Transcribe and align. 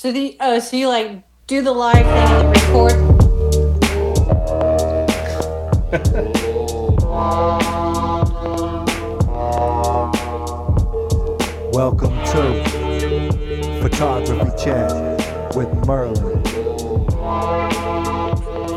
So 0.00 0.10
the 0.12 0.34
oh, 0.40 0.58
so 0.60 0.78
you 0.78 0.88
like 0.88 1.22
do 1.46 1.60
the 1.60 1.72
live 1.72 1.92
thing 1.92 2.06
and 2.06 2.32
then 2.32 2.46
record. 2.54 2.96
Welcome 11.74 12.16
to 12.32 12.64
Photography 13.82 14.64
Chat 14.64 15.54
with 15.54 15.68
Merlin. 15.86 16.44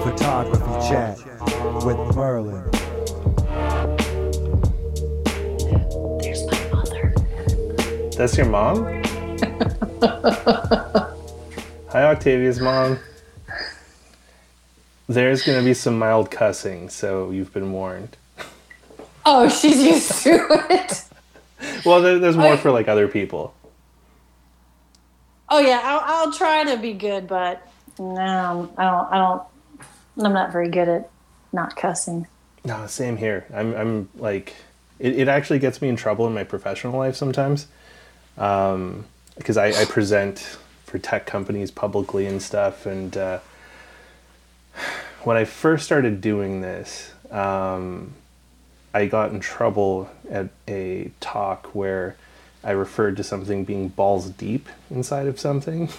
Photography 0.04 0.90
Chat 0.90 1.18
with 1.86 2.00
Merlin. 2.18 2.70
There's 6.20 6.46
my 6.48 6.60
mother. 6.74 7.16
That's 8.18 8.36
your 8.36 8.48
mom? 8.48 9.04
Octavia's 12.24 12.62
mom. 12.62 13.00
There's 15.10 15.44
going 15.44 15.60
to 15.60 15.66
be 15.66 15.74
some 15.74 16.00
mild 16.00 16.32
cussing, 16.32 16.88
so 16.88 17.32
you've 17.32 17.54
been 17.54 17.74
warned. 17.74 18.16
Oh, 19.26 19.50
she's 19.50 19.84
used 19.84 20.24
to 20.24 20.48
it. 20.70 21.04
Well, 21.86 22.02
there, 22.02 22.20
there's 22.20 22.38
more 22.38 22.54
I- 22.54 22.56
for 22.58 22.72
like 22.72 22.88
other 22.88 23.10
people. 23.10 23.54
Oh 25.50 25.60
yeah, 25.60 25.82
I'll, 25.84 26.02
I'll 26.06 26.32
try 26.32 26.64
to 26.64 26.78
be 26.78 26.94
good, 26.94 27.28
but 27.28 27.68
no, 28.00 28.72
I 28.78 28.84
don't. 28.86 29.12
I 29.12 29.18
don't. 29.18 29.44
I'm 30.26 30.34
not 30.34 30.54
very 30.54 30.70
good 30.70 30.88
at 30.88 31.10
not 31.52 31.76
cussing. 31.76 32.26
No, 32.64 32.88
same 32.88 33.18
here. 33.18 33.46
I'm, 33.54 33.76
I'm 33.76 34.10
like, 34.16 34.54
it, 34.98 35.20
it 35.20 35.28
actually 35.28 35.60
gets 35.60 35.82
me 35.82 35.90
in 35.90 35.98
trouble 35.98 36.26
in 36.26 36.34
my 36.34 36.46
professional 36.46 36.98
life 36.98 37.18
sometimes. 37.18 37.68
Um, 38.38 39.08
because 39.36 39.58
I, 39.58 39.82
I 39.82 39.84
present 39.84 40.58
for 40.94 41.00
tech 41.00 41.26
companies 41.26 41.72
publicly 41.72 42.28
and 42.28 42.40
stuff. 42.40 42.86
And 42.86 43.18
uh, 43.18 43.40
when 45.24 45.36
I 45.36 45.44
first 45.44 45.86
started 45.86 46.22
doing 46.22 46.62
this, 46.62 47.12
um, 47.32 48.14
I 48.94 49.08
got 49.08 49.32
in 49.32 49.40
trouble 49.40 50.08
at 50.30 50.50
a 50.68 51.10
talk 51.20 51.74
where 51.74 52.16
I 52.64 52.74
referred 52.74 53.18
to 53.18 53.24
something 53.24 53.66
being 53.66 53.88
balls 53.88 54.30
deep 54.30 54.70
inside 54.92 55.26
of 55.26 55.40
something. 55.40 55.90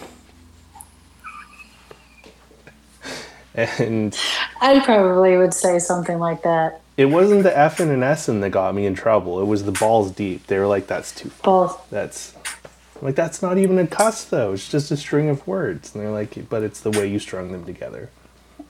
and 3.56 4.17
I 4.61 4.79
probably 4.79 5.36
would 5.36 5.55
say 5.55 5.81
something 5.81 6.20
like 6.20 6.45
that. 6.45 6.83
it 6.97 7.06
wasn't 7.06 7.42
the 7.42 7.58
F 7.58 7.81
and 7.81 7.91
an 7.91 8.05
S 8.05 8.29
and 8.29 8.41
that 8.45 8.51
got 8.51 8.73
me 8.77 8.86
in 8.86 8.95
trouble. 8.95 9.41
It 9.41 9.47
was 9.47 9.64
the 9.64 9.73
balls 9.73 10.12
deep. 10.12 10.47
They 10.47 10.61
were 10.61 10.69
like, 10.69 10.86
"That's 10.86 11.12
too 11.12 11.31
far. 11.31 11.67
Both. 11.67 11.91
That's 11.91 12.36
like 13.03 13.14
that's 13.14 13.42
not 13.42 13.59
even 13.59 13.78
a 13.78 13.87
cuss 13.87 14.25
though. 14.25 14.53
It's 14.53 14.69
just 14.69 14.91
a 14.91 14.97
string 14.97 15.28
of 15.28 15.47
words." 15.47 15.95
And 15.95 16.03
they're 16.03 16.11
like, 16.11 16.48
"But 16.48 16.62
it's 16.62 16.81
the 16.81 16.91
way 16.91 17.06
you 17.06 17.19
strung 17.19 17.53
them 17.53 17.64
together." 17.64 18.11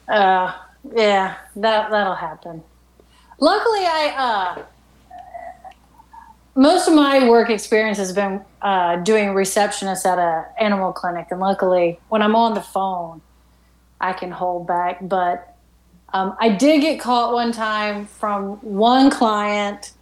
Uh, 0.08 0.52
yeah, 0.94 1.36
that 1.56 1.90
that'll 1.90 2.14
happen. 2.14 2.62
Luckily, 3.40 3.80
I 3.80 4.14
uh, 4.16 4.64
most 6.54 6.88
of 6.88 6.94
my 6.94 7.28
work 7.28 7.50
experience 7.50 7.98
has 7.98 8.12
been 8.12 8.40
uh, 8.62 8.96
doing 8.96 9.34
receptionist 9.34 10.06
at 10.06 10.18
a 10.18 10.46
animal 10.58 10.92
clinic, 10.92 11.28
and 11.30 11.40
luckily, 11.40 11.98
when 12.08 12.22
I'm 12.22 12.36
on 12.36 12.54
the 12.54 12.60
phone, 12.60 13.20
I 14.00 14.12
can 14.12 14.30
hold 14.30 14.66
back. 14.66 14.98
But 15.02 15.56
um, 16.12 16.36
I 16.38 16.50
did 16.50 16.80
get 16.80 17.00
caught 17.00 17.32
one 17.32 17.52
time 17.52 18.06
from 18.06 18.56
one 18.62 19.10
client 19.10 19.92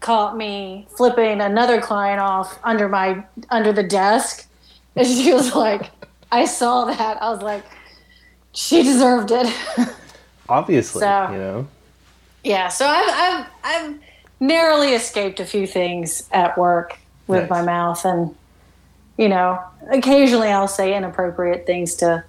caught 0.00 0.36
me 0.36 0.86
flipping 0.96 1.40
another 1.40 1.80
client 1.80 2.20
off 2.20 2.58
under 2.64 2.88
my 2.88 3.24
under 3.50 3.72
the 3.72 3.82
desk, 3.82 4.46
and 4.96 5.06
she 5.06 5.32
was 5.32 5.54
like, 5.54 5.90
"I 6.32 6.44
saw 6.46 6.86
that." 6.86 7.22
I 7.22 7.30
was 7.30 7.42
like, 7.42 7.64
"She 8.52 8.82
deserved 8.82 9.30
it." 9.32 9.52
Obviously, 10.48 11.00
So- 11.00 11.28
you 11.32 11.38
know. 11.38 11.68
Yeah, 12.42 12.68
so 12.68 12.86
I've 12.86 13.08
I've 13.10 13.46
I've 13.64 13.98
narrowly 14.40 14.94
escaped 14.94 15.40
a 15.40 15.44
few 15.44 15.66
things 15.66 16.26
at 16.32 16.56
work 16.56 16.98
with 17.26 17.42
Nice. 17.42 17.50
my 17.50 17.62
mouth, 17.62 18.02
and 18.06 18.34
you 19.18 19.28
know, 19.28 19.62
occasionally 19.90 20.48
I'll 20.48 20.66
say 20.66 20.96
inappropriate 20.96 21.66
things 21.66 21.94
to 21.96 22.24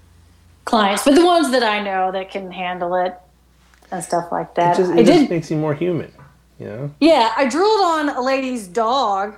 clients, 0.65 1.05
but 1.05 1.15
the 1.15 1.25
ones 1.25 1.51
that 1.51 1.63
I 1.63 1.81
know 1.81 2.11
that 2.11 2.29
can 2.29 2.51
handle 2.51 2.93
it 2.95 3.15
and 3.89 4.03
stuff 4.03 4.29
like 4.33 4.47
It 4.49 4.55
that. 4.55 4.75
just, 4.77 4.91
I 4.91 4.97
it 4.99 5.05
just 5.05 5.19
did, 5.21 5.29
makes 5.29 5.49
you 5.49 5.55
more 5.55 5.73
human, 5.73 6.11
you 6.61 6.67
know. 6.67 6.91
yeah. 6.99 7.33
I 7.35 7.47
drooled 7.47 7.81
on 7.81 8.09
a 8.09 8.21
lady's 8.21 8.67
dog 8.67 9.35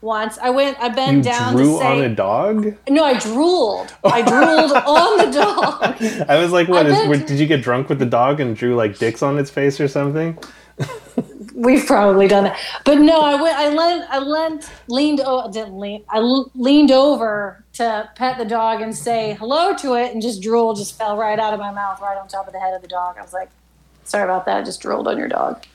once. 0.00 0.36
I 0.38 0.50
went, 0.50 0.78
I 0.80 0.88
bent 0.90 1.18
You 1.18 1.22
down 1.22 1.54
drew 1.54 1.64
to 1.74 1.78
say, 1.78 1.86
on 1.86 2.00
a 2.02 2.14
dog. 2.14 2.76
no, 2.88 3.04
I 3.04 3.18
drooled. 3.18 3.94
I 4.04 4.22
drooled 4.22 4.72
on 4.96 5.18
the 5.18 5.32
dog. 5.32 6.28
I 6.28 6.38
was 6.38 6.52
like, 6.52 6.68
"What 6.68 6.86
I 6.86 6.90
is? 6.90 7.18
bet- 7.18 7.26
did 7.28 7.38
you 7.38 7.46
get 7.46 7.62
drunk 7.62 7.88
with 7.88 7.98
the 7.98 8.06
dog 8.06 8.40
and 8.40 8.54
drew 8.56 8.74
like 8.74 8.98
dicks 8.98 9.22
on 9.22 9.38
its 9.38 9.50
face 9.50 9.80
or 9.80 9.88
something?" 9.88 10.36
We've 11.54 11.86
probably 11.86 12.26
done 12.26 12.44
that, 12.44 12.58
but 12.84 12.98
no. 12.98 13.20
I 13.20 13.40
went. 13.40 13.56
I 13.56 13.68
leant. 13.68 14.06
I 14.10 14.18
leant. 14.18 14.70
Leaned. 14.88 15.20
Oh, 15.24 15.48
didn't 15.52 15.78
lean. 15.78 16.02
I 16.08 16.18
leaned 16.18 16.90
over 16.90 17.62
to 17.74 18.10
pet 18.16 18.38
the 18.38 18.44
dog 18.44 18.80
and 18.82 18.94
say 18.94 19.34
hello 19.34 19.72
to 19.76 19.94
it, 19.94 20.12
and 20.12 20.20
just 20.20 20.42
drool 20.42 20.74
just 20.74 20.98
fell 20.98 21.16
right 21.16 21.38
out 21.38 21.54
of 21.54 21.60
my 21.60 21.70
mouth, 21.70 22.00
right 22.00 22.18
on 22.18 22.26
top 22.26 22.48
of 22.48 22.52
the 22.52 22.58
head 22.58 22.74
of 22.74 22.82
the 22.82 22.88
dog. 22.88 23.16
I 23.18 23.22
was 23.22 23.32
like, 23.32 23.50
"Sorry 24.02 24.24
about 24.24 24.46
that. 24.46 24.58
I 24.58 24.62
just 24.64 24.80
drooled 24.80 25.06
on 25.06 25.16
your 25.16 25.28
dog." 25.28 25.62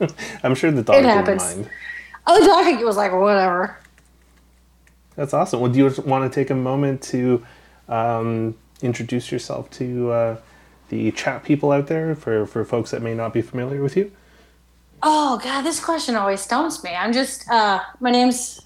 I'm 0.42 0.54
sure 0.54 0.70
the 0.70 0.82
dog 0.82 0.96
It 0.96 1.02
didn't 1.02 1.10
happens. 1.16 1.42
mind. 1.42 1.70
Oh, 2.26 2.40
the 2.40 2.46
dog 2.46 2.84
was 2.84 2.96
like, 2.96 3.12
"Whatever." 3.12 3.76
That's 5.16 5.34
awesome. 5.34 5.60
Well, 5.60 5.72
do 5.72 5.78
you 5.78 6.02
want 6.02 6.30
to 6.30 6.34
take 6.40 6.50
a 6.50 6.54
moment 6.54 7.02
to 7.04 7.44
um, 7.88 8.54
introduce 8.82 9.32
yourself 9.32 9.68
to 9.72 10.10
uh, 10.12 10.36
the 10.90 11.10
chat 11.12 11.42
people 11.42 11.72
out 11.72 11.88
there 11.88 12.14
for, 12.14 12.46
for 12.46 12.64
folks 12.64 12.92
that 12.92 13.02
may 13.02 13.14
not 13.14 13.32
be 13.32 13.42
familiar 13.42 13.82
with 13.82 13.96
you? 13.96 14.12
Oh 15.02 15.40
God, 15.42 15.62
this 15.62 15.80
question 15.84 16.14
always 16.14 16.40
stumps 16.40 16.84
me. 16.84 16.90
I'm 16.94 17.12
just. 17.12 17.48
Uh, 17.50 17.80
my 18.00 18.10
name's. 18.10 18.60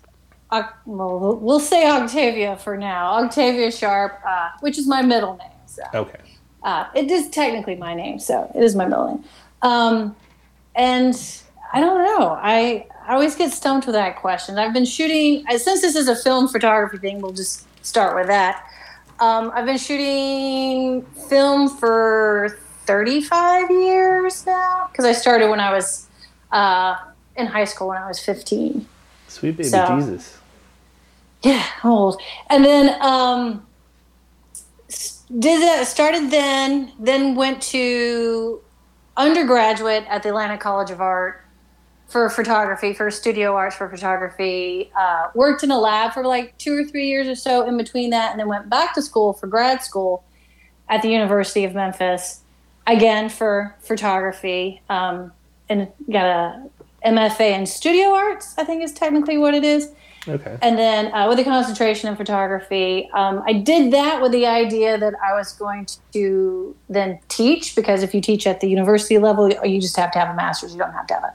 Oc- 0.50 0.74
well, 0.84 1.36
we'll 1.40 1.60
say 1.60 1.88
Octavia 1.90 2.56
for 2.58 2.76
now. 2.76 3.24
Octavia 3.24 3.70
Sharp, 3.70 4.20
uh, 4.26 4.50
which 4.60 4.76
is 4.76 4.86
my 4.86 5.00
middle 5.00 5.36
name. 5.38 5.48
So. 5.66 5.82
Okay. 5.94 6.18
Uh, 6.62 6.86
it 6.94 7.10
is 7.10 7.30
technically 7.30 7.76
my 7.76 7.94
name, 7.94 8.18
so 8.18 8.50
it 8.54 8.62
is 8.62 8.76
my 8.76 8.84
middle 8.84 9.06
name. 9.08 9.24
Um, 9.62 10.14
and 10.74 11.14
I 11.72 11.80
don't 11.80 12.04
know. 12.04 12.38
I, 12.40 12.86
I 13.06 13.14
always 13.14 13.34
get 13.34 13.52
stumped 13.52 13.86
with 13.86 13.94
that 13.94 14.16
question. 14.16 14.58
I've 14.58 14.72
been 14.72 14.84
shooting, 14.84 15.44
uh, 15.48 15.58
since 15.58 15.80
this 15.80 15.96
is 15.96 16.08
a 16.08 16.16
film 16.16 16.48
photography 16.48 16.98
thing, 16.98 17.20
we'll 17.20 17.32
just 17.32 17.66
start 17.84 18.14
with 18.16 18.26
that. 18.28 18.66
Um, 19.20 19.50
I've 19.54 19.66
been 19.66 19.78
shooting 19.78 21.02
film 21.28 21.68
for 21.68 22.58
35 22.86 23.70
years 23.70 24.44
now, 24.46 24.88
because 24.90 25.04
I 25.04 25.12
started 25.12 25.48
when 25.48 25.60
I 25.60 25.72
was 25.72 26.08
uh, 26.50 26.96
in 27.36 27.46
high 27.46 27.64
school 27.64 27.88
when 27.88 27.98
I 27.98 28.06
was 28.08 28.18
15. 28.20 28.86
Sweet 29.28 29.56
baby 29.56 29.68
So- 29.68 29.96
Jesus. 29.98 30.38
Yeah, 31.42 31.66
old. 31.82 32.20
And 32.50 32.64
then 32.64 32.96
um, 33.02 33.66
did 35.38 35.60
that. 35.62 35.86
Started 35.88 36.30
then. 36.30 36.92
Then 37.00 37.34
went 37.34 37.60
to 37.62 38.60
undergraduate 39.16 40.04
at 40.08 40.22
the 40.22 40.30
Atlanta 40.30 40.58
College 40.58 40.90
of 40.90 41.00
Art 41.00 41.44
for 42.06 42.28
photography, 42.28 42.92
for 42.92 43.10
studio 43.10 43.54
arts 43.54 43.76
for 43.76 43.88
photography. 43.88 44.90
Uh, 44.98 45.28
worked 45.34 45.62
in 45.62 45.70
a 45.70 45.78
lab 45.78 46.12
for 46.12 46.24
like 46.24 46.56
two 46.58 46.78
or 46.78 46.84
three 46.84 47.08
years 47.08 47.26
or 47.26 47.34
so 47.34 47.66
in 47.66 47.76
between 47.76 48.10
that, 48.10 48.32
and 48.32 48.40
then 48.40 48.48
went 48.48 48.68
back 48.68 48.94
to 48.94 49.02
school 49.02 49.32
for 49.32 49.46
grad 49.46 49.82
school 49.82 50.24
at 50.88 51.00
the 51.02 51.08
University 51.08 51.64
of 51.64 51.74
Memphis 51.74 52.40
again 52.86 53.28
for 53.28 53.74
photography. 53.80 54.82
Um, 54.90 55.32
and 55.68 55.88
got 56.10 56.26
a 56.26 56.70
MFA 57.06 57.52
in 57.52 57.66
studio 57.66 58.10
arts. 58.10 58.54
I 58.58 58.64
think 58.64 58.82
is 58.82 58.92
technically 58.92 59.38
what 59.38 59.54
it 59.54 59.64
is 59.64 59.90
Okay. 60.28 60.56
and 60.62 60.78
then 60.78 61.12
uh, 61.12 61.28
with 61.28 61.38
a 61.40 61.44
concentration 61.44 62.08
in 62.08 62.16
photography. 62.16 63.10
Um, 63.12 63.42
I 63.46 63.52
did 63.54 63.92
that 63.92 64.22
with 64.22 64.30
the 64.32 64.46
idea 64.46 64.96
that 64.96 65.14
I 65.24 65.34
was 65.34 65.52
going 65.52 65.88
to 66.12 66.76
then 66.88 67.18
teach 67.28 67.74
because 67.74 68.02
if 68.02 68.14
you 68.14 68.20
teach 68.20 68.46
at 68.46 68.60
the 68.60 68.68
university 68.68 69.18
level, 69.18 69.50
you 69.64 69.80
just 69.80 69.96
have 69.96 70.12
to 70.12 70.18
have 70.18 70.28
a 70.28 70.34
master's. 70.34 70.72
You 70.72 70.78
don't 70.78 70.92
have 70.92 71.06
to 71.08 71.14
have 71.14 71.24
a 71.24 71.34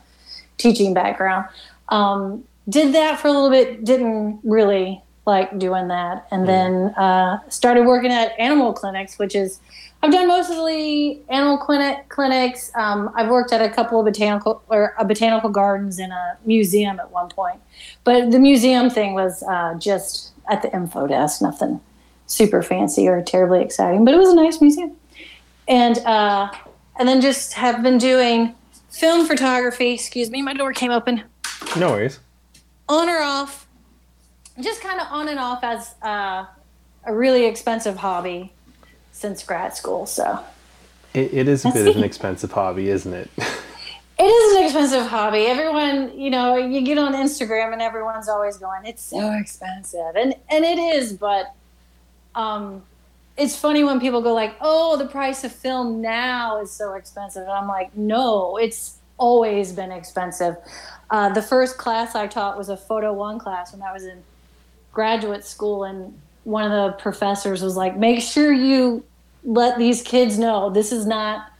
teaching 0.57 0.93
background. 0.93 1.47
Um, 1.89 2.45
did 2.69 2.93
that 2.93 3.19
for 3.19 3.27
a 3.27 3.31
little 3.31 3.49
bit. 3.49 3.83
Didn't 3.83 4.39
really 4.43 5.01
like 5.25 5.59
doing 5.59 5.89
that, 5.89 6.25
and 6.31 6.47
then 6.47 6.93
uh, 6.95 7.39
started 7.49 7.85
working 7.85 8.11
at 8.11 8.31
animal 8.39 8.71
clinics, 8.71 9.19
which 9.19 9.35
is 9.35 9.59
I've 10.03 10.11
done 10.11 10.27
mostly 10.27 11.21
animal 11.27 11.57
clinic 11.57 12.07
clinics. 12.09 12.71
Um, 12.75 13.11
I've 13.15 13.29
worked 13.29 13.51
at 13.51 13.61
a 13.61 13.69
couple 13.73 13.99
of 13.99 14.05
botanical 14.05 14.61
or 14.69 14.93
a 14.97 15.03
botanical 15.05 15.49
gardens 15.49 15.97
and 15.99 16.13
a 16.13 16.37
museum 16.45 16.99
at 16.99 17.09
one 17.11 17.29
point, 17.29 17.59
but 18.03 18.31
the 18.31 18.39
museum 18.39 18.89
thing 18.89 19.13
was 19.15 19.41
uh, 19.43 19.73
just 19.79 20.33
at 20.49 20.61
the 20.61 20.73
info 20.73 21.07
desk, 21.07 21.41
nothing 21.41 21.81
super 22.27 22.61
fancy 22.61 23.07
or 23.07 23.21
terribly 23.21 23.61
exciting, 23.61 24.05
but 24.05 24.13
it 24.13 24.17
was 24.17 24.29
a 24.29 24.35
nice 24.35 24.61
museum. 24.61 24.95
And 25.67 25.97
uh, 25.99 26.51
and 26.99 27.07
then 27.07 27.19
just 27.19 27.53
have 27.53 27.81
been 27.83 27.97
doing 27.97 28.53
film 28.91 29.25
photography. 29.27 29.91
Excuse 29.93 30.29
me, 30.29 30.41
my 30.41 30.53
door 30.53 30.73
came 30.73 30.91
open 30.91 31.23
No 31.75 31.89
worries. 31.91 32.19
on 32.87 33.09
or 33.09 33.21
off, 33.21 33.67
just 34.61 34.81
kind 34.81 35.01
of 35.01 35.07
on 35.09 35.27
and 35.27 35.39
off 35.39 35.63
as 35.63 35.95
uh, 36.03 36.45
a 37.05 37.13
really 37.13 37.45
expensive 37.45 37.97
hobby 37.97 38.53
since 39.17 39.43
grad 39.43 39.75
school. 39.75 40.05
So 40.05 40.39
It, 41.13 41.33
it 41.33 41.47
is 41.47 41.65
a 41.65 41.71
bit 41.71 41.87
of 41.87 41.95
an 41.95 42.03
expensive 42.11 42.51
hobby, 42.51 42.89
isn't 42.89 43.13
it? 43.13 43.29
it 43.37 44.23
is 44.23 44.57
an 44.57 44.63
expensive 44.63 45.07
hobby. 45.07 45.45
Everyone, 45.47 46.17
you 46.17 46.29
know, 46.29 46.55
you 46.55 46.81
get 46.81 46.97
on 46.97 47.13
Instagram 47.13 47.73
and 47.73 47.81
everyone's 47.81 48.29
always 48.29 48.57
going, 48.57 48.85
"It's 48.85 49.03
so 49.03 49.31
expensive," 49.33 50.15
and 50.15 50.35
and 50.49 50.63
it 50.63 50.77
is, 50.77 51.13
but 51.13 51.53
um, 52.35 52.83
it's 53.35 53.55
funny 53.55 53.83
when 53.83 53.99
people 53.99 54.21
go 54.21 54.33
like, 54.33 54.55
"Oh, 54.61 54.97
the 54.97 55.07
price 55.07 55.43
of 55.43 55.51
film 55.51 56.01
now 56.01 56.61
is 56.61 56.71
so 56.71 56.93
expensive," 56.93 57.43
and 57.43 57.51
I'm 57.51 57.67
like, 57.67 57.95
"No, 57.97 58.57
it's 58.57 58.97
always 59.17 59.71
been 59.73 59.91
expensive." 59.91 60.55
Uh, 61.09 61.29
the 61.29 61.41
first 61.41 61.77
class 61.77 62.15
I 62.15 62.27
taught 62.27 62.57
was 62.57 62.69
a 62.69 62.77
photo 62.77 63.13
one 63.13 63.39
class 63.39 63.73
when 63.73 63.81
I 63.81 63.93
was 63.93 64.03
in 64.03 64.23
graduate 64.93 65.45
school, 65.45 65.83
and 65.83 66.19
one 66.47 66.63
of 66.63 66.71
the 66.71 66.97
professors 66.97 67.61
was 67.61 67.75
like, 67.75 67.97
"Make 67.97 68.21
sure 68.21 68.53
you 68.53 69.03
let 69.43 69.77
these 69.77 70.01
kids 70.01 70.39
know. 70.39 70.69
This 70.69 70.91
is 70.91 71.05
not." 71.05 71.51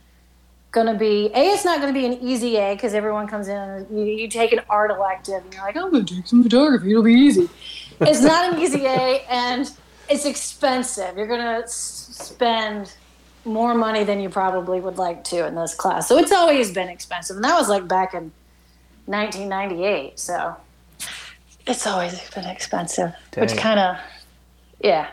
going 0.72 0.86
to 0.86 0.94
be 0.94 1.31
a 1.34 1.54
it's 1.54 1.63
not 1.63 1.80
going 1.80 1.92
to 1.92 2.00
be 2.00 2.06
an 2.06 2.13
easy 2.22 2.57
a 2.57 2.75
because 2.75 2.94
everyone 2.94 3.25
comes 3.25 3.48
in 3.48 3.56
and 3.57 3.98
you, 3.98 4.04
you 4.04 4.28
take 4.28 4.51
an 4.51 4.60
art 4.69 4.92
elective 4.92 5.42
and 5.42 5.51
you're 5.54 5.63
like 5.63 5.78
i'm 5.78 5.89
going 5.89 6.06
to 6.06 6.16
take 6.16 6.28
some 6.28 6.44
photography. 6.44 6.92
It'll 6.92 7.01
be 7.01 7.13
easy. 7.13 7.50
It's 8.01 8.22
not 8.22 8.54
an 8.54 8.60
easy 8.60 8.86
a 8.86 9.24
and 9.30 9.72
it's 10.10 10.25
expensive. 10.25 11.18
You're 11.18 11.25
going 11.25 11.39
to 11.39 11.63
s- 11.63 12.10
spend 12.22 12.94
more 13.45 13.74
money 13.74 14.04
than 14.04 14.19
you 14.19 14.30
probably 14.30 14.81
would 14.81 14.98
like 14.98 15.24
to 15.31 15.48
in 15.48 15.56
this 15.56 15.74
class. 15.74 16.07
So 16.07 16.18
it's 16.18 16.34
always 16.34 16.72
been 16.72 16.89
expensive 16.89 17.38
and 17.38 17.45
that 17.45 17.57
was 17.57 17.69
like 17.69 17.88
back 17.88 18.13
in 18.13 18.31
1998 19.06 20.19
so 20.19 20.56
it's 21.66 21.88
always 21.88 22.30
been 22.31 22.45
expensive 22.45 23.13
which 23.38 23.56
kind 23.56 23.80
of 23.80 23.98
yeah 24.81 25.07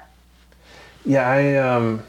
yeah, 1.06 1.28
I 1.28 1.56
um 1.56 2.02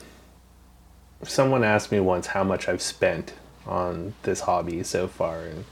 someone 1.24 1.63
asked 1.63 1.92
me 1.92 2.00
once 2.00 2.28
how 2.28 2.44
much 2.44 2.69
I've 2.69 2.81
spent 2.81 3.34
on 3.66 4.13
this 4.24 4.42
hobby 4.42 4.84
so 4.84 5.07
far 5.07 5.40
and 5.40 5.66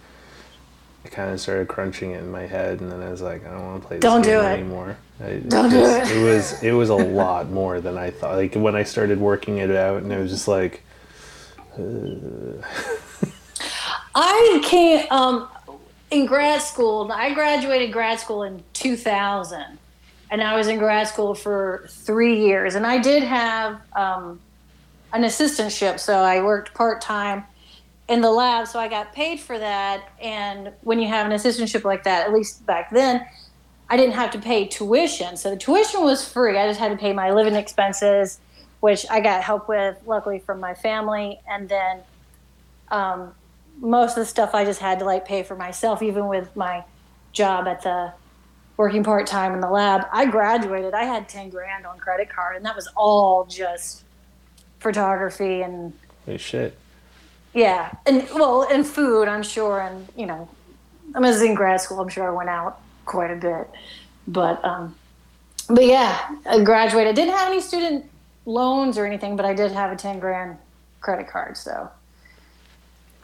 I 1.05 1.09
kind 1.09 1.31
of 1.31 1.39
started 1.39 1.67
crunching 1.67 2.11
it 2.11 2.19
in 2.19 2.31
my 2.31 2.47
head 2.47 2.81
and 2.81 2.91
then 2.91 3.01
I 3.01 3.09
was 3.09 3.21
like 3.21 3.45
I 3.45 3.51
don't 3.51 3.65
want 3.65 3.81
to 3.81 3.87
play 3.87 3.97
this 3.97 4.01
Don't 4.01 4.23
game 4.23 4.39
do 4.41 4.45
it. 4.45 4.49
anymore. 4.51 4.97
I, 5.23 5.35
Don't 5.47 5.69
do 5.69 5.85
it. 5.85 6.11
It 6.11 6.23
was 6.23 6.61
it 6.69 6.71
was 6.71 6.89
a 6.89 6.95
lot 6.95 7.49
more 7.49 7.79
than 7.79 7.97
I 7.97 8.11
thought. 8.11 8.35
Like 8.35 8.55
when 8.55 8.75
I 8.75 8.83
started 8.83 9.19
working 9.19 9.59
it 9.59 9.71
out 9.71 10.01
and 10.03 10.11
it 10.11 10.19
was 10.19 10.31
just 10.31 10.47
like 10.47 10.83
I 14.15 14.61
can't 14.63 15.11
um, 15.11 15.47
in 16.11 16.25
grad 16.25 16.61
school. 16.61 17.11
I 17.11 17.33
graduated 17.33 17.91
grad 17.91 18.19
school 18.19 18.43
in 18.43 18.63
2000, 18.73 19.79
and 20.33 20.41
I 20.41 20.55
was 20.55 20.67
in 20.67 20.79
grad 20.79 21.07
school 21.07 21.35
for 21.35 21.85
three 21.87 22.39
years. 22.43 22.73
And 22.73 22.87
I 22.87 22.97
did 22.97 23.21
have 23.21 23.79
um, 23.95 24.41
an 25.13 25.21
assistantship, 25.21 25.99
so 25.99 26.15
I 26.17 26.41
worked 26.41 26.73
part 26.73 27.01
time 27.01 27.43
in 28.07 28.21
the 28.21 28.31
lab. 28.31 28.67
So 28.67 28.79
I 28.79 28.87
got 28.87 29.13
paid 29.13 29.39
for 29.39 29.59
that. 29.59 30.09
And 30.19 30.73
when 30.81 30.99
you 30.99 31.07
have 31.07 31.27
an 31.27 31.33
assistantship 31.33 31.83
like 31.83 32.03
that, 32.05 32.25
at 32.25 32.33
least 32.33 32.65
back 32.65 32.89
then, 32.89 33.23
I 33.91 33.95
didn't 33.95 34.15
have 34.15 34.31
to 34.31 34.39
pay 34.39 34.65
tuition. 34.65 35.37
So 35.37 35.51
the 35.51 35.55
tuition 35.55 36.01
was 36.01 36.27
free. 36.27 36.57
I 36.57 36.67
just 36.67 36.79
had 36.79 36.89
to 36.89 36.97
pay 36.97 37.13
my 37.13 37.29
living 37.29 37.53
expenses, 37.53 38.39
which 38.79 39.05
I 39.11 39.19
got 39.19 39.43
help 39.43 39.69
with, 39.69 39.97
luckily 40.07 40.39
from 40.39 40.59
my 40.59 40.73
family, 40.73 41.39
and 41.47 41.69
then. 41.69 41.99
Um, 42.89 43.35
most 43.79 44.11
of 44.11 44.17
the 44.17 44.25
stuff 44.25 44.53
I 44.53 44.65
just 44.65 44.79
had 44.79 44.99
to 44.99 45.05
like 45.05 45.25
pay 45.25 45.41
for 45.41 45.55
myself, 45.55 46.03
even 46.03 46.27
with 46.27 46.55
my 46.55 46.83
job 47.31 47.67
at 47.67 47.81
the 47.81 48.13
working 48.77 49.03
part 49.03 49.27
time 49.27 49.53
in 49.53 49.61
the 49.61 49.69
lab. 49.69 50.05
I 50.11 50.25
graduated, 50.25 50.93
I 50.93 51.03
had 51.03 51.29
10 51.29 51.49
grand 51.49 51.85
on 51.85 51.97
credit 51.99 52.29
card, 52.29 52.55
and 52.55 52.65
that 52.65 52.75
was 52.75 52.87
all 52.95 53.45
just 53.45 54.03
photography 54.79 55.61
and 55.61 55.93
holy 56.25 56.37
shit. 56.37 56.77
yeah, 57.53 57.91
and 58.05 58.27
well, 58.33 58.67
and 58.69 58.85
food, 58.85 59.27
I'm 59.27 59.43
sure, 59.43 59.79
and 59.81 60.07
you 60.17 60.25
know, 60.25 60.49
I 61.15 61.19
was 61.19 61.41
in 61.41 61.53
grad 61.55 61.81
school, 61.81 61.99
I'm 61.99 62.09
sure 62.09 62.27
I 62.27 62.31
went 62.31 62.49
out 62.49 62.81
quite 63.05 63.31
a 63.31 63.35
bit, 63.35 63.69
but 64.27 64.63
um, 64.65 64.95
but 65.69 65.85
yeah, 65.85 66.35
I 66.45 66.63
graduated. 66.63 67.15
Didn't 67.15 67.35
have 67.35 67.47
any 67.47 67.61
student 67.61 68.05
loans 68.45 68.97
or 68.97 69.05
anything, 69.05 69.35
but 69.35 69.45
I 69.45 69.53
did 69.53 69.71
have 69.71 69.91
a 69.91 69.95
10 69.95 70.19
grand 70.19 70.57
credit 70.99 71.27
card, 71.27 71.57
so. 71.57 71.89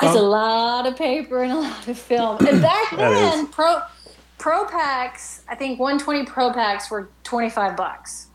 It's 0.02 0.16
a 0.16 0.22
lot 0.22 0.88
of 0.88 0.96
paper 0.96 1.44
and 1.44 1.52
a 1.52 1.60
lot 1.60 1.86
of 1.86 1.98
film. 1.98 2.38
And 2.48 2.62
back 2.62 2.92
then, 2.96 3.48
pro 3.48 3.82
pro 4.40 4.66
packs, 4.66 5.44
I 5.48 5.54
think 5.54 5.80
120 5.80 6.26
pro 6.26 6.52
packs 6.52 6.90
were 6.90 7.10
25 7.24 7.78
bucks. 7.78 8.28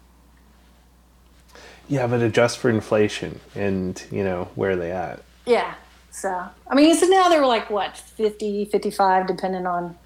Yeah, 1.89 2.07
but 2.07 2.23
adjust 2.23 2.59
for 2.59 2.71
inflation 2.71 3.41
and, 3.55 4.01
you 4.11 4.23
know, 4.23 4.49
where 4.55 4.71
are 4.71 4.77
they 4.77 4.93
at? 4.93 5.23
Yeah. 5.45 5.75
So, 6.11 6.45
I 6.69 6.75
mean, 6.75 6.95
so 6.95 7.07
now 7.07 7.29
they're 7.29 7.45
like 7.45 7.69
what, 7.71 7.97
50, 7.97 8.67
55 8.67 9.27
depending 9.27 9.67
on 9.67 9.99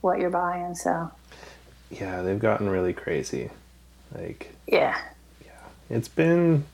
what 0.00 0.18
you're 0.18 0.30
buying. 0.30 0.74
So, 0.74 1.10
Yeah, 1.90 2.22
they've 2.22 2.38
gotten 2.38 2.68
really 2.68 2.92
crazy. 2.92 3.50
Like 4.14 4.52
yeah. 4.66 4.98
Yeah. 5.44 5.52
It's 5.88 6.08
been. 6.08 6.64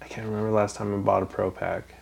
I 0.00 0.06
can't 0.06 0.26
remember 0.26 0.48
the 0.48 0.56
last 0.56 0.76
time 0.76 0.94
I 0.94 0.98
bought 0.98 1.22
a 1.22 1.26
Pro 1.26 1.50
Pack. 1.50 1.94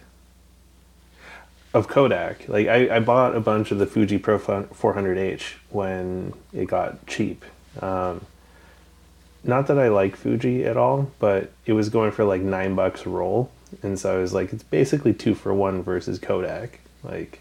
Of 1.74 1.88
Kodak. 1.88 2.48
Like, 2.48 2.68
I, 2.68 2.96
I 2.96 3.00
bought 3.00 3.34
a 3.34 3.40
bunch 3.40 3.70
of 3.70 3.78
the 3.78 3.86
Fuji 3.86 4.18
Pro 4.18 4.38
400H 4.38 5.54
when 5.70 6.34
it 6.52 6.66
got 6.66 7.06
cheap. 7.06 7.44
Um, 7.80 8.26
not 9.44 9.66
that 9.68 9.78
I 9.78 9.88
like 9.88 10.14
Fuji 10.16 10.64
at 10.64 10.76
all, 10.76 11.10
but 11.18 11.50
it 11.66 11.72
was 11.72 11.88
going 11.88 12.12
for 12.12 12.24
like 12.24 12.42
nine 12.42 12.74
bucks 12.74 13.06
a 13.06 13.08
roll. 13.08 13.50
And 13.82 13.98
so 13.98 14.14
I 14.14 14.20
was 14.20 14.34
like, 14.34 14.52
it's 14.52 14.62
basically 14.62 15.14
two 15.14 15.34
for 15.34 15.54
one 15.54 15.82
versus 15.82 16.18
Kodak. 16.18 16.78
Like, 17.02 17.40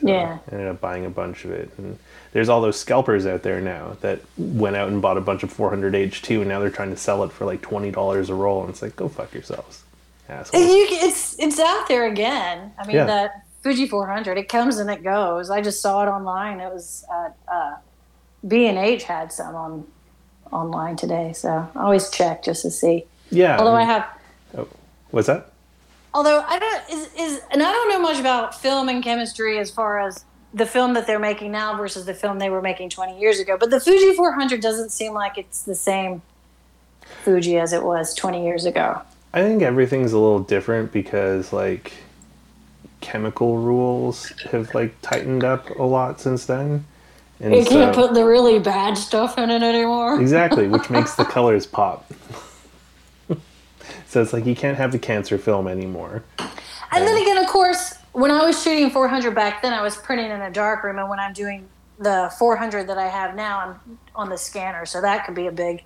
so 0.00 0.06
Yeah. 0.08 0.38
I 0.48 0.52
ended 0.52 0.68
up 0.68 0.80
buying 0.80 1.04
a 1.04 1.10
bunch 1.10 1.44
of 1.44 1.50
it. 1.50 1.70
And 1.76 1.98
there's 2.32 2.48
all 2.48 2.60
those 2.60 2.78
scalpers 2.78 3.26
out 3.26 3.42
there 3.42 3.60
now 3.60 3.96
that 4.00 4.20
went 4.36 4.76
out 4.76 4.88
and 4.88 5.02
bought 5.02 5.18
a 5.18 5.20
bunch 5.20 5.42
of 5.42 5.52
400H2 5.52 6.40
and 6.40 6.48
now 6.48 6.60
they're 6.60 6.70
trying 6.70 6.90
to 6.90 6.96
sell 6.96 7.24
it 7.24 7.32
for 7.32 7.44
like 7.44 7.62
$20 7.62 8.28
a 8.28 8.34
roll. 8.34 8.60
And 8.62 8.70
it's 8.70 8.80
like, 8.80 8.96
go 8.96 9.08
fuck 9.08 9.34
yourselves. 9.34 9.82
Assholes. 10.28 10.64
You, 10.64 10.86
it's 10.90 11.38
it's 11.38 11.58
out 11.60 11.86
there 11.88 12.06
again. 12.06 12.72
I 12.78 12.86
mean, 12.86 12.96
Yeah. 12.96 13.04
that 13.04 13.44
Fuji 13.62 13.86
400, 13.88 14.36
it 14.38 14.48
comes 14.48 14.78
and 14.78 14.90
it 14.90 15.02
goes. 15.02 15.50
I 15.50 15.60
just 15.60 15.80
saw 15.82 16.02
it 16.02 16.08
online. 16.08 16.60
It 16.60 16.72
was 16.72 17.04
at 17.12 17.36
uh, 17.50 17.76
B&H 18.46 19.04
had 19.04 19.32
some 19.32 19.54
on 19.54 19.86
online 20.52 20.96
today. 20.96 21.32
So, 21.32 21.68
I 21.74 21.80
always 21.82 22.10
check 22.10 22.42
just 22.42 22.62
to 22.62 22.70
see. 22.70 23.04
Yeah. 23.30 23.58
Although 23.58 23.74
I 23.74 23.82
have 23.84 24.06
What's 25.10 25.26
that? 25.28 25.50
although 26.12 26.40
I 26.46 26.58
don't 26.60 26.90
is 26.90 27.08
is 27.18 27.40
and 27.50 27.60
I 27.62 27.72
don't 27.72 27.88
know 27.88 27.98
much 28.00 28.20
about 28.20 28.54
film 28.60 28.88
and 28.88 29.02
chemistry 29.02 29.58
as 29.58 29.70
far 29.70 29.98
as 29.98 30.24
the 30.52 30.64
film 30.66 30.94
that 30.94 31.06
they're 31.08 31.18
making 31.18 31.50
now 31.50 31.76
versus 31.76 32.04
the 32.06 32.14
film 32.14 32.38
they 32.38 32.50
were 32.50 32.62
making 32.62 32.88
20 32.90 33.18
years 33.18 33.40
ago. 33.40 33.56
But 33.58 33.70
the 33.70 33.80
Fuji 33.80 34.14
400 34.14 34.60
doesn't 34.60 34.90
seem 34.90 35.12
like 35.12 35.36
it's 35.38 35.62
the 35.62 35.74
same 35.74 36.22
Fuji 37.24 37.58
as 37.58 37.72
it 37.72 37.82
was 37.82 38.14
20 38.14 38.44
years 38.44 38.64
ago. 38.64 39.02
I 39.34 39.42
think 39.42 39.62
everything's 39.62 40.12
a 40.12 40.18
little 40.18 40.38
different 40.38 40.92
because 40.92 41.52
like 41.52 41.92
chemical 43.00 43.58
rules 43.58 44.28
have 44.52 44.72
like 44.76 44.94
tightened 45.02 45.42
up 45.42 45.68
a 45.70 45.82
lot 45.82 46.20
since 46.20 46.46
then. 46.46 46.84
And 47.40 47.52
You 47.52 47.64
can't 47.64 47.92
put 47.92 48.14
the 48.14 48.24
really 48.24 48.60
bad 48.60 48.96
stuff 48.96 49.36
in 49.36 49.50
it 49.50 49.60
anymore. 49.60 50.20
exactly, 50.20 50.68
which 50.68 50.88
makes 50.88 51.16
the 51.16 51.24
colors 51.36 51.66
pop. 51.66 52.08
so 54.06 54.22
it's 54.22 54.32
like 54.32 54.46
you 54.46 54.54
can't 54.54 54.78
have 54.78 54.92
the 54.92 55.00
cancer 55.00 55.36
film 55.36 55.66
anymore. 55.66 56.22
And 56.38 57.04
then 57.04 57.20
again, 57.20 57.38
of 57.38 57.48
course, 57.48 57.94
when 58.12 58.30
I 58.30 58.46
was 58.46 58.62
shooting 58.62 58.88
400 58.88 59.34
back 59.34 59.62
then, 59.62 59.72
I 59.72 59.82
was 59.82 59.96
printing 59.96 60.30
in 60.30 60.42
a 60.42 60.50
dark 60.50 60.84
room, 60.84 61.00
and 61.00 61.08
when 61.10 61.18
I'm 61.18 61.32
doing 61.32 61.66
the 61.98 62.32
400 62.38 62.86
that 62.86 62.98
I 62.98 63.08
have 63.08 63.34
now, 63.34 63.58
I'm 63.58 63.98
on 64.14 64.28
the 64.28 64.38
scanner, 64.38 64.86
so 64.86 65.00
that 65.00 65.26
could 65.26 65.34
be 65.34 65.48
a 65.48 65.52
big 65.52 65.82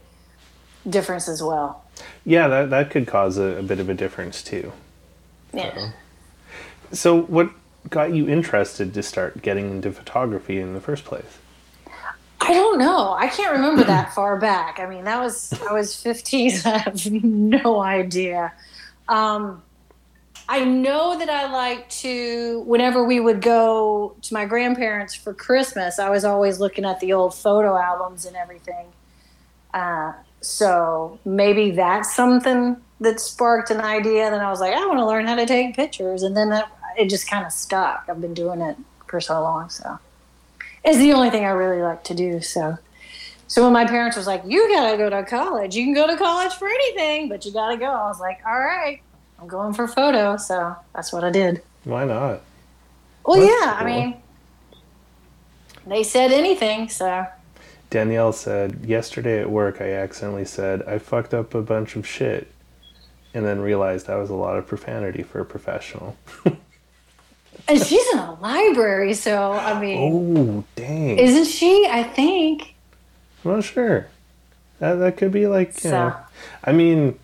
difference 0.91 1.29
as 1.29 1.43
well. 1.43 1.83
Yeah, 2.25 2.49
that 2.49 2.71
that 2.71 2.91
could 2.91 3.07
cause 3.07 3.39
a, 3.39 3.59
a 3.59 3.63
bit 3.63 3.81
of 3.81 3.89
a 3.89 3.95
difference 3.95 4.43
too. 4.43 4.73
Yeah. 5.53 5.93
So 6.93 7.23
what 7.23 7.51
got 7.89 8.13
you 8.13 8.29
interested 8.29 8.93
to 8.95 9.03
start 9.03 9.43
getting 9.43 9.71
into 9.71 9.93
photography 9.93 10.59
in 10.59 10.75
the 10.75 10.81
first 10.81 11.05
place? 11.05 11.39
I 12.41 12.55
don't 12.55 12.79
know. 12.79 13.15
I 13.19 13.29
can't 13.29 13.53
remember 13.53 13.85
that 13.85 14.13
far 14.15 14.39
back. 14.39 14.79
I 14.79 14.87
mean, 14.87 15.05
that 15.05 15.21
was 15.21 15.53
I 15.69 15.73
was 15.73 16.01
15. 16.01 16.51
So 16.51 16.71
I 16.75 16.79
have 16.79 17.13
no 17.13 17.81
idea. 17.81 18.53
Um, 19.09 19.63
I 20.49 20.65
know 20.65 21.19
that 21.19 21.29
I 21.29 21.53
like 21.53 21.89
to. 21.91 22.61
Whenever 22.61 23.05
we 23.05 23.21
would 23.21 23.43
go 23.43 24.17
to 24.23 24.35
my 24.35 24.47
grandparents 24.47 25.15
for 25.15 25.35
Christmas, 25.35 25.99
I 25.99 26.09
was 26.09 26.25
always 26.25 26.59
looking 26.59 26.85
at 26.85 27.01
the 27.01 27.13
old 27.13 27.35
photo 27.35 27.77
albums 27.77 28.25
and 28.25 28.35
everything. 28.35 28.87
Uh, 29.75 30.13
so 30.41 31.19
maybe 31.25 31.71
that's 31.73 32.15
something 32.15 32.77
that 33.01 33.21
sparked 33.21 33.71
an 33.71 33.81
idea. 33.81 34.31
Then 34.31 34.41
I 34.41 34.51
was 34.51 34.61
like, 34.61 34.75
I 34.75 34.87
want 34.87 34.99
to 34.99 35.07
learn 35.07 35.27
how 35.27 35.35
to 35.37 35.47
take 35.47 35.77
pictures, 35.77 36.23
and 36.23 36.37
then 36.37 36.51
that, 36.51 36.71
it 36.97 37.09
just 37.09 37.29
kind 37.31 37.45
of 37.47 37.53
stuck. 37.53 38.05
I've 38.09 38.21
been 38.21 38.35
doing 38.35 38.61
it 38.61 38.77
for 39.07 39.21
so 39.21 39.41
long, 39.41 39.71
so 39.71 39.99
it's 40.85 40.99
the 40.99 41.13
only 41.13 41.31
thing 41.31 41.45
I 41.45 41.51
really 41.51 41.83
like 41.83 42.05
to 42.05 42.15
do. 42.15 42.41
So 42.41 42.79
So 43.51 43.65
when 43.65 43.73
my 43.73 43.87
parents 43.87 44.15
was 44.17 44.27
like, 44.27 44.43
"You 44.47 44.69
gotta 44.69 44.99
go 44.99 45.09
to 45.09 45.25
college. 45.25 45.75
You 45.75 45.85
can 45.85 45.95
go 45.95 46.07
to 46.07 46.17
college 46.19 46.53
for 46.53 46.69
anything, 46.69 47.31
but 47.31 47.47
you 47.47 47.53
gotta 47.53 47.79
go," 47.79 47.87
I 47.87 48.07
was 48.09 48.21
like, 48.21 48.41
"All 48.47 48.59
right, 48.59 49.01
I'm 49.41 49.49
going 49.49 49.73
for 49.73 49.89
photo." 49.89 50.37
So 50.37 50.77
that's 50.95 51.13
what 51.15 51.25
I 51.25 51.31
did. 51.31 51.63
Why 51.85 52.05
not? 52.05 52.43
Well, 53.25 53.41
That's 53.41 53.51
yeah, 53.51 53.77
I 53.79 53.85
mean, 53.85 54.23
they 55.87 56.03
said 56.03 56.31
anything, 56.31 56.91
so 56.91 57.27
Danielle 57.91 58.33
said, 58.33 58.85
Yesterday 58.85 59.41
at 59.41 59.51
work, 59.51 59.81
I 59.81 59.91
accidentally 59.93 60.45
said, 60.45 60.83
I 60.83 60.99
fucked 60.99 61.33
up 61.35 61.55
a 61.55 61.63
bunch 61.63 61.97
of 61.97 62.07
shit. 62.07 62.51
And 63.35 63.45
then 63.45 63.61
realized 63.61 64.07
that 64.07 64.17
was 64.17 64.31
a 64.31 64.35
lot 64.35 64.57
of 64.57 64.67
profanity 64.67 65.23
for 65.23 65.41
a 65.41 65.45
professional. 65.45 66.17
and 67.69 67.81
she's 67.83 68.05
in 68.13 68.19
a 68.19 68.35
library, 68.41 69.15
so 69.15 69.53
I 69.53 69.79
mean, 69.79 70.13
Oh, 70.15 70.65
dang. 70.77 71.19
isn't 71.19 71.45
she? 71.45 71.87
I 71.91 72.03
think. 72.03 72.75
well, 73.45 73.61
sure. 73.61 74.07
That, 74.81 74.95
that 74.95 75.17
could 75.19 75.33
be 75.33 75.47
like, 75.47 75.69
you 75.85 75.91
So- 75.91 76.09
know. 76.09 76.17
I 76.65 76.73
mean, 76.73 77.19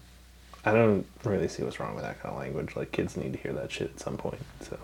I 0.64 0.72
don't 0.72 1.06
really 1.24 1.48
see 1.48 1.62
what's 1.62 1.78
wrong 1.80 1.94
with 1.94 2.04
that 2.04 2.20
kind 2.22 2.34
of 2.34 2.40
language. 2.40 2.74
Like, 2.76 2.90
kids 2.92 3.16
need 3.16 3.32
to 3.32 3.38
hear 3.38 3.52
that 3.54 3.70
shit 3.72 3.90
at 3.90 4.00
some 4.00 4.16
point. 4.16 4.40
So, 4.60 4.78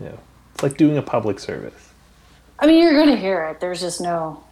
yeah. 0.00 0.12
It's 0.54 0.62
like 0.62 0.76
doing 0.76 0.96
a 0.98 1.02
public 1.02 1.38
service. 1.38 1.90
I 2.58 2.66
mean, 2.66 2.82
you're 2.82 2.98
gonna 2.98 3.16
hear 3.16 3.44
it. 3.44 3.60
There's 3.60 3.80
just 3.80 4.00
no 4.00 4.42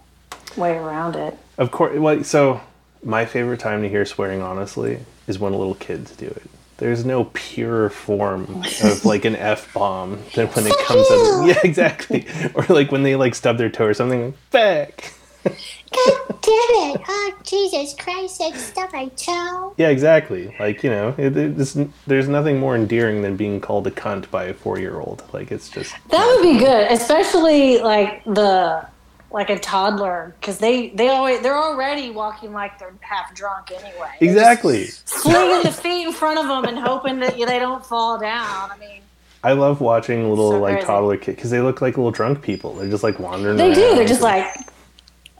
way 0.56 0.76
around 0.76 1.16
it. 1.16 1.37
Of 1.58 1.70
course, 1.70 1.99
well, 1.99 2.25
so 2.25 2.61
my 3.02 3.25
favorite 3.26 3.61
time 3.61 3.82
to 3.82 3.88
hear 3.88 4.04
swearing, 4.04 4.42
honestly, 4.42 5.00
is 5.26 5.38
when 5.38 5.52
little 5.52 5.75
kids 5.75 6.14
do 6.16 6.26
it. 6.26 6.50
There's 6.78 7.04
no 7.04 7.30
pure 7.32 7.88
form 7.88 8.62
of 8.82 9.04
like 9.04 9.25
an 9.25 9.37
f 9.37 9.73
bomb 9.73 10.18
than 10.34 10.49
when 10.49 10.66
it 10.66 10.76
comes 10.80 11.11
out. 11.11 11.40
Of, 11.40 11.46
yeah, 11.49 11.61
exactly. 11.62 12.26
Or 12.54 12.64
like 12.68 12.90
when 12.90 13.04
they 13.04 13.14
like 13.16 13.34
stub 13.34 13.58
their 13.58 13.70
toe 13.70 13.87
or 13.87 13.94
something. 13.94 14.34
Feck. 14.50 15.12
God 15.44 16.40
damn 16.40 16.94
it! 16.96 17.00
Oh, 17.06 17.34
Jesus 17.44 17.94
Christ, 17.94 18.40
I 18.40 18.50
stubbed 18.56 18.94
my 18.94 19.08
toe. 19.08 19.75
Yeah, 19.76 19.90
exactly. 19.90 20.54
Like 20.58 20.82
you 20.82 20.90
know, 20.90 21.14
it, 21.16 21.37
it's, 21.37 21.76
there's 22.06 22.28
nothing 22.28 22.58
more 22.58 22.75
endearing 22.75 23.23
than 23.23 23.37
being 23.37 23.61
called 23.61 23.87
a 23.87 23.90
cunt 23.90 24.30
by 24.30 24.44
a 24.44 24.54
four 24.54 24.78
year 24.78 24.99
old. 24.99 25.23
Like 25.32 25.52
it's 25.52 25.68
just 25.68 25.94
That 26.08 26.26
would 26.26 26.42
be 26.42 26.58
good, 26.58 26.90
especially 26.90 27.78
like 27.78 28.25
the 28.25 28.87
like 29.35 29.50
a 29.50 29.59
toddler, 29.59 30.35
because 30.41 30.59
they 30.59 30.88
they 30.91 31.09
always 31.09 31.41
they're 31.43 31.59
already 31.59 32.11
walking 32.11 32.53
like 32.53 32.79
they're 32.79 32.95
half 33.00 33.35
drunk 33.35 33.71
anyway. 33.73 34.11
Exactly. 34.21 34.85
slinging 34.87 35.62
the 35.64 35.73
feet 35.73 36.07
in 36.07 36.12
front 36.12 36.38
of 36.38 36.47
them 36.47 36.64
and 36.64 36.79
hoping 36.79 37.19
that 37.21 37.37
they 37.37 37.59
don't 37.59 37.85
fall 37.85 38.19
down. 38.19 38.71
I 38.71 38.76
mean, 38.79 39.00
I 39.43 39.53
love 39.53 39.81
watching 39.81 40.31
little 40.31 40.53
So 40.53 40.61
like 40.61 40.75
crazy. 40.76 40.87
toddler 40.87 41.17
kids 41.19 41.37
because 41.37 41.50
they 41.50 41.61
look 41.61 41.83
like 41.83 41.97
little 41.99 42.12
drunk 42.12 42.41
people. 42.43 42.75
They're 42.75 42.88
just 42.88 43.03
like 43.03 43.19
wandering. 43.19 43.57
they 43.57 43.75
do. 43.75 43.95
They're 43.97 44.07
just 44.07 44.23
like, 44.23 44.55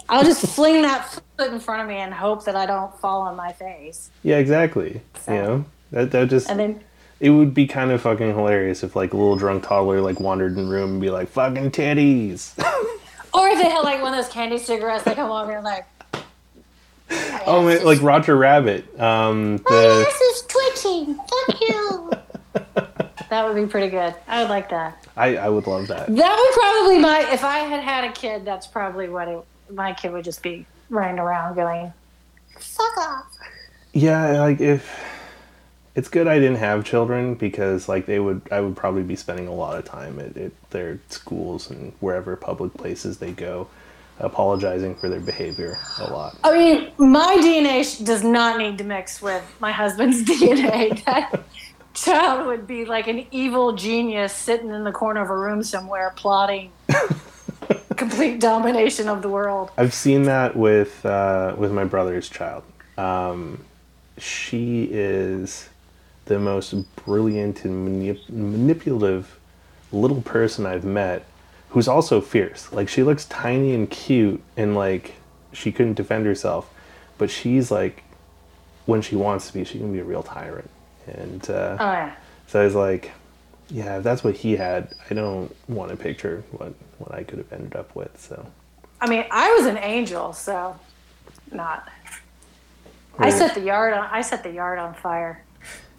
I'll 0.09 0.25
just 0.25 0.45
fling 0.45 0.83
that 0.83 1.09
foot 1.39 1.53
in 1.53 1.61
front 1.61 1.83
of 1.83 1.89
me 1.89 1.95
and 1.97 2.13
hope 2.13 2.45
that 2.47 2.57
I 2.57 2.67
don't 2.67 2.95
fall 2.99 3.23
on 3.23 3.37
my 3.37 3.53
face. 3.53 4.11
yeah, 4.25 4.37
exactly. 4.39 5.01
So- 5.25 5.33
You 5.33 5.39
know, 5.43 5.65
that 5.93 6.11
that 6.11 6.29
just 6.31 6.51
And 6.51 6.59
then 6.59 6.81
It 7.21 7.31
would 7.31 7.55
be 7.55 7.69
kind 7.69 7.93
of 7.93 8.03
fucking 8.03 8.31
hilarious 8.35 8.83
if 8.83 8.97
like 8.97 9.15
a 9.15 9.17
little 9.17 9.37
drunk 9.37 9.63
toddler 9.63 10.01
like 10.01 10.19
wandered 10.19 10.59
in 10.59 10.65
the 10.67 10.71
room 10.71 10.91
and 10.95 11.01
be 11.01 11.11
like 11.11 11.29
fucking 11.29 11.71
titties. 11.71 12.53
Or 13.35 13.49
if 13.49 13.59
they 13.59 13.69
had 13.69 13.81
like 13.81 14.01
one 14.01 14.15
of 14.15 14.25
those 14.25 14.33
candy 14.33 14.59
cigarettes, 14.59 15.05
that 15.05 15.17
come 15.17 15.31
over 15.31 15.53
and 15.53 15.65
like, 15.65 15.87
oh 17.47 17.65
man, 17.65 17.85
like 17.85 18.01
Roger 18.01 18.37
Rabbit. 18.37 18.99
Um, 19.01 19.61
My 19.69 20.07
ass 20.09 20.21
is 20.21 20.43
twitching. 20.47 21.15
Fuck 21.17 21.61
you. 21.61 22.11
that 23.31 23.47
would 23.47 23.57
be 23.57 23.67
pretty 23.67 23.89
good. 23.89 24.15
I 24.29 24.41
would 24.43 24.51
like 24.51 24.71
that. 24.71 25.05
I 25.17 25.37
I 25.37 25.49
would 25.49 25.67
love 25.67 25.89
that. 25.89 26.07
That 26.15 26.37
would 26.37 26.53
probably 26.55 26.99
my 26.99 27.33
if 27.33 27.45
I 27.45 27.59
had 27.59 27.83
had 27.83 28.05
a 28.05 28.13
kid. 28.13 28.45
That's 28.45 28.67
probably 28.67 29.09
what 29.09 29.29
it, 29.29 29.45
my 29.71 29.93
kid 29.93 30.13
would 30.13 30.25
just 30.25 30.43
be 30.43 30.67
running 30.89 31.19
around 31.19 31.57
going. 31.57 31.93
Fuck 32.59 32.97
off. 32.99 33.27
Yeah, 33.93 34.41
like 34.41 34.61
if 34.61 34.89
it's 35.95 36.09
good 36.09 36.27
I 36.27 36.39
didn't 36.39 36.57
have 36.57 36.85
children 36.85 37.35
because 37.35 37.89
like 37.89 38.07
they 38.07 38.19
would 38.19 38.43
I 38.51 38.61
would 38.61 38.77
probably 38.77 39.03
be 39.03 39.17
spending 39.17 39.47
a 39.47 39.55
lot 39.55 39.79
of 39.79 39.85
time 39.85 40.19
at, 40.19 40.37
at 40.37 40.71
their 40.71 40.99
schools 41.09 41.71
and 41.71 41.93
wherever 42.01 42.37
public 42.37 42.75
places 42.75 43.19
they 43.19 43.33
go 43.33 43.69
apologizing 44.21 44.95
for 44.95 45.09
their 45.09 45.21
behavior 45.21 45.77
a 45.99 46.13
lot. 46.13 46.39
I 46.45 46.57
mean, 46.57 46.93
my 46.99 47.37
DNA 47.41 48.05
does 48.05 48.23
not 48.23 48.59
need 48.59 48.79
to 48.79 48.85
mix 48.85 49.21
with 49.21 49.45
my 49.59 49.73
husband's 49.73 50.23
DNA. 50.25 51.05
That 51.05 51.43
child 51.95 52.47
would 52.47 52.67
be 52.67 52.85
like 52.85 53.09
an 53.09 53.27
evil 53.31 53.73
genius 53.73 54.33
sitting 54.33 54.71
in 54.71 54.85
the 54.85 54.93
corner 54.93 55.23
of 55.23 55.31
a 55.31 55.37
room 55.37 55.63
somewhere 55.63 56.13
plotting 56.17 56.71
complete 57.97 58.41
domination 58.41 59.09
of 59.09 59.23
the 59.23 59.29
world. 59.29 59.71
I've 59.77 59.95
seen 59.95 60.25
that 60.25 60.57
with 60.57 61.05
uh, 61.07 61.55
with 61.57 61.73
my 61.73 61.85
brother's 61.85 62.29
child. 62.29 62.65
Um, 62.97 63.65
she 64.19 64.89
is 64.91 65.69
the 66.27 66.39
most 66.39 66.73
brilliant 67.05 67.65
and 67.65 67.89
manip- 67.89 68.29
manipulative 68.31 69.39
little 69.93 70.23
person 70.23 70.67
I've 70.67 70.85
met, 70.85 71.25
who's 71.71 71.89
also 71.89 72.21
fierce. 72.21 72.73
Like 72.73 72.89
she 72.89 73.03
looks 73.03 73.25
tiny 73.27 73.75
and 73.75 73.89
cute, 73.91 74.43
and 74.57 74.75
like 74.75 75.15
she 75.53 75.71
couldn't 75.73 75.95
defend 75.95 76.27
herself, 76.27 76.69
but 77.19 77.31
she's 77.31 77.71
like, 77.71 78.03
when 78.87 79.01
she 79.03 79.17
wants 79.17 79.47
to 79.49 79.55
be, 79.55 79.65
she 79.65 79.79
can 79.79 79.93
be 79.93 80.01
a 80.01 80.05
real 80.05 80.23
tyrant. 80.23 80.71
And 81.07 81.49
uh, 81.51 81.77
Oh 81.79 81.85
yeah. 81.93 82.15
so 82.47 82.61
I 82.61 82.65
was 82.65 82.75
like, 82.75 83.13
yeah, 83.71 83.99
if 83.99 84.05
that's 84.05 84.23
what 84.25 84.35
he 84.37 84.57
had, 84.57 84.93
I 85.11 85.15
don't 85.15 85.55
want 85.69 85.91
to 85.91 85.97
picture 85.97 86.43
what 86.53 86.75
what 86.99 87.13
I 87.15 87.23
could 87.25 87.39
have 87.39 87.53
ended 87.53 87.77
up 87.77 87.95
with. 87.95 88.19
So. 88.21 88.47
I 89.01 89.09
mean, 89.09 89.27
I 89.31 89.53
was 89.55 89.67
an 89.67 89.77
angel, 89.79 90.33
so 90.33 90.79
not. 91.53 91.89
I 93.19 93.31
set 93.31 93.55
the 93.55 93.61
yard 93.61 93.93
on. 93.95 94.09
I 94.11 94.23
set 94.23 94.43
the 94.43 94.51
yard 94.51 94.79
on 94.79 94.95
fire. 94.95 95.43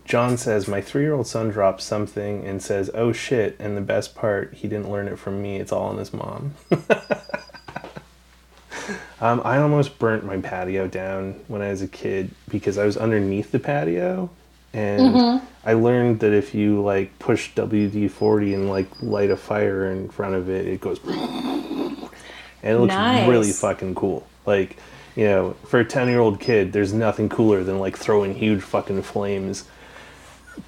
John 0.06 0.38
says, 0.38 0.68
My 0.68 0.82
three 0.82 1.02
year 1.04 1.14
old 1.14 1.28
son 1.28 1.50
drops 1.50 1.84
something 1.84 2.46
and 2.46 2.62
says, 2.62 2.90
Oh 2.94 3.12
shit. 3.12 3.56
And 3.60 3.76
the 3.76 3.82
best 3.82 4.16
part, 4.16 4.54
he 4.54 4.68
didn't 4.68 4.90
learn 4.92 5.08
it 5.08 5.18
from 5.20 5.42
me. 5.42 5.58
It's 5.58 5.72
all 5.72 5.88
on 5.90 5.98
his 5.98 6.14
mom. 6.14 6.54
um, 9.20 9.42
I 9.44 9.58
almost 9.58 9.98
burnt 9.98 10.24
my 10.26 10.38
patio 10.38 10.88
down 10.88 11.40
when 11.48 11.62
I 11.62 11.70
was 11.72 11.82
a 11.82 11.88
kid 11.88 12.30
because 12.50 12.78
I 12.78 12.86
was 12.86 12.98
underneath 12.98 13.52
the 13.52 13.60
patio. 13.60 14.30
And 14.74 15.42
I 15.64 15.74
learned 15.74 16.20
that 16.20 16.34
if 16.34 16.54
you 16.54 16.84
like 16.84 17.18
push 17.18 17.54
WD 17.56 18.12
40 18.12 18.54
and 18.54 18.70
like 18.70 18.88
light 19.02 19.32
a 19.32 19.38
fire 19.38 19.90
in 19.90 20.10
front 20.10 20.36
of 20.36 20.50
it, 20.50 20.68
it 20.68 20.82
goes. 20.82 21.00
And 21.06 21.98
it 22.64 22.78
looks 22.80 22.94
Nice. 22.94 23.28
really 23.30 23.52
fucking 23.52 23.96
cool. 23.96 24.28
Like, 24.46 24.76
you 25.16 25.26
know, 25.26 25.56
for 25.66 25.80
a 25.80 25.86
10 25.86 26.10
year 26.10 26.20
old 26.20 26.42
kid, 26.42 26.74
there's 26.74 26.92
nothing 26.92 27.30
cooler 27.30 27.64
than 27.64 27.80
like 27.80 27.98
throwing 27.98 28.36
huge 28.36 28.62
fucking 28.62 29.02
flames 29.04 29.64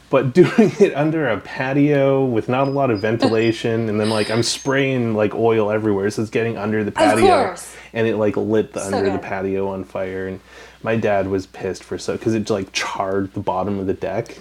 but 0.09 0.33
doing 0.33 0.71
it 0.79 0.93
under 0.95 1.27
a 1.27 1.39
patio 1.39 2.23
with 2.25 2.47
not 2.49 2.67
a 2.67 2.71
lot 2.71 2.89
of 2.91 3.01
ventilation 3.01 3.89
and 3.89 3.99
then 3.99 4.09
like 4.09 4.29
i'm 4.29 4.43
spraying 4.43 5.13
like 5.13 5.33
oil 5.35 5.71
everywhere 5.71 6.09
so 6.09 6.21
it's 6.21 6.31
getting 6.31 6.57
under 6.57 6.83
the 6.83 6.91
patio 6.91 7.45
course. 7.45 7.75
and 7.93 8.07
it 8.07 8.15
like 8.17 8.37
lit 8.37 8.73
the 8.73 8.79
So 8.81 8.97
under 8.97 9.11
the 9.11 9.19
patio 9.19 9.69
on 9.69 9.83
fire 9.83 10.27
and 10.27 10.39
my 10.83 10.95
dad 10.95 11.27
was 11.27 11.45
pissed 11.45 11.83
for 11.83 11.97
so 11.97 12.13
because 12.17 12.33
it 12.33 12.49
like 12.49 12.71
charred 12.71 13.33
the 13.33 13.39
bottom 13.39 13.79
of 13.79 13.87
the 13.87 13.93
deck 13.93 14.37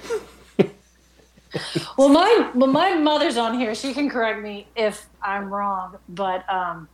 Well, 1.96 2.08
my 2.08 2.50
well, 2.54 2.70
my 2.70 2.94
mother's 2.94 3.36
on 3.36 3.58
here. 3.58 3.74
She 3.74 3.94
can 3.94 4.10
correct 4.10 4.42
me 4.42 4.66
if 4.76 5.06
I'm 5.22 5.48
wrong, 5.52 5.96
but 6.08 6.44
um, 6.52 6.88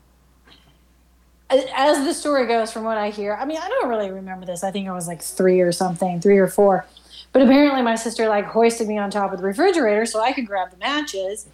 as 1.51 2.05
the 2.05 2.15
story 2.15 2.47
goes, 2.47 2.73
from 2.73 2.85
what 2.85 2.97
I 2.99 3.11
hear, 3.11 3.35
I 3.35 3.45
mean, 3.45 3.59
I 3.61 3.69
don't 3.69 3.89
really 3.89 4.11
remember 4.11 4.47
this. 4.47 4.63
I 4.63 4.71
think 4.71 4.89
I 4.89 4.93
was 4.93 5.07
like 5.09 5.23
three 5.23 5.61
or 5.61 5.73
something, 5.73 6.21
three 6.21 6.39
or 6.39 6.47
four. 6.49 6.87
But 7.33 7.43
apparently, 7.43 7.83
my 7.83 7.95
sister 7.95 8.29
like 8.29 8.45
hoisted 8.47 8.89
me 8.89 8.99
on 8.99 9.11
top 9.11 9.33
of 9.33 9.39
the 9.39 9.45
refrigerator 9.45 10.05
so 10.07 10.21
I 10.21 10.33
could 10.33 10.47
grab 10.47 10.71
the 10.71 10.77
matches. 10.77 11.47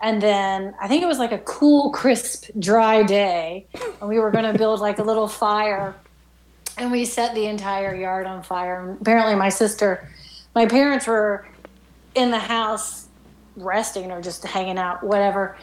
And 0.00 0.20
then 0.20 0.74
I 0.80 0.88
think 0.88 1.02
it 1.02 1.06
was 1.06 1.18
like 1.18 1.32
a 1.32 1.38
cool, 1.38 1.90
crisp, 1.90 2.50
dry 2.58 3.02
day, 3.02 3.66
and 4.00 4.08
we 4.08 4.18
were 4.18 4.30
going 4.30 4.44
to 4.44 4.58
build 4.58 4.80
like 4.80 4.98
a 4.98 5.02
little 5.02 5.28
fire, 5.28 5.94
and 6.76 6.92
we 6.92 7.04
set 7.06 7.34
the 7.34 7.46
entire 7.46 7.94
yard 7.94 8.26
on 8.26 8.42
fire. 8.42 8.80
And 8.80 9.00
apparently, 9.00 9.34
my 9.34 9.48
sister, 9.48 10.10
my 10.54 10.66
parents 10.66 11.06
were 11.06 11.46
in 12.14 12.30
the 12.30 12.38
house 12.38 13.08
resting 13.56 14.10
or 14.10 14.20
just 14.20 14.44
hanging 14.44 14.78
out, 14.78 15.02
whatever. 15.02 15.56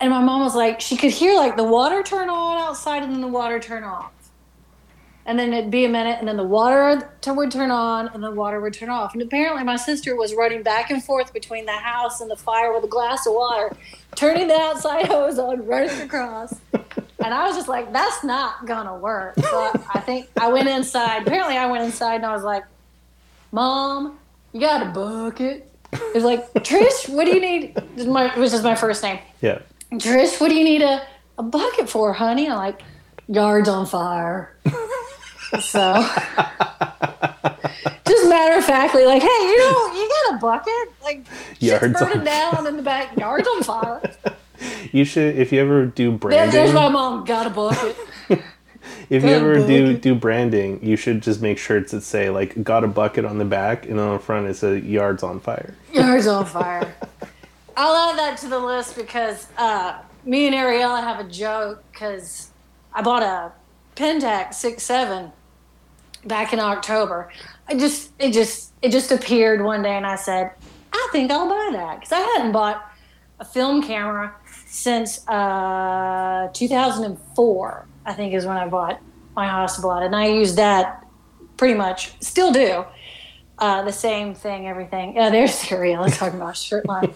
And 0.00 0.10
my 0.10 0.20
mom 0.20 0.42
was 0.42 0.54
like, 0.54 0.80
she 0.80 0.96
could 0.96 1.12
hear 1.12 1.34
like 1.34 1.56
the 1.56 1.64
water 1.64 2.02
turn 2.02 2.28
on 2.28 2.58
outside 2.58 3.02
and 3.02 3.12
then 3.12 3.20
the 3.20 3.28
water 3.28 3.58
turn 3.58 3.82
off. 3.82 4.12
And 5.26 5.36
then 5.36 5.52
it'd 5.52 5.72
be 5.72 5.84
a 5.84 5.88
minute 5.88 6.18
and 6.20 6.28
then 6.28 6.36
the 6.36 6.44
water 6.44 7.02
would 7.26 7.50
turn 7.50 7.72
on 7.72 8.08
and 8.14 8.22
the 8.22 8.30
water 8.30 8.60
would 8.60 8.74
turn 8.74 8.90
off. 8.90 9.12
And 9.12 9.20
apparently 9.20 9.64
my 9.64 9.74
sister 9.74 10.14
was 10.14 10.32
running 10.34 10.62
back 10.62 10.90
and 10.90 11.02
forth 11.02 11.32
between 11.32 11.66
the 11.66 11.72
house 11.72 12.20
and 12.20 12.30
the 12.30 12.36
fire 12.36 12.72
with 12.72 12.84
a 12.84 12.88
glass 12.88 13.26
of 13.26 13.34
water, 13.34 13.76
turning 14.14 14.46
the 14.46 14.54
outside 14.54 15.06
hose 15.06 15.36
on, 15.40 15.66
running 15.66 16.00
across. 16.00 16.54
And 16.72 17.34
I 17.34 17.44
was 17.44 17.56
just 17.56 17.66
like, 17.66 17.92
that's 17.92 18.22
not 18.22 18.66
gonna 18.66 18.96
work. 18.96 19.34
So 19.40 19.72
I, 19.92 19.98
think 20.00 20.28
I 20.40 20.46
went 20.46 20.68
inside. 20.68 21.22
Apparently 21.22 21.56
I 21.56 21.66
went 21.66 21.82
inside 21.82 22.16
and 22.16 22.26
I 22.26 22.32
was 22.32 22.44
like, 22.44 22.62
Mom, 23.50 24.18
you 24.52 24.60
got 24.60 24.86
a 24.86 24.90
bucket? 24.90 25.72
It 25.92 26.14
was 26.14 26.22
like, 26.22 26.52
Trish, 26.54 27.08
what 27.08 27.24
do 27.24 27.34
you 27.34 27.40
need? 27.40 27.74
This 27.74 28.02
is 28.02 28.06
my, 28.06 28.28
which 28.38 28.52
is 28.52 28.62
my 28.62 28.76
first 28.76 29.02
name. 29.02 29.18
yeah 29.40 29.58
Trish, 29.92 30.40
what 30.40 30.50
do 30.50 30.54
you 30.54 30.64
need 30.64 30.82
a, 30.82 31.04
a 31.36 31.42
bucket 31.42 31.88
for, 31.88 32.12
honey? 32.12 32.48
I'm 32.48 32.58
like, 32.58 32.82
yards 33.28 33.68
on 33.68 33.86
fire. 33.86 34.56
So, 35.60 36.06
just 38.06 38.28
matter 38.28 38.58
of 38.58 38.64
factly, 38.64 39.04
like, 39.06 39.22
hey, 39.22 39.28
you 39.28 39.58
know, 39.58 39.92
you 39.94 40.08
got 40.26 40.34
a 40.34 40.38
bucket? 40.38 40.92
Like, 41.02 41.26
Yards 41.60 41.84
shit's 41.84 42.00
burning 42.00 42.18
on- 42.18 42.24
down 42.24 42.66
in 42.66 42.76
the 42.76 42.82
back, 42.82 43.16
yards 43.16 43.46
on 43.48 43.62
fire. 43.62 44.02
You 44.92 45.04
should, 45.04 45.36
if 45.36 45.52
you 45.52 45.60
ever 45.60 45.86
do 45.86 46.12
branding, 46.12 46.50
there's 46.50 46.72
my 46.72 46.88
mom, 46.88 47.24
got 47.24 47.46
a 47.46 47.50
bucket. 47.50 47.96
if 49.10 49.22
you 49.22 49.28
ever 49.28 49.58
do 49.66 49.96
do 49.96 50.14
branding, 50.14 50.84
you 50.84 50.96
should 50.96 51.22
just 51.22 51.42
make 51.42 51.58
shirts 51.58 51.92
that 51.92 52.02
say 52.02 52.30
like 52.30 52.62
"got 52.64 52.82
a 52.82 52.88
bucket" 52.88 53.24
on 53.24 53.38
the 53.38 53.44
back, 53.44 53.86
and 53.86 54.00
on 54.00 54.14
the 54.14 54.18
front 54.18 54.46
it 54.46 54.54
says 54.54 54.82
"yards 54.82 55.22
on 55.22 55.40
fire." 55.40 55.74
Yards 55.92 56.26
on 56.26 56.46
fire. 56.46 56.94
I'll 57.76 58.10
add 58.10 58.18
that 58.18 58.38
to 58.38 58.48
the 58.48 58.58
list 58.58 58.96
because 58.96 59.46
uh, 59.58 59.98
me 60.24 60.46
and 60.46 60.54
Ariella 60.56 61.02
have 61.02 61.20
a 61.24 61.28
joke 61.28 61.84
because 61.92 62.50
I 62.94 63.02
bought 63.02 63.22
a 63.22 63.52
Pentax 63.96 64.54
six 64.54 64.82
seven 64.82 65.32
back 66.24 66.52
in 66.52 66.60
October. 66.60 67.32
I 67.68 67.74
just 67.74 68.12
it 68.18 68.32
just 68.32 68.72
it 68.82 68.92
just 68.92 69.10
appeared 69.10 69.62
one 69.62 69.82
day 69.82 69.96
and 69.96 70.06
I 70.06 70.16
said 70.16 70.52
I 70.92 71.08
think 71.12 71.30
I'll 71.30 71.48
buy 71.48 71.76
that 71.78 72.00
because 72.00 72.12
I 72.12 72.20
hadn't 72.20 72.52
bought 72.52 72.90
a 73.40 73.44
film 73.44 73.82
camera 73.82 74.34
since 74.66 75.26
uh, 75.28 76.48
2004. 76.52 77.86
I 78.06 78.12
think 78.12 78.34
is 78.34 78.46
when 78.46 78.56
I 78.56 78.68
bought 78.68 79.00
my 79.34 79.46
Hasselblad 79.46 80.04
and 80.04 80.14
I 80.14 80.28
used 80.28 80.56
that 80.56 81.04
pretty 81.56 81.74
much 81.74 82.12
still 82.20 82.52
do 82.52 82.84
uh, 83.58 83.82
the 83.82 83.92
same 83.92 84.34
thing, 84.34 84.68
everything. 84.68 85.16
Yeah, 85.16 85.30
there's 85.30 85.70
Ariel. 85.72 86.04
I'm 86.04 86.10
talking 86.10 86.40
about 86.40 86.56
shirt 86.56 86.86
line. 86.86 87.14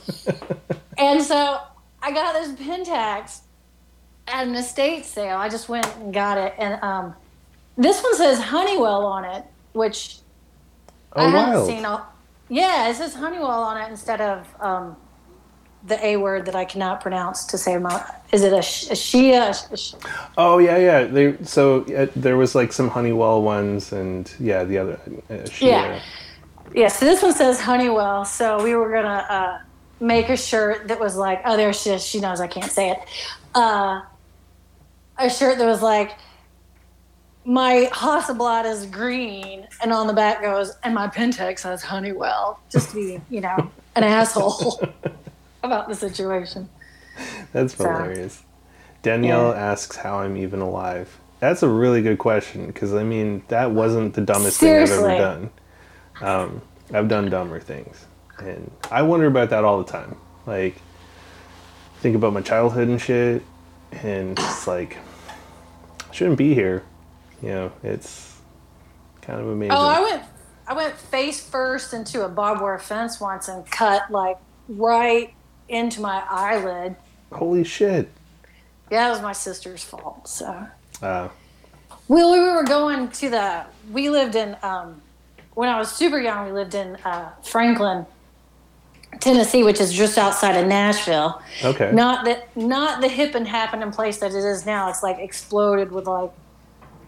and 0.98 1.22
so 1.22 1.60
I 2.02 2.12
got 2.12 2.34
this 2.34 2.52
Pentax 2.52 3.40
at 4.32 4.46
an 4.46 4.54
estate 4.54 5.04
sale. 5.04 5.36
I 5.36 5.48
just 5.48 5.68
went 5.68 5.86
and 5.96 6.12
got 6.12 6.38
it, 6.38 6.54
and 6.58 6.82
um, 6.82 7.14
this 7.76 8.02
one 8.02 8.14
says 8.16 8.40
Honeywell 8.40 9.04
on 9.06 9.24
it, 9.24 9.44
which 9.72 10.18
Oh, 11.14 11.22
I 11.22 11.28
haven't 11.28 11.54
wild! 11.54 11.66
seen. 11.66 11.84
All, 11.84 12.06
yeah, 12.48 12.88
it 12.88 12.94
says 12.96 13.14
Honeywell 13.14 13.50
on 13.64 13.76
it 13.76 13.88
instead 13.90 14.20
of 14.20 14.46
um, 14.60 14.96
the 15.86 16.04
A 16.04 16.16
word 16.16 16.46
that 16.46 16.54
I 16.54 16.64
cannot 16.64 17.00
pronounce 17.00 17.44
to 17.46 17.58
say 17.58 17.76
my. 17.78 18.04
Is 18.32 18.42
it 18.42 18.52
a, 18.52 18.62
sh- 18.62 18.88
a 18.90 18.92
Shia? 18.94 19.72
A 19.72 19.76
sh- 19.76 19.94
Oh 20.38 20.58
yeah, 20.58 20.76
yeah. 20.78 21.04
They 21.04 21.36
so 21.42 21.82
uh, 21.94 22.06
there 22.14 22.36
was 22.36 22.54
like 22.54 22.72
some 22.72 22.88
Honeywell 22.88 23.42
ones, 23.42 23.92
and 23.92 24.32
yeah, 24.38 24.64
the 24.64 24.78
other. 24.78 25.00
Uh, 25.28 25.34
Shia. 25.44 25.60
Yeah. 25.68 26.02
Yeah, 26.72 26.86
so 26.88 27.04
this 27.04 27.20
one 27.20 27.32
says 27.34 27.60
Honeywell. 27.60 28.24
So 28.24 28.62
we 28.62 28.76
were 28.76 28.92
gonna 28.92 29.26
uh, 29.28 29.58
make 29.98 30.28
a 30.28 30.36
shirt 30.36 30.86
that 30.86 31.00
was 31.00 31.16
like, 31.16 31.40
oh, 31.44 31.56
there 31.56 31.72
she 31.72 31.90
is. 31.90 32.06
She 32.06 32.20
knows 32.20 32.40
I 32.40 32.46
can't 32.46 32.70
say 32.70 32.90
it. 32.90 32.98
Uh, 33.56 34.02
a 35.20 35.30
shirt 35.30 35.58
that 35.58 35.66
was 35.66 35.82
like, 35.82 36.12
my 37.44 37.88
Hasselblad 37.92 38.66
is 38.66 38.86
green, 38.86 39.66
and 39.82 39.92
on 39.92 40.06
the 40.06 40.12
back 40.12 40.42
goes, 40.42 40.72
and 40.82 40.94
my 40.94 41.08
Pentax 41.08 41.60
says 41.60 41.82
Honeywell, 41.82 42.60
just 42.70 42.90
to 42.90 42.96
be, 42.96 43.20
you 43.30 43.40
know, 43.40 43.70
an 43.96 44.04
asshole 44.04 44.80
about 45.62 45.88
the 45.88 45.94
situation. 45.94 46.68
That's 47.52 47.74
So- 47.74 47.84
hilarious. 47.84 48.42
Danielle 49.02 49.52
Yeah. 49.54 49.60
asks 49.72 49.96
how 49.96 50.18
I'm 50.18 50.36
even 50.36 50.60
alive. 50.60 51.18
That's 51.40 51.62
a 51.62 51.68
really 51.68 52.02
good 52.02 52.18
question 52.18 52.66
because 52.66 52.92
I 52.92 53.02
mean 53.02 53.42
that 53.48 53.70
wasn't 53.70 54.12
the 54.12 54.20
dumbest 54.20 54.58
Seriously. 54.58 54.96
thing 54.98 55.04
I've 55.06 55.10
ever 55.12 55.22
done. 55.22 55.50
Um, 56.20 56.62
I've 56.92 57.08
done 57.08 57.30
dumber 57.30 57.60
things, 57.60 58.04
and 58.38 58.70
I 58.90 59.00
wonder 59.00 59.26
about 59.26 59.48
that 59.50 59.64
all 59.64 59.78
the 59.82 59.90
time. 59.90 60.16
Like, 60.46 60.76
think 62.00 62.14
about 62.14 62.34
my 62.34 62.42
childhood 62.42 62.88
and 62.88 63.00
shit, 63.00 63.42
and 63.92 64.38
it's 64.38 64.66
like 64.66 64.98
I 64.98 65.00
shouldn't 66.14 66.38
be 66.38 66.54
here. 66.54 66.84
You 67.42 67.48
know, 67.48 67.72
it's 67.82 68.36
kind 69.22 69.40
of 69.40 69.48
amazing. 69.48 69.72
Oh, 69.72 69.86
I 69.86 70.00
went, 70.00 70.22
I 70.66 70.74
went 70.74 70.94
face 70.96 71.40
first 71.40 71.94
into 71.94 72.24
a 72.24 72.28
barbed 72.28 72.60
wire 72.60 72.78
fence 72.78 73.20
once 73.20 73.48
and 73.48 73.68
cut 73.70 74.10
like 74.10 74.36
right 74.68 75.32
into 75.68 76.00
my 76.00 76.22
eyelid. 76.28 76.96
Holy 77.32 77.64
shit! 77.64 78.10
Yeah, 78.90 79.06
it 79.08 79.10
was 79.10 79.22
my 79.22 79.32
sister's 79.32 79.84
fault. 79.84 80.28
So. 80.28 80.66
Uh, 81.02 81.28
Well, 82.08 82.32
we 82.32 82.40
were 82.40 82.64
going 82.64 83.08
to 83.08 83.30
the. 83.30 83.64
We 83.92 84.10
lived 84.10 84.34
in 84.34 84.56
um, 84.62 85.00
when 85.54 85.68
I 85.68 85.78
was 85.78 85.90
super 85.92 86.18
young. 86.20 86.46
We 86.46 86.52
lived 86.52 86.74
in 86.74 86.96
uh, 87.04 87.30
Franklin, 87.44 88.04
Tennessee, 89.18 89.64
which 89.64 89.80
is 89.80 89.92
just 89.92 90.16
outside 90.16 90.56
of 90.56 90.66
Nashville. 90.66 91.42
okay. 91.64 91.90
Not 91.92 92.24
that, 92.24 92.56
not 92.56 93.00
the 93.00 93.08
hip 93.08 93.34
and 93.34 93.46
happening 93.46 93.90
place 93.90 94.18
that 94.18 94.30
it 94.30 94.44
is 94.44 94.64
now. 94.64 94.88
It's 94.88 95.02
like 95.02 95.18
exploded 95.18 95.90
with 95.90 96.06
like 96.06 96.30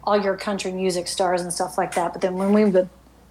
all 0.04 0.20
your 0.20 0.36
country 0.36 0.72
music 0.72 1.06
stars 1.06 1.42
and 1.42 1.52
stuff 1.52 1.78
like 1.78 1.94
that. 1.94 2.12
But 2.12 2.22
then 2.22 2.34
when 2.34 2.52
we 2.52 2.82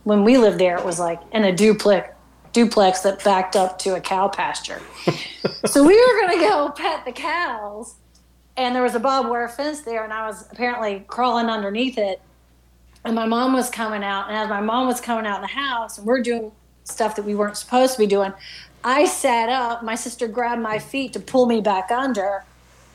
when 0.04 0.24
we 0.24 0.38
lived 0.38 0.60
there, 0.60 0.78
it 0.78 0.86
was 0.86 1.00
like 1.00 1.20
in 1.32 1.44
a 1.44 1.52
duplex, 1.52 2.10
duplex 2.54 3.02
that 3.02 3.24
backed 3.24 3.56
up 3.56 3.78
to 3.80 3.96
a 3.96 4.02
cow 4.02 4.28
pasture. 4.28 4.82
so 5.66 5.86
we 5.86 5.96
were 5.96 6.22
gonna 6.22 6.40
go 6.40 6.70
pet 6.70 7.06
the 7.06 7.12
cows, 7.12 7.96
and 8.58 8.76
there 8.76 8.84
was 8.84 8.96
a 8.96 9.00
barbed 9.00 9.30
wire 9.30 9.48
fence 9.48 9.82
there, 9.82 10.04
and 10.04 10.14
I 10.14 10.26
was 10.26 10.48
apparently 10.52 11.04
crawling 11.08 11.48
underneath 11.48 11.98
it. 11.98 12.22
And 13.04 13.16
my 13.16 13.26
mom 13.26 13.54
was 13.54 13.70
coming 13.70 14.04
out, 14.04 14.28
and 14.28 14.38
as 14.38 14.48
my 14.48 14.62
mom 14.62 14.88
was 14.88 15.02
coming 15.02 15.26
out 15.26 15.38
in 15.38 15.42
the 15.42 15.48
house, 15.48 15.98
and 15.98 16.06
we're 16.06 16.22
doing 16.22 16.52
stuff 16.84 17.16
that 17.16 17.24
we 17.26 17.36
weren't 17.36 17.58
supposed 17.58 17.94
to 17.94 18.00
be 18.00 18.08
doing, 18.08 18.34
I 18.84 19.06
sat 19.06 19.50
up. 19.50 19.84
My 19.84 19.96
sister 19.96 20.28
grabbed 20.28 20.62
my 20.62 20.80
feet 20.80 21.14
to 21.14 21.20
pull 21.20 21.46
me 21.46 21.62
back 21.62 21.92
under, 21.92 22.44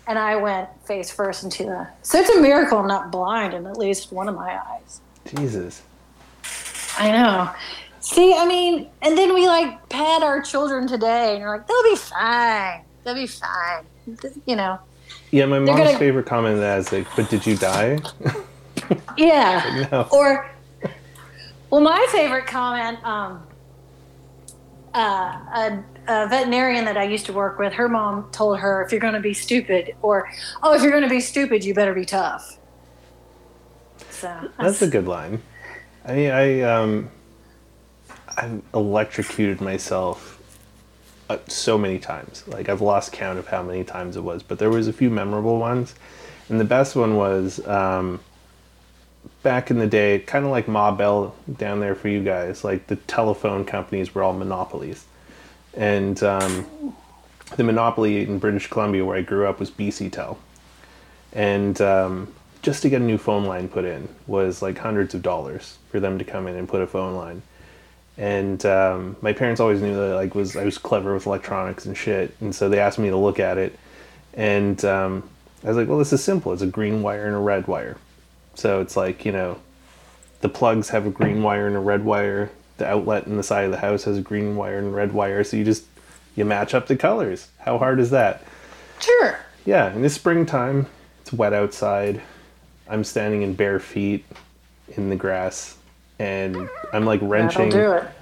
and 0.06 0.18
I 0.18 0.36
went 0.36 0.68
face 0.86 1.10
first 1.10 1.44
into 1.44 1.64
the. 1.64 1.86
So 2.02 2.18
it's 2.18 2.30
a 2.30 2.40
miracle 2.40 2.78
I'm 2.78 2.88
not 2.88 3.10
blind 3.12 3.54
in 3.54 3.66
at 3.66 3.76
least 3.76 4.12
one 4.12 4.28
of 4.28 4.34
my 4.34 4.58
eyes. 4.58 5.00
Jesus. 5.36 5.82
I 6.98 7.10
know. 7.12 7.50
See, 8.00 8.34
I 8.34 8.46
mean, 8.46 8.88
and 9.02 9.18
then 9.18 9.34
we 9.34 9.46
like 9.46 9.88
pet 9.88 10.22
our 10.22 10.40
children 10.40 10.86
today, 10.86 11.32
and 11.32 11.40
you're 11.40 11.56
like, 11.56 11.66
they'll 11.66 11.82
be 11.82 11.96
fine. 11.96 12.82
They'll 13.04 13.14
be 13.14 13.26
fine. 13.26 13.84
You 14.46 14.56
know. 14.56 14.78
Yeah, 15.30 15.46
my 15.46 15.58
mom's 15.58 15.78
gonna- 15.78 15.98
favorite 15.98 16.26
comment 16.26 16.58
that 16.58 16.78
is 16.78 16.92
like, 16.92 17.06
"But 17.16 17.28
did 17.28 17.44
you 17.46 17.56
die?" 17.56 17.98
Yeah. 19.16 19.88
no. 19.92 20.06
Or, 20.12 20.48
well, 21.70 21.80
my 21.80 22.06
favorite 22.10 22.46
comment, 22.46 23.02
um, 23.04 23.45
uh, 24.96 24.98
a, 24.98 25.84
a 26.08 26.26
veterinarian 26.26 26.86
that 26.86 26.96
I 26.96 27.04
used 27.04 27.26
to 27.26 27.32
work 27.32 27.58
with, 27.58 27.74
her 27.74 27.88
mom 27.88 28.30
told 28.32 28.58
her, 28.60 28.82
if 28.82 28.90
you're 28.90 29.00
going 29.00 29.14
to 29.14 29.20
be 29.20 29.34
stupid, 29.34 29.94
or, 30.00 30.28
oh, 30.62 30.74
if 30.74 30.82
you're 30.82 30.90
going 30.90 31.02
to 31.02 31.08
be 31.08 31.20
stupid, 31.20 31.64
you 31.64 31.74
better 31.74 31.94
be 31.94 32.06
tough. 32.06 32.58
So, 34.10 34.50
That's 34.58 34.80
a 34.80 34.88
good 34.88 35.06
line. 35.06 35.42
I 36.06 36.14
mean, 36.14 36.30
I 36.30 36.60
um, 36.62 37.10
I've 38.36 38.62
electrocuted 38.72 39.60
myself 39.60 40.40
uh, 41.28 41.38
so 41.48 41.76
many 41.76 41.98
times. 41.98 42.46
Like 42.46 42.68
I've 42.68 42.80
lost 42.80 43.12
count 43.12 43.38
of 43.38 43.48
how 43.48 43.62
many 43.62 43.84
times 43.84 44.16
it 44.16 44.22
was, 44.22 44.42
but 44.42 44.58
there 44.58 44.70
was 44.70 44.88
a 44.88 44.92
few 44.92 45.10
memorable 45.10 45.58
ones, 45.58 45.94
and 46.48 46.58
the 46.58 46.64
best 46.64 46.96
one 46.96 47.16
was 47.16 47.64
um, 47.66 48.20
back 49.46 49.70
in 49.70 49.78
the 49.78 49.86
day, 49.86 50.18
kind 50.18 50.44
of 50.44 50.50
like 50.50 50.66
Ma 50.66 50.90
Bell 50.90 51.34
down 51.56 51.78
there 51.78 51.94
for 51.94 52.08
you 52.08 52.22
guys. 52.22 52.64
Like 52.64 52.88
the 52.88 52.96
telephone 52.96 53.64
companies 53.64 54.14
were 54.14 54.22
all 54.22 54.32
monopolies, 54.32 55.04
and 55.74 56.20
um, 56.22 56.94
the 57.56 57.62
monopoly 57.62 58.22
in 58.22 58.38
British 58.40 58.66
Columbia, 58.66 59.04
where 59.04 59.16
I 59.16 59.22
grew 59.22 59.46
up, 59.46 59.60
was 59.60 59.70
BC 59.70 60.10
Tel 60.10 60.38
and 61.36 61.80
um, 61.82 62.32
just 62.62 62.82
to 62.82 62.88
get 62.88 63.02
a 63.02 63.04
new 63.04 63.18
phone 63.18 63.44
line 63.44 63.68
put 63.68 63.84
in 63.84 64.08
was 64.26 64.62
like 64.62 64.78
hundreds 64.78 65.14
of 65.14 65.22
dollars 65.22 65.76
for 65.90 66.00
them 66.00 66.18
to 66.18 66.24
come 66.24 66.46
in 66.48 66.56
and 66.56 66.66
put 66.66 66.80
a 66.80 66.86
phone 66.86 67.14
line. 67.14 67.42
And 68.16 68.64
um, 68.64 69.16
my 69.20 69.34
parents 69.34 69.60
always 69.60 69.82
knew 69.82 69.94
that 69.94 70.14
like 70.14 70.34
was 70.34 70.56
I 70.56 70.64
was 70.64 70.78
clever 70.78 71.12
with 71.12 71.26
electronics 71.26 71.84
and 71.84 71.94
shit 71.94 72.34
and 72.40 72.54
so 72.54 72.70
they 72.70 72.80
asked 72.80 72.98
me 72.98 73.10
to 73.10 73.16
look 73.16 73.38
at 73.38 73.58
it. 73.58 73.78
And 74.32 74.82
um, 74.86 75.28
I 75.62 75.68
was 75.68 75.76
like 75.76 75.88
well 75.88 75.98
this 75.98 76.12
is 76.12 76.24
simple. 76.24 76.54
It's 76.54 76.62
a 76.62 76.66
green 76.66 77.02
wire 77.02 77.26
and 77.26 77.36
a 77.36 77.38
red 77.38 77.68
wire 77.68 77.98
so 78.56 78.80
it's 78.80 78.96
like 78.96 79.24
you 79.24 79.32
know 79.32 79.60
the 80.40 80.48
plugs 80.48 80.90
have 80.90 81.06
a 81.06 81.10
green 81.10 81.42
wire 81.42 81.66
and 81.66 81.76
a 81.76 81.80
red 81.80 82.04
wire. 82.04 82.50
The 82.78 82.86
outlet 82.86 83.26
in 83.26 83.36
the 83.36 83.42
side 83.42 83.64
of 83.64 83.70
the 83.70 83.78
house 83.78 84.04
has 84.04 84.18
a 84.18 84.20
green 84.20 84.54
wire 84.56 84.78
and 84.78 84.94
red 84.94 85.12
wire. 85.12 85.44
So 85.44 85.56
you 85.56 85.64
just 85.64 85.84
you 86.34 86.44
match 86.44 86.74
up 86.74 86.86
the 86.86 86.96
colors. 86.96 87.48
How 87.58 87.78
hard 87.78 87.98
is 87.98 88.10
that? 88.10 88.44
Sure. 89.00 89.38
yeah, 89.64 89.86
and 89.86 90.04
it's 90.04 90.14
springtime. 90.14 90.86
It's 91.22 91.32
wet 91.32 91.52
outside. 91.52 92.22
I'm 92.88 93.04
standing 93.04 93.42
in 93.42 93.54
bare 93.54 93.80
feet 93.80 94.24
in 94.96 95.10
the 95.10 95.16
grass, 95.16 95.76
and 96.18 96.68
I'm 96.92 97.04
like 97.04 97.20
wrenching 97.22 97.74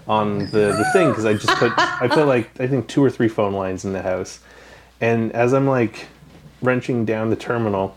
on 0.09 0.39
the, 0.39 0.75
the 0.77 0.89
thing 0.93 1.11
because 1.11 1.25
I 1.25 1.35
just 1.35 1.55
put 1.59 1.73
I 1.77 2.09
put 2.09 2.27
like 2.27 2.59
I 2.61 2.67
think 2.67 2.89
two 2.89 3.05
or 3.05 3.11
three 3.11 3.29
phone 3.29 3.53
lines 3.53 3.85
in 3.85 3.93
the 3.93 4.03
house, 4.03 4.41
and 5.01 5.33
as 5.33 5.53
I'm 5.53 5.67
like 5.67 6.07
wrenching 6.63 7.05
down 7.05 7.31
the 7.31 7.37
terminal, 7.37 7.97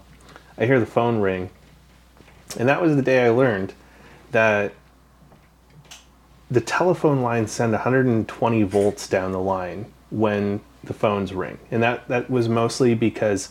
I 0.57 0.65
hear 0.65 0.79
the 0.79 0.85
phone 0.85 1.21
ring, 1.21 1.49
and 2.57 2.69
that 2.69 2.81
was 2.81 2.95
the 2.95 3.01
day 3.01 3.25
I 3.25 3.29
learned 3.29 3.73
that 4.31 4.73
the 6.49 6.61
telephone 6.61 7.21
lines 7.21 7.51
send 7.51 7.73
120 7.73 8.63
volts 8.63 9.07
down 9.07 9.31
the 9.31 9.39
line 9.39 9.85
when 10.09 10.61
the 10.83 10.93
phones 10.93 11.33
ring 11.33 11.57
and 11.71 11.83
that 11.83 12.07
that 12.07 12.29
was 12.29 12.47
mostly 12.47 12.95
because 12.95 13.49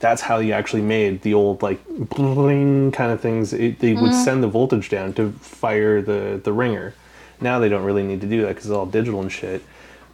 that's 0.00 0.22
how 0.22 0.38
you 0.38 0.52
actually 0.52 0.82
made 0.82 1.22
the 1.22 1.34
old 1.34 1.62
like 1.62 1.80
bling 1.88 2.92
kind 2.92 3.10
of 3.10 3.20
things. 3.20 3.52
It, 3.52 3.80
they 3.80 3.94
would 3.94 4.14
send 4.14 4.42
the 4.42 4.48
voltage 4.48 4.88
down 4.88 5.12
to 5.14 5.32
fire 5.32 6.00
the 6.00 6.40
the 6.42 6.52
ringer. 6.52 6.94
Now 7.40 7.58
they 7.58 7.68
don't 7.68 7.84
really 7.84 8.04
need 8.04 8.20
to 8.20 8.26
do 8.26 8.42
that 8.42 8.48
because 8.48 8.66
it's 8.66 8.72
all 8.72 8.86
digital 8.86 9.20
and 9.20 9.30
shit. 9.30 9.62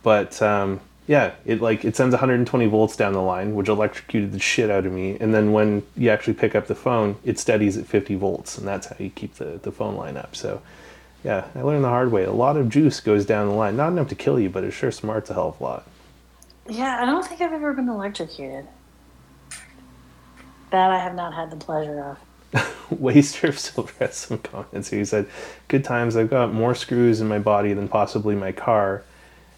But 0.03 0.41
um, 0.43 0.81
yeah, 1.07 1.35
it 1.45 1.61
like 1.61 1.85
it 1.85 1.97
sends 1.97 2.13
120 2.13 2.67
volts 2.67 2.97
down 2.97 3.13
the 3.13 3.21
line, 3.21 3.55
which 3.55 3.69
electrocuted 3.69 4.33
the 4.33 4.39
shit 4.39 4.71
out 4.71 4.87
of 4.87 4.93
me. 4.93 5.17
And 5.21 5.35
then 5.35 5.53
when 5.53 5.83
you 5.97 6.11
actually 6.11 6.35
pick 6.35 6.55
up 6.55 6.67
the 6.67 6.75
phone, 6.75 7.17
it 7.25 7.39
steadies 7.39 7.77
at 7.77 7.87
50 7.87 8.15
volts, 8.15 8.57
and 8.57 8.67
that's 8.67 8.87
how 8.87 8.97
you 8.99 9.11
keep 9.11 9.35
the 9.35 9.59
the 9.63 9.71
phone 9.71 9.97
line 9.97 10.17
up. 10.17 10.35
So 10.35 10.63
yeah, 11.25 11.47
I 11.55 11.63
learned 11.63 11.85
the 11.85 11.89
hard 11.89 12.13
way. 12.13 12.25
A 12.25 12.33
lot 12.33 12.57
of 12.57 12.69
juice 12.69 13.01
goes 13.01 13.25
down 13.25 13.49
the 13.49 13.55
line. 13.55 13.77
Not 13.77 13.89
enough 13.89 14.09
to 14.09 14.15
kill 14.15 14.39
you, 14.39 14.51
but 14.51 14.65
it 14.65 14.73
sure 14.73 14.91
smarts 14.91 15.31
a 15.31 15.35
hell 15.35 15.49
of 15.49 15.61
a 15.61 15.65
lot. 15.65 15.87
Yeah, 16.69 17.01
I 17.01 17.07
don't 17.07 17.27
think 17.27 17.41
I've 17.41 17.53
ever 17.53 17.73
been 17.73 17.89
electrocuted. 17.89 18.67
That 20.71 20.91
I 20.91 20.99
have 20.99 21.15
not 21.15 21.35
had 21.35 21.51
the 21.51 21.57
pleasure 21.57 22.01
of. 22.01 22.19
Waster 22.91 23.53
still 23.53 23.89
has 23.99 24.17
some 24.17 24.39
comments 24.39 24.91
here. 24.91 24.99
He 25.01 25.05
said, 25.05 25.29
Good 25.69 25.85
times, 25.85 26.17
I've 26.17 26.31
got 26.31 26.53
more 26.53 26.75
screws 26.75 27.21
in 27.21 27.29
my 27.29 27.39
body 27.39 27.73
than 27.73 27.89
possibly 27.89 28.35
my 28.35 28.53
car. 28.53 29.05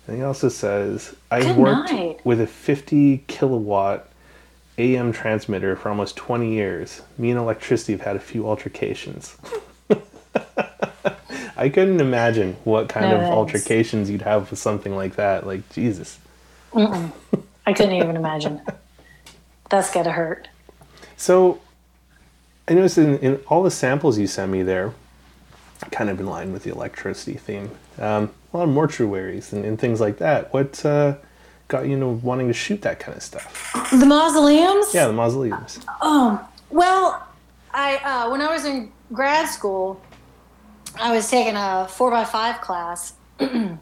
And 0.07 0.17
he 0.17 0.23
also 0.23 0.49
says, 0.49 1.15
I 1.31 1.41
Good 1.41 1.57
worked 1.57 1.93
night. 1.93 2.21
with 2.25 2.41
a 2.41 2.47
50 2.47 3.25
kilowatt 3.27 4.09
AM 4.79 5.13
transmitter 5.13 5.75
for 5.75 5.89
almost 5.89 6.17
20 6.17 6.53
years. 6.53 7.03
Me 7.19 7.31
and 7.31 7.39
electricity 7.39 7.93
have 7.93 8.03
had 8.03 8.17
a 8.17 8.21
few 8.21 8.47
altercations. 8.47 9.37
I 11.57 11.71
couldn't 11.71 12.01
imagine 12.01 12.57
what 12.65 12.89
kind 12.89 13.09
No 13.11 13.17
of 13.17 13.23
altercations 13.25 14.11
you'd 14.11 14.23
have 14.23 14.51
with 14.51 14.59
something 14.59 14.95
like 14.95 15.17
that. 15.17 15.47
Like, 15.47 15.69
Jesus. 15.73 16.19
I 16.75 17.73
couldn't 17.73 17.95
even 17.95 18.15
imagine. 18.17 18.61
That's 19.71 19.91
gotta 19.93 20.13
hurt. 20.13 20.49
So, 21.17 21.61
I 22.69 22.75
noticed 22.75 22.99
in, 22.99 23.19
in 23.19 23.37
all 23.49 23.63
the 23.63 23.71
samples 23.71 24.19
you 24.19 24.27
sent 24.27 24.53
me 24.53 24.63
there, 24.63 24.93
kind 25.91 26.11
of 26.11 26.21
in 26.21 26.27
line 26.27 26.53
with 26.53 26.65
the 26.65 26.71
electricity 26.71 27.39
theme, 27.39 27.71
um, 27.99 28.33
a 28.53 28.57
lot 28.57 28.69
of 28.69 28.75
mortuaries 28.75 29.53
and, 29.53 29.65
and 29.65 29.79
things 29.79 30.01
like 30.01 30.19
that. 30.19 30.53
What 30.53 30.85
uh, 30.85 31.17
got 31.69 31.87
you 31.87 31.95
into 31.95 32.07
wanting 32.07 32.49
to 32.49 32.55
shoot 32.55 32.83
that 32.83 33.01
kind 33.01 33.17
of 33.17 33.23
stuff? 33.23 33.73
The 33.91 34.07
mausoleums? 34.07 34.95
Yeah, 34.95 35.07
the 35.07 35.13
mausoleums. 35.13 35.81
Well, 36.71 37.27
I 37.73 37.97
uh, 37.97 38.31
when 38.31 38.43
I 38.43 38.53
was 38.53 38.65
in 38.65 38.91
grad 39.13 39.49
school, 39.49 40.01
I 40.99 41.15
was 41.15 41.31
taking 41.31 41.55
a 41.57 41.87
four 41.89 42.11
by 42.11 42.25
five 42.25 42.61
class, 42.61 43.15
and 43.39 43.79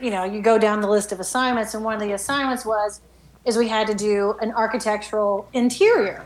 you 0.00 0.10
know 0.10 0.24
you 0.24 0.42
go 0.42 0.58
down 0.58 0.80
the 0.80 0.88
list 0.88 1.12
of 1.12 1.20
assignments, 1.20 1.74
and 1.74 1.84
one 1.84 1.94
of 1.94 2.00
the 2.00 2.12
assignments 2.12 2.64
was 2.64 3.00
is 3.44 3.56
we 3.56 3.68
had 3.68 3.86
to 3.88 3.94
do 3.94 4.36
an 4.40 4.52
architectural 4.52 5.48
interior, 5.52 6.24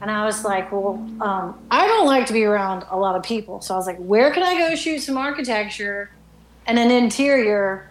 and 0.00 0.10
I 0.10 0.24
was 0.24 0.44
like, 0.44 0.72
well, 0.72 0.94
um, 1.20 1.58
I 1.70 1.86
don't 1.86 2.06
like 2.06 2.26
to 2.26 2.32
be 2.32 2.44
around 2.44 2.84
a 2.90 2.98
lot 2.98 3.16
of 3.16 3.22
people, 3.22 3.60
so 3.60 3.74
I 3.74 3.76
was 3.76 3.86
like, 3.86 3.98
where 3.98 4.32
can 4.32 4.42
I 4.42 4.58
go 4.58 4.74
shoot 4.74 5.00
some 5.00 5.16
architecture 5.16 6.10
and 6.66 6.78
an 6.78 6.90
interior? 6.90 7.86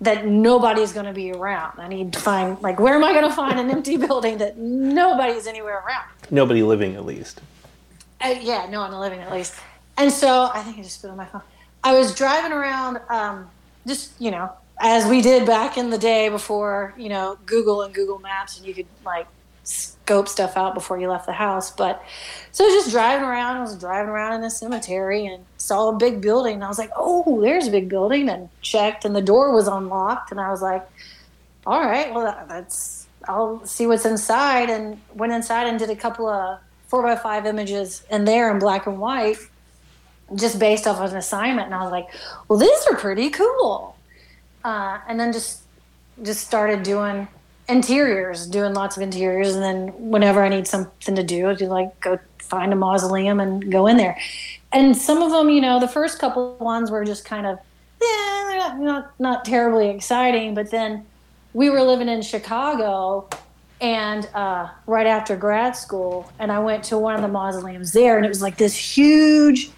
That 0.00 0.26
nobody's 0.26 0.92
going 0.92 1.06
to 1.06 1.12
be 1.12 1.32
around. 1.32 1.80
I 1.80 1.88
need 1.88 2.12
to 2.12 2.20
find 2.20 2.60
like 2.62 2.78
where 2.78 2.94
am 2.94 3.02
I 3.02 3.12
going 3.12 3.28
to 3.28 3.34
find 3.34 3.58
an 3.58 3.68
empty 3.68 3.96
building 4.06 4.38
that 4.38 4.56
nobody's 4.56 5.48
anywhere 5.48 5.82
around? 5.84 6.06
Nobody 6.30 6.62
living, 6.62 6.94
at 6.94 7.04
least. 7.04 7.40
Uh, 8.20 8.36
yeah, 8.40 8.68
no 8.70 8.80
one 8.80 8.92
living 8.92 9.20
at 9.20 9.32
least. 9.32 9.54
And 9.96 10.12
so 10.12 10.50
I 10.54 10.62
think 10.62 10.78
I 10.78 10.82
just 10.82 11.00
spit 11.00 11.10
on 11.10 11.16
my 11.16 11.26
phone. 11.26 11.42
I 11.82 11.98
was 11.98 12.14
driving 12.14 12.52
around, 12.52 13.00
um, 13.08 13.50
just 13.86 14.12
you 14.20 14.30
know, 14.30 14.52
as 14.80 15.06
we 15.06 15.20
did 15.20 15.46
back 15.46 15.76
in 15.76 15.90
the 15.90 15.98
day 15.98 16.28
before 16.28 16.94
you 16.96 17.08
know 17.08 17.38
Google 17.46 17.82
and 17.82 17.92
Google 17.92 18.18
Maps, 18.18 18.56
and 18.56 18.66
you 18.66 18.74
could 18.74 18.86
like 19.04 19.26
scope 19.68 20.28
stuff 20.28 20.56
out 20.56 20.72
before 20.74 20.98
you 20.98 21.08
left 21.08 21.26
the 21.26 21.32
house. 21.32 21.70
But 21.70 22.02
so 22.52 22.64
I 22.64 22.68
was 22.68 22.84
just 22.84 22.90
driving 22.90 23.26
around. 23.26 23.56
I 23.58 23.60
was 23.60 23.76
driving 23.76 24.10
around 24.10 24.34
in 24.34 24.40
the 24.40 24.50
cemetery 24.50 25.26
and 25.26 25.44
saw 25.58 25.90
a 25.90 25.96
big 25.96 26.20
building. 26.20 26.54
And 26.54 26.64
I 26.64 26.68
was 26.68 26.78
like, 26.78 26.90
"Oh, 26.96 27.40
there's 27.40 27.68
a 27.68 27.70
big 27.70 27.88
building." 27.88 28.28
And 28.28 28.48
checked, 28.62 29.04
and 29.04 29.14
the 29.14 29.22
door 29.22 29.52
was 29.52 29.68
unlocked. 29.68 30.30
And 30.30 30.40
I 30.40 30.50
was 30.50 30.62
like, 30.62 30.86
"All 31.66 31.80
right, 31.84 32.12
well, 32.12 32.24
that, 32.24 32.48
that's 32.48 33.06
I'll 33.28 33.64
see 33.66 33.86
what's 33.86 34.06
inside." 34.06 34.70
And 34.70 35.00
went 35.14 35.32
inside 35.32 35.66
and 35.66 35.78
did 35.78 35.90
a 35.90 35.96
couple 35.96 36.28
of 36.28 36.58
four 36.88 37.02
by 37.02 37.16
five 37.16 37.44
images 37.44 38.02
in 38.10 38.24
there 38.24 38.50
in 38.50 38.58
black 38.58 38.86
and 38.86 38.98
white, 38.98 39.36
just 40.34 40.58
based 40.58 40.86
off 40.86 41.00
of 41.00 41.10
an 41.12 41.18
assignment. 41.18 41.66
And 41.66 41.74
I 41.74 41.82
was 41.82 41.92
like, 41.92 42.08
"Well, 42.48 42.58
these 42.58 42.86
are 42.90 42.96
pretty 42.96 43.30
cool." 43.30 43.96
Uh, 44.64 44.98
and 45.06 45.20
then 45.20 45.32
just 45.32 45.62
just 46.22 46.46
started 46.46 46.82
doing 46.82 47.28
interiors, 47.68 48.46
doing 48.46 48.74
lots 48.74 48.96
of 48.96 49.02
interiors, 49.02 49.54
and 49.54 49.62
then 49.62 49.88
whenever 50.10 50.42
I 50.42 50.48
need 50.48 50.66
something 50.66 51.14
to 51.14 51.22
do, 51.22 51.48
I 51.48 51.54
do 51.54 51.66
like 51.66 51.98
go 52.00 52.18
find 52.38 52.72
a 52.72 52.76
mausoleum 52.76 53.40
and 53.40 53.70
go 53.70 53.86
in 53.86 53.96
there. 53.96 54.18
And 54.72 54.96
some 54.96 55.22
of 55.22 55.30
them, 55.30 55.50
you 55.50 55.60
know, 55.60 55.78
the 55.78 55.88
first 55.88 56.18
couple 56.18 56.56
ones 56.56 56.90
were 56.90 57.04
just 57.04 57.24
kind 57.24 57.46
of, 57.46 57.58
yeah, 58.00 58.44
they're 58.48 58.58
not, 58.58 58.78
not 58.78 59.20
not 59.20 59.44
terribly 59.44 59.90
exciting. 59.90 60.54
But 60.54 60.70
then 60.70 61.06
we 61.52 61.70
were 61.70 61.82
living 61.82 62.08
in 62.08 62.22
Chicago, 62.22 63.28
and 63.80 64.28
uh, 64.34 64.68
right 64.86 65.06
after 65.06 65.36
grad 65.36 65.76
school, 65.76 66.30
and 66.38 66.50
I 66.50 66.58
went 66.58 66.84
to 66.84 66.98
one 66.98 67.14
of 67.14 67.22
the 67.22 67.28
mausoleums 67.28 67.92
there, 67.92 68.16
and 68.16 68.24
it 68.24 68.28
was 68.28 68.42
like 68.42 68.56
this 68.56 68.76
huge 68.76 69.70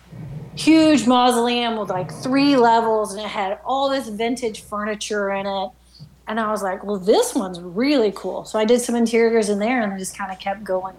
huge 0.57 1.07
mausoleum 1.07 1.77
with 1.77 1.89
like 1.89 2.13
three 2.13 2.57
levels 2.57 3.15
and 3.15 3.23
it 3.23 3.29
had 3.29 3.59
all 3.65 3.89
this 3.89 4.09
vintage 4.09 4.63
furniture 4.63 5.31
in 5.31 5.47
it 5.47 5.71
and 6.31 6.41
i 6.41 6.51
was 6.51 6.63
like 6.63 6.83
well 6.85 6.99
this 6.99 7.35
one's 7.35 7.61
really 7.61 8.13
cool. 8.15 8.45
So 8.45 8.59
i 8.59 8.65
did 8.65 8.81
some 8.81 8.95
interiors 8.95 9.49
in 9.49 9.59
there 9.59 9.83
and 9.83 9.99
just 9.99 10.17
kind 10.17 10.33
of 10.33 10.39
kept 10.39 10.65
going 10.65 10.97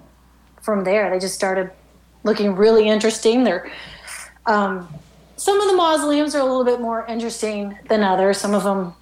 from 0.62 0.84
there. 0.84 1.10
They 1.10 1.18
just 1.18 1.34
started 1.34 1.72
looking 2.24 2.56
really 2.56 2.88
interesting. 2.88 3.44
They're 3.44 3.72
um, 4.46 4.88
some 5.38 5.60
of 5.60 5.68
the 5.70 5.76
mausoleums 5.76 6.36
are 6.36 6.42
a 6.42 6.46
little 6.46 6.64
bit 6.64 6.80
more 6.80 7.06
interesting 7.08 7.78
than 7.90 8.04
others. 8.04 8.38
Some 8.38 8.54
of 8.54 8.64
them 8.64 8.94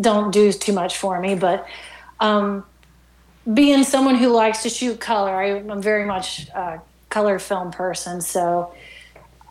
don't 0.00 0.32
do 0.32 0.52
too 0.52 0.72
much 0.72 0.98
for 0.98 1.20
me 1.20 1.34
but 1.34 1.66
um, 2.20 2.64
being 3.54 3.82
someone 3.82 4.14
who 4.14 4.28
likes 4.28 4.62
to 4.62 4.68
shoot 4.68 5.00
color 5.00 5.34
I, 5.34 5.58
i'm 5.58 5.82
very 5.82 6.04
much 6.04 6.48
a 6.48 6.80
color 7.10 7.38
film 7.38 7.72
person. 7.72 8.20
So 8.20 8.72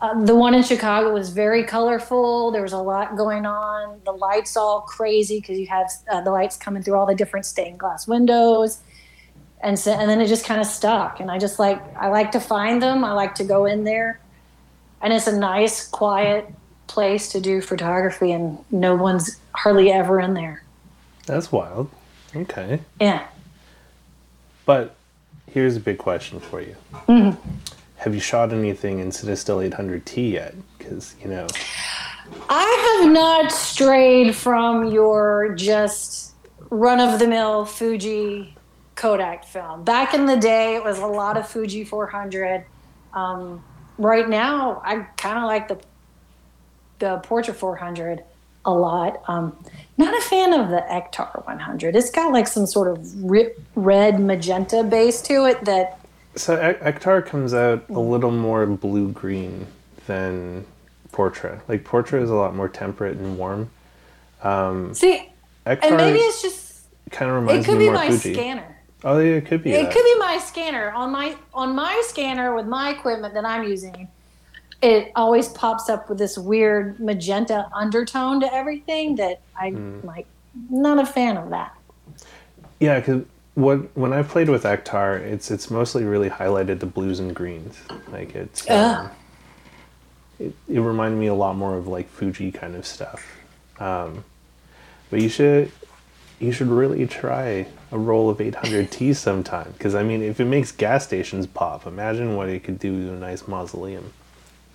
uh, 0.02 0.24
the 0.24 0.36
one 0.36 0.54
in 0.54 0.64
Chicago 0.64 1.14
was 1.14 1.30
very 1.30 1.64
colorful. 1.64 2.52
There 2.52 2.62
was 2.62 2.72
a 2.72 2.78
lot 2.78 3.18
going 3.18 3.46
on. 3.46 4.00
The 4.06 4.12
lights 4.12 4.56
all 4.56 4.82
crazy 4.82 5.40
because 5.42 5.60
you 5.60 5.68
have 5.68 5.90
uh, 6.10 6.22
the 6.22 6.32
lights 6.32 6.56
coming 6.56 6.82
through 6.82 6.96
all 6.96 7.06
the 7.06 7.16
different 7.16 7.46
stained 7.46 7.80
glass 7.80 8.08
windows, 8.08 8.80
and 9.62 9.78
so 9.78 9.92
and 9.92 10.10
then 10.10 10.22
it 10.22 10.28
just 10.28 10.46
kind 10.46 10.62
of 10.62 10.68
stuck. 10.68 11.20
And 11.20 11.30
I 11.30 11.38
just 11.38 11.60
like 11.60 11.82
I 11.98 12.08
like 12.08 12.32
to 12.32 12.40
find 12.40 12.82
them. 12.82 13.04
I 13.04 13.12
like 13.12 13.36
to 13.36 13.44
go 13.44 13.66
in 13.66 13.84
there, 13.84 14.22
and 15.02 15.12
it's 15.12 15.28
a 15.28 15.38
nice, 15.38 15.88
quiet 15.88 16.48
place 16.88 17.30
to 17.34 17.42
do 17.42 17.60
photography, 17.60 18.32
and 18.32 18.58
no 18.72 18.96
one's 18.96 19.38
hardly 19.54 19.92
ever 19.92 20.20
in 20.22 20.34
there. 20.34 20.64
That's 21.26 21.52
wild. 21.52 21.90
Okay. 22.34 22.80
Yeah. 23.02 23.28
But 24.66 24.96
here's 25.52 25.76
a 25.76 25.80
big 25.80 25.98
question 25.98 26.40
for 26.40 26.62
you. 26.62 26.76
Have 28.00 28.14
you 28.14 28.22
shot 28.22 28.54
anything 28.54 29.00
in 29.00 29.10
Cinestill 29.10 29.70
800T 29.70 30.32
yet? 30.32 30.56
Because, 30.78 31.16
you 31.22 31.28
know, 31.28 31.48
I 32.50 32.98
have 33.02 33.12
not 33.12 33.52
strayed 33.52 34.36
from 34.36 34.92
your 34.92 35.54
just 35.56 36.34
run 36.70 37.02
of 37.02 37.20
the 37.20 37.28
mill 37.28 37.66
Fuji 37.66 38.56
Kodak 38.96 39.44
film. 39.44 39.84
Back 39.84 40.14
in 40.14 40.26
the 40.26 40.38
day, 40.38 40.76
it 40.76 40.84
was 40.84 41.00
a 41.00 41.06
lot 41.06 41.36
of 41.36 41.48
Fuji 41.48 41.84
400. 41.84 42.64
Um, 43.14 43.64
right 43.98 44.30
now, 44.30 44.82
I 44.86 45.00
kind 45.18 45.38
of 45.38 45.44
like 45.44 45.68
the 45.68 45.80
the 47.00 47.20
Portra 47.20 47.56
400 47.56 48.24
a 48.66 48.72
lot. 48.72 49.24
Um, 49.28 49.58
not 49.98 50.14
a 50.18 50.22
fan 50.22 50.54
of 50.54 50.70
the 50.70 50.86
Ektar 50.90 51.46
100. 51.46 51.96
It's 51.96 52.12
got 52.12 52.32
like 52.32 52.48
some 52.48 52.66
sort 52.66 52.90
of 52.90 53.24
red 53.76 54.20
magenta 54.20 54.84
base 54.84 55.22
to 55.24 55.46
it 55.46 55.64
that 55.66 55.99
So 56.36 56.56
Ek- 56.56 56.80
Ektar 56.82 57.26
comes 57.26 57.54
out 57.54 57.90
a 57.90 58.00
little 58.00 58.32
more 58.32 58.66
blue 58.66 59.12
green 59.12 59.68
than 60.08 60.66
Portra. 61.12 61.60
Like 61.68 61.84
Portra 61.84 62.22
is 62.22 62.30
a 62.30 62.36
lot 62.36 62.56
more 62.56 62.70
temperate 62.70 63.18
and 63.18 63.38
warm. 63.38 63.70
Um, 64.44 64.94
see, 64.94 65.32
and 65.66 65.98
maybe 65.98 66.20
it's 66.20 66.42
just 66.42 66.84
kind 67.12 67.30
of 67.30 67.38
it 67.38 67.40
reminds 67.42 67.66
could 67.66 67.74
me 67.78 67.80
be 67.80 67.86
more 67.86 67.94
my 67.96 68.10
Fuji. 68.10 68.34
scanner. 68.34 68.76
Oh, 69.04 69.18
yeah, 69.20 69.36
it 69.36 69.46
could 69.46 69.64
be. 69.64 69.72
It 69.72 69.84
that. 69.84 69.94
could 69.94 70.04
be 70.04 70.16
my 70.20 70.38
scanner 70.38 70.92
on 70.92 71.12
my 71.12 71.36
on 71.54 71.76
my 71.76 72.02
scanner 72.06 72.54
with 72.56 72.66
my 72.68 72.92
equipment 72.92 73.34
that 73.34 73.46
I'm 73.46 73.64
using. 73.68 74.08
It 74.82 75.12
always 75.16 75.50
pops 75.50 75.90
up 75.90 76.08
with 76.10 76.18
this 76.18 76.38
weird 76.38 77.00
magenta 77.00 77.70
undertone 77.74 78.40
to 78.42 78.54
everything 78.54 79.16
that 79.16 79.42
I'm 79.60 80.00
Hmm. 80.02 80.08
like 80.08 80.26
not 80.70 81.00
a 81.00 81.06
fan 81.06 81.38
of 81.38 81.50
that. 81.50 81.76
Yeah, 82.80 83.00
because 83.00 83.24
what 83.56 83.96
when 83.98 84.14
I've 84.14 84.28
played 84.28 84.50
with 84.50 84.64
Ektar, 84.64 85.20
it's 85.20 85.52
it's 85.52 85.70
mostly 85.70 86.04
really 86.04 86.30
highlighted 86.30 86.80
the 86.80 86.86
blues 86.86 87.20
and 87.20 87.36
greens. 87.36 87.78
Like 88.10 88.36
it's 88.36 88.70
um, 88.70 89.10
it, 90.40 90.54
it 90.68 90.80
reminded 90.80 91.20
me 91.20 91.28
a 91.28 91.34
lot 91.34 91.56
more 91.56 91.78
of 91.78 91.88
like 91.88 92.10
Fuji 92.10 92.52
kind 92.52 92.76
of 92.76 92.86
stuff. 92.86 93.26
Um, 93.80 94.24
but 95.10 95.22
you 95.22 95.30
should 95.30 95.72
you 96.40 96.52
should 96.52 96.68
really 96.68 97.06
try 97.06 97.68
a 97.92 97.98
roll 97.98 98.30
of 98.30 98.38
800T 98.38 99.16
sometime. 99.16 99.72
Because, 99.74 99.96
I 99.96 100.04
mean, 100.04 100.22
if 100.22 100.40
it 100.40 100.46
makes 100.46 100.72
gas 100.72 101.06
stations 101.06 101.48
pop, 101.48 101.86
imagine 101.86 102.36
what 102.36 102.50
it 102.50 102.64
could 102.64 102.80
do 102.80 103.08
to 103.08 103.14
a 103.14 103.18
nice 103.18 103.48
mausoleum. 103.48 104.14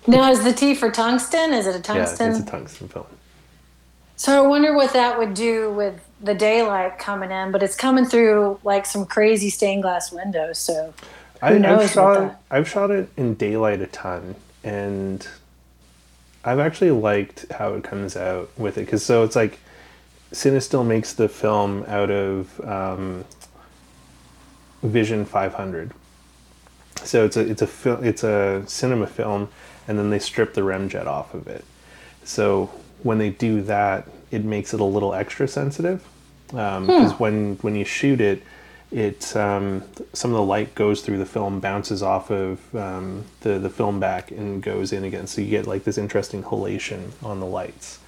Now, 0.07 0.29
is 0.31 0.43
the 0.43 0.53
T 0.53 0.75
for 0.75 0.91
tungsten? 0.91 1.53
Is 1.53 1.65
it 1.65 1.75
a 1.75 1.79
tungsten? 1.79 2.27
Yeah, 2.27 2.37
it's 2.37 2.47
a 2.47 2.49
tungsten 2.49 2.87
film. 2.87 3.07
So 4.17 4.43
I 4.43 4.47
wonder 4.47 4.73
what 4.73 4.93
that 4.93 5.17
would 5.17 5.33
do 5.33 5.71
with 5.71 6.04
the 6.21 6.33
daylight 6.33 6.97
coming 6.97 7.31
in, 7.31 7.51
but 7.51 7.61
it's 7.61 7.75
coming 7.75 8.05
through 8.05 8.59
like 8.63 8.85
some 8.85 9.05
crazy 9.05 9.49
stained 9.49 9.83
glass 9.83 10.11
windows. 10.11 10.57
So 10.57 10.93
I, 11.41 11.57
knows 11.57 11.81
I've 11.81 11.91
shot 11.91 12.41
I've 12.49 12.69
shot 12.69 12.91
it 12.91 13.09
in 13.17 13.35
daylight 13.35 13.81
a 13.81 13.87
ton, 13.87 14.35
and 14.63 15.27
I've 16.43 16.59
actually 16.59 16.91
liked 16.91 17.51
how 17.51 17.73
it 17.73 17.83
comes 17.83 18.15
out 18.15 18.49
with 18.57 18.77
it 18.77 18.81
because 18.81 19.03
so 19.05 19.23
it's 19.23 19.35
like 19.35 19.59
Cinestill 20.31 20.85
makes 20.85 21.13
the 21.13 21.29
film 21.29 21.85
out 21.87 22.11
of 22.11 22.59
um, 22.61 23.25
Vision 24.83 25.25
500. 25.25 25.91
So 27.03 27.25
it's 27.25 27.37
a 27.37 27.41
it's 27.41 27.61
a 27.61 27.67
fil- 27.67 28.03
it's 28.03 28.23
a 28.23 28.63
cinema 28.67 29.07
film, 29.07 29.49
and 29.87 29.99
then 29.99 30.09
they 30.09 30.19
strip 30.19 30.53
the 30.53 30.61
remjet 30.61 31.05
off 31.07 31.33
of 31.33 31.47
it. 31.47 31.63
So 32.23 32.71
when 33.05 33.19
they 33.19 33.29
do 33.29 33.61
that, 33.61 34.07
it 34.31 34.43
makes 34.43 34.73
it 34.73 34.79
a 34.79 34.83
little 34.83 35.13
extra 35.13 35.47
sensitive 35.47 36.03
because 36.47 37.19
when 37.19 37.55
when 37.57 37.75
you 37.75 37.85
shoot 37.85 38.19
it, 38.19 38.41
it 38.91 39.35
um, 39.35 39.83
some 40.13 40.31
of 40.31 40.37
the 40.37 40.43
light 40.43 40.73
goes 40.73 41.01
through 41.01 41.19
the 41.19 41.25
film, 41.25 41.59
bounces 41.59 42.01
off 42.01 42.31
of 42.31 42.75
um, 42.75 43.25
the 43.41 43.59
the 43.59 43.69
film 43.69 43.99
back, 43.99 44.31
and 44.31 44.63
goes 44.63 44.91
in 44.91 45.03
again. 45.03 45.27
So 45.27 45.41
you 45.41 45.49
get 45.49 45.67
like 45.67 45.83
this 45.83 45.99
interesting 45.99 46.41
halation 46.41 47.11
on 47.23 47.39
the 47.39 47.45
lights. 47.45 47.99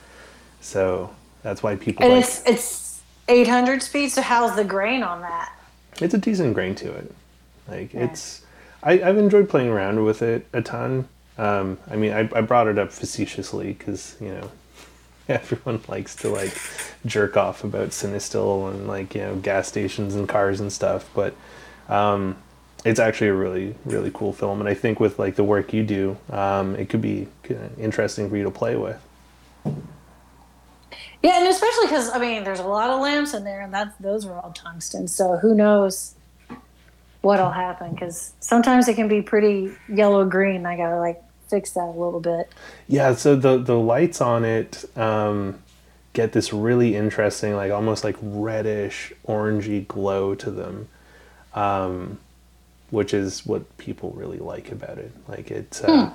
So 0.62 1.12
that's 1.44 1.62
why 1.62 1.76
people 1.76 2.04
and 2.04 2.14
like 2.14 2.24
it's 2.24 2.42
it's 2.48 3.02
800 3.28 3.84
speed. 3.84 4.10
So 4.10 4.24
how's 4.24 4.56
the 4.56 4.66
grain 4.66 5.04
on 5.04 5.22
that? 5.22 5.54
it's 6.02 6.14
a 6.14 6.18
decent 6.18 6.54
grain 6.54 6.76
to 6.76 6.92
it. 6.94 7.12
Like 7.68 7.94
it's, 7.94 8.46
I, 8.84 8.94
I've 8.94 9.18
enjoyed 9.18 9.50
playing 9.50 9.70
around 9.70 10.04
with 10.04 10.22
it 10.22 10.48
a 10.54 10.62
ton. 10.62 11.08
Um, 11.38 11.78
I 11.90 11.96
mean, 11.96 12.14
I, 12.14 12.30
I 12.36 12.42
brought 12.42 12.68
it 12.68 12.78
up 12.80 12.92
facetiously 12.92 13.74
because 13.74 14.16
you 14.20 14.30
know 14.30 14.52
everyone 15.30 15.82
likes 15.88 16.16
to 16.18 16.30
like 16.30 16.58
jerk 17.06 17.36
off 17.36 17.64
about 17.64 17.90
Cinestill 17.90 18.72
and 18.72 18.88
like 18.88 19.14
you 19.16 19.22
know 19.22 19.36
gas 19.36 19.68
stations 19.68 20.16
and 20.16 20.28
cars 20.28 20.60
and 20.60 20.72
stuff, 20.72 21.10
but 21.14 21.36
um, 21.90 22.38
it's 22.86 23.00
actually 23.00 23.28
a 23.28 23.34
really 23.34 23.76
really 23.86 24.12
cool 24.14 24.34
film, 24.34 24.60
and 24.60 24.70
I 24.70 24.74
think 24.74 25.00
with 25.00 25.20
like 25.20 25.36
the 25.36 25.44
work 25.44 25.74
you 25.74 25.84
do, 25.84 26.18
um, 26.30 26.76
it 26.76 26.90
could 26.90 27.02
be 27.02 27.28
interesting 27.78 28.30
for 28.30 28.38
you 28.38 28.44
to 28.44 28.52
play 28.52 28.76
with. 28.76 29.02
Yeah, 31.24 31.40
and 31.40 31.48
especially 31.48 31.88
because 31.88 32.10
I 32.12 32.20
mean, 32.20 32.44
there's 32.44 32.60
a 32.60 32.68
lot 32.68 32.90
of 32.90 33.02
lamps 33.02 33.34
in 33.34 33.44
there, 33.44 33.62
and 33.62 33.74
that's 33.74 33.96
those 33.98 34.26
are 34.26 34.40
all 34.40 34.52
tungsten. 34.52 35.08
So 35.08 35.38
who 35.38 35.56
knows 35.56 36.16
what'll 37.22 37.52
happen? 37.52 37.92
Because 37.92 38.34
sometimes 38.40 38.88
it 38.88 38.96
can 38.96 39.08
be 39.08 39.22
pretty 39.22 39.74
yellow 39.90 40.24
green. 40.26 40.66
I 40.66 40.78
gotta 40.78 41.00
like 41.00 41.22
fix 41.50 41.72
that 41.72 41.86
a 41.86 41.92
little 41.92 42.20
bit. 42.20 42.52
Yeah, 42.88 43.16
so 43.16 43.36
the 43.36 43.58
the 43.58 43.78
lights 43.78 44.22
on 44.22 44.46
it 44.46 44.86
um, 44.98 45.60
get 46.14 46.32
this 46.34 46.52
really 46.52 46.96
interesting, 46.96 47.56
like 47.56 47.72
almost 47.72 48.04
like 48.04 48.16
reddish, 48.22 49.14
orangey 49.28 49.88
glow 49.88 50.36
to 50.36 50.52
them, 50.52 50.90
um, 51.54 52.20
which 52.90 53.14
is 53.14 53.46
what 53.46 53.78
people 53.78 54.12
really 54.16 54.40
like 54.40 54.72
about 54.72 54.98
it. 54.98 55.12
Like 55.28 55.52
it's, 55.52 55.84
uh, 55.84 56.12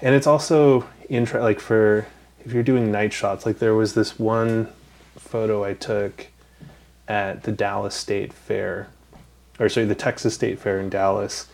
and 0.00 0.14
it's 0.14 0.26
also 0.26 0.88
inter- 1.08 1.40
like 1.40 1.60
for 1.60 2.06
if 2.44 2.52
you're 2.52 2.62
doing 2.62 2.90
night 2.90 3.12
shots. 3.12 3.46
Like 3.46 3.58
there 3.58 3.74
was 3.74 3.94
this 3.94 4.18
one 4.18 4.68
photo 5.16 5.64
I 5.64 5.74
took 5.74 6.26
at 7.06 7.44
the 7.44 7.52
Dallas 7.52 7.94
State 7.94 8.32
Fair, 8.32 8.88
or 9.58 9.68
sorry, 9.68 9.86
the 9.86 9.94
Texas 9.94 10.34
State 10.34 10.58
Fair 10.58 10.80
in 10.80 10.88
Dallas, 10.88 11.46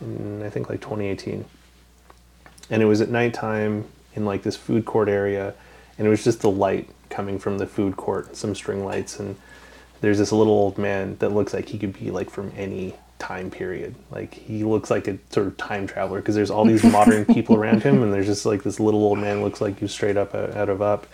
in 0.00 0.42
I 0.42 0.50
think 0.50 0.68
like 0.68 0.80
2018 0.80 1.44
and 2.70 2.82
it 2.82 2.86
was 2.86 3.00
at 3.00 3.08
nighttime 3.08 3.84
in 4.14 4.24
like 4.24 4.42
this 4.42 4.56
food 4.56 4.84
court 4.84 5.08
area 5.08 5.54
and 5.98 6.06
it 6.06 6.10
was 6.10 6.24
just 6.24 6.40
the 6.40 6.50
light 6.50 6.88
coming 7.10 7.38
from 7.38 7.58
the 7.58 7.66
food 7.66 7.96
court 7.96 8.36
some 8.36 8.54
string 8.54 8.84
lights 8.84 9.18
and 9.18 9.36
there's 10.00 10.18
this 10.18 10.32
little 10.32 10.52
old 10.52 10.78
man 10.78 11.16
that 11.18 11.30
looks 11.30 11.54
like 11.54 11.68
he 11.68 11.78
could 11.78 11.92
be 11.92 12.10
like 12.10 12.30
from 12.30 12.52
any 12.56 12.94
time 13.18 13.50
period. 13.50 13.94
Like 14.10 14.34
he 14.34 14.64
looks 14.64 14.90
like 14.90 15.08
a 15.08 15.18
sort 15.30 15.46
of 15.46 15.56
time 15.56 15.86
traveler 15.86 16.20
because 16.20 16.34
there's 16.34 16.50
all 16.50 16.64
these 16.64 16.84
modern 16.92 17.24
people 17.24 17.56
around 17.56 17.82
him 17.82 18.02
and 18.02 18.12
there's 18.12 18.26
just 18.26 18.46
like 18.46 18.62
this 18.62 18.80
little 18.80 19.02
old 19.02 19.18
man 19.18 19.42
looks 19.42 19.60
like 19.60 19.80
you 19.80 19.88
straight 19.88 20.16
up 20.16 20.34
out 20.34 20.54
out 20.54 20.68
of 20.68 20.82
up. 20.82 21.06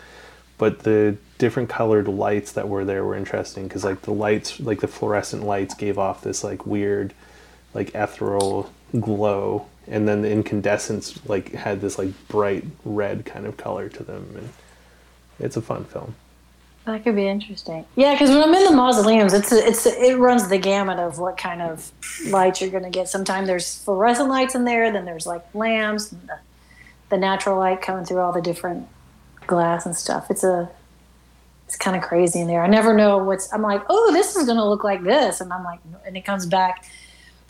But 0.59 0.81
the 0.81 1.17
different 1.39 1.69
colored 1.69 2.07
lights 2.07 2.53
that 2.53 2.69
were 2.69 2.85
there 2.85 3.05
were 3.05 3.17
interesting 3.17 3.67
because 3.67 3.85
like 3.85 4.03
the 4.03 4.13
lights 4.13 4.61
like 4.61 4.81
the 4.81 4.89
fluorescent 4.89 5.43
lights 5.45 5.75
gave 5.75 5.99
off 5.99 6.23
this 6.23 6.45
like 6.45 6.67
weird 6.67 7.15
like 7.75 7.95
ethereal 7.95 8.71
glow 9.01 9.67
and 9.87 10.07
then 10.07 10.23
the 10.23 10.31
incandescents 10.31 11.19
like 11.29 11.53
had 11.53 11.81
this 11.81 11.99
like 11.99 12.11
bright 12.29 12.65
red 12.85 13.25
kind 13.25 13.47
of 13.47 13.57
color 13.57 13.89
to 13.89 14.03
them 14.03 14.35
and 14.37 14.49
it's 15.41 15.57
a 15.57 15.63
fun 15.63 15.85
film 15.85 16.15
That 16.85 17.05
could 17.05 17.15
be 17.15 17.29
interesting. 17.29 17.85
Yeah, 17.95 18.15
because 18.15 18.31
when 18.31 18.43
I'm 18.43 18.55
in 18.55 18.65
the 18.65 18.73
mausoleums, 18.73 19.33
it's 19.33 19.53
it's 19.53 19.87
it 19.87 20.19
runs 20.19 20.49
the 20.49 20.59
gamut 20.59 20.99
of 20.99 21.19
what 21.19 21.37
kind 21.37 21.63
of 21.63 21.93
lights 22.27 22.61
you're 22.61 22.71
going 22.71 22.83
to 22.83 22.91
get. 22.91 23.09
Sometimes 23.09 23.47
there's 23.47 23.83
fluorescent 23.85 24.29
lights 24.29 24.55
in 24.57 24.65
there, 24.65 24.91
then 24.93 25.05
there's 25.05 25.25
like 25.27 25.45
lamps, 25.55 26.09
the, 26.09 26.39
the 27.11 27.17
natural 27.17 27.57
light 27.57 27.83
coming 27.83 28.05
through 28.05 28.19
all 28.19 28.33
the 28.33 28.43
different 28.43 28.89
glass 29.47 29.87
and 29.87 29.95
stuff. 29.97 30.29
It's 30.29 30.43
a 30.43 30.71
it's 31.67 31.77
kind 31.77 31.97
of 31.97 32.03
crazy 32.03 32.41
in 32.41 32.49
there. 32.49 32.63
I 32.63 32.67
never 32.67 32.93
know 32.95 33.19
what's. 33.19 33.53
I'm 33.53 33.63
like, 33.63 33.83
oh, 33.89 34.13
this 34.13 34.35
is 34.35 34.45
going 34.45 34.59
to 34.59 34.69
look 34.69 34.83
like 34.83 35.05
this, 35.05 35.41
and 35.41 35.53
I'm 35.53 35.63
like, 35.65 35.79
and 36.05 36.17
it 36.17 36.25
comes 36.25 36.47
back 36.47 36.85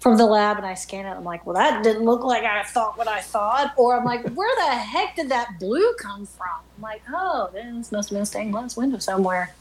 from 0.03 0.17
the 0.17 0.27
lab, 0.27 0.57
and 0.59 0.67
I 0.67 0.75
scan 0.75 1.07
it. 1.07 1.11
I'm 1.11 1.25
like, 1.25 1.47
well, 1.47 1.55
that 1.55 1.83
didn't 1.83 2.05
look 2.05 2.25
like 2.25 2.45
I 2.45 2.63
thought 2.65 2.99
what 2.99 3.09
I 3.09 3.21
thought, 3.21 3.73
or 3.77 3.97
I'm 3.97 4.05
like, 4.05 4.29
where 4.31 4.55
the 4.57 4.75
heck 4.75 5.17
did 5.17 5.29
that 5.31 5.59
blue 5.59 5.95
come 5.95 6.27
from? 6.27 6.49
I'm 6.77 6.83
like, 6.83 7.03
oh, 7.09 7.51
this 7.53 7.93
must 7.93 8.11
have 8.11 8.17
been 8.17 8.23
a 8.23 8.27
stained 8.27 8.53
glass 8.53 8.77
window 8.77 8.99
somewhere. 8.99 9.55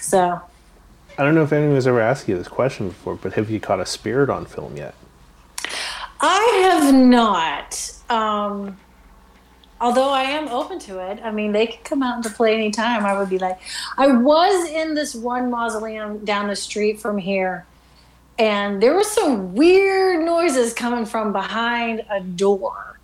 So 0.00 0.40
i 1.18 1.22
don't 1.22 1.34
know 1.34 1.42
if 1.42 1.52
anyone 1.52 1.74
has 1.74 1.86
ever 1.86 2.00
asked 2.00 2.26
you 2.26 2.34
this 2.38 2.48
question 2.48 2.88
before 2.88 3.14
but 3.14 3.34
have 3.34 3.50
you 3.50 3.60
caught 3.60 3.78
a 3.78 3.84
spirit 3.84 4.30
on 4.30 4.46
film 4.46 4.78
yet 4.78 4.94
I 6.22 6.80
have 6.80 6.94
not. 6.94 7.92
Um, 8.08 8.78
although 9.80 10.10
I 10.10 10.22
am 10.22 10.48
open 10.48 10.78
to 10.80 11.00
it. 11.10 11.20
I 11.22 11.32
mean, 11.32 11.50
they 11.50 11.66
could 11.66 11.82
come 11.84 12.02
out 12.02 12.16
into 12.16 12.30
play 12.30 12.54
anytime. 12.54 13.04
I 13.04 13.18
would 13.18 13.28
be 13.28 13.38
like, 13.38 13.58
I 13.98 14.06
was 14.06 14.70
in 14.70 14.94
this 14.94 15.16
one 15.16 15.50
mausoleum 15.50 16.24
down 16.24 16.46
the 16.46 16.56
street 16.56 17.00
from 17.00 17.18
here, 17.18 17.66
and 18.38 18.82
there 18.82 18.94
were 18.94 19.04
some 19.04 19.54
weird 19.54 20.24
noises 20.24 20.72
coming 20.72 21.06
from 21.06 21.32
behind 21.32 22.04
a 22.10 22.20
door, 22.20 22.98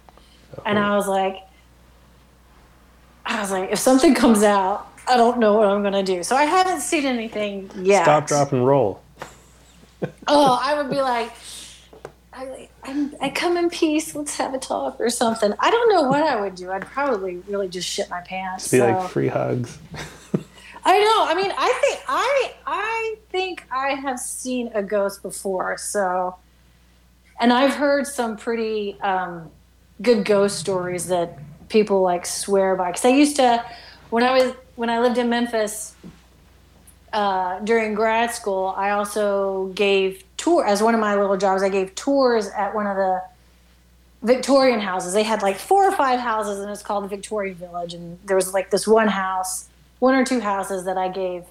and 0.64 0.78
I 0.78 0.96
was 0.96 1.06
like, 1.06 1.36
I 3.24 3.40
was 3.40 3.50
like, 3.50 3.70
if 3.70 3.78
something 3.78 4.14
comes 4.14 4.42
out. 4.42 4.86
I 5.10 5.16
don't 5.16 5.38
know 5.38 5.54
what 5.54 5.66
I'm 5.66 5.82
gonna 5.82 6.02
do, 6.02 6.22
so 6.22 6.36
I 6.36 6.44
haven't 6.44 6.80
seen 6.80 7.06
anything 7.06 7.70
yet. 7.76 8.02
stop 8.02 8.26
drop 8.26 8.52
and 8.52 8.66
roll 8.66 9.00
Oh, 10.26 10.60
I 10.62 10.80
would 10.80 10.90
be 10.90 11.00
like, 11.00 11.32
I, 12.30 12.68
I'm, 12.84 13.14
I 13.18 13.30
come 13.30 13.56
in 13.56 13.70
peace. 13.70 14.14
Let's 14.14 14.36
have 14.36 14.52
a 14.52 14.58
talk 14.58 15.00
or 15.00 15.08
something. 15.08 15.54
I 15.58 15.70
don't 15.70 15.88
know 15.88 16.02
what 16.02 16.22
I 16.22 16.38
would 16.38 16.54
do. 16.54 16.70
I'd 16.70 16.86
probably 16.86 17.36
really 17.48 17.68
just 17.68 17.88
shit 17.88 18.10
my 18.10 18.20
pants. 18.20 18.70
be 18.70 18.78
so. 18.78 18.86
like 18.86 19.08
free 19.08 19.28
hugs 19.28 19.78
I 20.84 20.98
know. 21.00 21.26
I 21.26 21.34
mean, 21.34 21.52
I 21.56 21.80
think 21.82 22.00
I 22.08 22.54
I 22.66 23.17
think 23.38 23.64
I 23.70 23.90
have 23.90 24.18
seen 24.18 24.68
a 24.74 24.82
ghost 24.82 25.22
before. 25.22 25.78
So, 25.78 26.34
and 27.40 27.52
I've 27.52 27.74
heard 27.74 28.04
some 28.08 28.36
pretty 28.36 29.00
um, 29.00 29.48
good 30.02 30.24
ghost 30.24 30.58
stories 30.58 31.06
that 31.06 31.38
people 31.68 32.02
like 32.02 32.26
swear 32.26 32.74
by. 32.74 32.88
Because 32.88 33.04
I 33.04 33.10
used 33.10 33.36
to, 33.36 33.64
when 34.10 34.24
I 34.24 34.32
was 34.32 34.54
when 34.74 34.90
I 34.90 34.98
lived 34.98 35.18
in 35.18 35.28
Memphis 35.28 35.94
uh, 37.12 37.60
during 37.60 37.94
grad 37.94 38.32
school, 38.32 38.74
I 38.76 38.90
also 38.90 39.70
gave 39.74 40.24
tour 40.36 40.66
as 40.66 40.82
one 40.82 40.94
of 40.94 41.00
my 41.00 41.14
little 41.14 41.36
jobs. 41.36 41.62
I 41.62 41.68
gave 41.68 41.94
tours 41.94 42.48
at 42.48 42.74
one 42.74 42.88
of 42.88 42.96
the 42.96 43.22
Victorian 44.22 44.80
houses. 44.80 45.14
They 45.14 45.22
had 45.22 45.42
like 45.42 45.58
four 45.58 45.84
or 45.84 45.92
five 45.92 46.18
houses, 46.18 46.58
and 46.58 46.68
it's 46.72 46.82
called 46.82 47.04
the 47.04 47.08
Victorian 47.08 47.54
Village. 47.54 47.94
And 47.94 48.18
there 48.24 48.34
was 48.34 48.52
like 48.52 48.70
this 48.70 48.88
one 48.88 49.06
house, 49.06 49.68
one 50.00 50.16
or 50.16 50.24
two 50.24 50.40
houses 50.40 50.86
that 50.86 50.98
I 50.98 51.08
gave. 51.08 51.44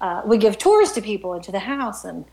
Uh, 0.00 0.22
we 0.24 0.38
give 0.38 0.58
tours 0.58 0.92
to 0.92 1.02
people 1.02 1.34
into 1.34 1.50
the 1.50 1.58
house, 1.58 2.04
and 2.04 2.24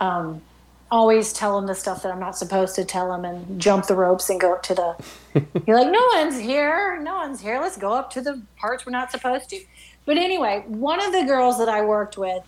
um, 0.00 0.42
always 0.90 1.32
tell 1.32 1.56
them 1.56 1.66
the 1.66 1.74
stuff 1.74 2.02
that 2.02 2.12
I'm 2.12 2.20
not 2.20 2.36
supposed 2.36 2.74
to 2.76 2.84
tell 2.84 3.10
them, 3.10 3.24
and 3.24 3.60
jump 3.60 3.86
the 3.86 3.94
ropes 3.94 4.30
and 4.30 4.40
go 4.40 4.54
up 4.54 4.62
to 4.64 4.74
the. 4.74 4.96
you're 5.66 5.76
like, 5.76 5.90
no 5.90 6.08
one's 6.14 6.38
here, 6.38 7.00
no 7.02 7.16
one's 7.16 7.40
here. 7.40 7.60
Let's 7.60 7.76
go 7.76 7.92
up 7.92 8.10
to 8.12 8.20
the 8.20 8.42
parts 8.56 8.84
we're 8.84 8.92
not 8.92 9.10
supposed 9.10 9.50
to. 9.50 9.60
But 10.04 10.16
anyway, 10.16 10.64
one 10.66 11.04
of 11.04 11.12
the 11.12 11.24
girls 11.24 11.58
that 11.58 11.68
I 11.68 11.82
worked 11.82 12.16
with, 12.16 12.42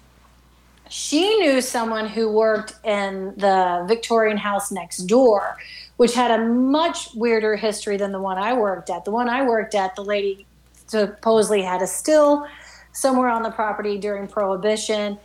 she 0.88 1.38
knew 1.38 1.60
someone 1.60 2.08
who 2.08 2.32
worked 2.32 2.74
in 2.84 3.34
the 3.36 3.84
Victorian 3.86 4.38
house 4.38 4.72
next 4.72 4.98
door, 5.04 5.56
which 5.98 6.14
had 6.14 6.30
a 6.30 6.38
much 6.42 7.14
weirder 7.14 7.56
history 7.56 7.96
than 7.96 8.12
the 8.12 8.20
one 8.20 8.38
I 8.38 8.54
worked 8.54 8.90
at. 8.90 9.04
The 9.04 9.10
one 9.10 9.28
I 9.28 9.46
worked 9.46 9.74
at, 9.74 9.94
the 9.94 10.02
lady 10.02 10.46
supposedly 10.86 11.62
had 11.62 11.82
a 11.82 11.86
still 11.86 12.46
somewhere 12.92 13.28
on 13.28 13.42
the 13.42 13.50
property 13.50 13.98
during 13.98 14.26
Prohibition. 14.26 15.18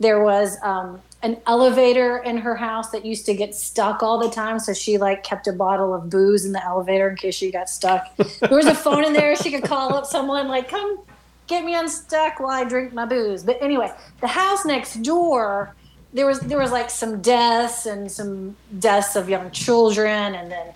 There 0.00 0.22
was 0.22 0.56
um, 0.62 1.00
an 1.22 1.40
elevator 1.46 2.18
in 2.18 2.36
her 2.38 2.56
house 2.56 2.90
that 2.90 3.04
used 3.04 3.26
to 3.26 3.34
get 3.34 3.54
stuck 3.54 4.02
all 4.02 4.18
the 4.18 4.30
time, 4.30 4.58
so 4.58 4.72
she 4.72 4.98
like 4.98 5.22
kept 5.22 5.46
a 5.46 5.52
bottle 5.52 5.94
of 5.94 6.10
booze 6.10 6.44
in 6.44 6.52
the 6.52 6.64
elevator 6.64 7.08
in 7.10 7.16
case 7.16 7.34
she 7.34 7.50
got 7.50 7.68
stuck. 7.68 8.16
There 8.16 8.56
was 8.56 8.66
a 8.66 8.74
phone 8.74 9.04
in 9.04 9.12
there; 9.12 9.36
she 9.36 9.50
could 9.50 9.64
call 9.64 9.94
up 9.94 10.06
someone 10.06 10.48
like, 10.48 10.68
"Come 10.68 11.00
get 11.46 11.64
me 11.64 11.74
unstuck 11.74 12.40
while 12.40 12.50
I 12.50 12.64
drink 12.64 12.92
my 12.92 13.06
booze." 13.06 13.44
But 13.44 13.62
anyway, 13.62 13.92
the 14.20 14.28
house 14.28 14.64
next 14.64 15.02
door 15.02 15.74
there 16.12 16.26
was 16.26 16.40
there 16.40 16.58
was 16.58 16.72
like 16.72 16.90
some 16.90 17.20
deaths 17.22 17.86
and 17.86 18.10
some 18.10 18.56
deaths 18.78 19.16
of 19.16 19.28
young 19.28 19.50
children 19.50 20.34
and 20.34 20.50
then 20.50 20.66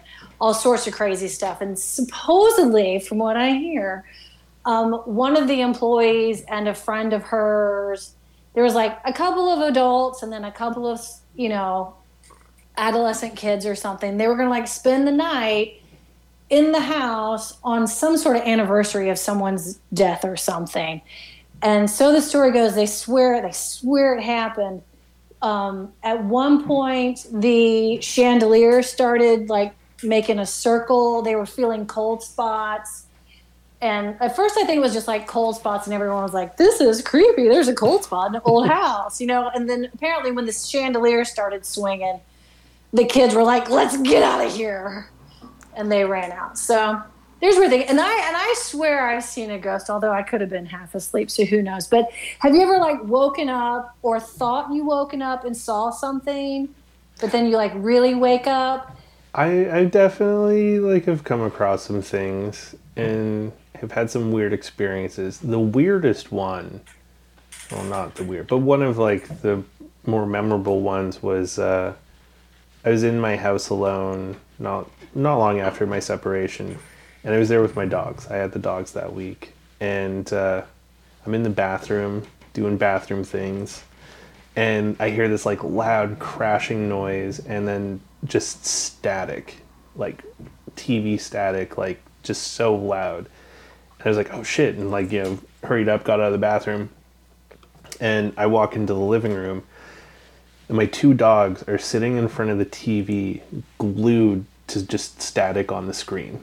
all 0.41 0.55
sorts 0.55 0.87
of 0.87 0.95
crazy 0.95 1.29
stuff 1.29 1.61
and 1.61 1.79
supposedly 1.79 2.99
from 2.99 3.19
what 3.19 3.37
i 3.37 3.51
hear 3.51 4.05
um, 4.67 4.93
one 5.07 5.37
of 5.37 5.49
the 5.49 5.63
employees 5.63 6.43
and 6.49 6.69
a 6.69 6.75
friend 6.75 7.15
of 7.15 7.23
hers 7.23 8.13
there 8.57 8.65
was 8.65 8.75
like 8.75 8.99
a 9.05 9.13
couple 9.13 9.51
of 9.51 9.61
adults 9.61 10.23
and 10.23 10.33
then 10.33 10.43
a 10.43 10.51
couple 10.51 10.87
of 10.87 11.01
you 11.37 11.49
know 11.49 11.95
adolescent 12.79 13.37
kids 13.37 13.65
or 13.67 13.75
something. 13.75 14.17
They 14.17 14.27
were 14.27 14.35
going 14.35 14.47
to 14.47 14.51
like 14.51 14.67
spend 14.67 15.07
the 15.07 15.13
night 15.13 15.81
in 16.49 16.73
the 16.73 16.81
house 16.81 17.59
on 17.63 17.87
some 17.87 18.17
sort 18.17 18.37
of 18.37 18.43
anniversary 18.43 19.11
of 19.11 19.19
someone's 19.19 19.79
death 19.93 20.25
or 20.25 20.37
something. 20.37 21.03
And 21.63 21.91
so 21.91 22.13
the 22.13 22.23
story 22.23 22.51
goes 22.51 22.75
they 22.75 22.87
swear 22.87 23.41
they 23.43 23.53
swear 23.53 24.17
it 24.17 24.23
happened. 24.23 24.83
Um, 25.43 25.93
at 26.03 26.25
one 26.25 26.65
point 26.67 27.27
the 27.31 28.01
chandelier 28.01 28.83
started 28.83 29.51
like 29.51 29.75
making 30.03 30.39
a 30.39 30.47
circle. 30.47 31.21
They 31.21 31.37
were 31.37 31.47
feeling 31.47 31.87
cold 31.87 32.23
spots 32.23 33.06
and 33.81 34.17
at 34.21 34.35
first 34.35 34.57
i 34.57 34.65
think 34.65 34.79
it 34.79 34.81
was 34.81 34.93
just 34.93 35.09
like 35.09 35.27
cold 35.27 35.57
spots 35.57 35.87
and 35.87 35.95
everyone 35.95 36.23
was 36.23 36.33
like 36.35 36.57
this 36.57 36.81
is 36.81 37.03
creepy 37.03 37.49
there's 37.49 37.69
a 37.69 37.75
cold 37.75 38.05
spot 38.05 38.29
in 38.29 38.37
an 38.37 38.43
old 38.45 38.67
house 38.81 39.21
you 39.21 39.27
know 39.27 39.51
and 39.55 39.69
then 39.69 39.91
apparently 39.95 40.33
when 40.33 40.47
the 40.47 40.53
chandelier 40.53 41.25
started 41.25 41.65
swinging 41.65 42.21
the 42.93 43.05
kids 43.05 43.35
were 43.35 43.43
like 43.43 43.69
let's 43.69 43.97
get 43.99 44.23
out 44.23 44.45
of 44.45 44.53
here 44.53 45.09
and 45.77 45.93
they 45.93 46.05
ran 46.05 46.33
out 46.33 46.59
so 46.59 47.03
there's 47.41 47.57
where 47.57 47.69
they 47.69 47.85
and 47.85 48.01
I 48.01 48.27
and 48.29 48.37
I 48.37 48.55
swear 48.57 49.09
I've 49.09 49.23
seen 49.23 49.51
a 49.51 49.59
ghost, 49.59 49.91
although 49.91 50.13
I 50.13 50.23
could 50.23 50.41
have 50.41 50.49
been 50.49 50.67
half 50.67 50.95
asleep, 50.95 51.31
so 51.31 51.45
who 51.45 51.63
knows. 51.63 51.87
But 51.87 52.11
have 52.39 52.55
you 52.55 52.63
ever 52.63 52.79
like 52.79 53.03
woken 53.05 53.49
up 53.49 53.95
or 54.03 54.19
thought 54.19 54.73
you 54.73 54.87
woken 54.87 55.21
up 55.21 55.45
and 55.45 55.55
saw 55.55 55.91
something, 55.91 56.69
but 57.21 57.33
then 57.33 57.47
you 57.47 57.57
like 57.57 57.73
really 57.75 58.15
wake 58.15 58.47
up? 58.47 58.97
I 59.35 59.71
I 59.71 59.85
definitely 59.85 60.81
like 60.81 61.05
have 61.05 61.25
come 61.25 61.43
across 61.43 61.83
some 61.83 62.01
things 62.01 62.75
and 62.97 63.53
have 63.81 63.93
had 63.93 64.11
some 64.11 64.33
weird 64.33 64.53
experiences. 64.53 65.39
The 65.39 65.61
weirdest 65.61 66.33
one, 66.33 66.81
well, 67.71 67.85
not 67.85 68.15
the 68.15 68.25
weird, 68.25 68.47
but 68.47 68.59
one 68.59 68.83
of 68.83 68.99
like 68.99 69.43
the 69.43 69.63
more 70.07 70.27
memorable 70.27 70.81
ones 70.81 71.23
was 71.23 71.59
uh, 71.59 71.95
I 72.85 72.91
was 72.91 73.03
in 73.03 73.21
my 73.21 73.37
house 73.37 73.69
alone, 73.69 74.37
not 74.59 74.89
not 75.15 75.39
long 75.39 75.61
after 75.61 75.87
my 75.87 76.01
separation 76.01 76.79
and 77.27 77.35
I 77.35 77.39
was 77.39 77.49
there 77.49 77.61
with 77.61 77.75
my 77.75 77.85
dogs. 77.85 78.29
I 78.29 78.37
had 78.37 78.53
the 78.53 78.61
dogs 78.61 78.93
that 78.93 79.13
week, 79.13 79.53
and 79.81 80.33
uh, 80.33 80.63
I'm 81.27 81.35
in 81.35 81.43
the 81.43 81.51
bathroom 81.51 82.25
doing 82.55 82.79
bathroom 82.79 83.25
things, 83.25 83.83
and 84.55 84.97
I 85.01 85.11
hear 85.11 85.29
this 85.29 85.45
like 85.45 85.65
loud 85.65 86.21
crashing 86.21 86.89
noise, 86.89 87.41
and 87.41 87.67
then 87.67 88.01
just 88.25 88.65
static, 88.65 89.57
like 89.97 90.23
TV 90.77 91.21
static, 91.21 91.77
like 91.77 92.01
just 92.27 92.53
so 92.53 92.75
loud. 92.75 93.27
And 93.99 94.07
I 94.07 94.09
was 94.09 94.17
like, 94.17 94.33
oh 94.33 94.43
shit, 94.43 94.77
and 94.77 94.91
like 94.91 95.13
you 95.13 95.23
know, 95.23 95.39
hurried 95.65 95.89
up, 95.89 96.05
got 96.05 96.21
out 96.21 96.27
of 96.27 96.33
the 96.33 96.39
bathroom, 96.39 96.91
and 98.01 98.33
I 98.37 98.47
walk 98.47 98.77
into 98.77 98.93
the 98.93 99.01
living 99.01 99.33
room. 99.33 99.65
And 100.69 100.77
my 100.77 100.87
two 100.87 101.15
dogs 101.15 101.63
are 101.69 101.79
sitting 101.79 102.17
in 102.17 102.29
front 102.29 102.51
of 102.51 102.59
the 102.59 102.67
TV, 102.67 103.41
glued 103.79 104.47
to 104.69 104.83
just 104.85 105.23
static 105.23 105.71
on 105.71 105.87
the 105.87 105.95
screen. 105.95 106.43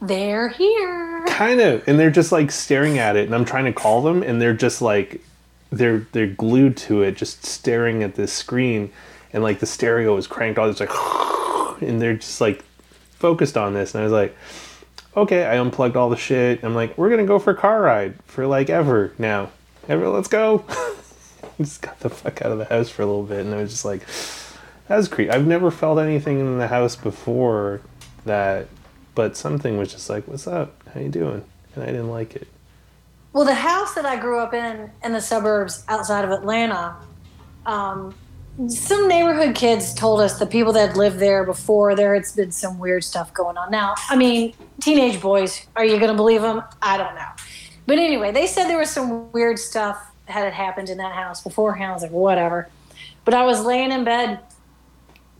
They're 0.00 0.48
here. 0.48 1.24
Kind 1.26 1.60
of, 1.60 1.86
and 1.88 1.98
they're 1.98 2.10
just 2.10 2.30
like 2.30 2.50
staring 2.50 2.98
at 2.98 3.16
it, 3.16 3.24
and 3.24 3.34
I'm 3.34 3.44
trying 3.44 3.64
to 3.64 3.72
call 3.72 4.02
them, 4.02 4.22
and 4.22 4.40
they're 4.40 4.54
just 4.54 4.82
like, 4.82 5.22
they're 5.70 6.06
they're 6.12 6.26
glued 6.26 6.76
to 6.78 7.02
it, 7.02 7.16
just 7.16 7.44
staring 7.46 8.02
at 8.02 8.14
this 8.14 8.32
screen, 8.32 8.92
and 9.32 9.42
like 9.42 9.60
the 9.60 9.66
stereo 9.66 10.16
is 10.16 10.26
cranked 10.26 10.58
on, 10.58 10.68
it's 10.68 10.80
like, 10.80 10.90
and 11.82 12.00
they're 12.00 12.16
just 12.16 12.40
like 12.40 12.64
focused 13.18 13.56
on 13.56 13.72
this, 13.72 13.94
and 13.94 14.02
I 14.02 14.04
was 14.04 14.12
like, 14.12 14.36
okay, 15.16 15.44
I 15.44 15.56
unplugged 15.56 15.96
all 15.96 16.10
the 16.10 16.16
shit. 16.16 16.64
I'm 16.64 16.74
like, 16.74 16.96
we're 16.98 17.10
gonna 17.10 17.26
go 17.26 17.38
for 17.38 17.50
a 17.50 17.56
car 17.56 17.82
ride 17.82 18.14
for 18.26 18.46
like 18.46 18.70
ever 18.70 19.12
now, 19.18 19.50
ever, 19.88 20.08
let's 20.08 20.28
go. 20.28 20.64
just 21.58 21.82
got 21.82 22.00
the 22.00 22.10
fuck 22.10 22.42
out 22.42 22.52
of 22.52 22.58
the 22.58 22.64
house 22.64 22.90
for 22.90 23.02
a 23.02 23.06
little 23.06 23.22
bit, 23.22 23.44
and 23.44 23.54
I 23.54 23.58
was 23.58 23.70
just 23.70 23.84
like, 23.84 24.06
that 24.88 24.96
was 24.96 25.08
creepy. 25.08 25.30
I've 25.30 25.46
never 25.46 25.70
felt 25.70 25.98
anything 25.98 26.40
in 26.40 26.58
the 26.58 26.68
house 26.68 26.96
before 26.96 27.80
that 28.24 28.68
but 29.14 29.36
something 29.36 29.78
was 29.78 29.92
just 29.92 30.10
like, 30.10 30.26
"What's 30.26 30.46
up? 30.46 30.82
How 30.92 31.00
you 31.00 31.08
doing?" 31.08 31.44
And 31.74 31.84
I 31.84 31.86
didn't 31.86 32.10
like 32.10 32.36
it. 32.36 32.48
Well, 33.32 33.44
the 33.44 33.54
house 33.54 33.94
that 33.94 34.06
I 34.06 34.16
grew 34.16 34.38
up 34.38 34.54
in 34.54 34.90
in 35.02 35.12
the 35.12 35.20
suburbs 35.20 35.84
outside 35.88 36.24
of 36.24 36.30
Atlanta, 36.30 36.96
um, 37.66 38.14
some 38.68 39.08
neighborhood 39.08 39.54
kids 39.54 39.92
told 39.94 40.20
us 40.20 40.38
the 40.38 40.46
people 40.46 40.72
that 40.74 40.96
lived 40.96 41.18
there 41.18 41.44
before 41.44 41.96
there 41.96 42.14
had 42.14 42.24
been 42.36 42.52
some 42.52 42.78
weird 42.78 43.02
stuff 43.02 43.34
going 43.34 43.56
on. 43.56 43.70
Now, 43.70 43.94
I 44.08 44.16
mean, 44.16 44.54
teenage 44.80 45.20
boys, 45.20 45.66
are 45.74 45.84
you 45.84 45.98
going 45.98 46.10
to 46.10 46.16
believe 46.16 46.42
them? 46.42 46.62
I 46.80 46.96
don't 46.96 47.14
know. 47.16 47.28
But 47.86 47.98
anyway, 47.98 48.30
they 48.32 48.46
said 48.46 48.68
there 48.68 48.78
was 48.78 48.90
some 48.90 49.30
weird 49.32 49.58
stuff 49.58 50.10
had 50.26 50.46
it 50.46 50.54
happened 50.54 50.88
in 50.88 50.98
that 50.98 51.12
house 51.12 51.42
beforehand. 51.42 51.90
I 51.90 51.94
was 51.94 52.02
like, 52.02 52.12
whatever. 52.12 52.68
But 53.24 53.34
I 53.34 53.44
was 53.44 53.64
laying 53.64 53.90
in 53.90 54.04
bed 54.04 54.40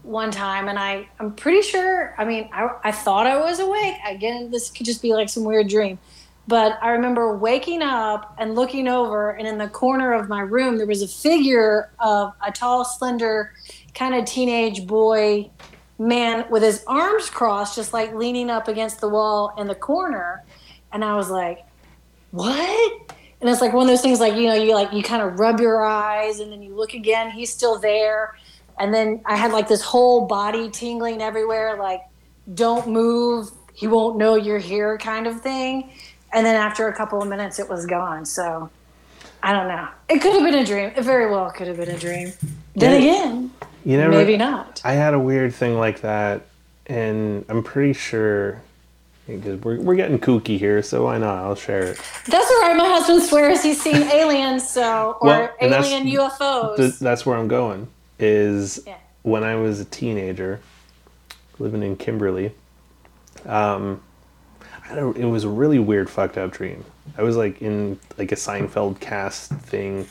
one 0.02 0.30
time 0.30 0.68
and 0.68 0.78
I, 0.78 1.08
I'm 1.18 1.32
pretty 1.34 1.62
sure, 1.62 2.14
I 2.18 2.24
mean, 2.24 2.50
I, 2.52 2.68
I 2.82 2.92
thought 2.92 3.26
I 3.26 3.38
was 3.38 3.60
awake. 3.60 3.94
Again, 4.06 4.50
this 4.50 4.70
could 4.70 4.86
just 4.86 5.00
be 5.00 5.14
like 5.14 5.28
some 5.28 5.44
weird 5.44 5.68
dream. 5.68 5.98
But 6.46 6.78
I 6.82 6.90
remember 6.90 7.36
waking 7.36 7.82
up 7.82 8.34
and 8.38 8.54
looking 8.54 8.86
over, 8.86 9.30
and 9.30 9.48
in 9.48 9.56
the 9.56 9.68
corner 9.68 10.12
of 10.12 10.28
my 10.28 10.40
room, 10.40 10.76
there 10.76 10.86
was 10.86 11.02
a 11.02 11.08
figure 11.08 11.90
of 11.98 12.32
a 12.46 12.52
tall, 12.52 12.84
slender, 12.84 13.54
kind 13.94 14.14
of 14.14 14.26
teenage 14.26 14.86
boy 14.86 15.50
man 15.98 16.44
with 16.50 16.62
his 16.62 16.84
arms 16.86 17.30
crossed, 17.30 17.76
just 17.76 17.92
like 17.92 18.14
leaning 18.14 18.50
up 18.50 18.68
against 18.68 19.00
the 19.00 19.08
wall 19.08 19.54
in 19.56 19.66
the 19.68 19.74
corner. 19.74 20.44
And 20.92 21.04
I 21.04 21.16
was 21.16 21.30
like, 21.30 21.64
what? 22.30 23.12
And 23.40 23.48
it's 23.48 23.60
like 23.60 23.72
one 23.72 23.84
of 23.84 23.88
those 23.88 24.02
things 24.02 24.20
like, 24.20 24.34
you 24.34 24.46
know, 24.46 24.54
you 24.54 24.74
like, 24.74 24.92
you 24.92 25.02
kind 25.02 25.22
of 25.22 25.38
rub 25.38 25.60
your 25.60 25.84
eyes 25.84 26.40
and 26.40 26.52
then 26.52 26.62
you 26.62 26.74
look 26.74 26.94
again, 26.94 27.30
he's 27.30 27.50
still 27.50 27.78
there 27.78 28.34
and 28.78 28.92
then 28.92 29.20
I 29.24 29.36
had 29.36 29.52
like 29.52 29.68
this 29.68 29.82
whole 29.82 30.26
body 30.26 30.70
tingling 30.70 31.22
everywhere, 31.22 31.76
like 31.78 32.02
don't 32.52 32.88
move, 32.88 33.50
he 33.72 33.86
won't 33.86 34.16
know 34.16 34.34
you're 34.34 34.58
here 34.58 34.98
kind 34.98 35.26
of 35.26 35.40
thing. 35.40 35.92
And 36.34 36.44
then 36.44 36.56
after 36.56 36.88
a 36.88 36.92
couple 36.94 37.22
of 37.22 37.28
minutes, 37.28 37.58
it 37.58 37.68
was 37.68 37.86
gone. 37.86 38.24
So 38.26 38.68
I 39.42 39.52
don't 39.52 39.68
know. 39.68 39.88
It 40.08 40.20
could 40.20 40.32
have 40.34 40.42
been 40.42 40.54
a 40.54 40.64
dream. 40.66 40.90
It 40.96 41.02
very 41.04 41.30
well 41.30 41.50
could 41.50 41.68
have 41.68 41.76
been 41.76 41.90
a 41.90 41.98
dream. 41.98 42.32
Then 42.74 43.00
Yeah. 43.02 43.08
again, 43.10 43.50
You 43.84 43.98
know, 43.98 44.08
maybe 44.10 44.36
not. 44.36 44.80
I 44.84 44.92
had 44.94 45.14
a 45.14 45.18
weird 45.18 45.54
thing 45.54 45.78
like 45.78 46.00
that, 46.00 46.42
and 46.86 47.44
I'm 47.50 47.62
pretty 47.62 47.92
sure 47.92 48.62
because 49.26 49.60
we're 49.62 49.78
we're 49.80 49.94
getting 49.94 50.18
kooky 50.18 50.58
here, 50.58 50.82
so 50.82 51.04
why 51.04 51.18
not? 51.18 51.38
I'll 51.44 51.54
share 51.54 51.82
it. 51.84 52.00
That's 52.26 52.50
all 52.50 52.60
right. 52.62 52.76
My 52.76 52.88
husband 52.88 53.22
swears 53.22 53.62
he's 53.62 53.80
seen 53.80 53.96
aliens, 54.20 54.68
so 54.68 55.18
or 55.20 55.26
Well, 55.28 55.50
and 55.60 55.70
that's- 55.72 55.90
alien 55.92 56.06
UFOs. 56.18 56.76
Th- 56.76 56.98
that's 56.98 57.24
where 57.26 57.36
I'm 57.36 57.48
going. 57.48 57.88
Is 58.18 58.80
Yeah. 58.86 58.94
when 59.22 59.44
I 59.44 59.54
was 59.56 59.80
a 59.80 59.84
teenager, 59.84 60.60
living 61.58 61.82
in 61.82 61.96
Kimberly. 61.96 62.52
Um, 63.46 64.00
it 64.90 65.24
was 65.24 65.44
a 65.44 65.48
really 65.48 65.78
weird, 65.78 66.10
fucked 66.10 66.38
up 66.38 66.52
dream. 66.52 66.84
I 67.16 67.22
was 67.22 67.36
like 67.36 67.62
in 67.62 67.98
like 68.18 68.32
a 68.32 68.36
Seinfeld 68.36 69.00
cast 69.00 69.50
thing, 69.52 70.06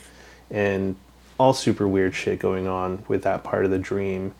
and 0.50 0.96
all 1.38 1.52
super 1.52 1.86
weird 1.86 2.14
shit 2.14 2.38
going 2.38 2.66
on 2.66 3.04
with 3.08 3.22
that 3.22 3.44
part 3.44 3.64
of 3.64 3.70
the 3.70 3.78
dream. 3.78 4.34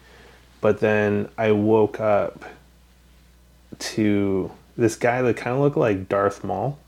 But 0.61 0.81
then 0.81 1.29
I 1.37 1.53
woke 1.53 2.01
up 2.01 2.45
to 3.79 4.51
this 4.77 4.97
guy 4.97 5.23
that 5.23 5.37
kind 5.37 5.55
of 5.55 5.63
looked 5.63 5.77
like 5.77 6.09
Darth 6.09 6.45
Maul. 6.45 6.79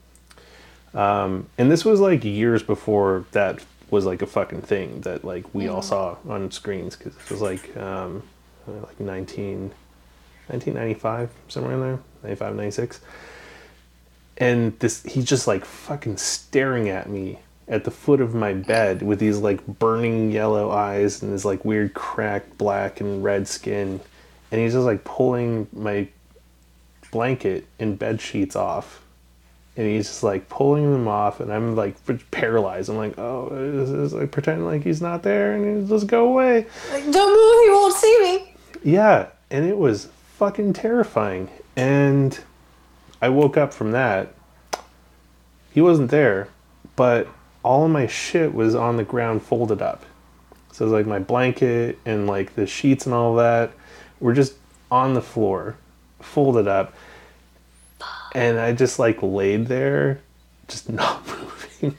Um, 0.95 1.49
and 1.59 1.71
this 1.71 1.85
was 1.85 2.01
like 2.01 2.25
years 2.25 2.62
before 2.62 3.27
that 3.33 3.62
was 3.91 4.07
like 4.07 4.23
a 4.23 4.27
fucking 4.27 4.62
thing 4.62 5.03
that 5.03 5.25
like 5.25 5.55
we 5.55 5.68
all 5.68 5.83
saw 5.83 6.16
on 6.29 6.51
screens 6.51 6.97
because 6.97 7.14
it 7.14 7.31
was 7.31 7.43
like 7.43 7.77
um, 7.77 8.23
like 8.66 8.99
19, 8.99 9.73
1995 10.49 11.31
somewhere 11.49 11.75
in 11.75 11.81
there 11.81 11.99
95 12.23 12.57
96 12.57 13.01
and 14.39 14.78
this 14.80 15.03
he's 15.05 15.24
just 15.24 15.47
like 15.47 15.64
fucking 15.64 16.16
staring 16.16 16.89
at 16.89 17.09
me 17.09 17.39
at 17.68 17.84
the 17.84 17.91
foot 17.91 18.20
of 18.20 18.34
my 18.34 18.53
bed 18.53 19.03
with 19.03 19.18
these 19.18 19.39
like 19.39 19.66
burning 19.66 20.30
yellow 20.30 20.70
eyes 20.70 21.22
and 21.22 21.32
his 21.32 21.45
like 21.45 21.64
weird 21.64 21.95
cracked 21.95 22.57
black 22.59 23.01
and 23.01 23.24
red 23.24 23.49
skin 23.49 24.01
and 24.53 24.61
he's 24.61 24.72
just 24.72 24.87
like 24.87 25.03
pulling 25.05 25.66
my 25.72 26.07
blanket 27.11 27.66
and 27.78 27.99
bed 27.99 28.20
sheets 28.20 28.55
off 28.55 29.03
and 29.76 29.87
he's 29.87 30.07
just 30.07 30.22
like 30.22 30.49
pulling 30.49 30.91
them 30.91 31.07
off, 31.07 31.41
and 31.41 31.53
I'm 31.53 31.76
like 31.76 31.97
paralyzed. 32.30 32.89
I'm 32.89 32.97
like, 32.97 33.18
oh, 33.18 33.51
this 33.51 33.91
is 33.91 34.14
like 34.14 34.30
pretending 34.30 34.64
like 34.64 34.82
he's 34.82 35.03
not 35.03 35.22
there, 35.22 35.55
and 35.55 35.80
he's 35.80 35.89
just 35.89 36.07
go 36.07 36.28
away. 36.28 36.66
Like, 36.91 37.11
don't 37.11 37.30
move, 37.30 37.64
he 37.64 37.70
won't 37.70 37.95
see 37.95 38.18
me. 38.22 38.55
Yeah, 38.82 39.28
and 39.51 39.66
it 39.66 39.76
was 39.76 40.09
fucking 40.39 40.72
terrifying. 40.72 41.51
And 41.76 42.39
I 43.27 43.29
woke 43.29 43.57
up 43.57 43.74
from 43.74 43.91
that. 43.91 44.33
He 45.72 45.81
wasn't 45.81 46.12
there, 46.12 46.47
but 46.95 47.27
all 47.64 47.85
of 47.85 47.91
my 47.91 48.07
shit 48.07 48.55
was 48.55 48.77
on 48.77 48.99
the 48.99 49.03
ground 49.03 49.43
folded 49.43 49.83
up. 49.83 50.05
So 50.70 50.85
it 50.85 50.91
was 50.91 50.93
like 50.93 51.07
my 51.07 51.18
blanket 51.18 51.99
and 52.07 52.29
like 52.29 52.55
the 52.55 52.68
sheets 52.68 53.05
and 53.05 53.12
all 53.12 53.35
that 53.35 53.72
were 54.20 54.33
just 54.33 54.55
on 54.93 55.14
the 55.14 55.20
floor, 55.20 55.74
folded 56.20 56.68
up. 56.68 56.95
And 58.33 58.61
I 58.61 58.72
just 58.72 59.01
like 59.01 59.20
laid 59.24 59.66
there, 59.66 60.20
just 60.68 60.89
not 61.03 61.27
moving. 61.27 61.97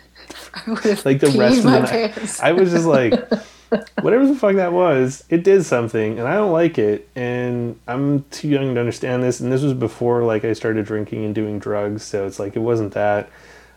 Like 1.03 1.19
the 1.19 1.35
rest 1.37 1.57
of 1.57 1.63
the 1.65 1.79
night. 1.81 2.39
I 2.41 2.53
was 2.53 2.71
just 2.71 2.85
like, 2.85 3.13
whatever 4.01 4.25
the 4.25 4.35
fuck 4.35 4.55
that 4.55 4.73
was, 4.73 5.23
it 5.29 5.43
did 5.43 5.63
something, 5.65 6.19
and 6.19 6.27
I 6.27 6.35
don't 6.35 6.51
like 6.51 6.77
it, 6.77 7.09
and 7.15 7.79
I'm 7.87 8.23
too 8.25 8.47
young 8.47 8.73
to 8.75 8.79
understand 8.79 9.23
this. 9.23 9.39
And 9.39 9.51
this 9.51 9.61
was 9.61 9.73
before 9.73 10.23
like 10.23 10.45
I 10.45 10.53
started 10.53 10.85
drinking 10.85 11.25
and 11.25 11.35
doing 11.35 11.59
drugs, 11.59 12.03
so 12.03 12.25
it's 12.25 12.39
like 12.39 12.55
it 12.55 12.59
wasn't 12.59 12.93
that. 12.93 13.29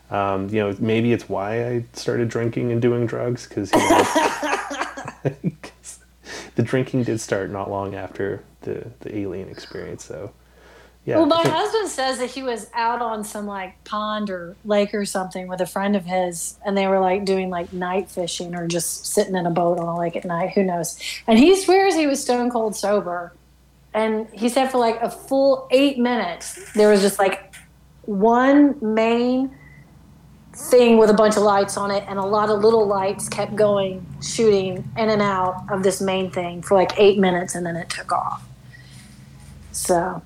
Um, 0.09 0.49
you 0.49 0.59
know, 0.59 0.75
maybe 0.79 1.13
it's 1.13 1.29
why 1.29 1.65
I 1.67 1.85
started 1.93 2.27
drinking 2.27 2.71
and 2.71 2.81
doing 2.81 3.05
drugs 3.05 3.47
because 3.47 3.71
you 3.71 3.79
know, 3.79 4.03
the 6.55 6.63
drinking 6.63 7.03
did 7.03 7.19
start 7.19 7.49
not 7.49 7.69
long 7.69 7.95
after 7.95 8.43
the 8.61 8.91
the 9.01 9.17
alien 9.17 9.49
experience. 9.49 10.03
So, 10.03 10.31
yeah. 11.05 11.17
Well, 11.17 11.25
my 11.25 11.41
husband 11.47 11.89
says 11.89 12.19
that 12.19 12.29
he 12.29 12.43
was 12.43 12.69
out 12.73 13.01
on 13.01 13.23
some 13.23 13.47
like 13.47 13.83
pond 13.85 14.29
or 14.29 14.55
lake 14.63 14.93
or 14.93 15.03
something 15.05 15.47
with 15.47 15.59
a 15.59 15.65
friend 15.65 15.95
of 15.95 16.05
his, 16.05 16.59
and 16.63 16.77
they 16.77 16.85
were 16.87 16.99
like 16.99 17.25
doing 17.25 17.49
like 17.49 17.73
night 17.73 18.09
fishing 18.09 18.55
or 18.55 18.67
just 18.67 19.07
sitting 19.07 19.35
in 19.35 19.47
a 19.47 19.51
boat 19.51 19.79
on 19.79 19.87
a 19.87 19.97
lake 19.97 20.15
at 20.15 20.25
night. 20.25 20.51
Who 20.51 20.63
knows? 20.63 20.99
And 21.25 21.39
he 21.39 21.55
swears 21.59 21.95
he 21.95 22.05
was 22.05 22.21
stone 22.21 22.51
cold 22.51 22.75
sober. 22.75 23.33
And 23.93 24.27
he 24.31 24.47
said 24.47 24.71
for 24.71 24.77
like 24.77 25.01
a 25.01 25.09
full 25.09 25.67
eight 25.71 25.97
minutes, 25.97 26.71
there 26.73 26.89
was 26.89 27.01
just 27.01 27.17
like 27.17 27.55
one 28.03 28.77
main 28.81 29.55
thing 30.53 30.97
with 30.97 31.09
a 31.09 31.13
bunch 31.13 31.35
of 31.35 31.43
lights 31.43 31.77
on 31.77 31.89
it, 31.89 32.03
and 32.07 32.19
a 32.19 32.25
lot 32.25 32.49
of 32.49 32.59
little 32.59 32.85
lights 32.85 33.27
kept 33.27 33.55
going, 33.55 34.05
shooting 34.21 34.87
in 34.97 35.09
and 35.09 35.21
out 35.21 35.65
of 35.71 35.81
this 35.81 35.99
main 35.99 36.29
thing 36.29 36.61
for 36.61 36.75
like 36.75 36.91
eight 36.97 37.17
minutes, 37.17 37.55
and 37.55 37.65
then 37.65 37.75
it 37.75 37.89
took 37.89 38.11
off. 38.11 38.47
So 39.71 40.21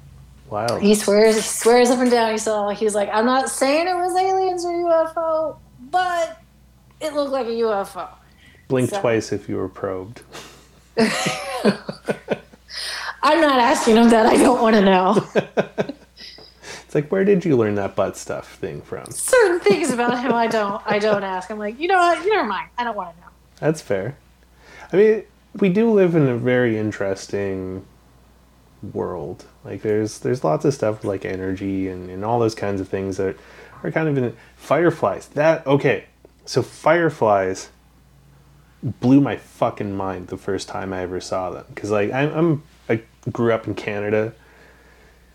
wow. 0.50 0.78
he 0.80 0.96
swears 0.96 1.36
he 1.36 1.42
swears 1.42 1.90
up 1.90 2.00
and 2.00 2.12
down 2.12 2.32
he 2.32 2.38
saw 2.38 2.70
he 2.70 2.86
was 2.86 2.96
like 2.96 3.10
i'm 3.14 3.26
not 3.26 3.50
saying 3.50 3.88
it 3.88 3.96
was 3.96 4.16
aliens 4.16 4.66
or 4.66 4.72
ufo 4.72 5.58
but 5.92 6.42
it 7.02 7.14
looked 7.14 7.32
like 7.32 7.48
a 7.48 7.52
ufo 7.52 8.08
Blink 8.68 8.90
so- 8.90 9.00
twice 9.02 9.32
if 9.32 9.48
you 9.48 9.58
were 9.58 9.70
probed. 9.70 10.22
i'm 10.98 11.06
not 13.42 13.60
asking 13.60 13.98
him 13.98 14.10
that 14.10 14.26
i 14.26 14.38
don't 14.38 14.62
want 14.62 14.76
to 14.76 14.82
know 14.82 15.26
It's 16.86 16.96
like, 17.04 17.12
where 17.12 17.26
did 17.26 17.44
you 17.44 17.58
learn 17.58 17.76
that 17.76 17.96
butt 17.98 18.16
stuff 18.16 18.56
thing 18.56 18.82
from? 18.82 19.12
certain 19.12 19.60
things 19.60 19.92
about 19.92 20.22
him 20.22 20.32
i 20.34 20.48
don't 20.48 20.82
i 20.86 20.98
don't 21.00 21.24
ask 21.24 21.52
i'm 21.52 21.58
like 21.60 21.78
you 21.80 21.88
know 21.90 21.98
what 21.98 22.24
You 22.24 22.34
never 22.34 22.48
mind 22.48 22.70
i 22.78 22.84
don't 22.86 22.96
want 22.96 23.14
to 23.16 23.22
know 23.22 23.28
That's 23.60 23.82
fair. 23.82 24.16
I 24.94 24.98
mean, 24.98 25.24
we 25.60 25.70
do 25.70 25.92
live 25.92 26.16
in 26.16 26.28
a 26.28 26.38
very 26.38 26.78
interesting 26.78 27.86
world. 28.94 29.46
Like, 29.66 29.82
there's 29.82 30.20
there's 30.20 30.44
lots 30.44 30.64
of 30.64 30.74
stuff 30.74 31.04
like 31.04 31.26
energy 31.26 31.90
and, 31.90 32.10
and 32.10 32.24
all 32.24 32.40
those 32.40 32.56
kinds 32.56 32.80
of 32.80 32.88
things 32.88 33.18
that 33.18 33.36
are 33.84 33.92
kind 33.92 34.08
of 34.08 34.18
in 34.18 34.38
fireflies. 34.56 35.28
That 35.30 35.66
okay, 35.66 36.06
so 36.46 36.62
fireflies 36.62 37.70
blew 38.84 39.20
my 39.20 39.36
fucking 39.36 39.96
mind 39.98 40.28
the 40.28 40.38
first 40.38 40.68
time 40.68 40.94
I 40.94 41.02
ever 41.02 41.20
saw 41.20 41.50
them 41.50 41.66
because 41.70 41.90
like 41.90 42.12
I'm, 42.12 42.32
I'm 42.34 42.64
I 42.88 43.02
grew 43.32 43.52
up 43.52 43.68
in 43.68 43.74
Canada, 43.74 44.34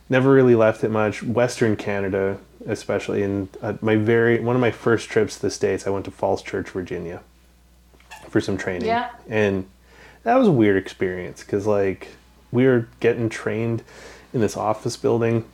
never 0.08 0.32
really 0.32 0.54
left 0.54 0.84
it 0.84 0.90
much. 0.90 1.22
Western 1.22 1.74
Canada, 1.76 2.38
especially, 2.66 3.24
and 3.24 3.48
uh, 3.60 3.74
my 3.80 3.96
very 3.96 4.38
one 4.40 4.54
of 4.54 4.60
my 4.60 4.70
first 4.70 5.08
trips 5.08 5.36
to 5.36 5.42
the 5.42 5.50
states, 5.50 5.86
I 5.86 5.90
went 5.90 6.04
to 6.04 6.10
Falls 6.12 6.42
Church, 6.42 6.70
Virginia, 6.70 7.22
for 8.28 8.40
some 8.40 8.56
training. 8.56 8.86
Yeah. 8.86 9.10
and 9.28 9.66
that 10.22 10.36
was 10.36 10.46
a 10.46 10.52
weird 10.52 10.76
experience 10.76 11.40
because 11.42 11.66
like 11.66 12.08
we 12.52 12.66
were 12.66 12.88
getting 13.00 13.28
trained 13.28 13.82
in 14.32 14.40
this 14.40 14.56
office 14.56 14.96
building 14.96 15.44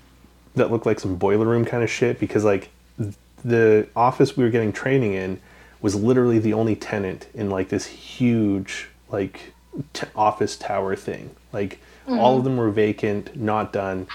that 0.54 0.70
looked 0.70 0.86
like 0.86 1.00
some 1.00 1.16
boiler 1.16 1.46
room 1.46 1.64
kind 1.64 1.82
of 1.82 1.90
shit 1.90 2.18
because 2.18 2.44
like 2.44 2.70
the 3.44 3.86
office 3.94 4.36
we 4.36 4.44
were 4.44 4.50
getting 4.50 4.72
training 4.72 5.12
in 5.12 5.40
was 5.80 5.94
literally 5.94 6.38
the 6.38 6.52
only 6.52 6.74
tenant 6.74 7.28
in 7.34 7.50
like 7.50 7.68
this 7.68 7.86
huge 7.86 8.88
like 9.10 9.52
t- 9.92 10.06
office 10.16 10.56
tower 10.56 10.96
thing. 10.96 11.30
Like 11.52 11.78
all 12.08 12.38
of 12.38 12.44
them 12.44 12.56
were 12.56 12.70
vacant 12.70 13.36
not 13.36 13.72
done. 13.72 14.06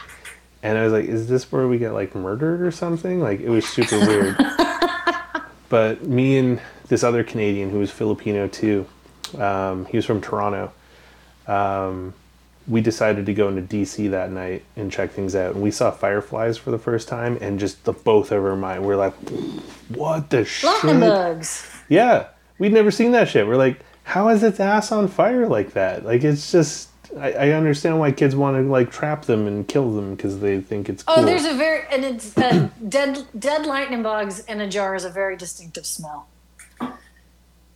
And 0.64 0.78
i 0.78 0.84
was 0.84 0.94
like 0.94 1.06
is 1.06 1.28
this 1.28 1.52
where 1.52 1.68
we 1.68 1.78
get 1.78 1.94
like 1.94 2.16
murdered 2.16 2.62
or 2.62 2.72
something? 2.72 3.20
Like 3.20 3.40
it 3.40 3.50
was 3.50 3.68
super 3.68 4.00
weird. 4.00 4.38
But 5.70 6.06
me 6.06 6.38
and 6.38 6.60
this 6.88 7.02
other 7.02 7.24
canadian 7.24 7.70
who 7.70 7.80
was 7.80 7.90
filipino 7.90 8.50
too 8.50 8.86
um, 9.38 9.86
he 9.86 9.96
was 9.96 10.06
from 10.06 10.20
toronto 10.20 10.74
um, 11.48 12.14
we 12.68 12.82
decided 12.82 13.26
to 13.26 13.34
go 13.34 13.48
into 13.48 13.62
DC 13.62 14.10
that 14.12 14.32
night 14.32 14.64
and 14.76 14.92
check 14.92 15.12
things 15.12 15.36
out. 15.36 15.56
And 15.56 15.64
we 15.64 15.72
saw 15.72 15.92
fireflies 15.92 16.58
for 16.58 16.72
the 16.72 16.78
first 16.78 17.08
time, 17.08 17.38
and 17.42 17.60
just 17.60 17.84
the 17.84 17.94
both 17.94 18.32
of 18.32 18.44
our 18.44 18.56
mind, 18.56 18.86
we're 18.86 18.96
like, 18.96 19.14
"What 19.90 20.30
the 20.30 20.40
lightning 20.40 20.46
shit?" 20.46 21.00
bugs 21.00 21.72
Yeah, 21.90 22.28
we'd 22.60 22.74
never 22.74 22.92
seen 22.92 23.12
that 23.12 23.30
shit. 23.30 23.48
We're 23.48 23.56
like, 23.56 23.80
"How 24.04 24.30
is 24.30 24.44
its 24.44 24.60
ass 24.60 24.92
on 24.92 25.08
fire 25.08 25.48
like 25.48 25.74
that?" 25.74 26.06
Like, 26.06 26.24
it's 26.24 26.52
just. 26.52 26.90
I, 27.20 27.34
I 27.34 27.50
understand 27.50 28.00
why 28.00 28.14
kids 28.14 28.38
want 28.38 28.56
to 28.56 28.72
like 28.72 28.90
trap 28.90 29.26
them 29.26 29.46
and 29.46 29.68
kill 29.68 29.94
them 29.94 30.16
because 30.16 30.40
they 30.40 30.62
think 30.62 30.88
it's 30.88 31.04
cool. 31.04 31.16
oh 31.18 31.26
there's 31.26 31.44
a 31.44 31.54
very 31.54 31.86
and 31.92 32.06
it's 32.06 32.38
uh, 32.38 32.70
dead 32.88 33.28
dead 33.38 33.66
lightning 33.66 34.02
bugs 34.02 34.40
in 34.46 34.62
a 34.62 34.70
jar 34.70 34.96
is 34.96 35.04
a 35.04 35.10
very 35.10 35.36
distinctive 35.36 35.86
smell 35.86 36.30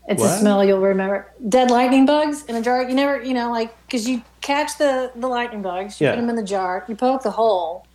it's 0.08 0.22
What? 0.22 0.36
a 0.36 0.40
smell 0.40 0.64
you'll 0.64 0.80
remember 0.82 1.32
dead 1.50 1.72
lightning 1.72 2.06
bugs 2.06 2.46
in 2.46 2.56
a 2.56 2.62
jar 2.62 2.84
you 2.84 2.94
never 2.96 3.22
you 3.22 3.34
know 3.34 3.52
like 3.52 3.76
because 3.86 4.08
you 4.08 4.22
catch 4.42 4.78
the 4.78 5.12
the 5.16 5.28
lightning 5.28 5.62
bugs 5.62 6.00
you 6.00 6.06
Yeah. 6.06 6.14
put 6.14 6.22
them 6.22 6.30
in 6.30 6.36
the 6.36 6.44
jar 6.44 6.86
you 6.88 6.96
poke 6.96 7.24
the 7.24 7.32
hole 7.32 7.86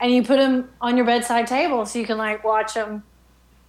and 0.00 0.12
you 0.12 0.22
put 0.22 0.36
them 0.36 0.68
on 0.80 0.96
your 0.96 1.06
bedside 1.06 1.46
table 1.46 1.84
so 1.86 1.98
you 1.98 2.06
can 2.06 2.18
like 2.18 2.44
watch 2.44 2.74
them 2.74 3.02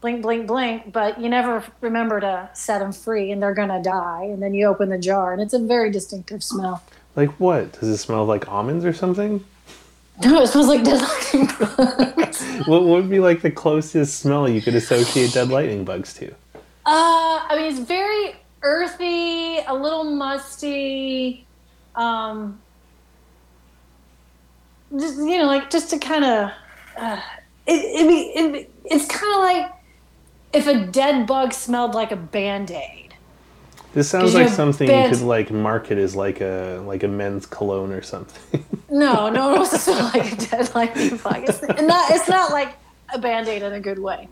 blink 0.01 0.21
blink 0.21 0.47
blink 0.47 0.91
but 0.91 1.19
you 1.19 1.29
never 1.29 1.63
remember 1.81 2.19
to 2.19 2.49
set 2.53 2.79
them 2.79 2.91
free 2.91 3.31
and 3.31 3.41
they're 3.41 3.53
gonna 3.53 3.81
die 3.81 4.23
and 4.23 4.41
then 4.43 4.53
you 4.53 4.65
open 4.65 4.89
the 4.89 4.97
jar 4.97 5.33
and 5.33 5.41
it's 5.41 5.53
a 5.53 5.59
very 5.59 5.89
distinctive 5.91 6.43
smell 6.43 6.83
like 7.15 7.29
what? 7.39 7.73
Does 7.79 7.89
it 7.89 7.97
smell 7.97 8.23
like 8.25 8.47
almonds 8.47 8.85
or 8.85 8.93
something? 8.93 9.43
no 10.23 10.41
it 10.43 10.47
smells 10.47 10.67
like 10.67 10.83
dead 10.83 11.01
lightning 11.01 11.47
bugs 11.77 12.43
what 12.67 12.83
would 12.83 13.09
be 13.09 13.19
like 13.19 13.41
the 13.41 13.51
closest 13.51 14.19
smell 14.19 14.47
you 14.47 14.61
could 14.61 14.75
associate 14.75 15.31
dead 15.33 15.49
lightning 15.49 15.83
bugs 15.85 16.13
to? 16.13 16.33
Uh, 16.91 17.45
I 17.47 17.55
mean, 17.55 17.65
it's 17.71 17.79
very 17.79 18.35
earthy, 18.63 19.59
a 19.59 19.73
little 19.75 20.03
musty. 20.03 21.45
Um, 21.93 22.59
just 24.97 25.17
you 25.17 25.37
know, 25.37 25.45
like 25.45 25.69
just 25.69 25.91
to 25.91 25.99
kind 25.99 26.25
of, 26.25 26.51
uh, 26.97 27.21
it, 27.67 27.73
it, 27.73 28.55
it, 28.55 28.73
it's 28.85 29.05
kind 29.05 29.35
of 29.35 29.39
like 29.41 29.71
if 30.51 30.65
a 30.65 30.87
dead 30.87 31.27
bug 31.27 31.53
smelled 31.53 31.93
like 31.93 32.11
a 32.11 32.15
band 32.15 32.71
aid. 32.71 33.13
This 33.93 34.09
sounds 34.09 34.33
like 34.33 34.49
something 34.49 34.87
bad- 34.87 35.11
you 35.11 35.17
could 35.17 35.25
like 35.27 35.51
market 35.51 35.99
as 35.99 36.15
like 36.15 36.41
a 36.41 36.81
like 36.87 37.03
a 37.03 37.07
men's 37.07 37.45
cologne 37.45 37.91
or 37.91 38.01
something. 38.01 38.65
No, 38.91 39.29
no 39.29 39.63
smell 39.65 40.05
like 40.15 40.33
a 40.33 40.35
dead 40.35 40.73
lightning 40.73 41.17
bug. 41.17 41.43
It's 41.47 41.61
and 41.61 41.85
not. 41.85 42.09
It's 42.09 42.27
not 42.27 42.49
like 42.49 42.75
a 43.13 43.19
band 43.19 43.47
aid 43.47 43.61
in 43.61 43.73
a 43.73 43.79
good 43.79 43.99
way. 43.99 44.27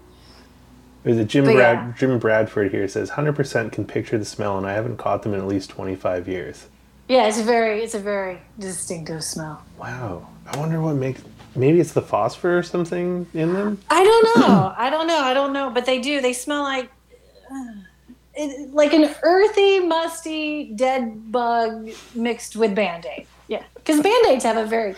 There's 1.07 1.19
a 1.19 1.23
Jim 1.23 1.45
Brad 1.45 1.55
yeah. 1.55 1.93
Jim 1.97 2.19
Bradford 2.19 2.69
here 2.69 2.85
says 2.89 3.11
100% 3.11 3.71
can 3.71 3.85
picture 3.85 4.17
the 4.17 4.25
smell 4.25 4.57
and 4.57 4.67
I 4.67 4.73
haven't 4.73 4.97
caught 4.97 5.23
them 5.23 5.33
in 5.33 5.39
at 5.39 5.47
least 5.47 5.69
25 5.69 6.27
years. 6.27 6.67
Yeah, 7.07 7.29
it's 7.29 7.39
very. 7.39 7.81
It's 7.81 7.93
a 7.93 7.99
very 7.99 8.41
distinctive 8.59 9.23
smell. 9.23 9.63
Wow. 9.77 10.27
I 10.45 10.57
wonder 10.57 10.81
what 10.81 10.95
makes 10.95 11.21
maybe 11.55 11.79
it's 11.79 11.93
the 11.93 12.01
phosphor 12.01 12.57
or 12.57 12.63
something 12.63 13.25
in 13.33 13.53
them. 13.53 13.79
I 13.89 14.03
don't 14.03 14.41
know. 14.41 14.73
I 14.75 14.89
don't 14.89 15.07
know. 15.07 15.19
I 15.19 15.33
don't 15.33 15.53
know. 15.53 15.69
But 15.69 15.85
they 15.85 16.01
do. 16.01 16.19
They 16.19 16.33
smell 16.33 16.63
like 16.63 16.91
uh, 17.49 17.73
it, 18.33 18.73
like 18.73 18.91
an 18.91 19.15
earthy, 19.23 19.79
musty, 19.79 20.73
dead 20.75 21.31
bug 21.31 21.89
mixed 22.15 22.57
with 22.57 22.75
band 22.75 23.05
aid. 23.05 23.27
Yeah, 23.47 23.63
because 23.75 24.01
band 24.01 24.25
aids 24.25 24.43
have 24.43 24.57
a 24.57 24.65
very 24.65 24.93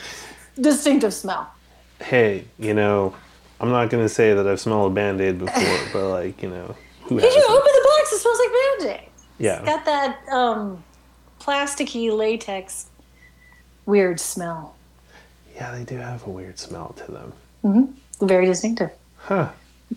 distinctive 0.59 1.13
smell. 1.13 1.53
Hey, 2.01 2.45
you 2.57 2.73
know, 2.73 3.13
I'm 3.59 3.69
not 3.69 3.89
going 3.89 4.03
to 4.03 4.09
say 4.09 4.33
that 4.33 4.47
I've 4.47 4.59
smelled 4.59 4.91
a 4.91 4.95
band-aid 4.95 5.39
before, 5.39 5.79
but 5.93 6.09
like, 6.09 6.41
you 6.41 6.49
know, 6.49 6.75
who 7.03 7.19
Did 7.19 7.33
you 7.33 7.45
open 7.49 7.71
the 7.73 7.89
box? 7.97 8.13
It 8.13 8.19
smells 8.19 8.39
like 8.39 8.49
band 8.49 9.01
aid. 9.01 9.09
Yeah. 9.37 9.65
Got 9.65 9.85
that 9.85 10.29
um, 10.31 10.83
plasticky 11.39 12.15
latex 12.15 12.87
weird 13.85 14.19
smell. 14.19 14.75
Yeah, 15.55 15.71
they 15.75 15.83
do 15.83 15.97
have 15.97 16.25
a 16.25 16.29
weird 16.29 16.59
smell 16.59 16.93
to 17.05 17.11
them. 17.11 17.33
Mm-hmm. 17.63 18.25
Very 18.27 18.45
distinctive. 18.45 18.91
Huh. 19.17 19.49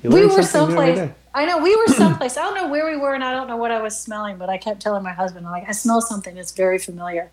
We 0.03 0.27
were 0.27 0.43
something 0.43 0.75
new 0.75 0.81
every 0.81 0.97
someplace. 0.97 1.11
I 1.35 1.45
know 1.45 1.59
we 1.59 1.77
were 1.77 1.87
someplace. 1.89 2.37
I 2.37 2.43
don't 2.43 2.55
know 2.55 2.69
where 2.69 2.91
we 2.91 2.97
were, 2.97 3.15
and 3.15 3.23
I 3.23 3.33
don't 3.33 3.47
know 3.47 3.57
what 3.57 3.71
I 3.71 3.81
was 3.81 3.99
smelling, 3.99 4.39
but 4.39 4.49
I 4.49 4.57
kept 4.57 4.81
telling 4.81 5.03
my 5.03 5.13
husband, 5.13 5.47
I'm 5.47 5.53
like, 5.53 5.69
I 5.69 5.73
smell 5.73 6.01
something 6.01 6.35
that's 6.35 6.53
very 6.53 6.79
familiar, 6.79 7.31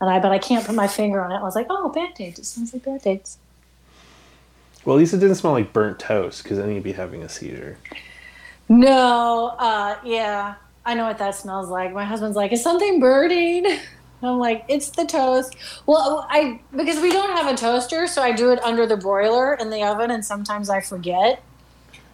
and 0.00 0.10
I 0.10 0.20
but 0.20 0.30
I 0.30 0.38
can't 0.38 0.64
put 0.64 0.74
my 0.74 0.86
finger 0.86 1.24
on 1.24 1.32
it. 1.32 1.36
I 1.36 1.42
was 1.42 1.56
like, 1.56 1.66
oh, 1.70 1.88
band 1.88 2.20
aids. 2.20 2.38
It 2.38 2.44
smells 2.44 2.72
like 2.72 2.84
band 2.84 3.06
aids. 3.06 3.38
Well, 4.84 4.96
at 4.96 4.98
least 4.98 5.14
it 5.14 5.18
didn't 5.18 5.36
smell 5.36 5.52
like 5.52 5.72
burnt 5.72 5.98
toast 5.98 6.42
because 6.42 6.58
then 6.58 6.74
you'd 6.74 6.82
be 6.82 6.92
having 6.92 7.22
a 7.22 7.28
seizure. 7.28 7.78
No, 8.68 9.54
uh, 9.58 9.98
yeah, 10.04 10.54
I 10.84 10.94
know 10.94 11.06
what 11.06 11.18
that 11.18 11.34
smells 11.34 11.68
like. 11.68 11.92
My 11.92 12.04
husband's 12.04 12.36
like, 12.36 12.52
is 12.52 12.62
something 12.62 13.00
burning? 13.00 13.66
I'm 14.22 14.38
like, 14.38 14.64
it's 14.68 14.90
the 14.90 15.04
toast. 15.04 15.56
Well, 15.86 16.26
I 16.30 16.60
because 16.76 17.00
we 17.00 17.10
don't 17.10 17.36
have 17.36 17.52
a 17.52 17.56
toaster, 17.56 18.06
so 18.06 18.22
I 18.22 18.32
do 18.32 18.52
it 18.52 18.60
under 18.62 18.86
the 18.86 18.96
broiler 18.96 19.54
in 19.54 19.68
the 19.70 19.82
oven, 19.82 20.10
and 20.12 20.24
sometimes 20.24 20.70
I 20.70 20.80
forget. 20.80 21.42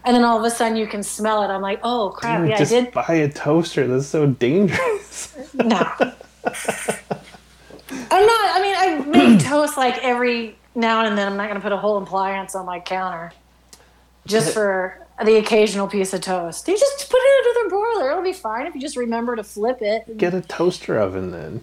And 0.05 0.17
then 0.17 0.25
all 0.25 0.39
of 0.39 0.45
a 0.45 0.51
sudden, 0.51 0.79
you 0.79 0.87
can 0.87 1.03
smell 1.03 1.43
it. 1.43 1.49
I'm 1.49 1.61
like, 1.61 1.81
oh 1.83 2.11
crap! 2.17 2.41
Dude, 2.41 2.51
yeah, 2.51 2.61
I 2.61 2.65
did. 2.65 2.93
buy 2.93 3.15
a 3.15 3.29
toaster. 3.31 3.87
That's 3.87 4.07
so 4.07 4.27
dangerous. 4.27 5.35
No. 5.55 5.77
I'm 8.11 8.27
not. 8.27 8.57
I 8.57 8.61
mean, 8.63 8.75
I 8.77 9.03
make 9.07 9.41
toast 9.41 9.77
like 9.77 9.99
every 10.05 10.57
now 10.75 11.05
and 11.05 11.17
then. 11.17 11.29
I'm 11.29 11.37
not 11.37 11.49
going 11.49 11.57
to 11.57 11.63
put 11.63 11.73
a 11.73 11.77
whole 11.77 12.03
appliance 12.03 12.55
on 12.55 12.67
my 12.67 12.81
counter 12.81 13.33
just 14.27 14.53
for 14.53 15.07
the 15.25 15.37
occasional 15.37 15.89
piece 15.89 16.13
of 16.13 16.21
toast. 16.21 16.69
You 16.69 16.79
just 16.79 17.11
put 17.11 17.19
it 17.21 17.47
under 17.47 17.65
the 17.65 17.69
broiler. 17.71 18.11
It'll 18.11 18.23
be 18.23 18.33
fine 18.33 18.67
if 18.67 18.75
you 18.75 18.81
just 18.81 18.97
remember 18.97 19.37
to 19.37 19.45
flip 19.45 19.79
it. 19.81 20.17
Get 20.17 20.35
a 20.35 20.41
toaster 20.41 20.99
oven 20.99 21.31
then. 21.31 21.63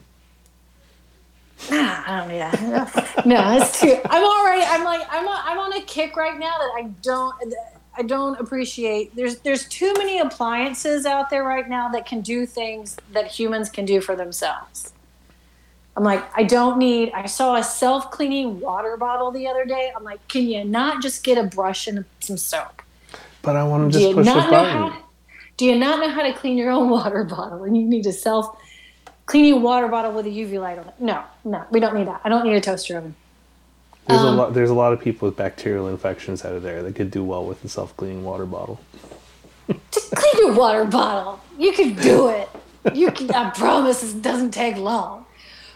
Nah, 1.72 2.04
I 2.06 2.20
don't 2.20 2.28
need 2.30 2.40
that. 2.40 3.12
No, 3.26 3.58
it's 3.58 3.80
too. 3.80 4.00
I'm 4.06 4.24
right. 4.46 4.68
I'm 4.70 4.84
like 4.84 5.08
I'm 5.10 5.28
on, 5.28 5.42
I'm 5.46 5.58
on 5.58 5.74
a 5.74 5.82
kick 5.82 6.16
right 6.16 6.38
now 6.38 6.56
that 6.58 6.72
I 6.76 6.90
don't 7.02 7.36
I 7.98 8.04
don't 8.04 8.40
appreciate. 8.40 9.16
There's 9.16 9.38
there's 9.40 9.68
too 9.68 9.94
many 9.98 10.20
appliances 10.20 11.06
out 11.06 11.30
there 11.30 11.44
right 11.44 11.68
now 11.68 11.90
that 11.90 12.06
can 12.06 12.22
do 12.22 12.46
things 12.46 12.98
that 13.14 13.28
humans 13.28 13.70
can 13.70 13.86
do 13.86 14.02
for 14.02 14.16
themselves. 14.16 14.94
I'm 15.98 16.04
like 16.04 16.24
I 16.36 16.44
don't 16.44 16.78
need. 16.78 17.12
I 17.14 17.26
saw 17.26 17.56
a 17.56 17.64
self 17.64 18.12
cleaning 18.12 18.60
water 18.60 18.98
bottle 18.98 19.32
the 19.32 19.48
other 19.48 19.66
day. 19.66 19.92
I'm 19.96 20.04
like, 20.04 20.26
can 20.28 20.44
you 20.48 20.64
not 20.66 21.02
just 21.02 21.24
get 21.24 21.38
a 21.38 21.44
brush 21.44 21.88
and 21.88 22.04
some 22.20 22.38
soap? 22.38 22.82
But 23.42 23.56
I 23.56 23.64
want 23.64 23.94
to 23.94 24.00
just 24.00 24.16
push 24.16 24.26
the 24.28 24.34
button. 24.34 24.92
how? 24.92 25.04
Do 25.58 25.66
you 25.66 25.76
not 25.78 26.00
know 26.02 26.10
how 26.10 26.24
to 26.24 26.34
clean 26.34 26.58
your 26.58 26.72
own 26.72 26.90
water 26.98 27.24
bottle? 27.24 27.64
And 27.64 27.78
you 27.78 27.84
need 27.86 28.06
a 28.08 28.12
self 28.14 28.58
cleaning 29.26 29.62
water 29.62 29.88
bottle 29.88 30.12
with 30.12 30.26
a 30.26 30.30
UV 30.30 30.60
light 30.60 30.78
on 30.78 30.88
it. 30.88 30.94
No, 31.00 31.24
no, 31.46 31.64
we 31.72 31.80
don't 31.80 31.96
need 31.96 32.08
that. 32.08 32.22
I 32.24 32.30
don't 32.30 32.46
need 32.46 32.56
a 32.56 32.62
toaster 32.62 32.98
oven. 32.98 33.16
There's 34.08 34.20
Um, 34.22 34.28
a 34.34 34.38
lot. 34.38 34.54
There's 34.54 34.70
a 34.70 34.74
lot 34.76 34.94
of 34.94 35.00
people 35.00 35.28
with 35.28 35.38
bacterial 35.38 35.88
infections 35.88 36.44
out 36.46 36.54
of 36.54 36.62
there 36.62 36.84
that 36.84 36.96
could 36.96 37.10
do 37.10 37.24
well 37.24 37.46
with 37.46 37.64
a 37.64 37.70
self-cleaning 37.70 38.24
water 38.24 38.46
bottle. 38.46 38.80
Just 39.92 40.12
clean 40.12 40.34
your 40.46 40.54
water 40.54 40.86
bottle. 40.86 41.40
You 41.58 41.72
can 41.72 41.96
do 41.96 42.28
it. 42.40 42.50
You 42.94 43.12
can. 43.12 43.32
I 43.32 43.50
promise 43.50 44.04
it 44.04 44.22
doesn't 44.22 44.52
take 44.52 44.78
long. 44.78 45.25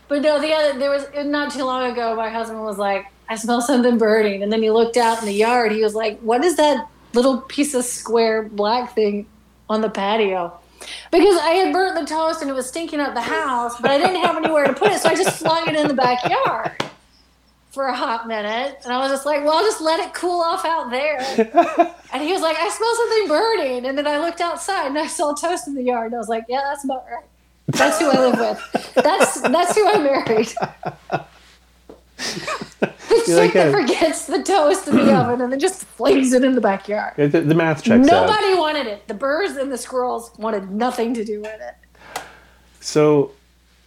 But 0.09 0.23
no, 0.23 0.41
the 0.41 0.51
other 0.51 0.77
there 0.77 0.89
was 0.89 1.05
not 1.25 1.53
too 1.53 1.63
long 1.63 1.89
ago. 1.91 2.15
My 2.15 2.29
husband 2.29 2.61
was 2.61 2.77
like, 2.77 3.05
"I 3.29 3.35
smell 3.35 3.61
something 3.61 3.97
burning," 3.97 4.43
and 4.43 4.51
then 4.51 4.61
he 4.61 4.71
looked 4.71 4.97
out 4.97 5.19
in 5.19 5.25
the 5.25 5.33
yard. 5.33 5.71
He 5.71 5.83
was 5.83 5.95
like, 5.95 6.19
"What 6.19 6.43
is 6.43 6.57
that 6.57 6.87
little 7.13 7.41
piece 7.41 7.73
of 7.73 7.85
square 7.85 8.43
black 8.43 8.95
thing 8.95 9.27
on 9.69 9.81
the 9.81 9.89
patio?" 9.89 10.59
Because 11.11 11.39
I 11.39 11.51
had 11.51 11.73
burnt 11.73 11.95
the 11.99 12.05
toast 12.05 12.41
and 12.41 12.49
it 12.49 12.53
was 12.53 12.67
stinking 12.67 12.99
up 12.99 13.13
the 13.13 13.21
house, 13.21 13.79
but 13.79 13.91
I 13.91 13.97
didn't 13.97 14.21
have 14.23 14.35
anywhere 14.37 14.65
to 14.65 14.73
put 14.73 14.91
it, 14.91 14.99
so 14.99 15.09
I 15.09 15.15
just 15.15 15.37
flung 15.37 15.67
it 15.67 15.75
in 15.75 15.87
the 15.87 15.93
backyard 15.93 16.83
for 17.71 17.85
a 17.85 17.95
hot 17.95 18.27
minute. 18.27 18.79
And 18.83 18.91
I 18.91 18.97
was 18.97 19.11
just 19.11 19.25
like, 19.25 19.43
well, 19.43 19.53
I'll 19.53 19.63
just 19.63 19.81
let 19.81 19.99
it 19.99 20.13
cool 20.13 20.41
off 20.41 20.65
out 20.65 20.89
there. 20.89 21.19
and 22.13 22.23
he 22.23 22.31
was 22.31 22.41
like, 22.41 22.57
I 22.57 22.69
smell 22.69 22.95
something 22.95 23.27
burning. 23.27 23.85
And 23.85 23.97
then 23.97 24.07
I 24.07 24.17
looked 24.17 24.41
outside 24.41 24.87
and 24.87 24.97
I 24.97 25.07
saw 25.07 25.33
toast 25.33 25.67
in 25.67 25.75
the 25.75 25.83
yard. 25.83 26.07
And 26.07 26.15
I 26.15 26.17
was 26.17 26.29
like, 26.29 26.45
yeah, 26.47 26.61
that's 26.63 26.83
about 26.83 27.05
right. 27.11 27.25
That's 27.71 27.99
who 27.99 28.09
I 28.09 28.19
live 28.19 28.39
with. 28.39 28.93
That's 28.95 29.41
that's 29.41 29.75
who 29.75 29.87
I 29.87 29.97
married. 29.99 30.53
The 33.09 33.23
You're 33.27 33.37
like 33.37 33.53
that 33.53 33.71
forgets 33.71 34.25
the 34.25 34.43
toast 34.43 34.87
in 34.87 34.95
the 34.95 35.13
oven 35.17 35.41
and 35.41 35.51
then 35.51 35.59
just 35.59 35.85
flings 35.85 36.33
it 36.33 36.43
in 36.43 36.55
the 36.55 36.61
backyard. 36.61 37.13
The, 37.15 37.41
the 37.41 37.55
math 37.55 37.83
checks 37.83 38.07
out. 38.07 38.27
Nobody 38.27 38.55
wanted 38.55 38.87
it. 38.87 39.07
The 39.07 39.13
birds 39.13 39.55
and 39.57 39.71
the 39.71 39.77
squirrels 39.77 40.31
wanted 40.37 40.69
nothing 40.71 41.13
to 41.15 41.25
do 41.25 41.41
with 41.41 41.59
it. 41.59 42.21
So, 42.81 43.31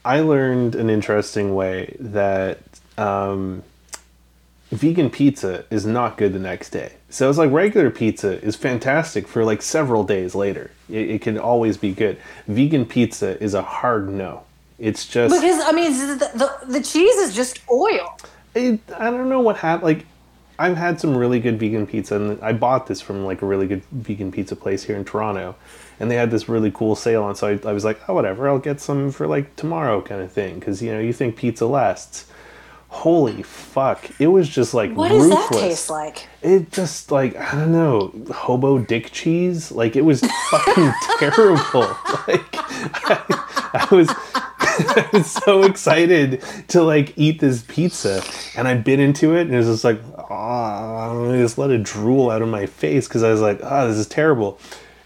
I 0.04 0.20
learned 0.20 0.74
an 0.74 0.90
interesting 0.90 1.54
way 1.54 1.96
that 2.00 2.58
um, 2.98 3.62
vegan 4.70 5.10
pizza 5.10 5.64
is 5.70 5.86
not 5.86 6.16
good 6.16 6.32
the 6.32 6.38
next 6.38 6.70
day. 6.70 6.94
So 7.12 7.28
it's 7.28 7.38
like 7.38 7.52
regular 7.52 7.90
pizza 7.90 8.42
is 8.42 8.56
fantastic 8.56 9.28
for 9.28 9.44
like 9.44 9.60
several 9.60 10.02
days 10.02 10.34
later. 10.34 10.70
It, 10.88 11.10
it 11.10 11.20
can 11.20 11.38
always 11.38 11.76
be 11.76 11.92
good. 11.92 12.16
Vegan 12.48 12.86
pizza 12.86 13.40
is 13.42 13.52
a 13.52 13.60
hard 13.60 14.08
no. 14.08 14.44
It's 14.78 15.06
just 15.06 15.34
Because 15.34 15.62
I 15.62 15.72
mean, 15.72 15.92
the, 15.92 16.30
the, 16.34 16.66
the 16.72 16.82
cheese 16.82 17.16
is 17.16 17.34
just 17.34 17.60
oil. 17.70 18.18
it, 18.54 18.80
I 18.98 19.10
don't 19.10 19.28
know 19.28 19.40
what 19.40 19.58
happened. 19.58 19.84
Like, 19.84 20.06
I've 20.58 20.78
had 20.78 21.00
some 21.00 21.14
really 21.14 21.38
good 21.38 21.60
vegan 21.60 21.86
pizza, 21.86 22.16
and 22.16 22.42
I 22.42 22.54
bought 22.54 22.86
this 22.86 23.02
from 23.02 23.26
like 23.26 23.42
a 23.42 23.46
really 23.46 23.66
good 23.66 23.84
vegan 23.92 24.32
pizza 24.32 24.56
place 24.56 24.84
here 24.84 24.96
in 24.96 25.04
Toronto, 25.04 25.54
and 26.00 26.10
they 26.10 26.16
had 26.16 26.30
this 26.30 26.48
really 26.48 26.70
cool 26.70 26.96
sale 26.96 27.24
on. 27.24 27.34
So 27.34 27.48
I, 27.48 27.68
I 27.68 27.72
was 27.74 27.84
like, 27.84 28.00
oh, 28.08 28.14
whatever, 28.14 28.48
I'll 28.48 28.58
get 28.58 28.80
some 28.80 29.10
for 29.12 29.26
like 29.26 29.54
tomorrow, 29.56 30.00
kind 30.00 30.22
of 30.22 30.32
thing, 30.32 30.58
because 30.60 30.80
you 30.82 30.92
know 30.92 30.98
you 30.98 31.12
think 31.12 31.36
pizza 31.36 31.66
lasts. 31.66 32.26
Holy 32.92 33.42
fuck! 33.42 34.08
It 34.20 34.26
was 34.26 34.48
just 34.48 34.74
like 34.74 34.92
What 34.94 35.08
does 35.08 35.24
ruthless. 35.26 35.48
that 35.48 35.60
taste 35.60 35.90
like? 35.90 36.28
It 36.42 36.70
just 36.70 37.10
like 37.10 37.34
I 37.36 37.52
don't 37.52 37.72
know, 37.72 38.12
hobo 38.32 38.78
dick 38.80 39.10
cheese. 39.10 39.72
Like 39.72 39.96
it 39.96 40.02
was 40.02 40.20
fucking 40.50 40.92
terrible. 41.18 41.82
Like 42.28 42.44
I, 42.54 43.88
I 43.90 43.94
was, 43.94 44.08
I 44.10 45.08
was 45.12 45.30
so 45.30 45.62
excited 45.62 46.44
to 46.68 46.82
like 46.82 47.14
eat 47.16 47.40
this 47.40 47.64
pizza, 47.66 48.22
and 48.56 48.68
I 48.68 48.74
bit 48.74 49.00
into 49.00 49.34
it, 49.34 49.42
and 49.46 49.54
it 49.54 49.56
was 49.56 49.66
just 49.68 49.84
like, 49.84 50.00
ah, 50.18 51.10
I 51.30 51.36
just 51.38 51.56
let 51.58 51.70
it 51.70 51.82
drool 51.82 52.30
out 52.30 52.42
of 52.42 52.48
my 52.48 52.66
face 52.66 53.08
because 53.08 53.22
I 53.22 53.30
was 53.30 53.40
like, 53.40 53.60
ah, 53.64 53.86
this 53.86 53.96
is 53.96 54.06
terrible, 54.06 54.60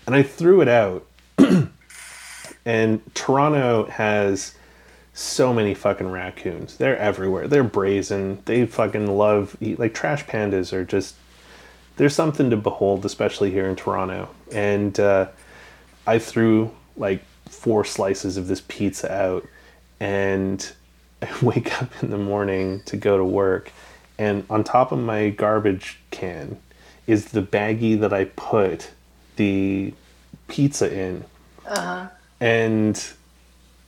and 0.07 0.15
I 0.15 0.25
threw 0.25 0.61
it 0.61 0.69
out. 0.69 1.07
and 2.67 3.01
Toronto 3.15 3.87
has 3.87 4.55
so 5.17 5.51
many 5.51 5.73
fucking 5.73 6.11
raccoons. 6.11 6.77
They're 6.77 6.99
everywhere. 6.99 7.49
They're 7.49 7.65
brazen. 7.65 8.43
They 8.45 8.67
fucking 8.67 9.07
love 9.07 9.57
eat 9.63 9.79
like 9.79 9.95
trash 9.95 10.27
pandas 10.27 10.75
are 10.75 10.85
just 10.85 11.15
there's 11.97 12.15
something 12.15 12.51
to 12.51 12.57
behold, 12.59 13.07
especially 13.07 13.51
here 13.51 13.67
in 13.67 13.77
Toronto. 13.77 14.29
And 14.53 15.01
uh, 15.01 15.29
I 16.07 16.19
threw 16.19 16.71
like 16.99 17.25
four 17.49 17.83
slices 17.83 18.37
of 18.37 18.47
this 18.47 18.63
pizza 18.69 19.11
out, 19.11 19.49
and 20.01 20.71
I 21.23 21.31
wake 21.41 21.81
up 21.81 21.91
in 22.03 22.11
the 22.11 22.19
morning 22.19 22.83
to 22.85 22.99
go 22.99 23.17
to 23.17 23.25
work, 23.25 23.73
and 24.19 24.45
on 24.51 24.65
top 24.65 24.93
of 24.93 24.99
my 24.99 25.31
garbage 25.31 25.99
can 26.11 26.59
is 27.07 27.27
the 27.27 27.43
baggie 27.43 27.99
that 28.01 28.13
I 28.13 28.25
put 28.25 28.91
the 29.37 29.95
pizza 30.49 30.95
in. 30.95 31.25
Uh-huh. 31.67 32.09
And 32.39 33.03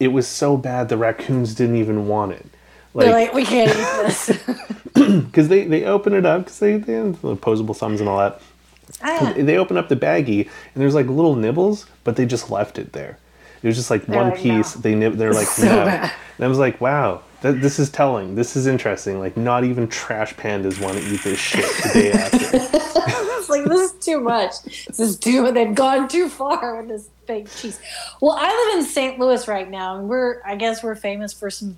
it 0.01 0.09
was 0.09 0.27
so 0.29 0.57
bad 0.57 0.89
the 0.89 0.97
raccoons 0.97 1.55
didn't 1.55 1.77
even 1.77 2.07
want 2.09 2.33
it. 2.33 2.47
They're 2.95 3.13
like, 3.13 3.33
we 3.33 3.45
can't 3.45 3.71
eat 3.71 3.75
this. 4.07 4.43
because 5.25 5.49
they, 5.49 5.65
they 5.67 5.85
open 5.85 6.13
it 6.15 6.27
up 6.27 6.45
because 6.45 6.59
they, 6.59 6.77
they 6.79 6.95
have 6.95 7.21
the 7.23 7.29
opposable 7.29 7.75
thumbs 7.75 8.01
and 8.01 8.09
all 8.09 8.19
that. 8.19 8.41
Ah, 9.03 9.33
They 9.37 9.57
open 9.57 9.77
up 9.77 9.89
the 9.89 9.97
baggie 9.97 10.45
and 10.47 10.83
there's 10.83 10.95
like 10.95 11.07
little 11.07 11.37
nibbles, 11.37 11.87
but 12.05 12.17
they 12.17 12.27
just 12.27 12.51
left 12.51 12.79
it 12.79 12.93
there. 12.93 13.19
It 13.63 13.67
was 13.67 13.77
just 13.77 13.91
like 13.91 14.07
one 14.09 14.31
like, 14.31 14.39
piece. 14.41 14.75
no. 14.77 14.81
They 14.83 14.95
nib- 14.95 15.17
they're 15.17 15.33
like 15.35 15.47
So 15.47 15.65
no. 15.67 15.85
bad. 15.85 16.13
And 16.39 16.45
I 16.45 16.49
was 16.49 16.59
like, 16.59 16.81
wow, 16.81 17.23
that, 17.43 17.61
this 17.61 17.79
is 17.79 17.91
telling. 17.91 18.35
This 18.35 18.57
is 18.57 18.67
interesting. 18.67 19.21
Like 19.21 19.37
not 19.37 19.63
even 19.65 19.87
trash 19.89 20.35
pandas 20.35 20.81
want 20.81 20.99
to 20.99 21.05
eat 21.05 21.23
this 21.23 21.39
shit 21.39 21.65
the 21.83 21.91
day 21.93 22.13
after. 22.13 22.79
like 23.63 23.69
this 23.71 23.93
is 23.93 24.05
too 24.05 24.21
much. 24.21 24.87
This 24.87 25.01
is 25.01 25.19
too. 25.19 25.51
They've 25.53 25.75
gone 25.75 26.09
too 26.09 26.29
far 26.29 26.77
with 26.77 26.89
this 26.89 27.09
fake 27.27 27.49
cheese. 27.57 27.81
Well, 28.21 28.37
I 28.39 28.49
live 28.49 28.79
in 28.79 28.85
St. 28.85 29.19
Louis 29.19 29.47
right 29.49 29.71
now, 29.71 29.99
and 29.99 30.09
we're 30.09 30.43
I 30.45 30.57
guess 30.57 30.83
we're 30.83 30.95
famous 30.95 31.33
for 31.33 31.51
some 31.51 31.77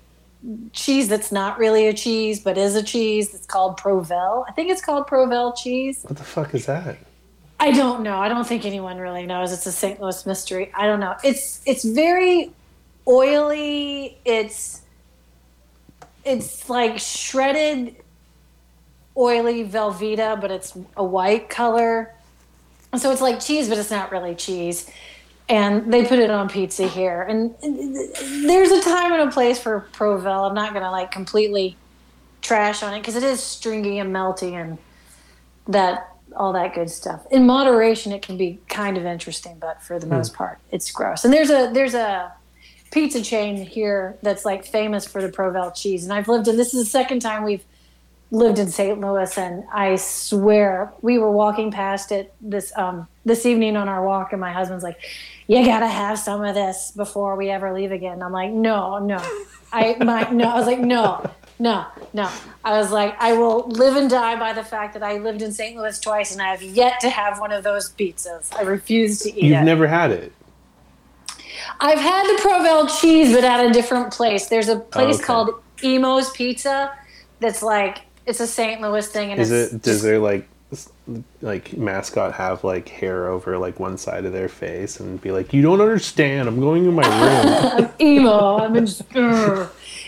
cheese 0.73 1.07
that's 1.07 1.31
not 1.31 1.59
really 1.59 1.87
a 1.87 1.93
cheese, 1.93 2.39
but 2.39 2.57
is 2.57 2.75
a 2.75 2.83
cheese. 2.83 3.33
It's 3.33 3.45
called 3.45 3.77
Provel. 3.79 4.45
I 4.47 4.51
think 4.51 4.69
it's 4.69 4.81
called 4.81 5.07
Provel 5.07 5.55
cheese. 5.55 6.03
what 6.03 6.17
the 6.17 6.23
fuck 6.23 6.53
is 6.55 6.65
that? 6.65 6.97
I 7.59 7.71
don't 7.71 8.01
know. 8.01 8.17
I 8.17 8.27
don't 8.27 8.47
think 8.47 8.65
anyone 8.65 8.97
really 8.97 9.27
knows. 9.27 9.53
It's 9.53 9.67
a 9.67 9.71
St. 9.71 10.01
Louis 10.01 10.25
mystery. 10.25 10.71
I 10.73 10.87
don't 10.87 10.99
know. 10.99 11.15
It's 11.23 11.61
it's 11.67 11.83
very 11.83 12.51
oily. 13.07 14.17
It's 14.25 14.81
it's 16.25 16.69
like 16.69 16.97
shredded 16.97 17.95
oily 19.17 19.65
Velveeta, 19.67 20.39
but 20.39 20.51
it's 20.51 20.77
a 20.95 21.03
white 21.03 21.49
color. 21.49 22.13
So 22.97 23.11
it's 23.11 23.21
like 23.21 23.39
cheese, 23.39 23.69
but 23.69 23.77
it's 23.77 23.91
not 23.91 24.11
really 24.11 24.35
cheese. 24.35 24.89
And 25.49 25.91
they 25.91 26.05
put 26.05 26.19
it 26.19 26.29
on 26.29 26.49
pizza 26.49 26.87
here. 26.87 27.23
And 27.23 27.55
there's 28.47 28.71
a 28.71 28.81
time 28.81 29.11
and 29.11 29.29
a 29.29 29.31
place 29.31 29.59
for 29.59 29.87
Provel. 29.93 30.49
I'm 30.49 30.55
not 30.55 30.71
going 30.71 30.83
to 30.83 30.91
like 30.91 31.11
completely 31.11 31.75
trash 32.41 32.83
on 32.83 32.93
it 32.93 32.99
because 32.99 33.15
it 33.15 33.23
is 33.23 33.41
stringy 33.41 33.99
and 33.99 34.15
melty 34.15 34.53
and 34.53 34.77
that 35.67 36.11
all 36.35 36.53
that 36.53 36.73
good 36.73 36.89
stuff. 36.89 37.25
In 37.31 37.45
moderation, 37.45 38.11
it 38.11 38.21
can 38.21 38.37
be 38.37 38.59
kind 38.69 38.97
of 38.97 39.05
interesting, 39.05 39.57
but 39.59 39.81
for 39.81 39.99
the 39.99 40.05
hmm. 40.05 40.13
most 40.13 40.33
part, 40.33 40.59
it's 40.71 40.89
gross. 40.91 41.25
And 41.25 41.33
there's 41.33 41.49
a 41.49 41.69
there's 41.73 41.93
a 41.93 42.33
pizza 42.91 43.21
chain 43.21 43.57
here 43.65 44.17
that's 44.21 44.45
like 44.45 44.65
famous 44.65 45.05
for 45.05 45.21
the 45.21 45.29
Provel 45.29 45.73
cheese, 45.75 46.03
and 46.03 46.13
I've 46.13 46.27
lived 46.27 46.47
in. 46.47 46.57
This 46.57 46.73
is 46.73 46.83
the 46.83 46.89
second 46.89 47.21
time 47.21 47.43
we've 47.43 47.65
lived 48.31 48.59
in 48.59 48.69
St. 48.69 48.99
Louis, 48.99 49.37
and 49.37 49.63
I 49.71 49.97
swear 49.97 50.93
we 51.01 51.17
were 51.17 51.31
walking 51.31 51.69
past 51.69 52.11
it 52.11 52.33
this 52.41 52.75
um 52.77 53.07
this 53.25 53.45
evening 53.45 53.75
on 53.75 53.87
our 53.87 54.03
walk, 54.05 54.31
and 54.31 54.41
my 54.41 54.51
husband's 54.51 54.83
like, 54.83 54.99
"You 55.47 55.63
gotta 55.65 55.87
have 55.87 56.17
some 56.17 56.43
of 56.43 56.55
this 56.55 56.91
before 56.95 57.35
we 57.35 57.49
ever 57.49 57.73
leave 57.73 57.91
again." 57.91 58.13
And 58.13 58.23
I'm 58.23 58.31
like, 58.31 58.51
"No, 58.51 58.97
no." 58.97 59.21
I 59.73 59.95
my 60.03 60.29
no, 60.31 60.49
I 60.49 60.55
was 60.57 60.67
like, 60.67 60.79
"No." 60.79 61.29
No, 61.59 61.85
no. 62.11 62.27
I 62.63 62.79
was 62.79 62.91
like, 62.91 63.15
I 63.19 63.33
will 63.33 63.67
live 63.67 63.95
and 63.95 64.09
die 64.09 64.35
by 64.35 64.51
the 64.51 64.63
fact 64.63 64.95
that 64.95 65.03
I 65.03 65.19
lived 65.19 65.43
in 65.43 65.51
St. 65.51 65.77
Louis 65.77 65.99
twice 65.99 66.31
and 66.31 66.41
I 66.41 66.47
have 66.47 66.63
yet 66.63 66.99
to 67.01 67.09
have 67.11 67.39
one 67.39 67.51
of 67.51 67.63
those 67.63 67.91
pizzas. 67.91 68.51
I 68.55 68.63
refuse 68.63 69.19
to 69.19 69.29
eat 69.29 69.43
You've 69.43 69.61
it. 69.61 69.63
never 69.63 69.85
had 69.85 70.09
it. 70.09 70.33
I've 71.79 71.99
had 71.99 72.23
the 72.25 72.41
Provel 72.41 72.99
cheese, 72.99 73.31
but 73.31 73.43
at 73.43 73.63
a 73.63 73.71
different 73.71 74.11
place. 74.11 74.47
There's 74.47 74.69
a 74.69 74.79
place 74.79 75.17
okay. 75.17 75.23
called 75.23 75.51
Imo's 75.83 76.31
Pizza 76.31 76.97
that's 77.39 77.61
like 77.61 77.99
it's 78.25 78.39
a 78.39 78.47
St. 78.47 78.81
Louis 78.81 79.07
thing, 79.07 79.31
and 79.31 79.41
Is 79.41 79.51
it's 79.51 79.73
it? 79.73 79.81
Does 79.81 80.01
their 80.01 80.19
like 80.19 80.47
like 81.41 81.75
mascot 81.75 82.33
have 82.33 82.63
like 82.63 82.87
hair 82.87 83.27
over 83.27 83.57
like 83.57 83.79
one 83.79 83.97
side 83.97 84.23
of 84.25 84.31
their 84.33 84.47
face 84.49 84.99
and 84.99 85.19
be 85.19 85.31
like, 85.31 85.53
"You 85.53 85.61
don't 85.61 85.81
understand. 85.81 86.47
I'm 86.47 86.59
going 86.59 86.85
in 86.85 86.93
my 86.95 87.77
room." 87.79 87.89
emo. 87.99 88.57
I'm 88.59 88.75
in 88.75 88.87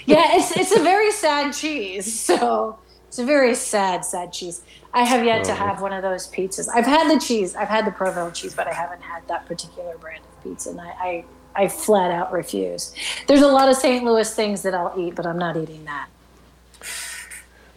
yeah, 0.05 0.35
it's 0.37 0.51
it's 0.57 0.75
a 0.75 0.81
very 0.81 1.11
sad 1.11 1.53
cheese. 1.53 2.19
So 2.33 2.77
it's 3.07 3.19
a 3.19 3.25
very 3.25 3.53
sad, 3.55 4.03
sad 4.05 4.33
cheese. 4.33 4.61
I 4.93 5.03
have 5.03 5.23
yet 5.23 5.43
to 5.45 5.51
Oh. 5.51 5.55
have 5.55 5.81
one 5.81 5.93
of 5.93 6.01
those 6.01 6.27
pizzas. 6.27 6.67
I've 6.73 6.85
had 6.85 7.09
the 7.13 7.19
cheese. 7.19 7.55
I've 7.55 7.67
had 7.67 7.85
the 7.85 7.91
Provolone 7.91 8.33
cheese, 8.33 8.55
but 8.55 8.67
I 8.67 8.73
haven't 8.73 9.01
had 9.01 9.27
that 9.27 9.45
particular 9.45 9.97
brand 9.97 10.23
of 10.23 10.43
pizza, 10.43 10.69
and 10.71 10.81
I. 10.81 10.85
I 10.99 11.25
I 11.55 11.67
flat 11.67 12.09
out 12.09 12.31
refuse. 12.31 12.95
There's 13.27 13.43
a 13.43 13.47
lot 13.47 13.69
of 13.69 13.75
St. 13.75 14.03
Louis 14.03 14.27
things 14.33 14.63
that 14.63 14.73
I'll 14.73 14.91
eat, 14.97 15.13
but 15.13 15.27
I'm 15.27 15.37
not 15.37 15.55
eating 15.55 15.85
that. 15.85 16.07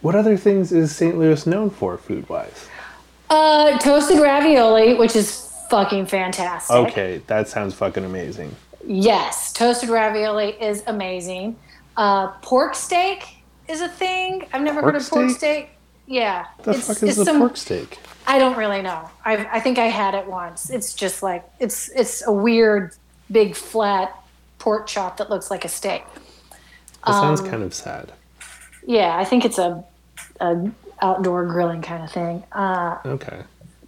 What 0.01 0.15
other 0.15 0.37
things 0.37 0.71
is 0.71 0.95
St. 0.95 1.17
Louis 1.17 1.45
known 1.47 1.69
for, 1.69 1.97
food 1.97 2.27
wise? 2.29 2.67
Uh, 3.29 3.77
toasted 3.79 4.19
ravioli, 4.19 4.93
which 4.95 5.15
is 5.15 5.51
fucking 5.69 6.05
fantastic. 6.05 6.75
Okay, 6.75 7.21
that 7.27 7.47
sounds 7.49 7.73
fucking 7.73 8.05
amazing. 8.05 8.55
Yes, 8.85 9.51
toasted 9.51 9.89
ravioli 9.89 10.51
is 10.61 10.83
amazing. 10.87 11.57
Uh, 11.97 12.27
pork 12.41 12.73
steak 12.75 13.37
is 13.67 13.81
a 13.81 13.89
thing. 13.89 14.47
I've 14.53 14.61
never 14.61 14.81
Pork 14.81 14.93
heard 14.93 15.01
of 15.01 15.09
pork 15.09 15.29
steak? 15.31 15.37
steak. 15.37 15.69
Yeah, 16.05 16.45
The 16.63 16.73
fuck 16.75 17.03
is 17.03 17.17
the 17.17 17.25
some- 17.25 17.39
pork 17.39 17.57
steak? 17.57 17.99
I 18.25 18.39
don't 18.39 18.57
really 18.57 18.81
know. 18.81 19.09
I 19.25 19.45
I 19.51 19.59
think 19.59 19.77
I 19.77 19.85
had 19.87 20.13
it 20.13 20.25
once. 20.27 20.69
It's 20.69 20.93
just 20.93 21.21
like 21.23 21.43
it's 21.59 21.89
it's 21.89 22.25
a 22.25 22.31
weird 22.31 22.93
big 23.31 23.55
flat 23.55 24.15
pork 24.59 24.85
chop 24.87 25.17
that 25.17 25.29
looks 25.29 25.49
like 25.51 25.65
a 25.65 25.69
steak. 25.69 26.03
That 27.05 27.13
sounds 27.13 27.41
Um, 27.41 27.49
kind 27.49 27.63
of 27.63 27.73
sad. 27.73 28.11
Yeah, 28.87 29.15
I 29.17 29.25
think 29.25 29.45
it's 29.45 29.59
a, 29.59 29.83
a 30.39 30.71
outdoor 31.01 31.45
grilling 31.45 31.81
kind 31.83 32.03
of 32.03 32.11
thing. 32.11 32.43
Uh, 32.51 32.97
Okay. 33.05 33.41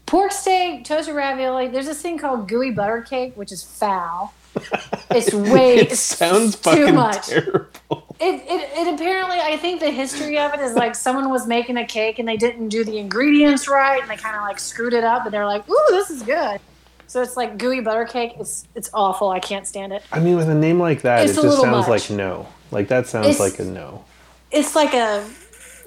pork 0.05 0.31
steak, 0.31 0.83
toasted 0.85 1.15
ravioli. 1.15 1.69
There's 1.69 1.85
this 1.87 2.01
thing 2.01 2.17
called 2.19 2.47
gooey 2.47 2.71
butter 2.71 3.01
cake, 3.01 3.33
which 3.35 3.51
is 3.51 3.63
foul. 3.63 4.33
It's 5.09 5.33
way 5.33 5.75
It 5.79 5.95
sounds 5.97 6.55
too 6.57 6.61
fucking 6.71 6.95
much. 6.95 7.27
terrible. 7.27 7.69
It, 8.19 8.43
it, 8.45 8.69
it 8.77 8.93
apparently, 8.93 9.39
I 9.39 9.55
think 9.55 9.79
the 9.79 9.89
history 9.89 10.37
of 10.37 10.53
it 10.53 10.59
is 10.59 10.75
like 10.75 10.93
someone 10.95 11.29
was 11.29 11.47
making 11.47 11.77
a 11.77 11.85
cake 11.87 12.19
and 12.19 12.27
they 12.27 12.35
didn't 12.35 12.67
do 12.67 12.83
the 12.83 12.97
ingredients 12.97 13.69
right 13.69 14.01
and 14.01 14.11
they 14.11 14.17
kind 14.17 14.35
of 14.35 14.41
like 14.41 14.59
screwed 14.59 14.93
it 14.93 15.05
up 15.05 15.23
and 15.23 15.33
they're 15.33 15.45
like, 15.45 15.67
ooh, 15.69 15.85
this 15.91 16.09
is 16.09 16.21
good. 16.23 16.59
So 17.07 17.21
it's 17.21 17.37
like 17.37 17.57
gooey 17.57 17.79
butter 17.79 18.03
cake. 18.05 18.33
It's 18.39 18.67
it's 18.75 18.89
awful. 18.93 19.29
I 19.29 19.39
can't 19.39 19.65
stand 19.65 19.93
it. 19.93 20.03
I 20.11 20.19
mean, 20.19 20.35
with 20.35 20.49
a 20.49 20.53
name 20.53 20.79
like 20.79 21.01
that, 21.03 21.23
It's 21.27 21.37
it 21.37 21.41
just 21.41 21.61
sounds 21.61 21.87
much. 21.87 22.09
like 22.09 22.09
no. 22.17 22.45
Like 22.71 22.89
that 22.89 23.07
sounds 23.07 23.27
It's- 23.27 23.39
like 23.39 23.57
a 23.59 23.63
no. 23.63 24.03
It's 24.51 24.75
like 24.75 24.93
a 24.93 25.27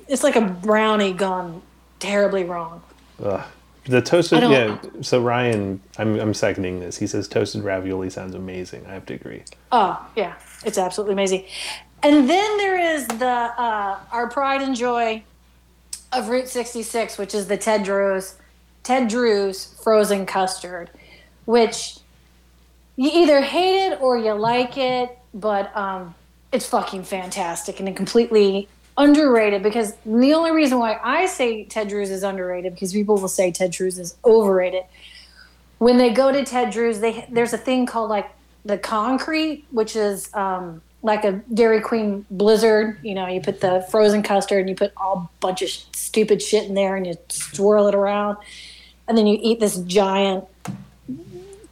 it's 0.08 0.22
like 0.22 0.36
a 0.36 0.40
brownie 0.40 1.12
gone 1.12 1.62
terribly 1.98 2.44
wrong. 2.44 2.82
Ugh. 3.22 3.44
The 3.84 4.00
toasted, 4.00 4.42
yeah. 4.42 4.78
So 5.00 5.20
Ryan, 5.20 5.80
I'm 5.98 6.18
I'm 6.20 6.34
seconding 6.34 6.78
this. 6.78 6.98
He 6.98 7.08
says 7.08 7.26
toasted 7.26 7.64
ravioli 7.64 8.10
sounds 8.10 8.34
amazing. 8.34 8.86
I 8.86 8.94
have 8.94 9.06
to 9.06 9.14
agree. 9.14 9.42
Oh 9.72 10.08
yeah, 10.14 10.34
it's 10.64 10.78
absolutely 10.78 11.14
amazing. 11.14 11.46
And 12.04 12.30
then 12.30 12.56
there 12.58 12.78
is 12.78 13.08
the 13.08 13.26
uh, 13.26 13.98
our 14.12 14.28
pride 14.28 14.62
and 14.62 14.76
joy 14.76 15.24
of 16.12 16.28
Route 16.28 16.48
66, 16.48 17.18
which 17.18 17.34
is 17.34 17.48
the 17.48 17.56
Ted 17.56 17.82
Drewes 17.82 18.36
Ted 18.84 19.08
Drewes 19.08 19.74
frozen 19.82 20.26
custard, 20.26 20.90
which 21.44 21.98
you 22.94 23.10
either 23.12 23.40
hate 23.40 23.88
it 23.88 24.00
or 24.00 24.16
you 24.16 24.32
like 24.32 24.76
it, 24.76 25.18
but 25.34 25.76
um, 25.76 26.14
it's 26.53 26.66
fucking 26.66 27.05
fantastic 27.05 27.80
and 27.80 27.96
completely 27.96 28.68
underrated 28.96 29.62
because 29.62 29.94
the 30.05 30.34
only 30.34 30.50
reason 30.50 30.78
why 30.78 30.98
I 31.03 31.26
say 31.26 31.64
Ted 31.64 31.88
Drewes 31.88 32.11
is 32.11 32.22
underrated 32.22 32.74
because 32.74 32.92
people 32.92 33.16
will 33.16 33.28
say 33.28 33.50
Ted 33.50 33.70
Drewes 33.70 33.98
is 33.98 34.16
overrated. 34.24 34.84
When 35.78 35.96
they 35.96 36.11
go 36.11 36.30
to 36.30 36.44
Ted 36.44 36.70
Drewes, 36.70 37.00
they 37.00 37.26
there's 37.30 37.53
a 37.53 37.59
thing 37.59 37.86
called 37.86 38.11
like 38.11 38.30
the 38.64 38.78
concrete, 38.78 39.64
which 39.70 39.96
is 39.96 40.32
um, 40.34 40.82
like 41.03 41.24
a 41.24 41.42
Dairy 41.53 41.80
Queen 41.80 42.26
Blizzard. 42.30 42.98
You 43.03 43.14
know, 43.14 43.26
you 43.26 43.40
put 43.40 43.61
the 43.61 43.84
frozen 43.90 44.22
custard 44.22 44.61
and 44.61 44.68
you 44.68 44.76
put 44.76 44.92
all 44.96 45.30
bunch 45.40 45.62
of 45.62 45.70
stupid 45.70 46.42
shit 46.42 46.68
in 46.68 46.74
there 46.74 46.94
and 46.94 47.07
you 47.07 47.14
swirl 47.28 47.88
it 47.88 47.94
around, 47.94 48.36
and 49.09 49.16
then 49.16 49.26
you 49.26 49.38
eat 49.40 49.59
this 49.59 49.78
giant 49.78 50.44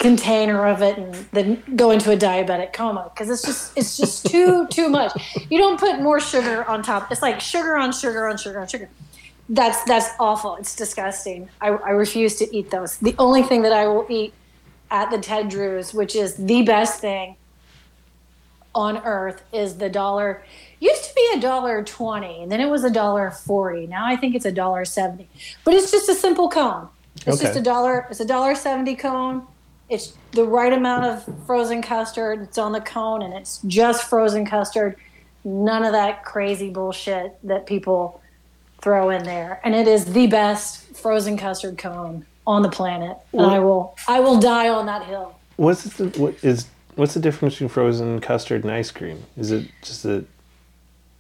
container 0.01 0.67
of 0.67 0.81
it 0.83 0.97
and 0.99 1.15
then 1.33 1.63
go 1.77 1.91
into 1.91 2.11
a 2.11 2.17
diabetic 2.17 2.73
coma 2.73 3.11
because 3.15 3.31
it's 3.31 3.43
just 3.43 3.77
it's 3.77 3.97
just 3.97 4.27
too 4.31 4.67
too 4.69 4.89
much. 4.89 5.13
You 5.49 5.59
don't 5.59 5.79
put 5.79 6.01
more 6.01 6.19
sugar 6.19 6.65
on 6.65 6.83
top. 6.83 7.13
It's 7.13 7.23
like 7.23 7.41
sugar 7.41 7.77
on 7.77 7.93
sugar 7.93 8.27
on 8.27 8.37
sugar 8.37 8.59
on 8.61 8.67
sugar. 8.67 8.89
That's 9.49 9.85
that's 9.85 10.09
awful. 10.19 10.57
It's 10.57 10.75
disgusting. 10.75 11.49
I, 11.61 11.69
I 11.69 11.91
refuse 11.91 12.37
to 12.37 12.57
eat 12.57 12.71
those. 12.71 12.97
The 12.97 13.15
only 13.19 13.43
thing 13.43 13.63
that 13.63 13.73
i 13.73 13.87
will 13.87 14.07
eat 14.09 14.33
at 14.91 15.11
the 15.11 15.19
ted 15.19 15.49
drewes 15.49 15.95
which 15.95 16.17
is 16.17 16.35
the 16.35 16.63
best 16.63 17.01
thing 17.01 17.37
on 18.75 18.99
earth 18.99 19.43
is 19.53 19.77
the 19.79 19.89
dollar 19.89 20.43
used 20.81 21.05
to 21.05 21.15
be 21.15 21.31
a 21.37 21.41
dollar 21.41 21.83
20 21.83 22.43
and 22.43 22.51
then 22.51 22.61
it 22.61 22.69
was 22.69 22.85
a 22.85 22.91
dollar 22.91 23.31
40 23.31 23.87
now 23.87 24.05
i 24.07 24.17
think 24.17 24.35
it's 24.35 24.45
a 24.45 24.53
dollar 24.53 24.85
70 24.85 25.29
but 25.65 25.75
it's 25.75 25.91
just 25.91 26.09
a 26.09 26.15
simple 26.15 26.49
cone. 26.49 26.89
It's 27.27 27.41
just 27.41 27.57
a 27.57 27.63
dollar 27.63 28.07
it's 28.11 28.21
a 28.21 28.25
dollar 28.25 28.55
70 28.55 28.97
cone 28.97 29.47
it's 29.91 30.15
the 30.33 30.45
right 30.45 30.73
amount 30.73 31.05
of 31.05 31.47
frozen 31.47 31.83
custard 31.83 32.41
it's 32.41 32.59
on 32.59 32.73
the 32.73 32.81
cone 32.81 33.23
and 33.23 33.35
it's 33.35 33.59
just 33.67 34.09
frozen 34.09 34.47
custard 34.47 34.97
none 35.45 35.85
of 35.85 35.93
that 35.93 36.25
crazy 36.25 36.71
bullshit 36.71 37.37
that 37.43 37.67
people 37.67 38.21
throw 38.81 39.11
in 39.11 39.23
there 39.25 39.61
and 39.65 39.75
it 39.75 39.89
is 39.89 40.13
the 40.13 40.27
best 40.27 40.85
frozen 40.97 41.37
custard 41.37 41.77
cone 41.77 42.25
on 42.47 42.63
the 42.63 42.69
planet 42.69 43.17
and 43.33 43.43
i 43.43 43.59
will 43.59 43.95
i 44.09 44.21
will 44.21 44.39
die 44.39 44.69
on 44.69 44.87
that 44.87 45.05
hill 45.05 45.37
What's 45.61 45.85
the 45.85 46.07
what 46.19 46.43
is 46.43 46.69
what's 46.95 47.13
the 47.13 47.21
difference 47.21 47.57
between 47.57 47.69
frozen 47.69 48.19
custard 48.23 48.65
and 48.65 48.73
ice 48.73 48.91
cream? 48.91 49.25
Is 49.37 49.53
it 49.53 49.71
just 49.83 50.05
the 50.05 50.25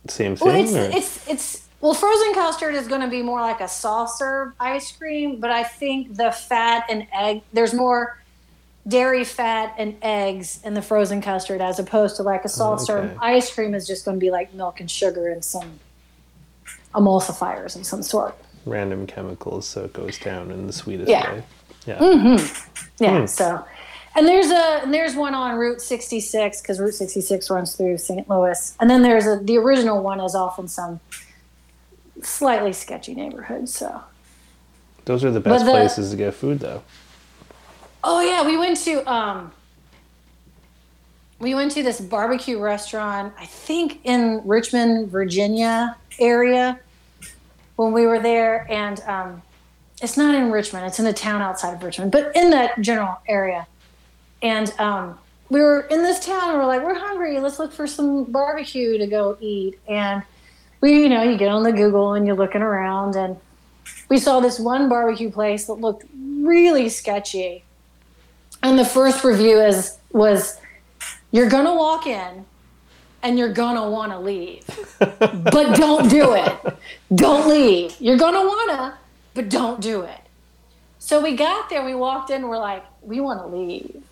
same 0.08 0.34
thing? 0.34 0.48
Well, 0.48 0.64
it's 0.64 0.74
or? 0.74 0.96
it's 0.96 1.28
it's 1.28 1.68
well, 1.82 1.92
frozen 1.92 2.32
custard 2.32 2.74
is 2.74 2.88
going 2.88 3.02
to 3.02 3.08
be 3.08 3.22
more 3.22 3.42
like 3.42 3.60
a 3.60 3.68
soft 3.68 4.16
serve 4.16 4.54
ice 4.58 4.92
cream, 4.92 5.40
but 5.40 5.50
I 5.50 5.62
think 5.62 6.16
the 6.16 6.30
fat 6.30 6.86
and 6.88 7.06
egg 7.12 7.42
there's 7.52 7.74
more 7.74 8.19
dairy 8.90 9.24
fat 9.24 9.74
and 9.78 9.96
eggs 10.02 10.60
in 10.64 10.74
the 10.74 10.82
frozen 10.82 11.22
custard 11.22 11.60
as 11.60 11.78
opposed 11.78 12.16
to 12.16 12.22
like 12.22 12.44
a 12.44 12.48
soft 12.48 12.82
serve 12.82 13.04
okay. 13.06 13.16
ice 13.20 13.52
cream 13.54 13.74
is 13.74 13.86
just 13.86 14.04
going 14.04 14.16
to 14.16 14.20
be 14.20 14.30
like 14.30 14.52
milk 14.52 14.80
and 14.80 14.90
sugar 14.90 15.28
and 15.28 15.44
some 15.44 15.78
emulsifiers 16.94 17.76
of 17.76 17.86
some 17.86 18.02
sort. 18.02 18.36
random 18.66 19.06
chemicals, 19.06 19.66
so 19.66 19.84
it 19.84 19.92
goes 19.92 20.18
down 20.18 20.50
in 20.50 20.66
the 20.66 20.72
sweetest 20.72 21.08
Yeah. 21.08 21.26
Mm. 21.26 21.32
way. 21.34 21.42
Yeah. 21.86 22.36
Yeah. 22.98 23.20
Hmm. 23.20 23.26
So, 23.26 23.64
and 24.14 24.26
there's 24.26 24.50
a 24.50 24.82
and 24.82 24.92
there's 24.92 25.14
one 25.14 25.34
on 25.34 25.56
Route 25.56 25.80
66 25.80 26.60
because 26.60 26.78
Route 26.78 26.94
66 26.94 27.48
runs 27.48 27.74
through 27.74 27.96
St. 27.96 28.28
Louis, 28.28 28.76
and 28.80 28.90
then 28.90 29.02
there's 29.02 29.26
a 29.26 29.38
the 29.42 29.56
original 29.56 30.02
one 30.02 30.20
is 30.20 30.34
off 30.34 30.58
in 30.58 30.68
some 30.68 31.00
slightly 32.22 32.72
sketchy 32.72 33.14
neighborhood. 33.14 33.68
So. 33.68 34.02
Those 35.06 35.24
are 35.24 35.30
the 35.30 35.40
best 35.40 35.64
the- 35.64 35.70
places 35.70 36.10
to 36.10 36.16
get 36.16 36.34
food, 36.34 36.60
though. 36.60 36.82
Oh 38.02 38.20
yeah, 38.20 38.46
we 38.46 38.56
went 38.56 38.78
to 38.78 39.10
um 39.10 39.52
we 41.38 41.54
went 41.54 41.72
to 41.72 41.82
this 41.82 42.00
barbecue 42.00 42.58
restaurant, 42.58 43.32
I 43.38 43.46
think 43.46 44.00
in 44.04 44.42
Richmond, 44.44 45.10
Virginia 45.10 45.96
area 46.18 46.78
when 47.76 47.92
we 47.92 48.06
were 48.06 48.18
there 48.18 48.66
and 48.70 49.00
um 49.00 49.42
it's 50.02 50.16
not 50.16 50.34
in 50.34 50.50
Richmond, 50.50 50.86
it's 50.86 50.98
in 50.98 51.06
a 51.06 51.12
town 51.12 51.42
outside 51.42 51.74
of 51.74 51.82
Richmond, 51.82 52.10
but 52.12 52.34
in 52.34 52.50
that 52.50 52.80
general 52.80 53.20
area. 53.28 53.66
And 54.42 54.72
um 54.78 55.18
we 55.50 55.60
were 55.60 55.80
in 55.82 56.02
this 56.02 56.24
town 56.24 56.50
and 56.50 56.58
we're 56.58 56.66
like, 56.66 56.82
we're 56.82 56.98
hungry, 56.98 57.38
let's 57.40 57.58
look 57.58 57.72
for 57.72 57.86
some 57.86 58.24
barbecue 58.24 58.96
to 58.96 59.06
go 59.06 59.36
eat. 59.40 59.78
And 59.88 60.22
we, 60.80 61.02
you 61.02 61.08
know, 61.08 61.22
you 61.22 61.36
get 61.36 61.48
on 61.48 61.64
the 61.64 61.72
Google 61.72 62.14
and 62.14 62.26
you're 62.26 62.36
looking 62.36 62.62
around 62.62 63.16
and 63.16 63.36
we 64.08 64.18
saw 64.18 64.40
this 64.40 64.58
one 64.58 64.88
barbecue 64.88 65.30
place 65.30 65.66
that 65.66 65.74
looked 65.74 66.04
really 66.42 66.88
sketchy. 66.88 67.64
And 68.62 68.78
the 68.78 68.84
first 68.84 69.24
review 69.24 69.60
is 69.60 69.98
was 70.12 70.58
you're 71.30 71.48
gonna 71.48 71.74
walk 71.74 72.06
in 72.06 72.44
and 73.22 73.38
you're 73.38 73.52
gonna 73.52 73.88
wanna 73.88 74.20
leave. 74.20 74.64
but 74.98 75.76
don't 75.76 76.08
do 76.08 76.34
it. 76.34 76.58
Don't 77.14 77.48
leave. 77.48 77.94
You're 78.00 78.18
gonna 78.18 78.44
wanna, 78.46 78.98
but 79.34 79.48
don't 79.48 79.80
do 79.80 80.02
it. 80.02 80.20
So 80.98 81.22
we 81.22 81.34
got 81.34 81.70
there, 81.70 81.84
we 81.84 81.94
walked 81.94 82.30
in, 82.30 82.48
we're 82.48 82.58
like, 82.58 82.84
we 83.02 83.20
wanna 83.20 83.46
leave. 83.46 84.02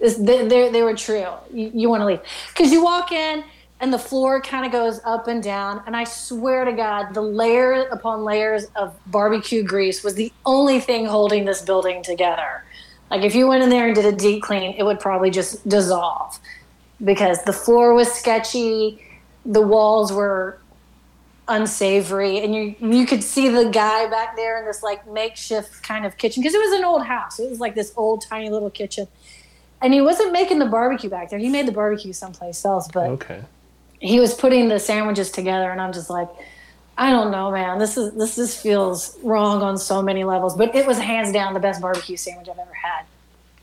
This, 0.00 0.16
they, 0.16 0.46
they, 0.46 0.70
they 0.70 0.82
were 0.82 0.96
true. 0.96 1.26
You, 1.52 1.70
you 1.74 1.88
wanna 1.88 2.06
leave. 2.06 2.20
Because 2.48 2.72
you 2.72 2.82
walk 2.82 3.12
in 3.12 3.44
and 3.80 3.92
the 3.92 3.98
floor 3.98 4.40
kind 4.40 4.64
of 4.64 4.72
goes 4.72 5.00
up 5.04 5.26
and 5.26 5.42
down. 5.42 5.82
And 5.86 5.96
I 5.96 6.04
swear 6.04 6.64
to 6.64 6.72
God, 6.72 7.14
the 7.14 7.20
layer 7.20 7.82
upon 7.88 8.22
layers 8.24 8.66
of 8.76 8.94
barbecue 9.08 9.62
grease 9.62 10.04
was 10.04 10.14
the 10.14 10.32
only 10.46 10.78
thing 10.78 11.04
holding 11.04 11.44
this 11.44 11.62
building 11.62 12.02
together. 12.02 12.64
Like 13.12 13.24
if 13.24 13.34
you 13.34 13.46
went 13.46 13.62
in 13.62 13.68
there 13.68 13.84
and 13.86 13.94
did 13.94 14.06
a 14.06 14.12
deep 14.12 14.42
clean, 14.42 14.74
it 14.78 14.84
would 14.84 14.98
probably 14.98 15.28
just 15.30 15.68
dissolve 15.68 16.38
because 17.04 17.42
the 17.44 17.52
floor 17.52 17.92
was 17.92 18.10
sketchy, 18.10 19.04
the 19.44 19.60
walls 19.60 20.10
were 20.10 20.58
unsavory, 21.46 22.38
and 22.42 22.54
you 22.54 22.74
you 22.80 23.04
could 23.04 23.22
see 23.22 23.48
the 23.50 23.68
guy 23.68 24.08
back 24.08 24.34
there 24.34 24.58
in 24.58 24.64
this 24.64 24.82
like 24.82 25.06
makeshift 25.10 25.82
kind 25.82 26.06
of 26.06 26.16
kitchen 26.16 26.42
because 26.42 26.54
it 26.54 26.60
was 26.60 26.72
an 26.78 26.84
old 26.84 27.04
house. 27.04 27.38
It 27.38 27.50
was 27.50 27.60
like 27.60 27.74
this 27.74 27.92
old 27.98 28.24
tiny 28.26 28.48
little 28.48 28.70
kitchen. 28.70 29.06
And 29.82 29.92
he 29.92 30.00
wasn't 30.00 30.32
making 30.32 30.58
the 30.60 30.66
barbecue 30.66 31.10
back 31.10 31.28
there. 31.28 31.38
He 31.38 31.50
made 31.50 31.66
the 31.66 31.72
barbecue 31.72 32.14
someplace 32.14 32.64
else, 32.64 32.88
but 32.90 33.10
Okay. 33.10 33.42
he 34.00 34.20
was 34.20 34.32
putting 34.32 34.68
the 34.68 34.78
sandwiches 34.80 35.30
together 35.30 35.70
and 35.70 35.80
i'm 35.80 35.92
just 35.92 36.08
like 36.10 36.28
i 37.02 37.10
don't 37.10 37.30
know 37.30 37.50
man 37.50 37.78
this 37.78 37.96
is 37.96 38.12
this 38.14 38.36
this 38.36 38.52
feels 38.60 39.18
wrong 39.22 39.60
on 39.62 39.76
so 39.76 40.00
many 40.02 40.24
levels 40.24 40.56
but 40.56 40.74
it 40.74 40.86
was 40.86 40.98
hands 40.98 41.32
down 41.32 41.52
the 41.54 41.60
best 41.60 41.80
barbecue 41.80 42.16
sandwich 42.16 42.48
i've 42.48 42.58
ever 42.58 42.72
had 42.74 43.04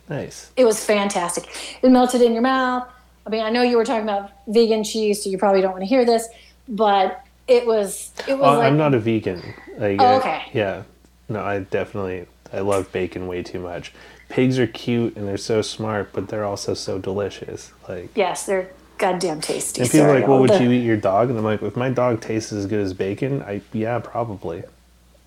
Nice. 0.10 0.52
it 0.58 0.66
was 0.66 0.84
fantastic 0.84 1.46
it 1.84 1.90
melted 1.90 2.22
in 2.22 2.34
your 2.34 2.42
mouth 2.42 2.88
i 3.26 3.30
mean 3.30 3.42
i 3.42 3.50
know 3.50 3.62
you 3.62 3.78
were 3.78 3.86
talking 3.86 4.04
about 4.04 4.32
vegan 4.48 4.84
cheese 4.84 5.24
so 5.24 5.30
you 5.30 5.38
probably 5.38 5.62
don't 5.62 5.72
want 5.72 5.84
to 5.84 5.88
hear 5.88 6.04
this 6.06 6.28
but 6.68 7.24
it 7.48 7.66
was 7.66 8.12
it 8.28 8.38
was 8.38 8.56
Oh, 8.56 8.60
like 8.60 8.68
I'm 8.68 8.78
not 8.78 8.94
a 8.94 9.00
vegan. 9.00 9.42
Like, 9.78 10.00
Oh, 10.00 10.06
I- 10.06 10.18
okay. 10.20 10.42
yeah. 10.54 10.84
No, 11.30 11.42
I 11.42 11.60
definitely 11.62 12.28
I 12.54 12.60
love 12.60 12.92
bacon 12.92 13.26
way 13.26 13.42
too 13.42 13.60
much. 13.60 13.92
Pigs 14.30 14.60
are 14.60 14.68
cute 14.68 15.16
and 15.16 15.28
they're 15.28 15.36
so 15.38 15.64
smart, 15.64 16.12
but 16.14 16.28
they're 16.28 16.46
also 16.46 16.76
so 16.76 17.00
delicious. 17.00 17.72
Like 17.88 18.10
yes 18.16 18.46
they're 18.46 18.70
goddamn 19.00 19.42
tasty 19.42 19.82
and 19.82 19.90
people 19.90 20.06
are 20.06 20.10
Sorry, 20.10 20.20
like, 20.20 20.30
"Well, 20.30 20.40
would 20.40 20.50
the- 20.52 20.64
you 20.64 20.72
eat 20.72 20.84
your 20.84 20.98
dog?" 20.98 21.30
And 21.30 21.38
I'm 21.40 21.46
like, 21.46 21.62
"If 21.64 21.76
my 21.76 21.90
dog 21.90 22.22
tastes 22.22 22.52
as 22.52 22.66
good 22.68 22.82
as 22.82 22.94
bacon, 22.94 23.42
I 23.42 23.62
yeah, 23.74 24.00
probably." 24.00 24.64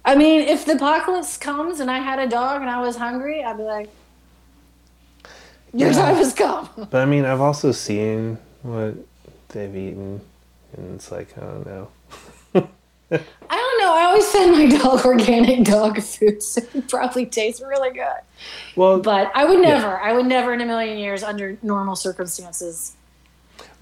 i 0.04 0.14
mean 0.16 0.40
if 0.40 0.64
the 0.64 0.72
apocalypse 0.72 1.36
comes 1.36 1.78
and 1.78 1.88
i 1.88 1.98
had 1.98 2.18
a 2.18 2.26
dog 2.28 2.60
and 2.60 2.68
i 2.68 2.80
was 2.80 2.96
hungry 2.96 3.44
i'd 3.44 3.56
be 3.56 3.62
like 3.62 3.88
your 5.72 5.90
Yeah. 5.90 5.94
time 5.96 6.16
has 6.16 6.32
come 6.34 6.68
But 6.90 6.96
I 7.02 7.04
mean, 7.06 7.24
I've 7.24 7.40
also 7.40 7.70
seen 7.72 8.38
what 8.62 8.94
they've 9.50 9.74
eaten, 9.74 10.20
and 10.76 10.94
it's 10.96 11.10
like, 11.12 11.28
I 11.38 11.40
don't 11.40 11.66
know. 11.66 11.88
I 12.54 13.56
don't 13.56 13.78
know. 13.80 13.92
I 13.94 14.04
always 14.04 14.26
fed 14.30 14.50
my 14.52 14.66
dog 14.78 15.04
organic 15.12 15.64
dog 15.64 16.00
food, 16.02 16.42
so 16.42 16.60
it 16.74 16.88
probably 16.88 17.26
tastes 17.26 17.60
really 17.62 17.90
good. 17.90 18.20
Well, 18.76 19.00
But 19.00 19.30
I 19.34 19.44
would 19.44 19.60
never, 19.60 19.98
I 19.98 20.12
would 20.14 20.26
never 20.26 20.52
in 20.54 20.60
a 20.62 20.66
million 20.66 20.98
years, 20.98 21.22
under 21.22 21.56
normal 21.62 21.94
circumstances. 21.96 22.94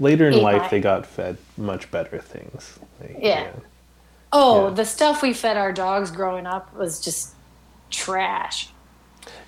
Later 0.00 0.28
in 0.28 0.40
life, 0.42 0.70
they 0.70 0.80
got 0.80 1.06
fed 1.06 1.36
much 1.56 1.90
better 1.90 2.18
things. 2.18 2.78
Like, 3.00 3.16
Yeah. 3.20 3.50
Oh, 4.32 4.68
Yeah. 4.68 4.74
the 4.74 4.84
stuff 4.84 5.22
we 5.22 5.32
fed 5.34 5.56
our 5.56 5.72
dogs 5.72 6.10
growing 6.10 6.46
up 6.46 6.74
was 6.74 7.00
just 7.00 7.30
trash. 7.90 8.70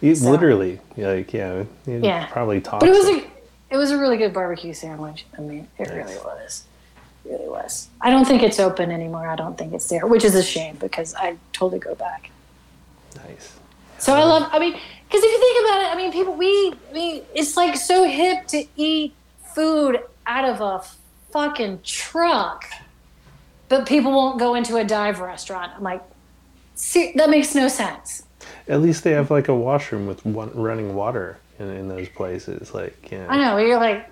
You- 0.01 0.15
So- 0.15 0.31
literally, 0.31 0.81
like 0.97 1.33
yeah, 1.33 1.65
Yeah. 1.87 2.27
probably 2.27 2.61
toxic. 2.61 2.81
But 2.81 2.89
it 2.89 2.99
was 2.99 3.09
a, 3.09 3.27
it 3.71 3.77
was 3.77 3.91
a 3.91 3.99
really 3.99 4.17
good 4.17 4.33
barbecue 4.33 4.75
sandwich. 4.75 5.25
I 5.37 5.41
mean, 5.41 5.69
it 5.79 5.89
Nice. 5.89 5.97
really 5.97 6.17
was. 6.19 6.65
It 7.25 7.31
really 7.31 7.49
was. 7.49 7.89
I 8.01 8.11
don't 8.11 8.25
think 8.27 8.43
it's 8.43 8.59
open 8.59 8.91
anymore. 8.91 9.29
I 9.29 9.37
don't 9.37 9.57
think 9.57 9.73
it's 9.73 9.89
there, 9.89 10.07
which 10.07 10.25
is 10.25 10.35
a 10.35 10.43
shame 10.43 10.77
because 10.81 11.15
I 11.15 11.37
totally 11.53 11.79
go 11.81 11.95
back. 11.95 12.31
nice. 13.29 13.53
So 13.99 14.15
I 14.15 14.23
um, 14.23 14.29
love. 14.31 14.49
I 14.53 14.59
mean, 14.59 14.73
because 14.73 15.23
if 15.23 15.31
you 15.31 15.39
think 15.39 15.67
about 15.67 15.83
it, 15.83 15.93
I 15.93 15.97
mean, 15.97 16.11
people. 16.13 16.35
We. 16.35 16.75
I 16.91 16.93
mean, 16.93 17.23
it's 17.35 17.57
like 17.57 17.77
so 17.77 18.03
hip 18.05 18.49
to 18.49 18.65
eat 18.75 19.15
food 19.55 20.01
out 20.27 20.45
of 20.45 20.61
a 20.61 20.85
fucking 21.33 21.81
truck, 21.83 22.67
but 23.69 23.87
people 23.87 24.13
won't 24.13 24.39
go 24.39 24.55
into 24.55 24.77
a 24.77 24.85
dive 24.85 25.21
restaurant. 25.21 25.73
I'm 25.77 25.83
like, 25.83 26.03
see, 26.75 27.13
that 27.17 27.31
makes 27.31 27.55
no 27.55 27.69
sense. 27.69 28.25
At 28.69 28.81
least 28.81 29.05
they 29.05 29.13
have 29.13 29.31
like 29.31 29.49
a 29.49 29.55
washroom 29.55 30.07
with 30.07 30.25
one, 30.25 30.51
running 30.55 30.95
water 30.95 31.39
in, 31.59 31.69
in 31.69 31.89
those 31.89 32.09
places. 32.09 32.75
Like 32.75 33.11
yeah, 33.11 33.27
I 33.29 33.39
know 33.39 33.59
you're 33.59 33.79
like, 33.79 34.09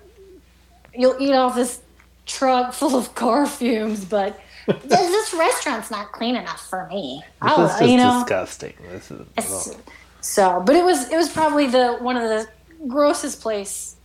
you'll 0.93 1.21
eat 1.21 1.33
off 1.33 1.55
this 1.55 1.81
truck 2.25 2.73
full 2.73 2.95
of 2.95 3.13
car 3.15 3.45
fumes, 3.45 4.05
but 4.05 4.39
This, 4.83 4.99
this 4.99 5.33
restaurant's 5.33 5.91
not 5.91 6.11
clean 6.11 6.35
enough 6.35 6.69
for 6.69 6.87
me. 6.87 7.23
this 7.41 7.51
oh, 7.55 7.65
is 7.65 7.71
just 7.71 7.89
you 7.89 7.97
know. 7.97 8.19
disgusting. 8.19 8.73
This 8.91 9.11
is 9.11 9.27
ugh. 9.37 9.77
So, 10.21 10.61
but 10.65 10.75
it 10.75 10.83
was 10.83 11.09
it 11.09 11.17
was 11.17 11.29
probably 11.29 11.67
the 11.67 11.97
one 11.99 12.15
of 12.15 12.23
the 12.23 12.47
grossest 12.87 13.41
place 13.41 13.95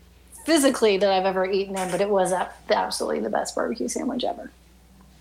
physically 0.46 0.96
that 0.96 1.10
I've 1.10 1.26
ever 1.26 1.44
eaten 1.50 1.76
in, 1.76 1.90
but 1.90 2.00
it 2.00 2.08
was 2.08 2.30
a- 2.30 2.48
absolutely 2.70 3.18
the 3.18 3.28
best 3.30 3.56
barbecue 3.56 3.88
sandwich 3.88 4.22
ever. 4.24 4.50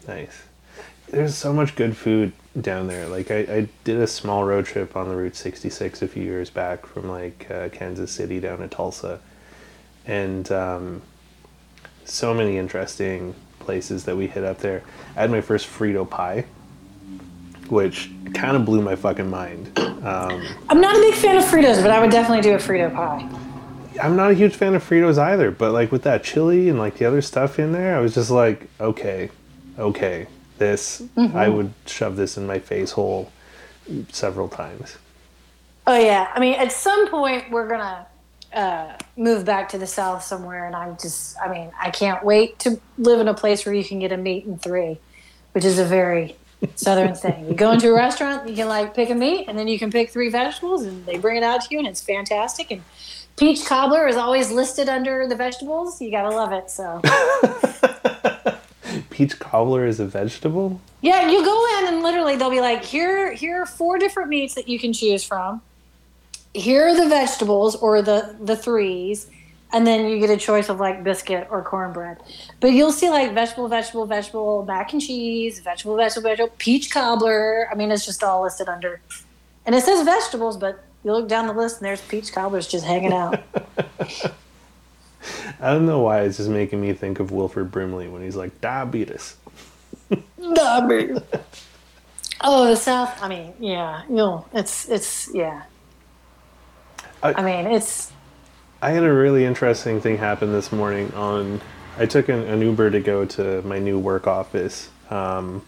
nice. 0.08 0.44
There's 1.10 1.36
so 1.36 1.54
much 1.54 1.76
good 1.76 1.96
food 1.96 2.34
down 2.60 2.88
there. 2.88 3.08
Like 3.08 3.30
I, 3.30 3.38
I 3.38 3.68
did 3.84 4.00
a 4.02 4.08
small 4.08 4.44
road 4.44 4.66
trip 4.66 4.96
on 4.96 5.08
the 5.08 5.16
Route 5.16 5.36
66 5.36 6.02
a 6.02 6.08
few 6.08 6.24
years 6.24 6.50
back 6.50 6.86
from 6.88 7.08
like 7.10 7.48
uh, 7.52 7.70
Kansas 7.70 8.12
City 8.12 8.40
down 8.40 8.58
to 8.60 8.68
Tulsa, 8.68 9.20
and 10.08 10.52
um, 10.52 11.02
so 12.06 12.34
many 12.34 12.58
interesting 12.58 13.36
places 13.60 14.04
that 14.06 14.18
we 14.18 14.26
hit 14.28 14.44
up 14.44 14.58
there. 14.60 14.82
I 15.16 15.22
had 15.22 15.32
my 15.32 15.42
first 15.42 15.68
Frito 15.68 16.10
pie, 16.10 16.46
which 17.70 18.10
kind 18.34 18.58
of 18.58 18.66
blew 18.66 18.82
my 18.82 18.96
fucking 18.96 19.30
mind. 19.30 19.78
Um, 19.80 20.44
I'm 20.70 20.82
not 20.82 20.96
a 20.96 21.00
big 21.00 21.14
fan 21.14 21.38
of 21.38 21.44
Fritos, 21.46 21.82
but 21.84 21.92
I 21.92 22.00
would 22.00 22.12
definitely 22.12 22.42
do 22.42 22.54
a 22.56 22.58
Frito 22.58 22.94
pie. 22.94 23.30
I'm 24.02 24.16
not 24.16 24.32
a 24.32 24.34
huge 24.34 24.56
fan 24.56 24.76
of 24.76 24.84
Fritos 24.84 25.18
either, 25.18 25.52
but 25.52 25.72
like 25.72 25.92
with 25.92 26.04
that 26.04 26.24
chili 26.24 26.70
and 26.70 26.78
like 26.78 26.98
the 26.98 27.06
other 27.06 27.22
stuff 27.22 27.60
in 27.60 27.72
there, 27.72 27.98
I 27.98 28.00
was 28.00 28.14
just 28.14 28.32
like, 28.32 28.68
okay, 28.80 29.30
okay, 29.78 30.28
this, 30.58 31.04
I 31.18 31.50
would 31.50 31.74
shove 31.86 32.16
this 32.16 32.38
in 32.38 32.48
my 32.48 32.60
face 32.60 32.92
hole 32.92 33.32
several 34.12 34.48
times. 34.48 34.98
Oh 35.88 35.98
yeah, 35.98 36.32
I 36.34 36.40
mean, 36.40 36.56
at 36.56 36.72
some 36.72 37.08
point 37.10 37.52
we're 37.52 37.68
gonna 37.68 38.08
uh, 38.54 38.98
move 39.18 39.46
back 39.46 39.70
to 39.70 39.78
the 39.78 39.86
south 39.86 40.24
somewhere, 40.24 40.66
and 40.66 40.76
I'm 40.76 40.98
just, 40.98 41.38
I 41.40 41.52
mean, 41.52 41.72
I 41.80 41.92
can't 41.92 42.24
wait 42.24 42.58
to 42.60 42.80
live 42.98 43.20
in 43.20 43.28
a 43.28 43.34
place 43.34 43.66
where 43.66 43.76
you 43.76 43.84
can 43.84 44.00
get 44.00 44.12
a 44.12 44.18
meat 44.18 44.46
and 44.46 44.60
three, 44.60 44.98
which 45.52 45.66
is 45.66 45.78
a 45.78 45.86
very 45.86 46.36
southern 46.76 47.14
thing. 47.16 47.48
You 47.50 47.54
go 47.54 47.72
into 47.72 47.90
a 47.90 47.94
restaurant, 47.94 48.50
you 48.50 48.56
can 48.56 48.68
like 48.68 48.96
pick 48.96 49.10
a 49.10 49.16
meat, 49.16 49.46
and 49.48 49.60
then 49.60 49.68
you 49.68 49.78
can 49.78 49.92
pick 49.92 50.10
three 50.10 50.30
vegetables, 50.30 50.84
and 50.84 51.06
they 51.06 51.18
bring 51.18 51.38
it 51.38 51.44
out 51.44 51.62
to 51.62 51.68
you, 51.70 51.80
and 51.80 51.88
it's 51.88 52.02
fantastic. 52.02 52.72
And 52.72 52.82
peach 53.36 53.66
cobbler 53.66 54.08
is 54.08 54.16
always 54.16 54.52
listed 54.52 54.90
under 54.90 55.28
the 55.28 55.36
vegetables. 55.36 56.02
You 56.02 56.12
gotta 56.12 56.36
love 56.36 56.52
it. 56.52 56.70
So 56.70 57.02
Peach 59.10 59.40
cobbler 59.40 59.86
is 59.86 60.00
a 60.00 60.06
vegetable? 60.06 60.80
yeah, 61.02 61.30
you 61.30 61.44
go 61.44 61.80
in 61.80 61.94
and 61.94 62.04
literally 62.04 62.36
they'll 62.36 62.50
be 62.50 62.62
like, 62.62 62.84
here, 62.84 63.34
here 63.34 63.62
are 63.62 63.66
four 63.66 63.98
different 63.98 64.30
meats 64.30 64.56
that 64.56 64.68
you 64.68 64.80
can 64.80 64.94
choose 64.94 65.24
from. 65.24 65.62
Here 66.54 66.88
are 66.88 66.96
the 66.96 67.08
vegetables 67.10 67.76
or 67.76 68.02
the 68.02 68.36
the 68.40 68.56
threes, 68.56 69.28
and 69.74 69.86
then 69.86 70.08
you 70.08 70.20
get 70.20 70.30
a 70.30 70.38
choice 70.38 70.70
of 70.70 70.80
like 70.80 71.04
biscuit 71.04 71.48
or 71.52 71.62
cornbread. 71.62 72.18
But 72.62 72.72
you'll 72.72 72.94
see 72.94 73.10
like 73.10 73.34
vegetable, 73.34 73.68
vegetable, 73.68 74.06
vegetable, 74.06 74.64
mac 74.66 74.94
and 74.94 75.02
cheese, 75.02 75.60
vegetable, 75.60 75.98
vegetable, 75.98 76.30
vegetable, 76.30 76.56
peach 76.58 76.92
cobbler. 76.92 77.68
I 77.70 77.76
mean, 77.76 77.92
it's 77.92 78.06
just 78.06 78.24
all 78.24 78.44
listed 78.44 78.70
under, 78.70 79.02
and 79.66 79.76
it 79.76 79.84
says 79.84 80.06
vegetables, 80.06 80.56
but 80.56 80.82
you 81.06 81.12
look 81.12 81.30
down 81.30 81.46
the 81.46 81.54
list 81.54 81.78
and 81.78 81.86
there's 81.86 82.02
peach 82.02 82.34
cobblers 82.34 82.68
just 82.68 82.84
hanging 82.84 83.14
out. 83.14 83.44
I 85.62 85.72
don't 85.72 85.86
know 85.86 86.00
why 86.00 86.22
it's 86.22 86.38
just 86.38 86.50
making 86.50 86.82
me 86.82 86.94
think 86.94 87.20
of 87.20 87.32
Wilford 87.32 87.72
Brimley 87.72 88.08
when 88.08 88.24
he's 88.24 88.36
like, 88.36 88.60
diabetes. 88.62 89.36
oh, 90.10 91.22
the 92.68 92.76
South. 92.76 93.22
I 93.22 93.28
mean, 93.28 93.54
yeah, 93.60 94.02
you'll. 94.10 94.48
It's 94.52 94.90
it's 94.90 95.30
yeah. 95.34 95.64
I- 97.22 97.34
I 97.34 97.42
mean, 97.44 97.72
it's 97.72 98.12
I 98.82 98.90
had 98.92 99.04
a 99.04 99.14
really 99.14 99.46
interesting 99.46 100.02
thing 100.02 100.18
happen 100.18 100.52
this 100.52 100.72
morning 100.72 101.14
on. 101.14 101.62
I 101.98 102.06
took 102.08 102.30
an, 102.30 102.42
an 102.42 102.62
Uber 102.62 102.90
to 102.92 103.00
go 103.00 103.26
to 103.26 103.62
my 103.62 103.80
new 103.80 103.98
work 104.00 104.28
office 104.28 104.90
um, 105.10 105.66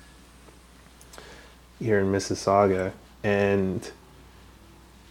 here 1.80 2.00
in 2.00 2.12
Mississauga, 2.12 2.92
and 3.24 3.90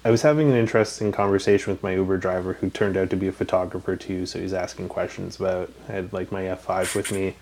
I 0.07 0.11
was 0.11 0.22
having 0.22 0.48
an 0.48 0.57
interesting 0.57 1.11
conversation 1.11 1.72
with 1.72 1.82
my 1.82 1.94
Uber 1.94 2.18
driver, 2.18 2.52
who 2.52 2.70
turned 2.70 2.96
out 2.96 3.11
to 3.11 3.16
be 3.16 3.26
a 3.26 3.32
photographer 3.32 3.96
too. 3.96 4.24
So 4.24 4.38
he's 4.38 4.52
asking 4.52 4.88
questions 4.88 5.40
about. 5.40 5.72
I 5.88 5.92
had 5.94 6.12
like 6.12 6.30
my 6.30 6.46
F 6.46 6.62
five 6.62 6.94
with 6.94 7.11
me, 7.11 7.34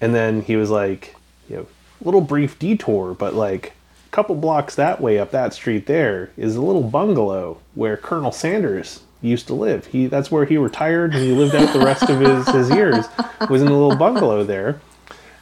and 0.00 0.12
then 0.12 0.42
he 0.42 0.56
was 0.56 0.70
like, 0.70 1.14
"You 1.48 1.56
know, 1.56 1.66
a 2.00 2.04
little 2.04 2.20
brief 2.20 2.58
detour, 2.58 3.14
but 3.14 3.34
like." 3.34 3.74
A 4.06 4.14
couple 4.14 4.36
blocks 4.36 4.76
that 4.76 5.00
way 5.00 5.18
up 5.18 5.32
that 5.32 5.54
street 5.54 5.86
there 5.86 6.30
is 6.36 6.54
a 6.54 6.62
little 6.62 6.84
bungalow 6.84 7.58
where 7.74 7.96
Colonel 7.96 8.30
Sanders 8.30 9.00
used 9.20 9.48
to 9.48 9.54
live. 9.54 9.86
He 9.86 10.06
that's 10.06 10.30
where 10.30 10.44
he 10.44 10.56
retired 10.56 11.14
and 11.14 11.24
he 11.24 11.32
lived 11.32 11.52
out 11.56 11.72
the 11.72 11.84
rest 11.84 12.08
of 12.08 12.20
his, 12.20 12.48
his 12.48 12.70
years 12.70 13.06
was 13.50 13.60
in 13.60 13.66
a 13.66 13.72
little 13.72 13.96
bungalow 13.96 14.44
there. 14.44 14.80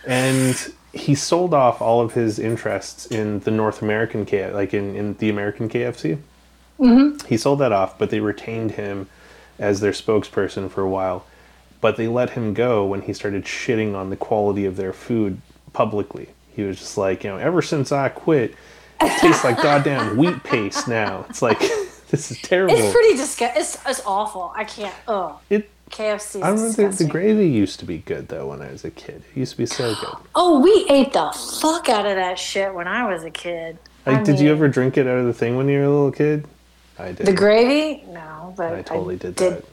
And 0.07 0.57
he 0.95 1.15
sold 1.15 1.53
off 1.53 1.83
all 1.83 2.01
of 2.01 2.15
his 2.15 2.39
interests 2.39 3.05
in 3.05 3.41
the 3.41 3.51
North 3.51 3.83
American 3.83 4.25
K 4.25 4.51
like 4.51 4.73
in, 4.73 4.97
in 4.97 5.19
the 5.19 5.29
American 5.29 5.69
KFC. 5.69 6.19
Mm-hmm. 6.79 7.27
He 7.27 7.37
sold 7.37 7.59
that 7.61 7.73
off, 7.73 7.99
but 7.99 8.11
they 8.11 8.21
retained 8.21 8.73
him 8.73 9.09
as 9.59 9.81
their 9.81 9.93
spokesperson 9.93 10.71
for 10.71 10.83
a 10.83 10.89
while. 10.89 11.27
But 11.81 11.97
they 11.97 12.09
let 12.09 12.31
him 12.31 12.55
go 12.55 12.87
when 12.87 13.03
he 13.03 13.13
started 13.13 13.45
shitting 13.45 13.95
on 13.95 14.11
the 14.11 14.17
quality 14.17 14.65
of 14.65 14.77
their 14.77 14.93
food 14.93 15.41
publicly. 15.73 16.29
He 16.55 16.63
was 16.63 16.79
just 16.79 16.97
like, 16.97 17.25
you 17.25 17.31
know, 17.31 17.39
ever 17.39 17.63
since 17.63 17.93
I 17.93 18.09
quit, 18.09 18.55
it 19.01 19.21
tastes 19.21 19.43
like 19.43 19.57
goddamn 19.57 20.17
wheat 20.19 20.43
paste 20.45 20.87
now. 20.87 21.27
It's 21.29 21.43
like 21.43 21.59
this 22.09 22.31
is 22.31 22.41
terrible. 22.41 22.77
It's 22.77 22.93
pretty 22.93 23.17
disgusting. 23.17 23.61
It's, 23.61 23.79
it's 23.87 24.03
awful. 24.07 24.53
I 24.55 24.65
can't. 24.65 24.95
Oh, 25.09 25.41
it 25.51 25.69
KFC. 25.93 26.37
Is 26.37 26.43
I 26.43 26.51
remember 26.51 26.91
the, 26.91 27.05
the 27.05 27.11
gravy 27.11 27.49
used 27.49 27.79
to 27.81 27.85
be 27.85 27.99
good 27.99 28.29
though 28.29 28.49
when 28.49 28.63
I 28.63 28.73
was 28.73 28.85
a 28.85 28.91
kid. 28.91 29.23
It 29.31 29.39
used 29.39 29.53
to 29.53 29.59
be 29.59 29.67
so 29.67 29.95
good. 29.95 30.15
Oh, 30.35 30.61
we 30.61 30.87
ate 30.89 31.13
the 31.13 31.31
fuck 31.61 31.89
out 31.89 32.07
of 32.07 32.17
that 32.17 32.39
shit 32.39 32.75
when 32.75 32.89
I 32.89 33.13
was 33.13 33.25
a 33.25 33.31
kid. 33.31 33.79
Like, 34.07 34.19
I 34.19 34.23
did 34.23 34.41
you 34.41 34.51
ever 34.51 34.69
drink 34.69 34.97
it 34.97 35.07
out 35.07 35.19
of 35.19 35.27
the 35.27 35.33
thing 35.33 35.57
when 35.57 35.69
you 35.69 35.79
were 35.79 35.85
a 35.85 35.91
little 35.91 36.11
kid? 36.11 36.47
I 36.99 37.13
did. 37.13 37.27
the 37.27 37.33
gravy? 37.33 38.05
No, 38.09 38.55
but 38.57 38.73
I 38.75 38.83
totally 38.83 39.17
did, 39.17 39.35
did 39.37 39.55
that. 39.55 39.65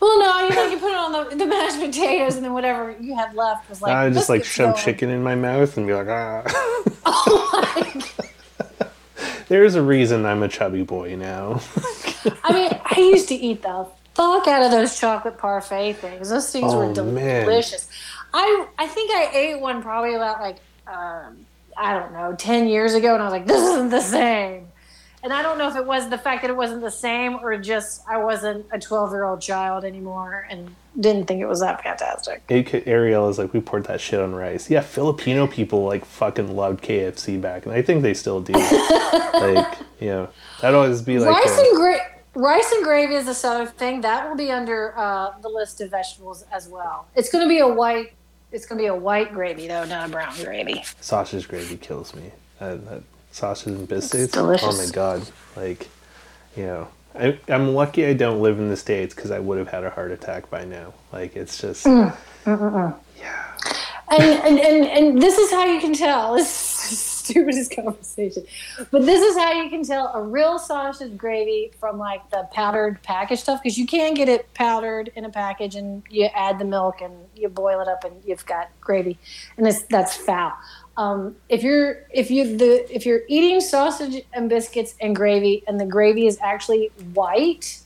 Well, 0.00 0.18
no, 0.18 0.48
you 0.48 0.54
know, 0.54 0.66
you 0.66 0.78
put 0.78 0.90
it 0.90 0.96
on 0.96 1.12
the, 1.30 1.36
the 1.36 1.46
mashed 1.46 1.78
potatoes, 1.80 2.34
and 2.34 2.44
then 2.44 2.52
whatever 2.52 2.94
you 3.00 3.14
had 3.14 3.34
left 3.34 3.68
was 3.70 3.80
like. 3.80 3.92
I 3.94 4.10
just 4.10 4.28
like 4.28 4.40
biscuits 4.40 4.54
shove 4.56 4.74
going. 4.74 4.84
chicken 4.84 5.10
in 5.10 5.22
my 5.22 5.34
mouth 5.36 5.76
and 5.76 5.86
be 5.86 5.94
like, 5.94 6.08
ah. 6.08 6.42
Oh 7.06 7.50
my 7.74 8.02
God. 8.78 8.90
There's 9.48 9.74
a 9.76 9.82
reason 9.82 10.24
I'm 10.26 10.42
a 10.42 10.48
chubby 10.48 10.82
boy 10.82 11.14
now. 11.16 11.60
I 12.42 12.52
mean, 12.52 12.70
I 12.84 12.98
used 12.98 13.28
to 13.28 13.34
eat 13.34 13.62
the 13.62 13.86
fuck 14.14 14.46
out 14.48 14.62
of 14.62 14.70
those 14.70 14.98
chocolate 14.98 15.38
parfait 15.38 15.94
things. 15.94 16.30
Those 16.30 16.50
things 16.50 16.72
Oh, 16.72 16.78
were 16.78 17.04
man. 17.04 17.44
delicious. 17.44 17.88
I 18.34 18.66
I 18.78 18.86
think 18.88 19.10
I 19.12 19.30
ate 19.32 19.60
one 19.60 19.82
probably 19.82 20.14
about 20.14 20.40
like 20.40 20.56
um, 20.86 21.44
I 21.76 21.92
don't 21.98 22.12
know 22.12 22.34
ten 22.36 22.66
years 22.66 22.94
ago, 22.94 23.12
and 23.14 23.22
I 23.22 23.26
was 23.26 23.32
like, 23.32 23.46
this 23.46 23.60
isn't 23.62 23.90
the 23.90 24.00
same. 24.00 24.68
And 25.22 25.32
I 25.32 25.42
don't 25.42 25.56
know 25.56 25.68
if 25.68 25.76
it 25.76 25.86
was 25.86 26.08
the 26.10 26.18
fact 26.18 26.42
that 26.42 26.50
it 26.50 26.56
wasn't 26.56 26.80
the 26.80 26.90
same, 26.90 27.36
or 27.36 27.56
just 27.56 28.02
I 28.08 28.18
wasn't 28.18 28.66
a 28.72 28.78
twelve 28.78 29.12
year 29.12 29.24
old 29.24 29.40
child 29.40 29.84
anymore 29.84 30.46
and 30.50 30.74
didn't 30.98 31.26
think 31.26 31.40
it 31.40 31.46
was 31.46 31.60
that 31.60 31.82
fantastic. 31.82 32.42
AK 32.50 32.86
Ariel 32.86 33.28
is 33.28 33.38
like, 33.38 33.52
we 33.52 33.60
poured 33.60 33.84
that 33.84 34.00
shit 34.00 34.20
on 34.20 34.34
rice. 34.34 34.68
Yeah, 34.68 34.80
Filipino 34.82 35.46
people 35.46 35.84
like 35.84 36.04
fucking 36.04 36.54
loved 36.54 36.82
KFC 36.82 37.40
back, 37.40 37.66
and 37.66 37.74
I 37.74 37.82
think 37.82 38.02
they 38.02 38.14
still 38.14 38.40
do. 38.40 38.52
like, 39.34 39.78
you 40.00 40.08
know, 40.08 40.28
that'd 40.60 40.74
always 40.74 41.02
be 41.02 41.18
like, 41.18 41.30
rice 41.30 41.58
uh, 41.58 41.62
and 41.62 41.76
gra- 41.76 42.10
rice 42.34 42.72
and 42.72 42.84
gravy 42.84 43.14
is 43.14 43.28
a 43.28 43.34
southern 43.34 43.68
thing. 43.68 44.00
That 44.02 44.28
will 44.28 44.36
be 44.36 44.50
under 44.50 44.92
uh, 44.98 45.32
the 45.40 45.48
list 45.48 45.80
of 45.80 45.90
vegetables 45.90 46.44
as 46.52 46.68
well. 46.68 47.06
It's 47.14 47.30
going 47.30 47.44
to 47.44 47.48
be 47.48 47.60
a 47.60 47.68
white. 47.68 48.12
It's 48.50 48.66
going 48.66 48.78
to 48.78 48.82
be 48.82 48.88
a 48.88 48.94
white 48.94 49.32
gravy 49.32 49.68
though, 49.68 49.84
not 49.84 50.08
a 50.08 50.12
brown 50.12 50.34
gravy. 50.42 50.84
sausage 51.00 51.48
gravy 51.48 51.76
kills 51.76 52.14
me. 52.14 52.32
That, 52.58 52.84
that 52.86 53.02
sausage 53.32 53.74
and 53.74 53.88
biscuits. 53.88 54.36
Oh 54.36 54.46
my 54.46 54.86
god! 54.92 55.26
Like, 55.56 55.88
you 56.56 56.66
know, 56.66 56.88
I, 57.14 57.38
I'm 57.48 57.74
lucky 57.74 58.06
I 58.06 58.12
don't 58.14 58.40
live 58.40 58.58
in 58.58 58.68
the 58.68 58.76
states 58.76 59.14
because 59.14 59.30
I 59.30 59.38
would 59.38 59.58
have 59.58 59.68
had 59.68 59.84
a 59.84 59.90
heart 59.90 60.12
attack 60.12 60.48
by 60.50 60.64
now. 60.64 60.94
Like, 61.12 61.36
it's 61.36 61.60
just. 61.60 61.84
Mm. 61.86 62.16
mm, 62.44 62.58
mm, 62.58 62.72
mm. 62.72 62.98
Yeah. 63.18 63.52
And, 64.10 64.22
and 64.22 64.58
and 64.58 64.84
and 64.86 65.22
this 65.22 65.38
is 65.38 65.50
how 65.50 65.64
you 65.64 65.80
can 65.80 65.94
tell. 65.94 66.36
This 66.42 66.90
is 66.92 66.98
the 66.98 67.34
stupidest 67.34 67.76
conversation, 67.76 68.44
but 68.90 69.06
this 69.06 69.22
is 69.22 69.36
how 69.36 69.52
you 69.52 69.70
can 69.70 69.84
tell 69.84 70.12
a 70.12 70.20
real 70.20 70.58
sausage 70.58 71.16
gravy 71.16 71.70
from 71.78 71.96
like 71.96 72.28
the 72.30 72.48
powdered 72.52 73.00
package 73.02 73.38
stuff 73.38 73.62
because 73.62 73.78
you 73.78 73.86
can 73.86 74.12
get 74.14 74.28
it 74.28 74.52
powdered 74.54 75.12
in 75.14 75.24
a 75.24 75.30
package 75.30 75.76
and 75.76 76.02
you 76.10 76.24
add 76.34 76.58
the 76.58 76.64
milk 76.64 77.00
and 77.00 77.14
you 77.36 77.48
boil 77.48 77.80
it 77.80 77.86
up 77.86 78.02
and 78.02 78.20
you've 78.26 78.44
got 78.44 78.70
gravy, 78.80 79.18
and 79.56 79.68
it's 79.68 79.84
that's 79.84 80.16
foul. 80.16 80.52
Um, 80.96 81.36
if 81.48 81.62
you're 81.62 82.04
if 82.10 82.30
you 82.30 82.56
the 82.56 82.94
if 82.94 83.06
you're 83.06 83.22
eating 83.28 83.60
sausage 83.60 84.24
and 84.32 84.48
biscuits 84.48 84.94
and 85.00 85.16
gravy 85.16 85.64
and 85.66 85.80
the 85.80 85.86
gravy 85.86 86.26
is 86.26 86.38
actually 86.42 86.90
white, 87.14 87.80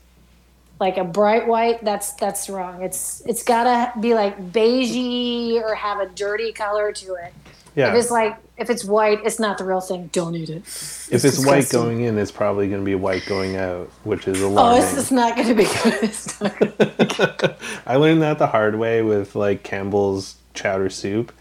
like 0.79 0.97
a 0.97 1.03
bright 1.03 1.47
white, 1.47 1.83
that's 1.85 2.13
that's 2.13 2.49
wrong. 2.49 2.81
It's 2.81 3.21
it's 3.25 3.43
gotta 3.43 3.97
be 3.99 4.13
like 4.13 4.51
beigey 4.51 5.61
or 5.61 5.73
have 5.75 5.99
a 5.99 6.07
dirty 6.07 6.51
color 6.51 6.91
to 6.91 7.13
it. 7.15 7.33
Yeah. 7.75 7.91
If 7.91 7.95
it's 7.95 8.11
like 8.11 8.37
if 8.57 8.69
it's 8.71 8.83
white, 8.83 9.19
it's 9.23 9.39
not 9.39 9.57
the 9.59 9.63
real 9.63 9.81
thing. 9.81 10.09
Don't 10.11 10.35
eat 10.35 10.49
it. 10.49 10.63
if 11.11 11.23
it's 11.23 11.45
white 11.45 11.69
going 11.69 12.01
in, 12.01 12.17
it's 12.17 12.31
probably 12.31 12.67
going 12.67 12.81
to 12.81 12.85
be 12.85 12.95
white 12.95 13.23
going 13.27 13.55
out, 13.55 13.87
which 14.03 14.27
is 14.27 14.41
a 14.41 14.47
lot. 14.47 14.73
Oh, 14.73 14.79
alarming. 14.79 14.99
it's 14.99 15.11
not 15.11 15.37
gonna 15.37 15.53
be 15.53 15.65
good. 15.65 15.93
It's 16.01 16.41
not 16.41 17.59
I 17.85 17.95
learned 17.97 18.23
that 18.23 18.39
the 18.39 18.47
hard 18.47 18.75
way 18.75 19.03
with 19.03 19.35
like 19.35 19.63
Campbell's 19.63 20.35
chowder 20.55 20.89
soup. 20.89 21.31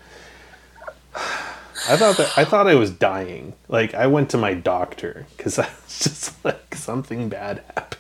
I 1.89 1.97
thought 1.97 2.17
that 2.17 2.37
I 2.39 2.45
thought 2.45 2.67
I 2.67 2.75
was 2.75 2.91
dying. 2.91 3.55
Like 3.69 3.95
I 3.95 4.07
went 4.07 4.31
to 4.31 4.39
my 4.39 4.55
doctor 4.55 5.27
because 5.37 5.59
I 5.59 5.69
was 5.85 5.99
just 6.01 6.45
like 6.45 6.75
something 6.75 7.29
bad 7.29 7.63
happened. 7.75 7.97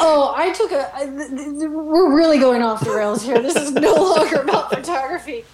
Oh, 0.00 0.32
I 0.36 0.50
took 0.52 0.72
a. 0.72 0.90
I, 0.94 1.06
th- 1.06 1.28
th- 1.30 1.68
we're 1.70 2.14
really 2.16 2.38
going 2.38 2.62
off 2.62 2.80
the 2.84 2.90
rails 2.90 3.22
here. 3.22 3.40
This 3.40 3.56
is 3.56 3.72
no 3.72 3.94
longer 4.16 4.36
about 4.40 4.70
photography 4.72 5.44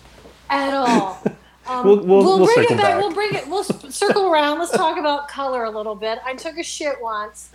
at 0.48 0.72
all. 0.74 1.22
Um, 1.66 1.84
We'll- 1.84 1.96
we'll- 2.04 2.24
we'll 2.24 2.46
bring 2.46 2.64
it 2.64 2.68
back. 2.70 2.78
back. 2.78 2.96
We'll 3.00 3.12
bring 3.12 3.34
it. 3.34 3.46
We'll 3.48 3.64
circle 3.64 4.30
around. 4.30 4.58
Let's 4.58 4.70
talk 4.70 4.96
about 4.96 5.28
color 5.28 5.64
a 5.64 5.70
little 5.70 5.94
bit. 5.96 6.18
I 6.24 6.34
took 6.34 6.56
a 6.56 6.62
shit 6.62 6.94
once, 7.02 7.50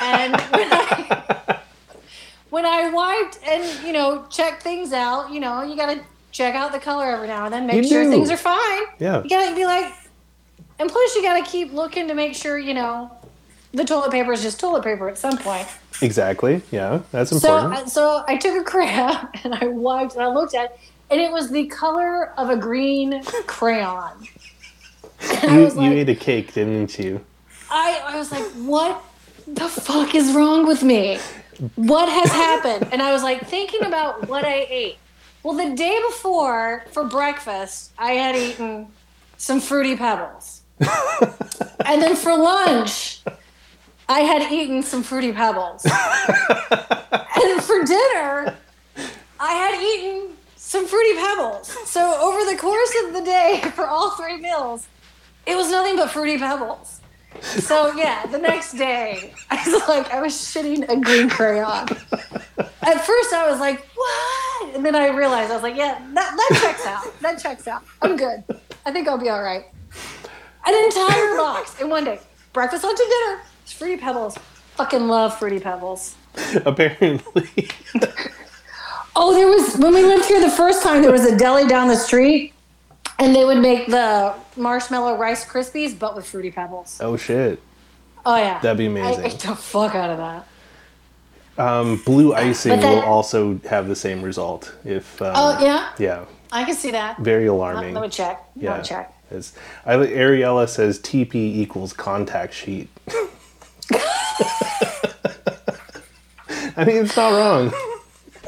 and 0.00 0.32
when 0.52 0.68
I, 0.72 1.58
when 2.50 2.64
I 2.66 2.90
wiped 2.90 3.40
and 3.44 3.84
you 3.86 3.92
know 3.92 4.26
checked 4.30 4.62
things 4.62 4.92
out, 4.92 5.32
you 5.32 5.40
know 5.40 5.62
you 5.62 5.76
got 5.76 5.92
to 5.94 6.00
check 6.32 6.54
out 6.54 6.72
the 6.72 6.78
color 6.78 7.06
every 7.06 7.28
now 7.28 7.44
and 7.44 7.52
then, 7.52 7.66
make 7.66 7.76
You 7.76 7.88
sure 7.88 8.04
do. 8.04 8.10
things 8.10 8.30
are 8.30 8.36
fine. 8.36 8.82
Yeah. 8.98 9.22
You 9.22 9.28
gotta 9.30 9.54
be 9.54 9.64
like, 9.64 9.92
and 10.78 10.88
plus 10.90 11.14
you 11.16 11.22
gotta 11.22 11.44
keep 11.48 11.72
looking 11.72 12.08
to 12.08 12.14
make 12.14 12.34
sure 12.34 12.58
you 12.58 12.74
know 12.74 13.10
the 13.72 13.84
toilet 13.84 14.10
paper 14.10 14.32
is 14.32 14.42
just 14.42 14.58
toilet 14.60 14.82
paper 14.84 15.08
at 15.08 15.18
some 15.18 15.36
point. 15.38 15.66
Exactly. 16.00 16.62
Yeah, 16.70 17.00
that's 17.10 17.32
important. 17.32 17.74
I- 17.74 17.84
so 17.86 18.24
I 18.28 18.36
took 18.36 18.60
a 18.60 18.64
crab 18.64 19.28
and 19.44 19.54
I 19.54 19.66
wiped 19.66 20.14
and 20.14 20.22
I 20.22 20.28
looked 20.28 20.54
at 20.54 20.66
it, 20.72 20.78
and 21.10 21.20
it 21.20 21.30
was 21.32 21.50
the 21.50 21.66
color 21.66 22.32
of 22.38 22.50
a 22.50 22.56
green 22.56 23.22
crayon. 23.46 24.26
You 25.42 25.64
was 25.64 25.74
you 25.76 25.90
ate 25.90 26.08
a 26.08 26.14
cake, 26.14 26.54
didn't 26.54 26.96
you? 26.98 27.24
I, 27.70 28.00
I 28.04 28.16
was 28.16 28.30
like, 28.30 28.44
what 28.52 29.02
the 29.48 29.68
fuck 29.68 30.14
is 30.14 30.32
wrong 30.32 30.66
with 30.66 30.82
me? 30.82 31.18
What 31.74 32.08
has 32.08 32.30
happened? 32.30 32.88
And 32.92 33.02
I 33.02 33.12
was 33.12 33.22
like 33.24 33.46
thinking 33.48 33.84
about 33.84 34.28
what 34.28 34.44
I 34.44 34.66
ate. 34.70 34.98
Well, 35.48 35.56
the 35.56 35.74
day 35.74 35.98
before 36.06 36.84
for 36.92 37.04
breakfast, 37.04 37.92
I 37.98 38.12
had 38.12 38.36
eaten 38.36 38.88
some 39.38 39.62
fruity 39.62 39.96
pebbles. 39.96 40.60
and 41.86 42.02
then 42.02 42.16
for 42.16 42.36
lunch, 42.36 43.22
I 44.10 44.20
had 44.20 44.52
eaten 44.52 44.82
some 44.82 45.02
fruity 45.02 45.32
pebbles. 45.32 45.86
and 46.70 47.62
for 47.62 47.82
dinner, 47.82 48.58
I 49.40 49.52
had 49.54 49.80
eaten 49.82 50.36
some 50.56 50.86
fruity 50.86 51.18
pebbles. 51.18 51.68
So 51.88 52.20
over 52.20 52.44
the 52.50 52.58
course 52.58 52.94
of 53.06 53.14
the 53.14 53.22
day, 53.22 53.62
for 53.74 53.86
all 53.86 54.10
three 54.16 54.36
meals, 54.36 54.86
it 55.46 55.56
was 55.56 55.70
nothing 55.70 55.96
but 55.96 56.10
fruity 56.10 56.36
pebbles. 56.36 57.00
So 57.40 57.94
yeah, 57.94 58.26
the 58.26 58.38
next 58.38 58.74
day 58.74 59.32
I 59.50 59.66
was 59.66 59.88
like, 59.88 60.12
I 60.12 60.20
was 60.20 60.34
shitting 60.34 60.86
a 60.90 61.00
green 61.00 61.30
crayon. 61.30 61.88
At 62.82 63.00
first 63.04 63.32
I 63.32 63.48
was 63.50 63.60
like, 63.60 63.86
what? 63.94 64.74
And 64.74 64.84
then 64.84 64.94
I 64.96 65.08
realized 65.08 65.50
I 65.50 65.54
was 65.54 65.62
like, 65.62 65.76
yeah, 65.76 65.98
that, 66.14 66.36
that 66.36 66.60
checks 66.60 66.86
out. 66.86 67.20
That 67.20 67.38
checks 67.38 67.68
out. 67.68 67.84
I'm 68.02 68.16
good. 68.16 68.42
I 68.84 68.90
think 68.92 69.06
I'll 69.08 69.18
be 69.18 69.28
all 69.28 69.42
right. 69.42 69.64
An 70.66 70.84
entire 70.84 71.36
box 71.36 71.80
in 71.80 71.88
one 71.88 72.04
day. 72.04 72.18
Breakfast, 72.52 72.84
lunch, 72.84 72.98
and 73.00 73.08
dinner. 73.10 73.42
It's 73.62 73.72
fruity 73.72 73.96
pebbles. 73.96 74.36
Fucking 74.76 75.06
love 75.08 75.38
fruity 75.38 75.60
pebbles. 75.60 76.16
Apparently. 76.64 77.68
Oh, 79.20 79.34
there 79.34 79.48
was 79.48 79.76
when 79.78 79.92
we 79.94 80.04
lived 80.04 80.26
here 80.26 80.40
the 80.40 80.48
first 80.50 80.80
time. 80.80 81.02
There 81.02 81.10
was 81.10 81.24
a 81.24 81.36
deli 81.36 81.66
down 81.66 81.88
the 81.88 81.96
street, 81.96 82.52
and 83.18 83.34
they 83.34 83.44
would 83.44 83.58
make 83.58 83.88
the 83.88 84.32
marshmallow 84.56 85.16
rice 85.16 85.44
krispies, 85.44 85.98
but 85.98 86.14
with 86.14 86.24
fruity 86.24 86.52
pebbles. 86.52 87.00
oh 87.02 87.16
shit. 87.16 87.60
Oh 88.24 88.36
yeah, 88.36 88.60
That'd 88.60 88.78
be 88.78 88.84
I 88.84 88.90
amazing. 88.90 89.24
ate 89.24 89.38
the 89.40 89.56
fuck 89.56 89.96
out 89.96 90.10
of 90.10 90.18
that. 90.18 90.46
Um, 91.58 91.96
blue 92.04 92.34
icing 92.34 92.80
then- 92.80 92.92
will 92.92 93.02
also 93.02 93.58
have 93.68 93.88
the 93.88 93.96
same 93.96 94.22
result. 94.22 94.74
If 94.84 95.20
um, 95.20 95.32
Oh 95.34 95.58
yeah, 95.60 95.90
yeah, 95.98 96.24
I 96.52 96.64
can 96.64 96.74
see 96.74 96.92
that. 96.92 97.18
very 97.18 97.48
Uh, 97.48 97.52
alarming. 97.52 97.94
Let 97.94 98.02
me 98.02 98.08
check. 98.08 98.42
Yeah. 98.56 98.70
Let 98.72 98.78
me 98.82 98.86
check. 98.86 99.14
It's, 99.30 99.52
I, 99.84 99.96
Ariella 99.96 100.68
says 100.68 100.98
TP 100.98 101.34
equals 101.34 101.92
contact 101.92 102.54
sheet. 102.54 102.88
I 106.76 106.84
mean, 106.84 106.96
it's 107.04 107.16
not 107.16 107.30
wrong. 107.32 107.72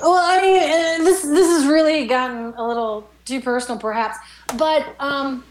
Well, 0.03 0.15
I 0.17 0.41
mean, 0.41 0.63
uh, 0.63 1.05
this 1.05 1.21
this 1.25 1.47
has 1.59 1.67
really 1.67 2.07
gotten 2.07 2.55
a 2.57 2.67
little 2.67 3.07
too 3.27 3.43
personal, 3.43 3.79
perhaps. 3.79 4.17
But 4.57 4.87
um, 4.99 5.45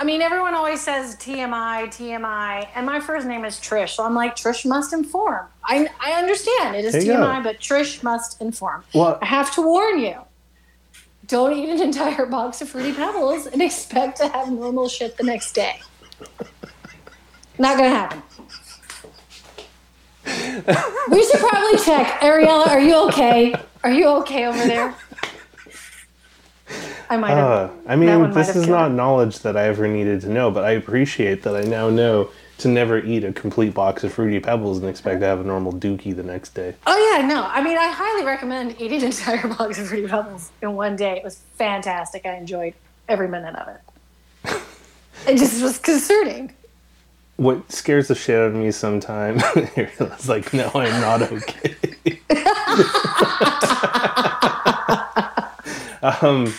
I 0.00 0.04
mean, 0.04 0.22
everyone 0.22 0.54
always 0.54 0.80
says 0.80 1.14
TMI, 1.16 1.84
TMI, 1.88 2.68
and 2.74 2.86
my 2.86 3.00
first 3.00 3.26
name 3.26 3.44
is 3.44 3.56
Trish, 3.56 3.90
so 3.90 4.02
I'm 4.02 4.14
like 4.14 4.34
Trish 4.34 4.64
must 4.64 4.94
inform. 4.94 5.46
I 5.62 5.88
I 6.00 6.12
understand 6.12 6.74
it 6.74 6.86
is 6.86 7.04
you 7.04 7.12
go. 7.12 7.18
TMI, 7.18 7.44
but 7.44 7.58
Trish 7.60 8.02
must 8.02 8.40
inform. 8.40 8.82
Well- 8.94 9.18
I 9.20 9.26
have 9.26 9.54
to 9.56 9.60
warn 9.62 10.00
you. 10.00 10.16
Don't 11.26 11.52
eat 11.52 11.68
an 11.68 11.82
entire 11.82 12.24
box 12.24 12.62
of 12.62 12.70
fruity 12.70 12.94
pebbles 12.94 13.44
and 13.46 13.60
expect 13.60 14.16
to 14.16 14.28
have 14.28 14.50
normal 14.50 14.88
shit 14.88 15.18
the 15.18 15.22
next 15.22 15.52
day. 15.52 15.80
Not 17.58 17.76
gonna 17.76 17.90
happen. 17.90 18.22
we 21.10 21.24
should 21.26 21.40
probably 21.40 21.78
check. 21.84 22.20
Ariella, 22.22 22.68
are 22.68 22.80
you 22.80 23.06
okay? 23.08 23.54
Are 23.84 23.92
you 23.92 24.08
okay 24.20 24.46
over 24.46 24.66
there? 24.66 24.94
I 27.10 27.16
might 27.16 27.30
have. 27.30 27.70
Uh, 27.70 27.72
I 27.88 27.96
mean, 27.96 28.30
this 28.30 28.54
is 28.54 28.68
not 28.68 28.92
it. 28.92 28.94
knowledge 28.94 29.40
that 29.40 29.56
I 29.56 29.64
ever 29.64 29.88
needed 29.88 30.20
to 30.22 30.28
know, 30.28 30.52
but 30.52 30.64
I 30.64 30.70
appreciate 30.70 31.42
that 31.42 31.56
I 31.56 31.62
now 31.62 31.90
know 31.90 32.30
to 32.58 32.68
never 32.68 32.98
eat 32.98 33.24
a 33.24 33.32
complete 33.32 33.74
box 33.74 34.04
of 34.04 34.12
fruity 34.12 34.38
pebbles 34.38 34.78
and 34.78 34.88
expect 34.88 35.20
to 35.20 35.26
have 35.26 35.40
a 35.40 35.44
normal 35.44 35.72
dookie 35.72 36.14
the 36.14 36.22
next 36.22 36.54
day. 36.54 36.76
Oh 36.86 37.16
yeah, 37.16 37.26
no. 37.26 37.42
I 37.44 37.62
mean, 37.62 37.76
I 37.76 37.88
highly 37.88 38.24
recommend 38.24 38.80
eating 38.80 39.00
an 39.00 39.06
entire 39.06 39.48
box 39.56 39.80
of 39.80 39.88
Fruity 39.88 40.06
Pebbles 40.06 40.52
in 40.62 40.74
one 40.74 40.94
day. 40.94 41.16
It 41.16 41.24
was 41.24 41.40
fantastic. 41.56 42.26
I 42.26 42.36
enjoyed 42.36 42.74
every 43.08 43.28
minute 43.28 43.56
of 43.56 43.68
it. 43.68 43.80
It 45.26 45.36
just 45.36 45.62
was 45.62 45.78
concerning. 45.78 46.54
What 47.36 47.70
scares 47.70 48.08
the 48.08 48.14
shit 48.14 48.36
out 48.36 48.46
of 48.46 48.54
me 48.54 48.70
sometimes 48.70 49.42
is 49.76 50.28
like, 50.30 50.54
no, 50.54 50.70
I'm 50.74 50.98
not 51.02 51.20
okay. 51.20 51.76
um, 56.02 56.54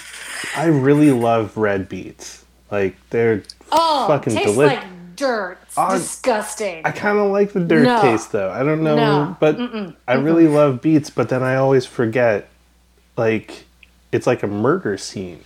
I 0.55 0.65
really 0.67 1.11
love 1.11 1.55
red 1.57 1.87
beets. 1.89 2.45
Like 2.69 2.95
they're 3.09 3.43
Oh, 3.71 4.07
fucking 4.07 4.33
tastes 4.33 4.51
delicious. 4.53 4.81
like 4.83 5.15
dirt. 5.15 5.57
It's 5.67 5.75
disgusting. 5.93 6.81
I 6.85 6.91
kind 6.91 7.17
of 7.17 7.31
like 7.31 7.53
the 7.53 7.59
dirt 7.61 7.83
No. 7.83 8.01
taste 8.01 8.31
though. 8.31 8.49
I 8.51 8.63
don't 8.63 8.83
know, 8.83 8.95
No. 8.95 9.37
but 9.39 9.57
I 10.07 10.13
really 10.15 10.47
love 10.47 10.81
beets. 10.81 11.09
But 11.09 11.29
then 11.29 11.43
I 11.43 11.55
always 11.55 11.85
forget, 11.85 12.49
like, 13.17 13.65
it's 14.11 14.27
like 14.27 14.43
a 14.43 14.47
murder 14.47 14.97
scene. 14.97 15.41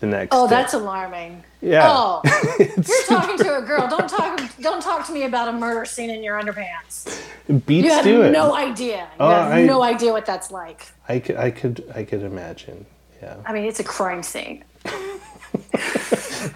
The 0.00 0.06
next. 0.06 0.34
oh, 0.34 0.46
day. 0.48 0.54
that's 0.56 0.72
alarming. 0.72 1.44
yeah. 1.60 1.86
Oh, 1.86 2.22
you're 2.58 3.02
talking 3.06 3.36
to 3.36 3.58
a 3.58 3.60
girl. 3.66 3.86
Don't 3.86 4.08
talk. 4.08 4.40
Don't 4.58 4.82
talk 4.82 5.06
to 5.08 5.12
me 5.12 5.24
about 5.24 5.48
a 5.48 5.52
murder 5.52 5.84
scene 5.84 6.08
in 6.08 6.22
your 6.22 6.40
underpants. 6.40 7.22
beets 7.66 7.84
You 7.84 7.90
have 7.92 8.04
do 8.04 8.22
it. 8.22 8.30
no 8.30 8.54
idea. 8.56 8.96
You 9.00 9.06
Oh, 9.20 9.28
have 9.28 9.52
I- 9.52 9.62
no 9.64 9.82
idea 9.82 10.12
what 10.12 10.24
that's 10.24 10.50
like. 10.50 10.86
I 11.06 11.18
could, 11.18 11.36
I 11.36 11.50
could, 11.50 11.84
I 11.94 12.04
could 12.04 12.22
imagine. 12.22 12.86
Yeah. 13.22 13.36
I 13.44 13.52
mean, 13.52 13.64
it's 13.64 13.80
a 13.80 13.84
crime 13.84 14.22
scene. 14.22 14.64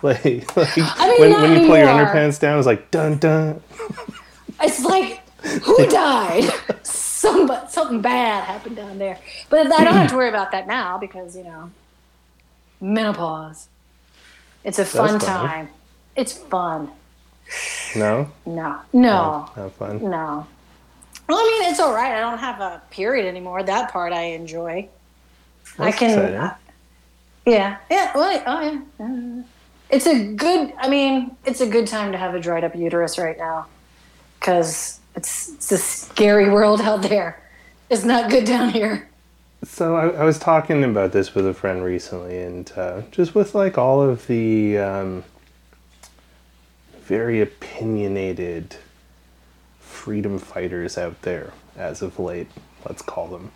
like, 0.03 0.57
like 0.57 0.77
mean, 0.77 0.87
when, 1.19 1.33
when 1.33 1.61
you 1.61 1.67
pull 1.67 1.77
your 1.77 1.89
underpants 1.89 2.41
down, 2.41 2.59
it's 2.59 2.67
like 2.67 2.91
dun 2.91 3.19
dun. 3.19 3.63
It's 4.61 4.83
like, 4.85 5.21
who 5.63 5.87
died? 5.89 6.51
Somebody, 6.83 7.67
something 7.69 8.01
bad 8.01 8.45
happened 8.45 8.77
down 8.77 8.99
there. 8.99 9.19
But 9.51 9.73
I 9.73 9.85
don't 9.85 9.95
have 9.95 10.11
to 10.11 10.17
worry 10.17 10.29
about 10.29 10.53
that 10.53 10.67
now 10.67 10.99
because, 10.99 11.37
you 11.37 11.45
know, 11.45 11.71
menopause. 12.81 13.69
It's 14.63 14.79
a 14.79 14.85
fun 14.85 15.19
time. 15.19 15.69
It's 16.17 16.33
fun. 16.33 16.91
No, 17.95 18.31
No, 18.47 18.81
no, 18.93 19.51
not 19.57 19.73
fun. 19.73 20.03
no. 20.03 20.47
Well, 21.29 21.39
I 21.39 21.59
mean, 21.61 21.71
it's 21.71 21.81
all 21.81 21.95
right. 21.95 22.13
I 22.13 22.21
don't 22.21 22.39
have 22.39 22.61
a 22.61 22.83
period 22.91 23.27
anymore. 23.27 23.63
That 23.63 23.91
part 23.93 24.13
I 24.13 24.23
enjoy. 24.23 24.89
I 25.79 25.93
can. 25.93 26.11
exciting. 26.11 26.51
Yeah, 27.47 27.77
yeah. 27.91 28.13
Well, 28.15 28.43
oh 28.47 28.61
yeah. 28.61 29.05
Uh, 29.05 29.43
It's 29.91 30.07
a 30.07 30.33
good. 30.35 30.73
I 30.79 30.89
mean, 30.89 31.37
it's 31.45 31.61
a 31.61 31.67
good 31.69 31.87
time 31.87 32.13
to 32.13 32.19
have 32.19 32.35
a 32.35 32.41
dried 32.41 32.65
up 32.65 32.75
uterus 32.75 33.19
right 33.19 33.37
now, 33.37 33.67
because 34.39 35.01
it's 35.15 35.51
it's 35.51 35.73
a 35.73 35.79
scary 35.79 36.51
world 36.51 36.81
out 36.81 37.03
there. 37.03 37.43
It's 37.91 38.05
not 38.05 38.31
good 38.31 38.45
down 38.45 38.71
here. 38.71 39.09
So 39.63 39.97
I, 39.97 40.09
I 40.09 40.25
was 40.25 40.39
talking 40.39 40.85
about 40.85 41.13
this 41.13 41.35
with 41.35 41.47
a 41.47 41.55
friend 41.55 41.85
recently, 41.85 42.39
and 42.39 42.71
uh, 42.77 43.03
just 43.11 43.35
with 43.35 43.55
like 43.55 43.79
all 43.79 44.03
of 44.03 44.27
the 44.27 44.79
um, 44.79 45.25
very 47.03 47.41
opinionated 47.41 48.77
freedom 49.81 50.39
fighters 50.39 50.99
out 50.99 51.23
there 51.23 51.53
as 51.77 52.03
of 52.03 52.19
late, 52.19 52.49
let's 52.87 53.03
call 53.03 53.29
them. 53.29 53.53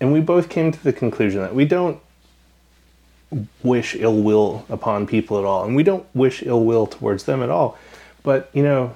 And 0.00 0.12
we 0.12 0.20
both 0.20 0.48
came 0.48 0.72
to 0.72 0.82
the 0.82 0.92
conclusion 0.92 1.40
that 1.40 1.54
we 1.54 1.64
don't 1.64 2.00
wish 3.62 3.94
ill 3.96 4.22
will 4.22 4.64
upon 4.68 5.06
people 5.06 5.38
at 5.38 5.44
all, 5.44 5.64
and 5.64 5.74
we 5.74 5.82
don't 5.82 6.06
wish 6.14 6.42
ill 6.42 6.64
will 6.64 6.86
towards 6.86 7.24
them 7.24 7.42
at 7.42 7.50
all. 7.50 7.78
But, 8.22 8.50
you 8.52 8.62
know, 8.62 8.94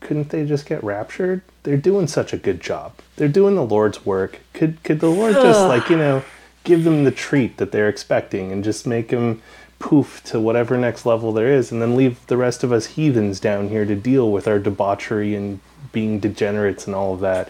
couldn't 0.00 0.30
they 0.30 0.44
just 0.44 0.66
get 0.66 0.82
raptured? 0.84 1.42
They're 1.62 1.76
doing 1.76 2.06
such 2.06 2.32
a 2.32 2.36
good 2.36 2.60
job. 2.60 2.92
They're 3.16 3.28
doing 3.28 3.54
the 3.54 3.64
Lord's 3.64 4.04
work. 4.04 4.40
Could 4.52 4.82
could 4.82 5.00
the 5.00 5.08
Lord 5.10 5.34
just 5.34 5.60
Ugh. 5.60 5.68
like 5.68 5.88
you 5.88 5.96
know 5.96 6.22
give 6.62 6.84
them 6.84 7.04
the 7.04 7.10
treat 7.10 7.56
that 7.58 7.72
they're 7.72 7.88
expecting 7.88 8.52
and 8.52 8.64
just 8.64 8.86
make 8.86 9.08
them 9.08 9.42
poof 9.78 10.22
to 10.24 10.40
whatever 10.40 10.76
next 10.76 11.04
level 11.06 11.32
there 11.32 11.48
is, 11.48 11.72
and 11.72 11.80
then 11.80 11.96
leave 11.96 12.26
the 12.26 12.36
rest 12.36 12.62
of 12.62 12.72
us 12.72 12.86
heathens 12.86 13.40
down 13.40 13.68
here 13.68 13.84
to 13.84 13.94
deal 13.94 14.30
with 14.30 14.46
our 14.46 14.58
debauchery 14.58 15.34
and 15.34 15.60
being 15.92 16.18
degenerates 16.18 16.86
and 16.86 16.94
all 16.94 17.14
of 17.14 17.20
that. 17.20 17.48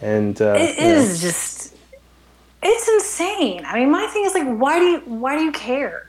And 0.00 0.40
uh, 0.40 0.54
It 0.58 0.78
you 0.78 0.84
know, 0.84 1.14
just. 1.16 1.59
It's 2.62 2.88
insane. 2.88 3.64
I 3.64 3.78
mean, 3.78 3.90
my 3.90 4.06
thing 4.08 4.24
is 4.24 4.34
like, 4.34 4.46
why 4.46 4.78
do 4.78 4.84
you 4.84 4.98
why 5.00 5.36
do 5.36 5.44
you 5.44 5.52
care? 5.52 6.06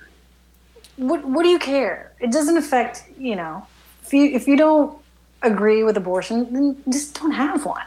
What 0.98 1.24
what 1.26 1.44
do 1.44 1.50
you 1.50 1.60
care? 1.60 2.12
It 2.20 2.32
doesn't 2.32 2.58
affect 2.58 3.06
you 3.18 3.36
know. 3.36 3.66
If 4.04 4.14
you 4.14 4.26
if 4.26 4.48
you 4.48 4.58
don't 4.58 4.98
agree 5.42 5.84
with 5.84 5.98
abortion, 5.98 6.52
then 6.54 6.84
just 6.90 7.20
don't 7.20 7.32
have 7.32 7.66
one. 7.66 7.86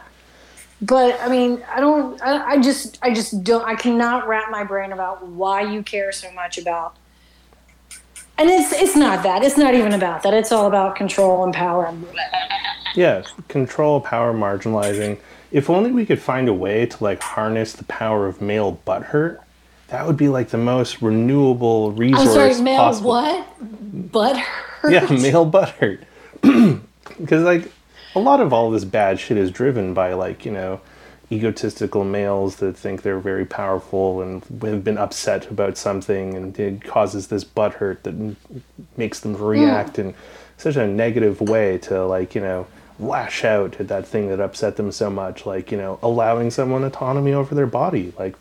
But 0.81 1.19
I 1.21 1.29
mean, 1.29 1.63
I 1.73 1.79
don't. 1.79 2.21
I, 2.21 2.51
I 2.51 2.61
just 2.61 2.99
I 3.01 3.13
just 3.13 3.43
don't. 3.43 3.65
I 3.65 3.75
cannot 3.75 4.27
wrap 4.27 4.51
my 4.51 4.63
brain 4.63 4.91
about 4.91 5.25
why 5.25 5.61
you 5.61 5.83
care 5.83 6.11
so 6.11 6.31
much 6.31 6.57
about. 6.57 6.95
And 8.37 8.49
it's 8.49 8.73
it's 8.73 8.95
not 8.95 9.23
that. 9.23 9.43
It's 9.43 9.57
not 9.57 9.73
even 9.73 9.93
about 9.93 10.23
that. 10.23 10.33
It's 10.33 10.51
all 10.51 10.67
about 10.67 10.95
control 10.95 11.43
and 11.45 11.53
power. 11.53 11.93
Yeah, 12.93 13.23
control, 13.47 14.01
power, 14.01 14.33
marginalizing. 14.33 15.19
If 15.55 15.69
only 15.69 15.93
we 15.93 16.05
could 16.05 16.21
find 16.21 16.49
a 16.49 16.53
way 16.53 16.85
to 16.85 17.01
like 17.01 17.21
harness 17.21 17.71
the 17.71 17.85
power 17.85 18.27
of 18.27 18.41
male 18.41 18.77
butthurt, 18.85 19.39
that 19.87 20.05
would 20.05 20.17
be 20.17 20.27
like 20.27 20.49
the 20.49 20.57
most 20.57 21.01
renewable 21.01 21.93
resource. 21.93 22.27
I'm 22.27 22.33
sorry, 22.33 22.61
male 22.61 22.81
possible. 22.81 23.09
what? 23.11 23.47
Butthurt? 24.11 24.91
Yeah, 24.91 25.07
male 25.09 25.49
butthurt. 25.49 26.01
Because 27.17 27.43
like 27.43 27.71
a 28.15 28.19
lot 28.19 28.41
of 28.41 28.51
all 28.51 28.69
this 28.69 28.83
bad 28.83 29.17
shit 29.17 29.37
is 29.37 29.49
driven 29.49 29.93
by 29.93 30.11
like 30.11 30.43
you 30.43 30.51
know 30.51 30.81
egotistical 31.31 32.03
males 32.03 32.57
that 32.57 32.75
think 32.75 33.03
they're 33.03 33.19
very 33.19 33.45
powerful 33.45 34.21
and 34.21 34.43
have 34.61 34.83
been 34.83 34.97
upset 34.97 35.49
about 35.49 35.77
something 35.77 36.33
and 36.35 36.59
it 36.59 36.83
causes 36.83 37.27
this 37.27 37.45
butthurt 37.45 38.03
that 38.03 38.35
makes 38.97 39.21
them 39.21 39.35
hmm. 39.35 39.43
react 39.43 39.97
in 39.97 40.13
such 40.57 40.75
a 40.75 40.85
negative 40.85 41.39
way 41.39 41.77
to 41.77 42.05
like 42.05 42.35
you 42.35 42.41
know 42.41 42.67
lash 42.99 43.43
out 43.43 43.79
at 43.79 43.87
that 43.89 44.07
thing 44.07 44.29
that 44.29 44.39
upset 44.39 44.77
them 44.77 44.91
so 44.91 45.09
much 45.09 45.45
like 45.45 45.71
you 45.71 45.77
know 45.77 45.99
allowing 46.01 46.49
someone 46.49 46.83
autonomy 46.83 47.33
over 47.33 47.53
their 47.53 47.65
body 47.67 48.13
like 48.17 48.35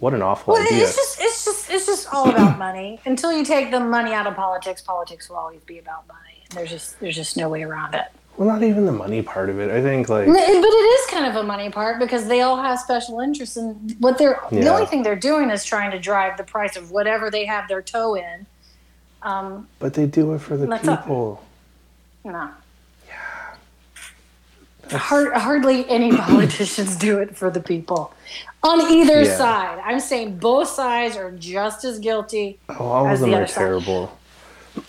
what 0.00 0.14
an 0.14 0.22
awful 0.22 0.54
Well, 0.54 0.62
idea 0.66 0.82
it's 0.84 0.96
just 0.96 1.20
it's 1.20 1.44
just 1.44 1.70
it's 1.70 1.86
just 1.86 2.08
all 2.12 2.28
about 2.30 2.58
money. 2.58 2.98
Until 3.04 3.32
you 3.32 3.44
take 3.44 3.70
the 3.70 3.78
money 3.80 4.12
out 4.14 4.26
of 4.26 4.34
politics, 4.34 4.80
politics 4.82 5.28
will 5.28 5.36
always 5.36 5.60
be 5.60 5.78
about 5.78 6.08
money. 6.08 6.42
There's 6.54 6.70
just 6.70 6.98
there's 7.00 7.14
just 7.14 7.36
no 7.36 7.48
way 7.48 7.62
around 7.62 7.94
it. 7.94 8.06
well 8.36 8.48
not 8.48 8.62
even 8.64 8.86
the 8.86 8.92
money 8.92 9.22
part 9.22 9.48
of 9.50 9.60
it 9.60 9.70
i 9.70 9.80
think 9.82 10.08
like 10.08 10.26
But 10.26 10.36
it 10.36 11.00
is 11.00 11.06
kind 11.10 11.26
of 11.26 11.36
a 11.36 11.42
money 11.46 11.68
part 11.70 11.98
because 12.00 12.26
they 12.26 12.40
all 12.40 12.56
have 12.56 12.80
special 12.80 13.20
interests, 13.20 13.56
and 13.56 13.94
what 14.00 14.18
they're 14.18 14.40
the 14.50 14.66
only 14.68 14.86
thing 14.86 15.02
they're 15.04 15.14
doing 15.14 15.50
is 15.50 15.64
trying 15.64 15.90
to 15.92 15.98
drive 16.00 16.36
the 16.38 16.44
price 16.44 16.76
of 16.76 16.90
whatever 16.90 17.30
they 17.30 17.44
have 17.44 17.68
their 17.68 17.82
toe 17.82 18.14
in. 18.16 18.46
Um, 19.22 19.68
but 19.78 19.92
they 19.94 20.06
do 20.06 20.32
it 20.34 20.38
for 20.40 20.56
the 20.56 20.66
people 20.78 21.44
no. 22.24 22.50
Hard, 24.90 25.32
hardly 25.34 25.88
any 25.88 26.10
politicians 26.16 26.96
do 26.96 27.18
it 27.18 27.36
for 27.36 27.50
the 27.50 27.60
people. 27.60 28.12
On 28.62 28.80
either 28.92 29.22
Yeah. 29.22 29.36
side, 29.36 29.82
I'm 29.84 30.00
saying 30.00 30.36
both 30.38 30.68
sides 30.68 31.16
are 31.16 31.30
just 31.32 31.84
as 31.84 31.98
guilty. 31.98 32.58
Oh, 32.68 32.86
all 32.86 33.06
As 33.06 33.20
of 33.22 33.30
them 33.30 33.30
the 33.30 33.44
are 33.44 33.46
terrible. 33.46 34.18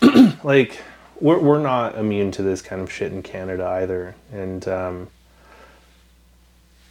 like, 0.44 0.78
we're, 1.20 1.38
we're 1.38 1.60
not 1.60 1.96
immune 1.96 2.30
to 2.32 2.42
this 2.42 2.60
kind 2.62 2.82
of 2.82 2.92
shit 2.92 3.12
in 3.12 3.22
Canada 3.22 3.64
either. 3.66 4.14
And 4.32 4.66
um, 4.68 5.08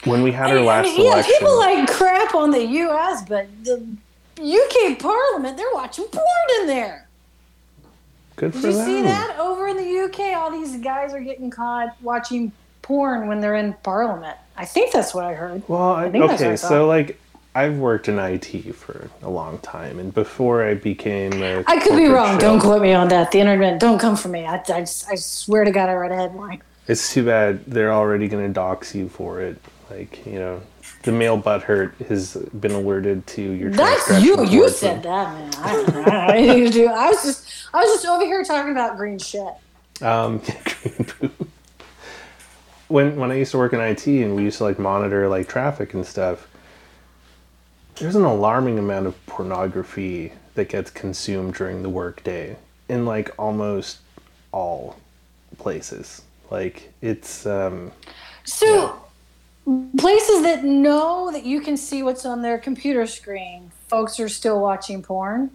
when 0.05 0.23
we 0.23 0.31
had 0.31 0.49
our 0.51 0.57
I 0.59 0.61
last 0.61 0.85
mean, 0.85 1.01
yeah, 1.05 1.11
election, 1.13 1.33
people 1.39 1.57
like 1.59 1.87
crap 1.89 2.33
on 2.35 2.51
the 2.51 2.65
U.S., 2.65 3.23
but 3.27 3.47
the 3.63 3.85
UK 4.39 4.97
Parliament, 4.99 5.57
they're 5.57 5.73
watching 5.73 6.05
porn 6.05 6.25
in 6.61 6.67
there. 6.67 7.07
good 8.37 8.53
for 8.53 8.61
Did 8.61 8.71
you 8.71 8.77
them. 8.77 8.85
see 8.85 9.01
that 9.03 9.37
over 9.39 9.67
in 9.67 9.77
the 9.77 9.99
UK? 10.05 10.35
All 10.35 10.49
these 10.51 10.77
guys 10.77 11.13
are 11.13 11.19
getting 11.21 11.51
caught 11.51 11.95
watching 12.01 12.51
porn 12.91 13.27
when 13.27 13.39
they're 13.39 13.55
in 13.55 13.71
Parliament. 13.83 14.37
I 14.57 14.65
think 14.65 14.91
that's 14.91 15.13
what 15.13 15.23
I 15.23 15.33
heard. 15.33 15.63
Well, 15.69 15.93
I, 15.93 16.11
think 16.11 16.25
okay, 16.25 16.51
I 16.51 16.55
so 16.55 16.87
like, 16.87 17.17
I've 17.55 17.77
worked 17.77 18.09
in 18.09 18.19
IT 18.19 18.75
for 18.75 19.09
a 19.21 19.29
long 19.29 19.59
time, 19.59 19.97
and 19.97 20.13
before 20.13 20.61
I 20.61 20.73
became 20.73 21.41
a 21.41 21.63
I 21.67 21.79
could 21.79 21.95
be 21.95 22.07
wrong. 22.07 22.31
shell- 22.31 22.51
Don't 22.51 22.59
quote 22.59 22.81
me 22.81 22.91
on 22.93 23.07
that. 23.07 23.31
The 23.31 23.39
internet, 23.39 23.79
don't 23.79 23.97
come 23.97 24.17
for 24.17 24.27
me. 24.27 24.45
I, 24.45 24.57
I, 24.67 24.81
I 24.81 25.15
swear 25.15 25.63
to 25.63 25.71
God, 25.71 25.87
I 25.87 25.93
read 25.93 26.11
a 26.11 26.15
headline. 26.17 26.61
It's 26.89 27.13
too 27.13 27.23
bad 27.23 27.63
they're 27.65 27.93
already 27.93 28.27
going 28.27 28.45
to 28.45 28.51
dox 28.53 28.93
you 28.93 29.07
for 29.07 29.39
it. 29.39 29.57
Like 29.89 30.25
you 30.25 30.39
know, 30.39 30.61
the 31.03 31.13
male 31.13 31.41
butthurt 31.41 31.95
has 32.07 32.35
been 32.35 32.71
alerted 32.71 33.25
to 33.27 33.41
your. 33.41 33.71
That's 33.71 34.21
you. 34.21 34.45
You 34.45 34.67
said 34.67 35.01
that, 35.03 35.33
man. 35.33 35.51
I. 35.57 35.71
I 35.71 36.41
don't 36.41 36.47
know 36.47 36.65
to 36.65 36.69
do. 36.69 36.87
I 36.87 37.09
was 37.09 37.23
just, 37.23 37.47
I 37.73 37.79
was 37.83 37.93
just 37.93 38.05
over 38.05 38.25
here 38.25 38.43
talking 38.43 38.73
about 38.73 38.97
green 38.97 39.17
shit. 39.17 39.53
Um, 40.01 40.39
green 40.65 41.05
poop. 41.05 41.47
When 42.91 43.15
when 43.15 43.31
I 43.31 43.35
used 43.35 43.51
to 43.51 43.57
work 43.57 43.73
in 43.73 43.79
IT 43.79 44.05
and 44.07 44.35
we 44.35 44.43
used 44.43 44.57
to 44.57 44.63
like 44.65 44.79
monitor 44.79 45.27
like 45.27 45.47
traffic 45.47 45.93
and 45.93 46.05
stuff, 46.05 46.47
there's 47.95 48.15
an 48.15 48.23
alarming 48.23 48.77
amount 48.79 49.07
of 49.07 49.25
pornography 49.25 50.33
that 50.55 50.69
gets 50.69 50.91
consumed 50.91 51.53
during 51.55 51.81
the 51.81 51.89
workday 51.89 52.57
in 52.89 53.05
like 53.05 53.31
almost 53.39 53.99
all 54.51 54.97
places. 55.57 56.21
Like 56.49 56.91
it's 57.01 57.45
um 57.45 57.91
So, 58.43 59.01
places 59.97 60.43
that 60.43 60.63
know 60.63 61.31
that 61.31 61.45
you 61.45 61.61
can 61.61 61.77
see 61.77 62.03
what's 62.03 62.25
on 62.25 62.41
their 62.41 62.57
computer 62.57 63.07
screen, 63.07 63.71
folks 63.87 64.19
are 64.19 64.29
still 64.29 64.59
watching 64.59 65.01
porn. 65.01 65.51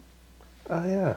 oh 0.71 0.87
yeah. 0.87 1.15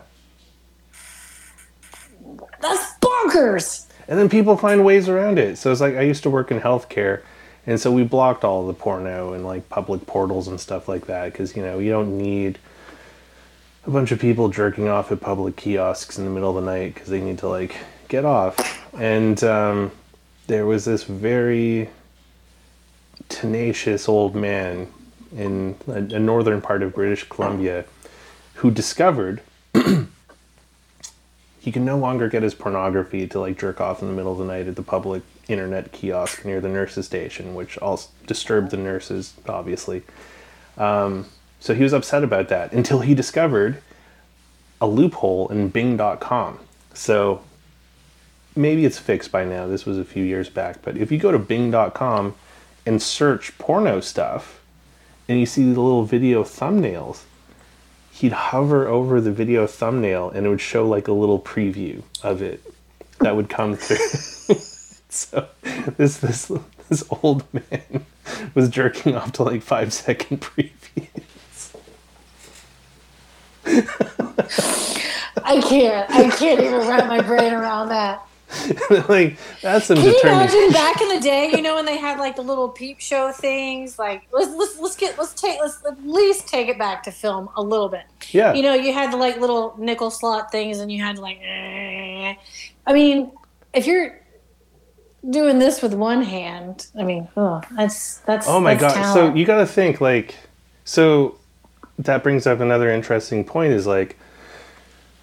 That's 2.61 2.93
bonkers. 2.99 3.85
And 4.09 4.17
then 4.17 4.27
people 4.27 4.57
find 4.57 4.83
ways 4.83 5.07
around 5.07 5.37
it. 5.37 5.59
So 5.59 5.71
it's 5.71 5.79
like 5.79 5.95
I 5.95 6.01
used 6.01 6.23
to 6.23 6.31
work 6.31 6.49
in 6.49 6.59
healthcare, 6.59 7.21
and 7.67 7.79
so 7.79 7.91
we 7.91 8.03
blocked 8.03 8.43
all 8.43 8.65
the 8.65 8.73
porno 8.73 9.33
and 9.33 9.45
like 9.45 9.69
public 9.69 10.07
portals 10.07 10.47
and 10.47 10.59
stuff 10.59 10.89
like 10.89 11.05
that 11.05 11.31
because 11.31 11.55
you 11.55 11.61
know 11.61 11.77
you 11.77 11.91
don't 11.91 12.17
need 12.17 12.57
a 13.85 13.91
bunch 13.91 14.11
of 14.11 14.19
people 14.19 14.49
jerking 14.49 14.87
off 14.87 15.11
at 15.11 15.21
public 15.21 15.55
kiosks 15.55 16.17
in 16.17 16.25
the 16.25 16.31
middle 16.31 16.57
of 16.57 16.63
the 16.63 16.69
night 16.69 16.95
because 16.95 17.09
they 17.09 17.21
need 17.21 17.37
to 17.37 17.47
like 17.47 17.75
get 18.07 18.25
off. 18.25 18.57
And 18.95 19.41
um, 19.43 19.91
there 20.47 20.65
was 20.65 20.85
this 20.85 21.03
very 21.03 21.89
tenacious 23.29 24.09
old 24.09 24.35
man 24.35 24.91
in 25.35 25.75
a, 25.87 25.97
a 25.97 26.19
northern 26.19 26.61
part 26.61 26.81
of 26.81 26.95
British 26.95 27.29
Columbia 27.29 27.85
who 28.55 28.71
discovered 28.71 29.41
he 31.59 31.71
can 31.71 31.83
no 31.83 31.97
longer 31.97 32.29
get 32.29 32.41
his 32.41 32.53
pornography 32.53 33.27
to 33.27 33.39
like 33.39 33.59
jerk 33.59 33.81
off 33.81 34.01
in 34.01 34.07
the 34.07 34.13
middle 34.13 34.31
of 34.31 34.37
the 34.37 34.45
night 34.45 34.67
at 34.67 34.75
the 34.75 34.81
public 34.81 35.23
internet 35.47 35.91
kiosk 35.91 36.45
near 36.45 36.61
the 36.61 36.69
nurses 36.69 37.05
station, 37.05 37.53
which 37.53 37.77
also 37.79 38.09
disturbed 38.25 38.71
the 38.71 38.77
nurses, 38.77 39.33
obviously. 39.47 40.03
Um, 40.77 41.25
so 41.59 41.73
he 41.73 41.83
was 41.83 41.93
upset 41.93 42.23
about 42.23 42.47
that 42.49 42.71
until 42.71 43.01
he 43.01 43.13
discovered 43.13 43.81
a 44.79 44.87
loophole 44.87 45.49
in 45.49 45.67
Bing.com. 45.67 46.59
So 46.93 47.41
maybe 48.55 48.85
it's 48.85 48.97
fixed 48.97 49.31
by 49.31 49.43
now. 49.43 49.67
This 49.67 49.85
was 49.85 49.97
a 49.97 50.05
few 50.05 50.23
years 50.23 50.49
back, 50.49 50.81
but 50.81 50.95
if 50.95 51.11
you 51.11 51.17
go 51.17 51.31
to 51.31 51.39
Bing.com 51.39 52.35
and 52.85 53.01
search 53.01 53.57
porno 53.57 53.99
stuff, 53.99 54.61
and 55.27 55.39
you 55.39 55.45
see 55.45 55.63
the 55.63 55.79
little 55.79 56.03
video 56.03 56.43
thumbnails, 56.43 57.23
he'd 58.19 58.33
hover 58.33 58.85
over 58.85 59.21
the 59.21 59.31
video 59.31 59.65
thumbnail 59.65 60.29
and 60.29 60.45
it 60.45 60.49
would 60.49 60.59
show 60.59 60.85
like 60.85 61.07
a 61.07 61.13
little 61.13 61.39
preview 61.39 62.03
of 62.21 62.41
it 62.41 62.61
that 63.19 63.33
would 63.33 63.49
come 63.49 63.77
through. 63.77 64.55
so 65.09 65.47
this 65.95 66.17
this 66.17 66.51
this 66.89 67.03
old 67.23 67.45
man 67.53 68.05
was 68.53 68.67
jerking 68.67 69.15
off 69.15 69.31
to 69.31 69.43
like 69.43 69.61
five 69.61 69.93
second 69.93 70.41
previews. 70.41 71.75
I 73.65 75.61
can't. 75.61 76.09
I 76.11 76.29
can't 76.29 76.59
even 76.59 76.87
wrap 76.87 77.07
my 77.07 77.21
brain 77.21 77.53
around 77.53 77.89
that. 77.89 78.27
like 79.09 79.37
that's 79.61 79.85
some 79.85 79.97
Can 79.97 80.05
you 80.05 80.19
imagine 80.23 80.71
back 80.73 80.99
in 81.01 81.07
the 81.09 81.19
day, 81.19 81.51
you 81.51 81.61
know, 81.61 81.75
when 81.75 81.85
they 81.85 81.97
had 81.97 82.17
like 82.17 82.35
the 82.35 82.41
little 82.41 82.69
peep 82.69 82.99
show 82.99 83.31
things? 83.31 83.99
Like 83.99 84.23
let's 84.31 84.51
let's 84.55 84.79
let's 84.79 84.95
get 84.95 85.17
let's 85.19 85.33
take 85.33 85.59
let's 85.59 85.83
at 85.85 86.03
least 86.03 86.47
take 86.47 86.67
it 86.67 86.77
back 86.79 87.03
to 87.03 87.11
film 87.11 87.49
a 87.55 87.61
little 87.61 87.89
bit. 87.89 88.03
Yeah. 88.31 88.53
You 88.53 88.63
know, 88.63 88.73
you 88.73 88.91
had 88.93 89.13
the 89.13 89.17
like 89.17 89.37
little 89.39 89.75
nickel 89.77 90.09
slot 90.09 90.51
things, 90.51 90.79
and 90.79 90.91
you 90.91 91.03
had 91.03 91.19
like. 91.19 91.39
eh. 91.43 92.35
I 92.87 92.93
mean, 92.93 93.31
if 93.73 93.85
you're 93.85 94.19
doing 95.29 95.59
this 95.59 95.81
with 95.81 95.93
one 95.93 96.23
hand, 96.23 96.87
I 96.97 97.03
mean, 97.03 97.27
oh, 97.37 97.61
that's 97.75 98.17
that's. 98.19 98.47
Oh 98.47 98.59
my 98.59 98.73
that's 98.73 98.95
god! 98.95 99.03
talent. 99.03 99.33
So 99.33 99.37
you 99.37 99.45
got 99.45 99.57
to 99.57 99.67
think 99.67 100.01
like, 100.01 100.35
so 100.85 101.37
that 101.99 102.23
brings 102.23 102.47
up 102.47 102.59
another 102.61 102.89
interesting 102.89 103.43
point. 103.45 103.73
Is 103.73 103.85
like, 103.85 104.17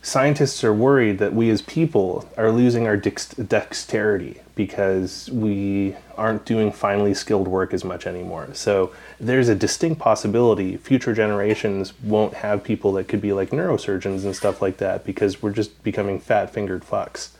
scientists 0.07 0.63
are 0.63 0.73
worried 0.73 1.19
that 1.19 1.35
we 1.35 1.51
as 1.51 1.61
people 1.63 2.29
are 2.37 2.53
losing 2.53 2.87
our 2.87 2.97
dex- 2.97 3.35
dexterity 3.35 4.41
because 4.55 5.29
we 5.33 5.97
aren't 6.17 6.45
doing 6.45 6.71
finely 6.71 7.13
skilled 7.13 7.49
work 7.49 7.75
as 7.75 7.83
much 7.83 8.07
anymore. 8.07 8.49
So 8.53 8.93
there's 9.19 9.49
a 9.49 9.55
distinct 9.57 10.01
possibility 10.01 10.77
future 10.77 11.13
generations 11.13 11.93
won't 12.05 12.35
have 12.35 12.63
people 12.63 12.93
that 12.93 13.09
could 13.09 13.21
be 13.21 13.33
like 13.33 13.51
neurosurgeons 13.51 14.25
and 14.25 14.37
stuff 14.37 14.63
like 14.63 14.77
that 14.77 15.05
because 15.05 15.43
we're 15.43 15.51
just 15.51 15.83
becoming 15.83 16.21
fat 16.21 16.53
fingered 16.53 16.85
fucks. 16.85 17.31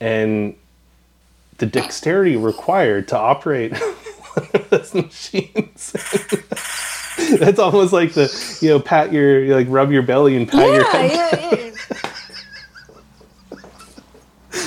And 0.00 0.56
the 1.58 1.66
dexterity 1.66 2.34
required 2.34 3.08
to 3.08 3.18
operate 3.18 3.76
one 3.76 4.48
of 4.54 4.70
those 4.70 4.94
machines. 4.94 5.94
That's 7.38 7.58
almost 7.58 7.92
like 7.92 8.12
the 8.14 8.58
you 8.60 8.70
know 8.70 8.80
pat 8.80 9.12
your 9.12 9.54
like 9.54 9.66
rub 9.70 9.92
your 9.92 10.02
belly 10.02 10.36
and 10.36 10.48
pat 10.48 10.66
your 10.66 10.82
yeah, 10.82 10.92
head, 10.92 11.10
yeah, 11.12 11.54
yeah. 11.56 11.70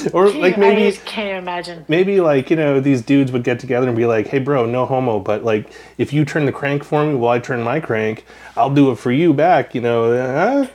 or 0.13 0.29
like 0.29 0.57
maybe 0.57 0.85
I 0.85 0.91
just 0.91 1.05
can't 1.05 1.37
imagine. 1.37 1.85
maybe 1.87 2.21
like 2.21 2.49
you 2.49 2.55
know 2.55 2.79
these 2.79 3.01
dudes 3.01 3.31
would 3.31 3.43
get 3.43 3.59
together 3.59 3.87
and 3.87 3.97
be 3.97 4.05
like, 4.05 4.27
"Hey, 4.27 4.39
bro, 4.39 4.65
no 4.65 4.85
homo, 4.85 5.19
but 5.19 5.43
like 5.43 5.71
if 5.97 6.13
you 6.13 6.23
turn 6.25 6.45
the 6.45 6.51
crank 6.51 6.83
for 6.83 7.05
me 7.05 7.15
while 7.15 7.31
I 7.31 7.39
turn 7.39 7.63
my 7.63 7.79
crank, 7.79 8.25
I'll 8.55 8.73
do 8.73 8.91
it 8.91 8.95
for 8.97 9.11
you 9.11 9.33
back." 9.33 9.75
You 9.75 9.81
know, 9.81 10.13
uh, 10.13 10.67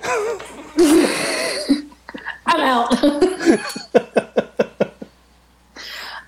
I'm 2.47 2.61
out. 2.61 2.89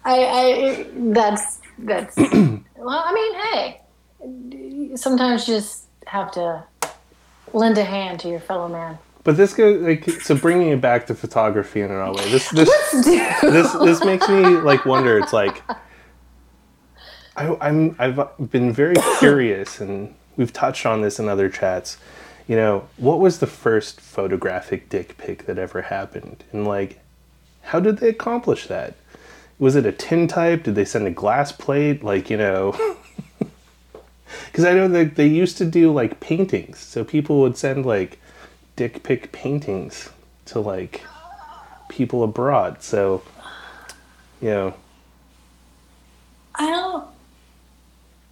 I, 0.07 0.25
I, 0.25 0.87
that's, 0.95 1.61
that's, 1.79 2.17
well, 2.17 3.03
I 3.07 3.13
mean, 3.15 3.35
hey, 3.41 3.81
sometimes 4.97 5.49
you 5.49 5.55
just 5.55 5.85
have 6.07 6.31
to 6.33 6.65
lend 7.53 7.79
a 7.79 7.85
hand 7.85 8.21
to 8.21 8.29
your 8.29 8.41
fellow 8.41 8.69
man. 8.69 8.99
but 9.23 9.37
this 9.37 9.55
goes 9.55 9.81
like 9.83 10.09
so 10.21 10.35
bringing 10.35 10.69
it 10.69 10.81
back 10.81 11.07
to 11.07 11.15
photography 11.15 11.81
in 11.81 11.91
another 11.91 12.19
way. 12.19 12.31
This 12.31 12.49
this 12.51 12.91
this 13.41 13.73
this 13.73 14.05
makes 14.05 14.29
me 14.29 14.43
like 14.59 14.85
wonder. 14.85 15.19
It's 15.19 15.33
like 15.33 15.63
I, 17.37 17.57
I'm 17.61 17.97
I've 17.99 18.51
been 18.51 18.73
very 18.73 18.97
curious, 19.19 19.81
and 19.81 20.15
we've 20.37 20.53
touched 20.53 20.87
on 20.87 21.03
this 21.03 21.19
in 21.19 21.29
other 21.29 21.49
chats. 21.49 21.97
You 22.47 22.57
know, 22.57 22.89
what 22.99 23.21
was 23.21 23.39
the 23.39 23.47
first 23.47 24.01
photographic 24.01 24.89
dick 24.91 25.17
pic 25.17 25.47
that 25.47 25.59
ever 25.59 25.83
happened, 25.83 26.45
and 26.53 26.67
like, 26.67 27.01
how 27.63 27.81
did 27.81 27.99
they 27.99 28.11
accomplish 28.11 28.67
that? 28.67 28.95
Was 29.59 29.77
it 29.77 29.87
a 29.87 29.93
tin 29.93 30.29
type? 30.29 30.65
Did 30.65 30.75
they 30.75 30.85
send 30.85 31.07
a 31.07 31.11
glass 31.11 31.53
plate? 31.53 32.03
Like, 32.05 32.29
you 32.31 32.37
know. 32.37 32.97
Because 34.47 34.65
I 34.65 34.73
know 34.75 34.89
that 34.89 35.17
they 35.17 35.27
used 35.27 35.59
to 35.59 35.65
do 35.65 35.93
like 35.93 36.21
paintings, 36.21 36.79
so 36.79 37.05
people 37.05 37.41
would 37.41 37.57
send 37.57 37.87
like 37.87 38.19
dick 38.77 39.03
pic 39.03 39.33
paintings 39.33 40.11
to 40.47 40.61
like 40.61 41.03
people 41.89 42.23
abroad. 42.23 42.83
So, 42.83 43.23
you 44.41 44.51
know, 44.51 44.75
I 46.57 46.67
don't, 46.71 47.07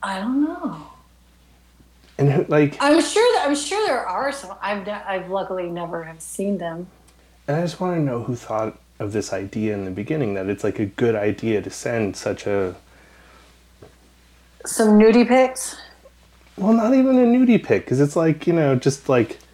I 0.03 0.19
don't 0.21 0.45
know. 0.45 0.87
and 2.19 2.49
like, 2.49 2.77
I'm 2.81 3.01
sure 3.03 3.37
that, 3.37 3.47
I'm 3.49 3.57
sure 3.57 3.85
there 3.87 4.07
are 4.07 4.33
some, 4.33 4.57
I've, 4.63 4.87
ne- 4.87 4.93
I've 4.93 5.31
luckily 5.31 5.69
never 5.71 6.05
have 6.05 6.21
seen 6.21 6.59
them. 6.59 6.87
and 7.49 7.57
I 7.57 7.63
just 7.63 7.81
want 7.81 7.97
to 7.97 8.01
know 8.03 8.23
who 8.23 8.37
thought 8.37 8.79
of 9.01 9.13
this 9.13 9.33
idea 9.33 9.75
in 9.75 9.85
the 9.85 9.91
beginning 9.91 10.35
that 10.35 10.49
it's 10.49 10.63
like 10.63 10.79
a 10.79 10.87
good 10.87 11.17
idea 11.17 11.61
to 11.63 11.71
send 11.71 12.17
such 12.17 12.47
a 12.47 12.77
Some 14.65 14.99
nudie 14.99 15.27
pics. 15.27 15.77
Well, 16.57 16.73
not 16.73 16.95
even 16.95 17.19
a 17.19 17.23
nudie 17.25 17.63
pic 17.63 17.85
because 17.85 18.01
it's 18.01 18.17
like 18.17 18.47
you 18.47 18.53
know 18.53 18.75
just 18.77 19.09
like. 19.09 19.39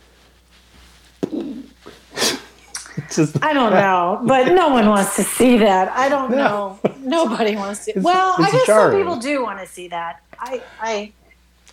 Just 3.15 3.43
I 3.43 3.53
don't 3.53 3.73
know, 3.73 4.21
but 4.27 4.53
no 4.53 4.69
one 4.71 4.87
wants 4.89 5.17
to 5.17 5.23
see 5.23 5.57
that. 5.59 5.89
I 5.93 6.09
don't 6.09 6.33
know. 6.33 6.79
Nobody 6.99 7.55
wants 7.55 7.85
to. 7.87 7.91
It's- 7.97 8.05
well, 8.05 8.35
I 8.39 8.51
guess 8.51 8.67
jarring. 8.67 8.93
some 8.93 9.01
people 9.01 9.17
do 9.17 9.43
want 9.43 9.61
to 9.61 9.67
see 9.67 9.89
that. 9.89 10.21
I, 10.39 10.63
I, 10.81 11.13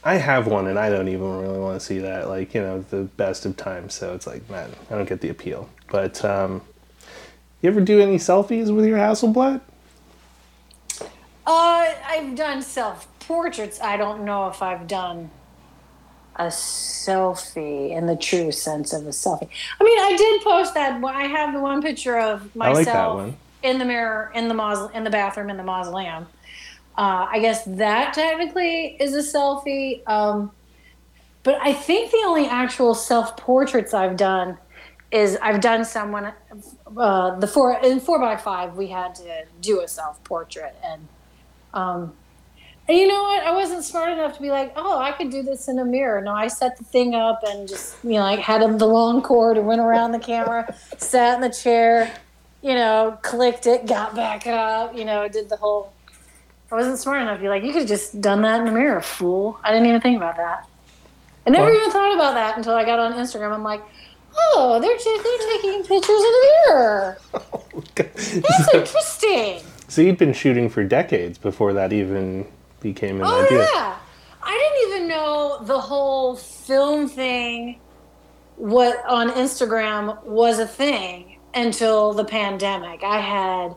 I 0.04 0.16
have 0.16 0.46
one 0.48 0.68
and 0.68 0.78
I 0.78 0.90
don't 0.90 1.08
even 1.08 1.40
really 1.42 1.58
want 1.58 1.80
to 1.80 1.86
see 1.86 1.98
that. 2.00 2.30
Like, 2.30 2.54
you 2.54 2.62
know, 2.62 2.82
the 2.90 3.04
best 3.04 3.46
of 3.46 3.58
times. 3.58 3.96
So 3.96 4.14
it's 4.14 4.28
like, 4.28 4.48
man, 4.52 4.70
I 4.90 4.96
don't 4.96 5.10
get 5.10 5.22
the 5.22 5.30
appeal. 5.30 5.68
But 5.92 6.24
um, 6.24 6.62
you 7.62 7.70
ever 7.70 7.82
do 7.82 8.00
any 8.00 8.18
selfies 8.18 8.74
with 8.74 8.86
your 8.86 8.98
Hasselblad? 9.00 9.62
Uh, 11.48 11.94
I've 12.08 12.36
done 12.36 12.62
self 12.62 13.08
portraits. 13.28 13.82
I 13.82 13.98
don't 13.98 14.26
know 14.26 14.48
if 14.48 14.62
I've 14.62 14.88
done 14.88 15.30
a 16.36 16.48
selfie 16.48 17.92
in 17.92 18.08
the 18.08 18.16
true 18.16 18.52
sense 18.52 18.92
of 18.94 19.06
a 19.06 19.12
selfie. 19.12 19.50
I 19.80 19.84
mean, 19.84 20.00
I 20.00 20.16
did 20.18 20.42
post 20.42 20.74
that. 20.74 21.04
I 21.04 21.28
have 21.28 21.54
the 21.54 21.62
one 21.62 21.82
picture 21.82 22.18
of 22.20 22.56
like 22.56 22.74
myself 22.74 23.16
one. 23.16 23.38
in 23.64 23.80
the 23.80 23.86
mirror 23.86 24.32
in 24.36 24.48
the 24.48 24.54
maus- 24.54 24.94
in 24.94 25.04
the 25.04 25.10
bathroom 25.10 25.50
in 25.50 25.58
the 25.58 25.64
mausoleum. 25.64 26.28
Uh, 26.98 27.28
I 27.30 27.40
guess 27.40 27.64
that 27.66 28.14
technically 28.14 28.96
is 29.00 29.14
a 29.14 29.38
selfie. 29.38 30.08
Um, 30.08 30.52
but 31.44 31.60
I 31.62 31.74
think 31.74 32.12
the 32.12 32.24
only 32.26 32.48
actual 32.48 32.96
self 32.96 33.38
portraits 33.38 33.94
I've 33.94 34.18
done 34.18 34.58
is 35.12 35.38
I've 35.42 35.62
done 35.62 35.86
someone 35.86 36.34
uh, 36.98 37.40
the 37.40 37.48
four 37.48 37.80
in 37.82 38.00
four 38.00 38.20
by 38.20 38.36
five 38.36 38.76
we 38.76 38.88
had 38.88 39.16
to 39.16 39.46
do 39.62 39.82
a 39.82 39.88
self 39.88 40.22
portrait 40.24 40.76
and 40.84 41.08
um, 41.74 42.14
and 42.88 42.98
you 42.98 43.08
know 43.08 43.22
what? 43.24 43.44
I 43.44 43.52
wasn't 43.52 43.84
smart 43.84 44.10
enough 44.10 44.36
to 44.36 44.42
be 44.42 44.50
like 44.52 44.74
oh 44.76 44.98
I 45.00 45.12
could 45.12 45.30
do 45.32 45.42
this 45.44 45.68
in 45.68 45.80
a 45.80 45.86
mirror. 45.86 46.22
No 46.22 46.32
I 46.34 46.48
set 46.48 46.78
the 46.78 46.84
thing 46.84 47.16
up 47.16 47.42
and 47.48 47.68
just 47.68 47.96
you 48.04 48.12
know 48.12 48.20
like 48.22 48.40
had 48.40 48.62
the 48.80 48.86
long 48.88 49.22
cord 49.22 49.58
and 49.58 49.66
went 49.68 49.82
around 49.82 50.12
the 50.12 50.20
camera 50.20 50.74
sat 50.98 51.36
in 51.36 51.42
the 51.42 51.50
chair 51.50 52.12
you 52.62 52.74
know 52.74 53.18
clicked 53.22 53.68
it 53.68 53.86
got 53.88 54.16
back 54.16 54.48
up 54.48 54.96
you 54.96 55.06
know 55.06 55.28
did 55.28 55.50
the 55.50 55.56
whole 55.58 55.92
I 56.72 56.76
wasn't 56.76 56.98
smart 56.98 57.22
enough 57.22 57.38
to 57.38 57.42
be 57.44 57.50
like 57.50 57.64
you 57.64 57.72
could 57.72 57.82
have 57.82 57.88
just 57.90 58.20
done 58.22 58.42
that 58.42 58.60
in 58.60 58.66
the 58.66 58.72
mirror 58.72 59.00
fool. 59.02 59.60
I 59.64 59.72
didn't 59.72 59.88
even 59.88 60.02
think 60.02 60.18
about 60.18 60.36
that. 60.38 60.68
I 61.46 61.52
never 61.52 61.66
Well- 61.66 61.76
even 61.76 61.92
thought 61.92 62.14
about 62.16 62.34
that 62.34 62.58
until 62.58 62.74
I 62.74 62.84
got 62.86 62.98
on 63.00 63.14
Instagram. 63.14 63.52
I'm 63.54 63.64
like 63.64 63.82
oh 64.38 64.80
they're, 64.82 64.98
they're 64.98 65.62
taking 65.62 65.84
pictures 65.84 66.10
in 66.10 66.32
the 66.32 66.48
mirror. 66.68 67.18
Oh, 67.34 67.64
that's 67.96 68.74
interesting. 68.74 69.62
so 69.88 70.02
you'd 70.02 70.18
been 70.18 70.34
shooting 70.34 70.68
for 70.70 70.84
decades 70.84 71.38
before 71.38 71.72
that 71.74 71.94
even 71.94 72.46
became 72.86 73.18
an 73.18 73.24
Oh 73.26 73.44
idea. 73.44 73.68
yeah, 73.74 73.98
I 74.44 74.54
didn't 74.58 74.90
even 74.96 75.08
know 75.10 75.60
the 75.64 75.80
whole 75.80 76.36
film 76.36 77.10
thing. 77.10 77.80
What 78.58 79.04
on 79.08 79.30
Instagram 79.32 80.24
was 80.24 80.60
a 80.60 80.68
thing 80.68 81.40
until 81.54 82.14
the 82.14 82.24
pandemic. 82.24 83.04
I 83.04 83.20
had 83.20 83.76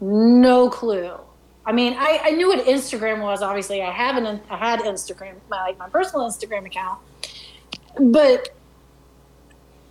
no 0.00 0.68
clue. 0.70 1.14
I 1.66 1.72
mean, 1.72 1.94
I, 1.98 2.20
I 2.24 2.30
knew 2.32 2.48
what 2.48 2.64
Instagram 2.66 3.22
was. 3.22 3.40
Obviously, 3.42 3.80
I 3.82 3.90
have 3.90 4.16
an 4.22 4.40
I 4.50 4.56
had 4.56 4.80
Instagram, 4.80 5.34
my 5.50 5.62
like 5.62 5.78
my 5.78 5.88
personal 5.88 6.28
Instagram 6.28 6.66
account, 6.66 7.00
but 7.98 8.50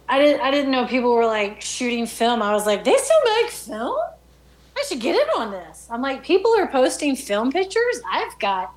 I 0.08 0.20
didn't 0.20 0.42
I 0.42 0.52
didn't 0.52 0.70
know 0.72 0.86
people 0.86 1.14
were 1.16 1.26
like 1.26 1.60
shooting 1.62 2.06
film. 2.06 2.42
I 2.44 2.54
was 2.54 2.66
like, 2.68 2.84
they 2.84 2.96
still 2.96 3.42
make 3.42 3.52
film. 3.52 3.98
I 4.76 4.84
should 4.88 5.00
get 5.00 5.16
in 5.16 5.28
on 5.42 5.52
this. 5.52 5.88
I'm 5.90 6.02
like, 6.02 6.24
people 6.24 6.54
are 6.58 6.68
posting 6.68 7.16
film 7.16 7.52
pictures. 7.52 8.02
I've 8.12 8.38
got. 8.40 8.74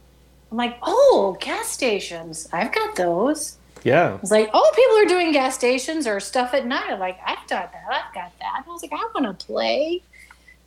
I'm 0.50 0.56
like, 0.56 0.78
oh, 0.82 1.36
gas 1.40 1.68
stations. 1.68 2.48
I've 2.52 2.72
got 2.72 2.96
those. 2.96 3.58
Yeah. 3.82 4.10
I 4.10 4.16
was 4.16 4.30
like, 4.30 4.50
oh, 4.52 4.72
people 4.74 4.96
are 4.96 5.18
doing 5.18 5.32
gas 5.32 5.54
stations 5.54 6.06
or 6.06 6.20
stuff 6.20 6.54
at 6.54 6.66
night. 6.66 6.90
I'm 6.90 6.98
like, 6.98 7.18
I've 7.24 7.46
done 7.46 7.68
that. 7.72 7.84
I've 7.88 8.14
got 8.14 8.32
that. 8.38 8.54
And 8.56 8.64
I 8.66 8.68
was 8.68 8.82
like, 8.82 8.92
I 8.92 9.08
want 9.14 9.38
to 9.38 9.46
play. 9.46 10.02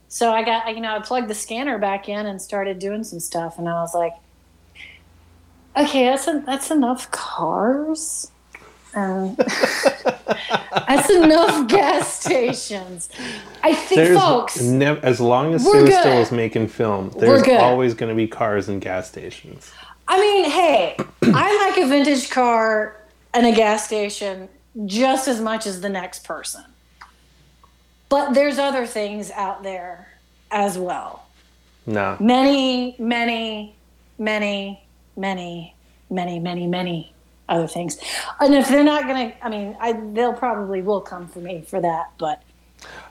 So 0.07 0.31
I 0.31 0.43
got, 0.43 0.73
you 0.73 0.81
know, 0.81 0.95
I 0.95 0.99
plugged 0.99 1.27
the 1.27 1.35
scanner 1.35 1.77
back 1.77 2.09
in 2.09 2.25
and 2.25 2.41
started 2.41 2.79
doing 2.79 3.03
some 3.03 3.19
stuff. 3.19 3.59
And 3.59 3.69
I 3.69 3.73
was 3.73 3.93
like, 3.93 4.13
okay, 5.77 6.05
that's 6.05 6.27
en- 6.27 6.45
that's 6.45 6.71
enough 6.71 7.11
cars. 7.11 8.31
Um, 8.95 9.35
that's 10.87 11.09
enough 11.09 11.67
gas 11.67 12.21
stations. 12.21 13.09
I 13.63 13.73
think, 13.73 13.99
There's 14.01 14.19
folks. 14.19 14.61
nev- 14.61 15.03
as 15.03 15.19
long 15.19 15.53
as 15.53 15.63
Sue 15.63 15.87
Still 15.87 16.19
is 16.19 16.31
making 16.31 16.67
film, 16.69 17.11
there's 17.17 17.47
always 17.47 17.93
going 17.93 18.09
to 18.09 18.15
be 18.15 18.27
cars 18.27 18.69
and 18.69 18.81
gas 18.81 19.07
stations. 19.07 19.71
I 20.07 20.19
mean, 20.19 20.49
hey, 20.49 20.97
I 21.21 21.69
like 21.69 21.83
a 21.83 21.87
vintage 21.87 22.29
car 22.31 22.99
and 23.33 23.45
a 23.45 23.51
gas 23.51 23.85
station 23.85 24.49
just 24.85 25.27
as 25.27 25.39
much 25.39 25.67
as 25.67 25.81
the 25.81 25.89
next 25.89 26.23
person. 26.23 26.63
But 28.07 28.33
there's 28.33 28.57
other 28.57 28.87
things 28.87 29.29
out 29.29 29.61
there 29.61 30.07
as 30.49 30.79
well. 30.79 31.25
Nah. 31.85 32.17
Many, 32.19 32.95
many, 32.97 33.75
many, 34.17 34.83
many, 35.15 35.75
many, 36.09 36.39
many, 36.39 36.67
many 36.67 37.13
other 37.49 37.67
things. 37.67 37.97
And 38.39 38.53
if 38.55 38.69
they're 38.69 38.83
not 38.83 39.03
going 39.03 39.31
to, 39.31 39.45
I 39.45 39.49
mean, 39.49 39.75
I, 39.79 39.93
they'll 40.13 40.33
probably 40.33 40.81
will 40.81 41.01
come 41.01 41.27
for 41.27 41.39
me 41.39 41.63
for 41.67 41.81
that. 41.81 42.11
But 42.17 42.41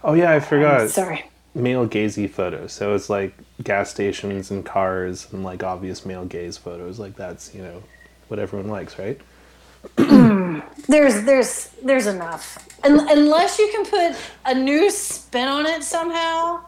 Oh 0.03 0.15
yeah, 0.15 0.33
I 0.33 0.41
forgot. 0.41 0.91
sorry. 0.91 1.25
Male 1.55 1.89
gazy 1.89 2.31
photos. 2.31 2.73
So 2.73 2.95
it's 2.95 3.11
like 3.11 3.35
gas 3.63 3.91
stations 3.91 4.51
and 4.51 4.65
cars 4.65 5.27
and 5.33 5.43
like 5.45 5.63
obvious 5.65 6.07
male 6.07 6.25
gaze 6.25 6.57
photos. 6.57 6.99
Like 6.99 7.17
that's 7.17 7.55
you 7.55 7.63
know 7.63 7.83
what 8.29 8.39
everyone 8.39 8.69
likes, 8.69 8.99
right? 8.99 9.21
There's 9.97 11.23
there's 11.25 11.69
there's 11.83 12.07
enough. 12.07 12.67
Un- 12.85 13.09
unless 13.11 13.59
you 13.59 13.69
can 13.73 13.85
put 13.87 14.17
a 14.45 14.55
new 14.55 14.91
spin 14.91 15.49
on 15.49 15.67
it 15.67 15.83
somehow. 15.85 16.65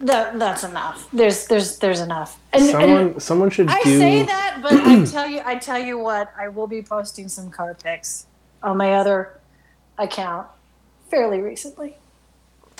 That 0.00 0.38
that's 0.38 0.64
enough. 0.64 1.06
There's 1.12 1.46
there's 1.46 1.78
there's 1.78 2.00
enough. 2.00 2.38
And, 2.52 2.62
and 2.62 2.70
Someone 2.70 3.20
someone 3.20 3.50
should 3.50 3.68
I 3.68 3.82
do. 3.82 3.98
say 3.98 4.22
that, 4.22 4.60
but 4.62 4.72
I 4.72 5.04
tell 5.04 5.28
you 5.28 5.42
I 5.44 5.56
tell 5.56 5.78
you 5.78 5.98
what, 5.98 6.32
I 6.38 6.48
will 6.48 6.66
be 6.66 6.80
posting 6.82 7.28
some 7.28 7.50
car 7.50 7.74
pics 7.74 8.26
on 8.62 8.76
my 8.78 8.94
other 8.94 9.38
account 9.98 10.46
fairly 11.10 11.40
recently. 11.40 11.96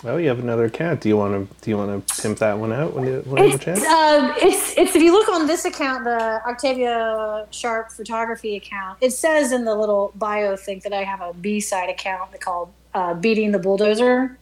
Oh, 0.03 0.17
you 0.17 0.29
have 0.29 0.39
another 0.39 0.65
account. 0.65 1.03
Do 1.03 1.11
you 1.11 1.17
want 1.19 1.51
to 1.51 1.55
do 1.63 1.71
you 1.71 1.77
want 1.77 2.07
to 2.09 2.23
pimp 2.23 2.39
that 2.39 2.57
one 2.59 2.73
out 2.73 2.95
when 2.95 3.05
you 3.05 3.21
when 3.27 3.45
you 3.45 3.51
have 3.51 3.61
a 3.61 3.71
It's, 3.71 3.83
chance? 3.83 3.85
um, 3.87 4.33
it's 4.39 4.79
it's 4.79 4.97
if 4.97 5.03
you 5.03 5.13
look 5.13 5.29
on 5.29 5.47
this 5.47 5.67
account, 5.67 6.05
the 6.05 6.41
Octavia 6.47 7.47
Sharp 7.51 7.93
photography 7.93 8.57
account, 8.57 8.97
it 9.03 9.11
says 9.11 9.53
in 9.53 9.67
the 9.67 9.75
little 9.75 10.13
bio 10.15 10.57
thing 10.57 10.81
that 10.85 10.95
I 10.95 11.05
have 11.05 11.21
a 11.21 11.35
B 11.35 11.61
side 11.61 11.91
account 11.91 12.41
called 12.41 12.73
uh, 12.95 13.13
"Beating 13.13 13.53
the 13.53 13.59
Bulldozer," 13.59 14.39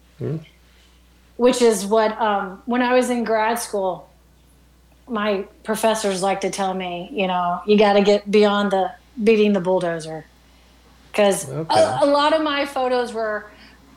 which 1.38 1.62
is 1.62 1.86
what 1.86 2.20
um, 2.20 2.62
when 2.66 2.82
I 2.82 2.94
was 2.94 3.10
in 3.10 3.24
grad 3.24 3.58
school, 3.60 4.10
my 5.08 5.46
professors 5.64 6.22
like 6.22 6.42
to 6.42 6.50
tell 6.50 6.74
me, 6.74 7.08
you 7.12 7.26
know, 7.28 7.60
you 7.66 7.78
got 7.78 7.94
to 7.94 8.02
get 8.02 8.30
beyond 8.30 8.72
the 8.72 8.92
beating 9.22 9.52
the 9.54 9.60
bulldozer, 9.60 10.26
because 11.12 11.48
Okay. 11.48 11.80
a, 11.80 12.00
a 12.02 12.06
lot 12.06 12.34
of 12.34 12.42
my 12.42 12.66
photos 12.66 13.12
were 13.14 13.50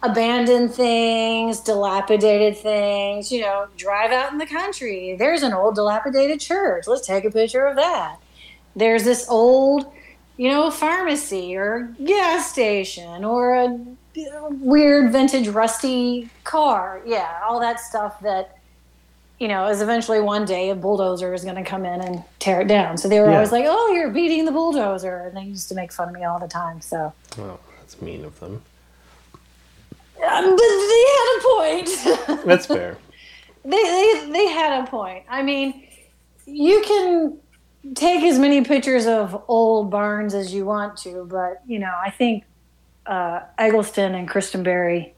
abandoned 0.03 0.73
things, 0.73 1.61
dilapidated 1.61 2.57
things, 2.57 3.31
you 3.31 3.41
know, 3.41 3.67
drive 3.77 4.11
out 4.11 4.31
in 4.31 4.37
the 4.37 4.47
country. 4.47 5.15
There's 5.17 5.43
an 5.43 5.53
old 5.53 5.75
dilapidated 5.75 6.39
church. 6.39 6.85
Let's 6.87 7.05
take 7.07 7.25
a 7.25 7.31
picture 7.31 7.65
of 7.65 7.75
that. 7.75 8.17
There's 8.75 9.03
this 9.03 9.27
old, 9.29 9.85
you 10.37 10.49
know, 10.49 10.71
pharmacy 10.71 11.55
or 11.55 11.95
gas 12.05 12.51
station 12.51 13.25
or 13.25 13.55
a 13.55 13.77
weird 14.15 15.11
vintage 15.11 15.47
rusty 15.47 16.29
car. 16.43 17.01
Yeah, 17.05 17.39
all 17.43 17.59
that 17.59 17.79
stuff 17.79 18.19
that 18.21 18.57
you 19.39 19.47
know, 19.47 19.65
is 19.69 19.81
eventually 19.81 20.21
one 20.21 20.45
day 20.45 20.69
a 20.69 20.75
bulldozer 20.75 21.33
is 21.33 21.43
going 21.43 21.55
to 21.55 21.63
come 21.63 21.83
in 21.83 21.99
and 21.99 22.23
tear 22.37 22.61
it 22.61 22.67
down. 22.67 22.95
So 22.95 23.07
they 23.09 23.19
were 23.19 23.25
Yeah. 23.27 23.33
always 23.37 23.51
like, 23.51 23.65
"Oh, 23.67 23.91
you're 23.91 24.11
beating 24.11 24.45
the 24.45 24.51
bulldozer," 24.51 25.21
and 25.25 25.35
they 25.35 25.41
used 25.49 25.67
to 25.69 25.73
make 25.73 25.91
fun 25.91 26.09
of 26.09 26.13
me 26.13 26.23
all 26.23 26.37
the 26.37 26.47
time. 26.47 26.79
So, 26.79 27.11
Well, 27.39 27.59
that's 27.79 27.99
mean 28.03 28.23
of 28.23 28.39
them. 28.39 28.61
um, 30.23 30.55
but 30.55 30.57
they 30.57 31.05
had 31.17 31.37
a 31.39 31.41
point. 31.55 32.45
That's 32.45 32.67
fair. 32.67 32.97
they, 33.65 33.69
they 33.71 34.29
they 34.31 34.45
had 34.47 34.83
a 34.83 34.87
point. 34.91 35.23
I 35.27 35.41
mean, 35.41 35.87
you 36.45 36.83
can 36.85 37.39
take 37.95 38.23
as 38.23 38.37
many 38.37 38.61
pictures 38.63 39.07
of 39.07 39.43
old 39.47 39.89
barns 39.89 40.35
as 40.35 40.53
you 40.53 40.65
want 40.65 40.97
to, 40.97 41.25
but 41.27 41.61
you 41.65 41.79
know, 41.79 41.93
I 41.99 42.11
think 42.11 42.43
uh, 43.05 43.41
Eggleston 43.57 44.15
and 44.15 44.27
Christenberry 44.27 45.13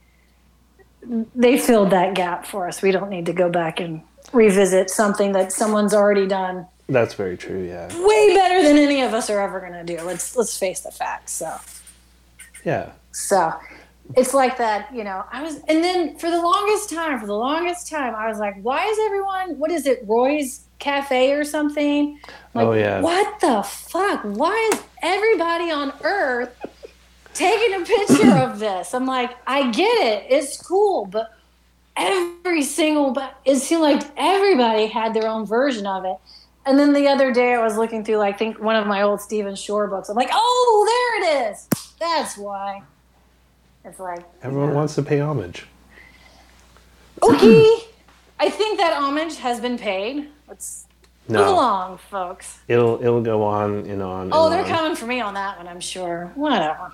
they 1.35 1.57
filled 1.57 1.89
that 1.89 2.13
gap 2.15 2.45
for 2.45 2.67
us. 2.67 2.81
We 2.81 2.91
don't 2.91 3.09
need 3.09 3.25
to 3.25 3.33
go 3.33 3.49
back 3.49 3.79
and 3.79 4.01
revisit 4.31 4.89
something 4.89 5.33
that 5.33 5.51
someone's 5.51 5.93
already 5.93 6.27
done 6.27 6.65
That's 6.87 7.13
very 7.13 7.37
true. 7.37 7.63
Yeah. 7.63 7.87
way 8.05 8.35
better 8.35 8.63
than 8.63 8.77
any 8.77 9.01
of 9.01 9.13
us 9.13 9.29
are 9.29 9.41
ever 9.41 9.59
going 9.59 9.73
to 9.73 9.83
do. 9.83 10.01
Let's 10.03 10.35
let's 10.35 10.57
face 10.57 10.81
the 10.81 10.91
facts. 10.91 11.33
So. 11.33 11.55
Yeah. 12.65 12.91
So 13.11 13.53
it's 14.15 14.33
like 14.33 14.57
that, 14.57 14.93
you 14.93 15.03
know. 15.03 15.23
I 15.31 15.43
was, 15.43 15.55
and 15.67 15.83
then 15.83 16.17
for 16.17 16.29
the 16.29 16.41
longest 16.41 16.89
time, 16.89 17.19
for 17.19 17.27
the 17.27 17.35
longest 17.35 17.89
time, 17.89 18.15
I 18.15 18.27
was 18.27 18.39
like, 18.39 18.55
why 18.61 18.85
is 18.85 18.97
everyone, 19.05 19.57
what 19.59 19.71
is 19.71 19.85
it, 19.85 20.03
Roy's 20.07 20.65
Cafe 20.79 21.31
or 21.33 21.43
something? 21.43 22.19
Like, 22.53 22.65
Oh, 22.67 22.73
yeah. 22.73 23.01
What 23.01 23.39
the 23.39 23.63
fuck? 23.63 24.21
Why 24.23 24.69
is 24.73 24.81
everybody 25.01 25.71
on 25.71 25.93
earth 26.03 26.53
taking 27.33 27.81
a 27.81 27.85
picture 27.85 28.37
of 28.37 28.59
this? 28.59 28.93
I'm 28.93 29.05
like, 29.05 29.35
I 29.47 29.71
get 29.71 30.05
it. 30.05 30.25
It's 30.29 30.61
cool, 30.61 31.05
but 31.05 31.33
every 31.95 32.63
single, 32.63 33.11
but 33.11 33.39
it 33.45 33.57
seemed 33.57 33.81
like 33.81 34.03
everybody 34.17 34.87
had 34.87 35.13
their 35.13 35.27
own 35.27 35.45
version 35.45 35.85
of 35.87 36.05
it. 36.05 36.17
And 36.65 36.79
then 36.79 36.93
the 36.93 37.07
other 37.07 37.33
day, 37.33 37.53
I 37.55 37.63
was 37.63 37.75
looking 37.77 38.05
through, 38.05 38.17
like, 38.17 38.39
think 38.39 38.59
one 38.59 38.75
of 38.77 38.87
my 38.87 39.01
old 39.01 39.19
Stephen 39.19 39.53
Shore 39.55 39.87
books. 39.87 40.07
I'm 40.07 40.15
like, 40.15 40.29
oh, 40.31 41.19
there 41.21 41.23
it 41.49 41.51
is. 41.51 41.67
That's 41.99 42.37
why. 42.37 42.81
It's 43.85 43.99
like 43.99 44.23
Everyone 44.41 44.73
wants 44.73 44.95
to 44.95 45.03
pay 45.03 45.19
homage. 45.19 45.65
okay. 47.21 47.79
I 48.39 48.49
think 48.49 48.79
that 48.79 48.93
homage 48.93 49.35
has 49.37 49.59
been 49.59 49.77
paid. 49.77 50.29
Let's 50.47 50.85
Move 51.29 51.47
along, 51.47 51.97
folks. 52.09 52.59
it'll 52.67 53.01
it'll 53.01 53.21
go 53.21 53.43
on 53.43 53.85
and 53.85 54.01
on. 54.01 54.29
Oh, 54.33 54.45
and 54.45 54.53
they're 54.53 54.63
on. 54.63 54.69
coming 54.69 54.95
for 54.95 55.05
me 55.05 55.21
on 55.21 55.33
that 55.35 55.57
one, 55.57 55.67
I'm 55.69 55.79
sure. 55.79 56.31
Whatever. 56.35 56.91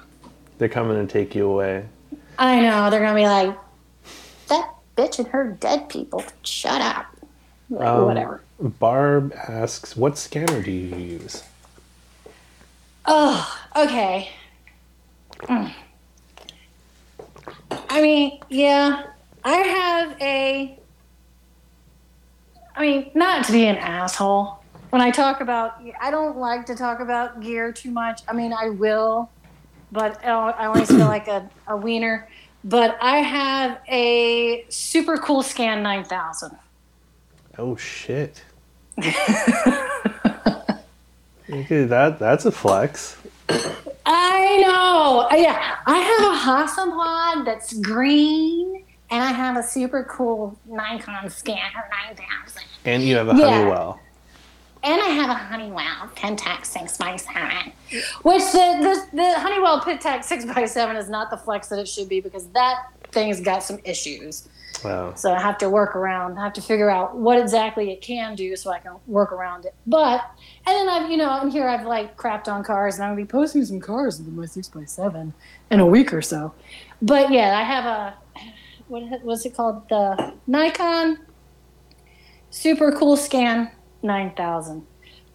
They're 0.60 0.70
coming 0.70 1.06
to 1.06 1.12
take 1.12 1.34
you 1.34 1.50
away. 1.50 1.86
I 2.38 2.60
know. 2.62 2.90
They're 2.90 3.00
going 3.00 3.16
to 3.16 3.22
be 3.22 3.26
like, 3.28 3.58
That 4.50 4.70
bitch 4.96 5.18
and 5.20 5.28
her 5.30 5.52
dead 5.60 5.90
people. 5.90 6.24
Shut 6.44 6.82
up. 6.82 7.08
like, 7.70 7.88
Um, 7.88 8.06
whatever. 8.06 8.42
Barb 8.62 9.34
asks, 9.48 9.96
"What 9.96 10.18
scanner 10.18 10.62
do 10.62 10.70
you 10.70 10.94
use?" 10.98 11.44
Oh, 13.06 13.58
okay. 13.74 14.30
Mm. 15.44 15.72
I 17.90 18.02
mean, 18.02 18.40
yeah, 18.50 19.04
I 19.46 19.56
have 19.56 20.22
a. 20.22 20.78
I 22.76 22.82
mean, 22.82 23.12
not 23.16 23.46
to 23.46 23.54
be 23.54 23.66
an 23.66 23.78
asshole. 23.78 24.60
When 24.90 25.02
I 25.02 25.10
talk 25.12 25.40
about, 25.40 25.82
I 26.02 26.12
don't 26.12 26.38
like 26.38 26.66
to 26.66 26.76
talk 26.76 27.00
about 27.00 27.40
gear 27.40 27.72
too 27.72 27.92
much. 27.92 28.22
I 28.28 28.34
mean, 28.34 28.52
I 28.52 28.70
will, 28.70 29.30
but 29.92 30.24
I 30.26 30.66
always 30.68 30.88
feel 30.90 31.00
like 31.08 31.28
a, 31.28 31.50
a 31.68 31.76
wiener. 31.78 32.28
But 32.64 32.98
I 33.02 33.18
have 33.20 33.80
a 33.88 34.66
Super 34.70 35.18
Coolscan 35.18 35.82
9000. 35.82 36.58
Oh 37.58 37.76
shit! 37.76 38.44
Okay, 41.52 41.86
that 41.86 42.20
that's 42.20 42.46
a 42.46 42.52
flex. 42.52 43.18
I 44.06 44.58
know. 44.62 45.28
Uh, 45.32 45.36
Yeah, 45.36 45.78
I 45.88 45.98
have 45.98 46.32
a 46.32 46.36
Hasselblad 46.38 47.46
that's 47.46 47.74
green, 47.74 48.86
and 49.10 49.24
I 49.24 49.32
have 49.32 49.58
a 49.58 49.64
super 49.64 50.04
cool 50.04 50.56
Nikon 50.68 51.28
scanner 51.30 51.90
9000. 52.08 52.62
And 52.86 53.02
you 53.04 53.16
have 53.16 53.30
a 53.30 53.36
Yeah. 53.36 53.50
Honeywell. 53.50 54.00
And 54.82 55.02
I 55.02 55.08
have 55.08 55.30
a 55.30 55.34
Honeywell 55.34 56.10
Pentax 56.16 56.74
6x7. 56.74 57.74
Which 58.24 58.42
the, 58.52 59.08
the, 59.12 59.18
the 59.18 59.40
Honeywell 59.40 59.82
Pentax 59.82 60.28
6x7 60.28 60.98
is 60.98 61.10
not 61.10 61.30
the 61.30 61.38
flex 61.38 61.68
that 61.68 61.80
it 61.80 61.88
should 61.88 62.08
be 62.08 62.22
because 62.22 62.48
that 62.50 62.86
thing's 63.12 63.42
got 63.42 63.64
some 63.64 63.80
issues. 63.84 64.48
Wow. 64.84 65.14
So 65.16 65.34
I 65.34 65.42
have 65.42 65.58
to 65.58 65.70
work 65.70 65.96
around, 65.96 66.38
I 66.38 66.44
have 66.44 66.54
to 66.54 66.62
figure 66.62 66.90
out 66.90 67.18
what 67.18 67.38
exactly 67.38 67.92
it 67.92 68.02
can 68.02 68.36
do 68.36 68.56
so 68.56 68.72
I 68.72 68.80
can 68.80 68.96
work 69.08 69.34
around 69.34 69.66
it. 69.66 69.76
But, 69.86 70.24
and 70.66 70.76
then 70.76 70.88
I've, 70.88 71.12
you 71.12 71.18
know, 71.18 71.42
in 71.42 71.50
here 71.50 71.68
I've 71.68 71.86
like 71.86 72.16
crapped 72.16 72.48
on 72.48 72.64
cars 72.64 72.96
and 72.96 73.04
I'm 73.04 73.16
going 73.16 73.26
to 73.26 73.28
be 73.28 73.32
posting 73.32 73.66
some 73.66 73.82
cars 73.82 74.20
with 74.20 74.34
my 74.34 74.46
6x7 74.46 75.34
in 75.72 75.80
a 75.80 75.86
week 75.86 76.14
or 76.14 76.22
so. 76.22 76.54
But 77.02 77.32
yeah, 77.32 77.58
I 77.58 77.64
have 77.64 77.86
a, 77.86 78.18
what 78.88 79.24
was 79.24 79.46
it 79.46 79.54
called? 79.54 79.88
The 79.90 80.34
Nikon 80.48 81.20
Super 82.50 82.92
Coolscan 82.92 83.72
9000. 84.04 84.86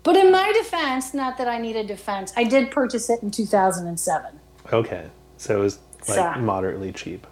But 0.02 0.16
in 0.16 0.30
my 0.30 0.52
defense, 0.52 1.14
not 1.14 1.38
that 1.38 1.48
I 1.48 1.58
need 1.58 1.76
a 1.76 1.84
defense, 1.84 2.32
I 2.36 2.44
did 2.44 2.70
purchase 2.70 3.08
it 3.08 3.22
in 3.22 3.30
2007. 3.30 4.38
Okay, 4.72 5.06
so 5.38 5.56
it 5.56 5.60
was 5.60 5.78
like 6.08 6.16
So- 6.34 6.40
moderately 6.40 6.92
cheap. 6.92 7.26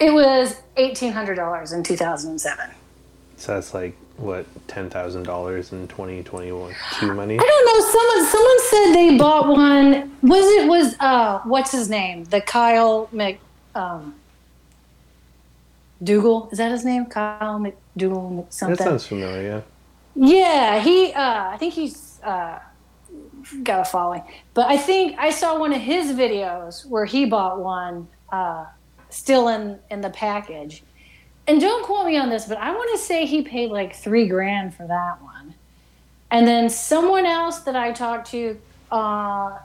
It 0.00 0.12
was 0.12 0.54
$1,800 0.76 1.72
in 1.72 1.82
2007. 1.82 2.70
So 3.36 3.54
that's 3.54 3.72
like 3.74 3.96
what 4.16 4.46
ten 4.66 4.90
thousand 4.90 5.22
dollars 5.22 5.70
in 5.72 5.86
twenty 5.86 6.24
twenty 6.24 6.50
one 6.50 6.74
two 6.98 7.14
money. 7.14 7.38
I 7.38 7.42
don't 7.42 7.66
know. 7.66 7.80
Someone 7.88 8.26
someone 8.26 8.60
said 8.62 8.92
they 8.94 9.16
bought 9.16 9.46
one. 9.48 10.16
Was 10.22 10.44
it 10.56 10.68
was 10.68 10.96
uh 10.98 11.38
what's 11.44 11.70
his 11.70 11.88
name? 11.88 12.24
The 12.24 12.40
Kyle 12.40 13.08
Mc 13.12 13.38
um 13.76 14.16
Dougal. 16.02 16.48
Is 16.52 16.58
that 16.58 16.70
his 16.72 16.84
name? 16.84 17.06
Kyle 17.06 17.58
McDougall 17.60 18.32
Mc 18.36 18.44
That 18.46 18.52
something. 18.54 18.76
sounds 18.86 19.06
familiar. 19.06 19.42
yeah, 19.42 19.60
he 20.80 21.12
uh 21.12 21.50
I 21.50 21.56
think 21.58 21.74
he's 21.74 22.20
uh 22.22 22.58
got 23.62 23.80
a 23.80 23.84
following. 23.84 24.22
But 24.54 24.66
I 24.66 24.76
think 24.76 25.18
I 25.18 25.30
saw 25.30 25.58
one 25.58 25.72
of 25.72 25.80
his 25.80 26.12
videos 26.12 26.86
where 26.86 27.04
he 27.04 27.24
bought 27.26 27.60
one 27.60 28.08
uh 28.30 28.66
still 29.10 29.48
in 29.48 29.78
in 29.90 30.00
the 30.00 30.10
package. 30.10 30.82
And 31.46 31.60
don't 31.60 31.84
quote 31.84 32.06
me 32.06 32.18
on 32.18 32.28
this, 32.28 32.44
but 32.44 32.58
I 32.58 32.72
want 32.72 32.90
to 32.92 32.98
say 32.98 33.24
he 33.24 33.40
paid 33.40 33.70
like 33.70 33.96
3 33.96 34.28
grand 34.28 34.74
for 34.74 34.86
that 34.86 35.22
one. 35.22 35.54
And 36.30 36.46
then 36.46 36.68
someone 36.68 37.24
else 37.24 37.60
that 37.60 37.74
I 37.74 37.92
talked 37.92 38.30
to 38.32 38.60
uh, 38.90 39.58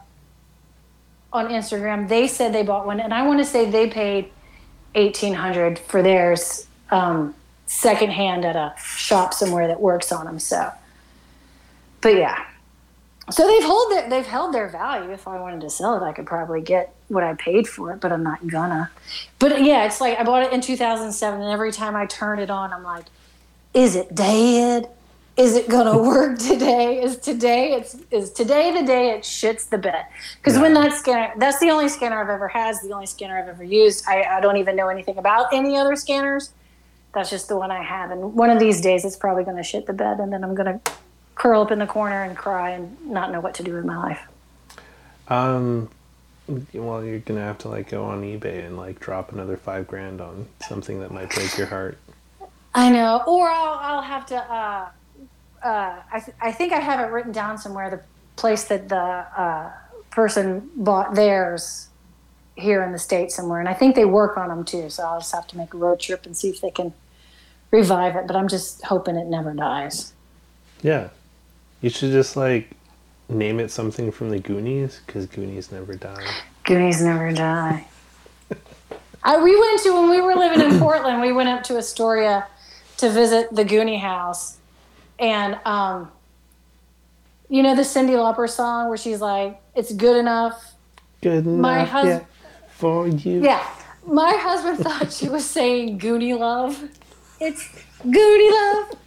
on 1.34 1.47
Instagram, 1.49 2.07
they 2.07 2.27
said 2.27 2.53
they 2.53 2.63
bought 2.63 2.85
one, 2.85 2.99
and 2.99 3.13
I 3.13 3.25
want 3.25 3.39
to 3.39 3.45
say 3.45 3.69
they 3.69 3.89
paid 3.89 4.31
eighteen 4.95 5.34
hundred 5.34 5.80
for 5.80 6.01
theirs 6.01 6.67
um, 6.91 7.35
secondhand 7.65 8.45
at 8.45 8.56
a 8.56 8.73
shop 8.81 9.34
somewhere 9.34 9.68
that 9.68 9.80
works 9.81 10.11
on 10.11 10.26
them. 10.26 10.40
So, 10.40 10.72
but 12.02 12.15
yeah, 12.15 12.45
so 13.31 13.48
they've 13.48 13.64
hold 13.64 13.91
their, 13.91 14.10
they've 14.10 14.26
held 14.26 14.53
their 14.53 14.68
value. 14.68 15.11
If 15.11 15.27
I 15.27 15.40
wanted 15.40 15.61
to 15.61 15.69
sell 15.69 15.95
it, 15.95 16.03
I 16.06 16.11
could 16.11 16.26
probably 16.26 16.61
get 16.61 16.94
what 17.07 17.23
I 17.23 17.34
paid 17.35 17.68
for 17.68 17.91
it, 17.94 18.02
but 18.02 18.11
I'm 18.11 18.23
not 18.23 18.45
gonna. 18.48 18.91
But 19.40 19.64
yeah, 19.64 19.85
it's 19.85 20.02
like 20.02 20.19
I 20.19 20.23
bought 20.23 20.44
it 20.44 20.52
in 20.52 20.60
2007, 20.61 21.41
and 21.41 21.52
every 21.52 21.72
time 21.72 21.95
I 21.95 22.06
turn 22.06 22.40
it 22.40 22.49
on, 22.49 22.73
I'm 22.73 22.84
like, 22.84 23.06
is 23.73 23.95
it 23.95 24.14
dead? 24.14 24.90
Is 25.38 25.56
it 25.56 25.69
gonna 25.69 25.98
work 26.03 26.38
today? 26.38 27.02
Is 27.02 27.18
today 27.18 27.73
it's 27.73 27.95
is 28.11 28.31
today 28.31 28.72
the 28.72 28.85
day 28.85 29.11
it 29.11 29.22
shits 29.22 29.69
the 29.69 29.77
bed? 29.77 30.06
Because 30.38 30.60
when 30.60 30.76
Yeah. 30.76 30.90
that 30.90 30.98
scanner, 30.98 31.34
that's 31.38 31.60
the 31.60 31.69
only 31.69 31.88
scanner 31.88 32.22
I've 32.22 32.30
ever 32.30 32.49
had, 32.49 32.76
the 32.84 32.91
only 32.94 33.07
scanner 33.07 33.40
I've 33.40 33.48
ever 33.48 33.64
used. 33.64 34.03
I, 34.07 34.23
I 34.23 34.41
don't 34.41 34.57
even 34.57 34.76
know 34.76 34.90
anything 34.90 35.18
about 35.18 35.48
any 35.53 35.77
other 35.77 35.95
scanners. 35.95 36.52
That's 37.14 37.30
just 37.30 37.48
the 37.48 37.57
one 37.57 37.72
I 37.72 37.84
have, 37.84 38.11
and 38.11 38.34
one 38.34 38.49
of 38.49 38.60
these 38.60 38.81
days 38.81 39.06
it's 39.06 39.15
probably 39.15 39.44
gonna 39.44 39.64
shit 39.64 39.85
the 39.85 39.94
bed, 39.94 40.19
and 40.19 40.34
then 40.34 40.44
I'm 40.44 40.56
gonna 40.56 40.81
curl 41.35 41.61
up 41.61 41.72
in 41.72 41.80
the 41.80 41.88
corner 41.88 42.23
and 42.23 42.35
cry 42.35 42.72
and 42.72 42.99
not 43.06 43.31
know 43.31 43.40
what 43.40 43.53
to 43.56 43.64
do 43.64 43.73
with 43.73 43.85
my 43.85 43.98
life. 43.98 44.27
Um, 45.27 45.90
well, 46.73 47.03
you're 47.03 47.19
gonna 47.19 47.41
have 47.41 47.57
to 47.60 47.69
like 47.69 47.90
go 47.90 48.03
on 48.06 48.22
eBay 48.23 48.65
and 48.65 48.77
like 48.77 48.99
drop 48.99 49.31
another 49.31 49.57
five 49.57 49.88
grand 49.88 50.22
on 50.22 50.48
something 50.68 50.99
that 50.99 51.11
might 51.11 51.30
break 51.30 51.57
your 51.57 51.68
heart. 51.68 51.98
I 52.73 52.90
know, 52.90 53.22
or 53.27 53.49
I'll, 53.49 53.80
I'll 53.80 54.02
have 54.02 54.26
to. 54.27 54.38
Uh, 54.38 54.90
uh, 55.64 56.02
I, 56.11 56.19
th- 56.19 56.35
I 56.41 56.52
think 56.52 56.73
I 56.73 56.80
have 56.80 56.99
it 56.99 57.11
written 57.11 57.31
down 57.31 57.57
somewhere. 57.57 57.90
The 57.90 58.02
place 58.35 58.65
that 58.65 58.90
the 58.90 58.95
uh, 58.98 59.72
person 60.10 60.69
bought 60.76 61.15
theirs 61.15 61.90
here 62.56 62.84
in 62.84 62.91
the 62.91 62.99
states 62.99 63.35
somewhere, 63.35 63.60
and 63.60 63.69
I 63.69 63.73
think 63.73 63.95
they 63.95 64.06
work 64.06 64.38
on 64.38 64.49
them 64.49 64.65
too. 64.65 64.90
So 64.90 65.03
I'll 65.03 65.19
just 65.19 65.34
have 65.34 65.48
to 65.48 65.57
make 65.57 65.73
a 65.73 65.77
road 65.77 65.99
trip 65.99 66.26
and 66.26 66.35
see 66.35 66.49
if 66.49 66.61
they 66.61 66.72
can 66.72 66.94
revive 67.74 68.16
it. 68.16 68.28
But 68.28 68.38
I'm 68.38 68.48
just 68.48 68.86
hoping 68.86 69.18
it 69.18 69.28
never 69.28 69.54
dies. 69.54 70.14
Yeah, 70.82 71.10
you 71.82 71.90
should 71.90 72.12
just 72.12 72.38
like 72.38 72.72
name 73.28 73.60
it 73.60 73.72
something 73.72 74.12
from 74.12 74.30
the 74.30 74.40
Goonies 74.40 75.02
because 75.06 75.26
Goonies 75.26 75.72
never 75.72 75.95
die. 75.95 76.26
Goonies 76.64 77.02
never 77.02 77.34
die. 77.34 77.86
I, 79.24 79.41
we 79.41 79.60
went 79.60 79.82
to 79.82 79.94
when 79.94 80.10
we 80.10 80.22
were 80.22 80.36
living 80.36 80.62
in 80.62 80.80
Portland. 80.80 81.22
We 81.22 81.34
went 81.34 81.50
up 81.50 81.64
to 81.64 81.78
Astoria 81.78 82.48
to 82.98 83.10
visit 83.10 83.54
the 83.54 83.66
Goonie 83.66 84.00
house, 84.00 84.58
and 85.20 85.60
um, 85.66 86.12
you 87.50 87.64
know 87.64 87.76
the 87.76 87.82
Cyndi 87.82 88.12
Lauper 88.12 88.50
song 88.50 88.88
where 88.90 88.98
she's 88.98 89.22
like, 89.22 89.60
"It's 89.76 89.94
good 89.94 90.18
enough." 90.18 90.72
Good 91.22 91.45
My 91.45 91.84
enough 91.84 92.06
yeah, 92.06 92.20
for 92.68 93.08
you. 93.08 93.41
Yeah, 93.41 93.66
my 94.06 94.34
husband 94.34 94.80
thought 94.86 95.14
she 95.14 95.30
was 95.30 95.45
saying 95.45 96.00
Goonie 96.00 96.38
love. 96.38 96.78
It's 97.44 97.68
Goonie 98.06 98.52
love 98.52 98.98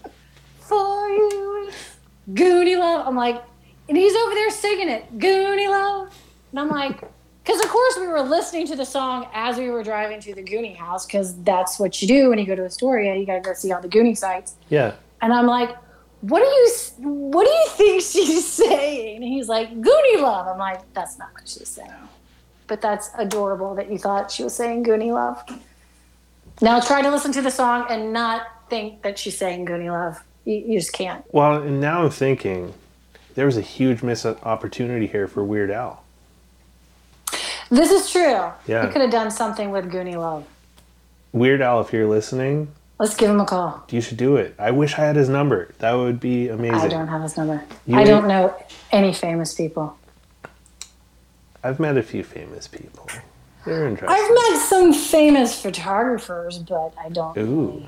for 0.58 1.08
you. 1.08 1.68
It's 1.68 1.96
Goonie 2.34 2.78
love. 2.78 3.06
I'm 3.06 3.16
like, 3.16 3.42
and 3.88 3.96
he's 3.96 4.14
over 4.14 4.34
there 4.34 4.50
singing 4.50 4.90
it, 4.90 5.18
Goonie 5.18 5.68
love, 5.68 6.14
and 6.50 6.60
I'm 6.60 6.68
like. 6.68 7.00
Because 7.42 7.64
of 7.64 7.70
course 7.70 7.96
we 8.00 8.08
were 8.08 8.22
listening 8.22 8.66
to 8.66 8.74
the 8.74 8.84
song 8.84 9.28
as 9.32 9.56
we 9.56 9.70
were 9.70 9.84
driving 9.84 10.18
to 10.22 10.34
the 10.34 10.42
Goonie 10.42 10.74
house, 10.74 11.06
because 11.06 11.40
that's 11.44 11.78
what 11.78 12.02
you 12.02 12.08
do 12.08 12.30
when 12.30 12.40
you 12.40 12.44
go 12.44 12.56
to 12.56 12.64
Astoria. 12.64 13.14
You 13.14 13.24
gotta 13.24 13.40
go 13.40 13.54
see 13.54 13.70
all 13.70 13.80
the 13.80 13.88
Goonie 13.88 14.18
sites. 14.18 14.56
Yeah. 14.68 14.94
And 15.22 15.32
I'm 15.32 15.46
like, 15.46 15.76
what 16.22 16.40
do 16.40 16.44
you 16.44 17.08
what 17.08 17.44
do 17.44 17.50
you 17.50 17.68
think 17.68 18.02
she's 18.12 18.44
saying? 18.44 19.16
And 19.16 19.24
he's 19.24 19.48
like, 19.48 19.70
Goonie 19.80 20.20
love. 20.20 20.48
I'm 20.48 20.58
like, 20.58 20.92
that's 20.92 21.20
not 21.20 21.32
what 21.34 21.46
she's 21.46 21.68
saying. 21.68 21.92
But 22.66 22.80
that's 22.80 23.10
adorable 23.16 23.76
that 23.76 23.92
you 23.92 23.98
thought 23.98 24.32
she 24.32 24.42
was 24.42 24.56
saying 24.56 24.84
Goonie 24.84 25.14
love. 25.14 25.40
Now 26.60 26.80
try 26.80 27.02
to 27.02 27.10
listen 27.10 27.32
to 27.32 27.42
the 27.42 27.50
song 27.50 27.86
and 27.90 28.12
not 28.12 28.46
think 28.70 29.02
that 29.02 29.18
she's 29.18 29.36
saying 29.36 29.66
Goonie 29.66 29.90
love. 29.90 30.22
You, 30.44 30.54
you 30.54 30.78
just 30.78 30.92
can't. 30.92 31.24
Well, 31.32 31.62
and 31.62 31.80
now 31.80 32.02
I'm 32.04 32.10
thinking 32.10 32.72
there 33.34 33.46
was 33.46 33.56
a 33.56 33.62
huge 33.62 34.02
missed 34.02 34.24
opportunity 34.26 35.06
here 35.06 35.28
for 35.28 35.44
Weird 35.44 35.70
Al. 35.70 36.02
This 37.68 37.90
is 37.90 38.10
true. 38.10 38.50
Yeah. 38.66 38.86
He 38.86 38.92
could 38.92 39.02
have 39.02 39.10
done 39.10 39.30
something 39.30 39.70
with 39.70 39.86
Goonie 39.90 40.16
love. 40.16 40.46
Weird 41.32 41.60
Al, 41.60 41.80
if 41.80 41.92
you're 41.92 42.06
listening, 42.08 42.68
Let's 42.98 43.14
give 43.14 43.28
him 43.28 43.40
a 43.40 43.44
call. 43.44 43.84
you 43.90 44.00
should 44.00 44.16
do 44.16 44.36
it. 44.36 44.54
I 44.58 44.70
wish 44.70 44.94
I 44.94 45.02
had 45.02 45.16
his 45.16 45.28
number. 45.28 45.74
That 45.80 45.92
would 45.92 46.18
be 46.20 46.48
amazing. 46.48 46.76
I 46.78 46.88
don't 46.88 47.08
have 47.08 47.20
his 47.22 47.36
number. 47.36 47.62
You 47.86 47.96
I 47.96 48.00
ain't- 48.00 48.08
don't 48.08 48.26
know 48.28 48.54
any 48.90 49.12
famous 49.12 49.52
people. 49.52 49.98
I've 51.62 51.78
met 51.80 51.96
a 51.98 52.02
few 52.02 52.22
famous 52.22 52.68
people. 52.68 53.08
They're 53.66 53.88
interesting. 53.88 54.16
I've 54.16 54.30
met 54.30 54.60
some 54.62 54.92
famous 54.92 55.60
photographers, 55.60 56.58
but 56.58 56.94
I 56.98 57.08
don't. 57.08 57.36
Ooh. 57.36 57.82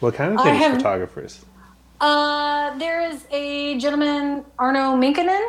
What 0.00 0.14
kind 0.14 0.34
of 0.34 0.44
famous 0.44 0.58
have- 0.62 0.76
photographers? 0.76 1.44
Uh, 2.00 2.76
there 2.78 3.00
is 3.10 3.24
a 3.30 3.78
gentleman, 3.78 4.44
Arno 4.58 4.94
Minkkinen, 4.96 5.42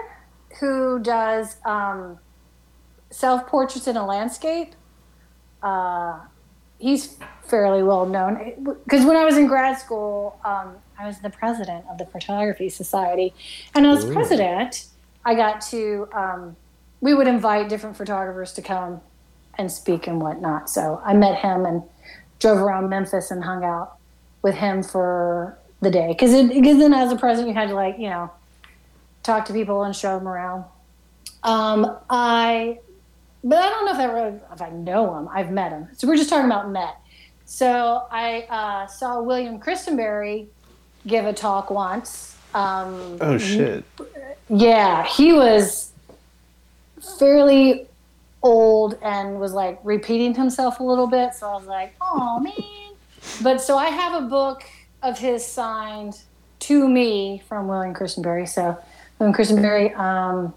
who 0.62 1.00
does 1.00 1.58
um, 1.66 2.18
self 3.10 3.46
portraits 3.48 3.88
in 3.88 3.98
a 3.98 4.06
landscape. 4.06 4.74
Uh, 5.62 6.20
he's 6.80 7.18
fairly 7.44 7.84
well 7.84 8.06
known 8.06 8.78
because 8.86 9.06
when 9.06 9.18
I 9.18 9.26
was 9.26 9.38
in 9.38 9.48
grad 9.48 9.78
school, 9.78 10.40
um, 10.46 10.76
I 10.98 11.06
was 11.06 11.20
the 11.20 11.30
president 11.30 11.86
of 11.90 11.98
the 11.98 12.06
Photography 12.06 12.70
Society, 12.70 13.34
and 13.76 13.86
as 13.86 14.06
Ooh. 14.06 14.14
president, 14.14 14.86
I 15.26 15.36
got 15.36 15.60
to. 15.72 16.08
Um, 16.14 16.56
we 17.02 17.14
would 17.14 17.28
invite 17.28 17.70
different 17.70 17.96
photographers 17.96 18.54
to 18.54 18.62
come 18.62 19.02
and 19.58 19.72
speak 19.72 20.08
and 20.08 20.22
whatnot. 20.22 20.70
So 20.70 21.02
I 21.06 21.14
met 21.14 21.40
him 21.40 21.66
and 21.66 21.84
drove 22.40 22.60
around 22.60 22.90
Memphis 22.90 23.32
and 23.32 23.44
hung 23.44 23.64
out 23.64 23.98
with 24.42 24.56
him 24.56 24.84
for 24.84 25.58
the 25.82 25.92
day 25.92 26.08
because 26.10 26.32
because 26.50 26.78
then 26.78 26.94
as 26.94 27.12
a 27.12 27.16
president 27.16 27.50
you 27.50 27.54
had 27.54 27.70
to 27.70 27.76
like 27.76 27.98
you 28.00 28.10
know 28.10 28.32
talk 29.28 29.46
to 29.46 29.54
people 29.54 29.84
and 29.84 29.96
show 29.96 30.18
them 30.18 30.28
around. 30.28 30.64
Um, 31.44 31.98
I, 32.10 32.80
but 33.44 33.60
I 33.60 33.70
don't 33.70 33.86
know 33.86 33.92
if 33.92 34.00
I 34.00 34.06
really, 34.06 34.40
if 34.52 34.62
I 34.62 34.70
know 34.70 35.18
him. 35.18 35.28
I've 35.32 35.52
met 35.52 35.72
him. 35.72 35.88
So 35.96 36.08
we're 36.08 36.16
just 36.16 36.30
talking 36.30 36.46
about 36.46 36.72
met. 36.72 36.96
So 37.46 38.08
I 38.10 38.42
uh, 38.50 38.88
saw 38.88 39.22
William 39.22 39.60
Christenberry 39.60 40.48
give 41.06 41.26
a 41.26 41.34
talk 41.34 41.70
once. 41.70 42.36
Um, 42.54 43.18
Oh 43.22 43.38
shit! 43.38 43.84
yeah, 44.50 45.06
he 45.06 45.34
was 45.34 45.92
fairly 47.20 47.88
old 48.44 48.98
and 49.02 49.40
was 49.40 49.54
like 49.54 49.80
repeating 49.84 50.34
himself 50.34 50.80
a 50.80 50.84
little 50.84 51.08
bit. 51.08 51.34
So 51.34 51.50
I 51.50 51.56
was 51.58 51.66
like, 51.68 51.96
oh 52.02 52.40
man. 52.40 52.96
But 53.42 53.62
so 53.62 53.78
I 53.78 53.88
have 53.88 54.24
a 54.24 54.28
book 54.28 54.64
of 55.04 55.20
his 55.20 55.46
signed 55.46 56.22
to 56.60 56.88
me 56.88 57.44
from 57.48 57.68
William 57.68 57.94
Christenberry. 57.94 58.46
So 58.48 58.78
William 59.20 59.34
Christenberry, 59.34 59.94
um, 59.94 60.54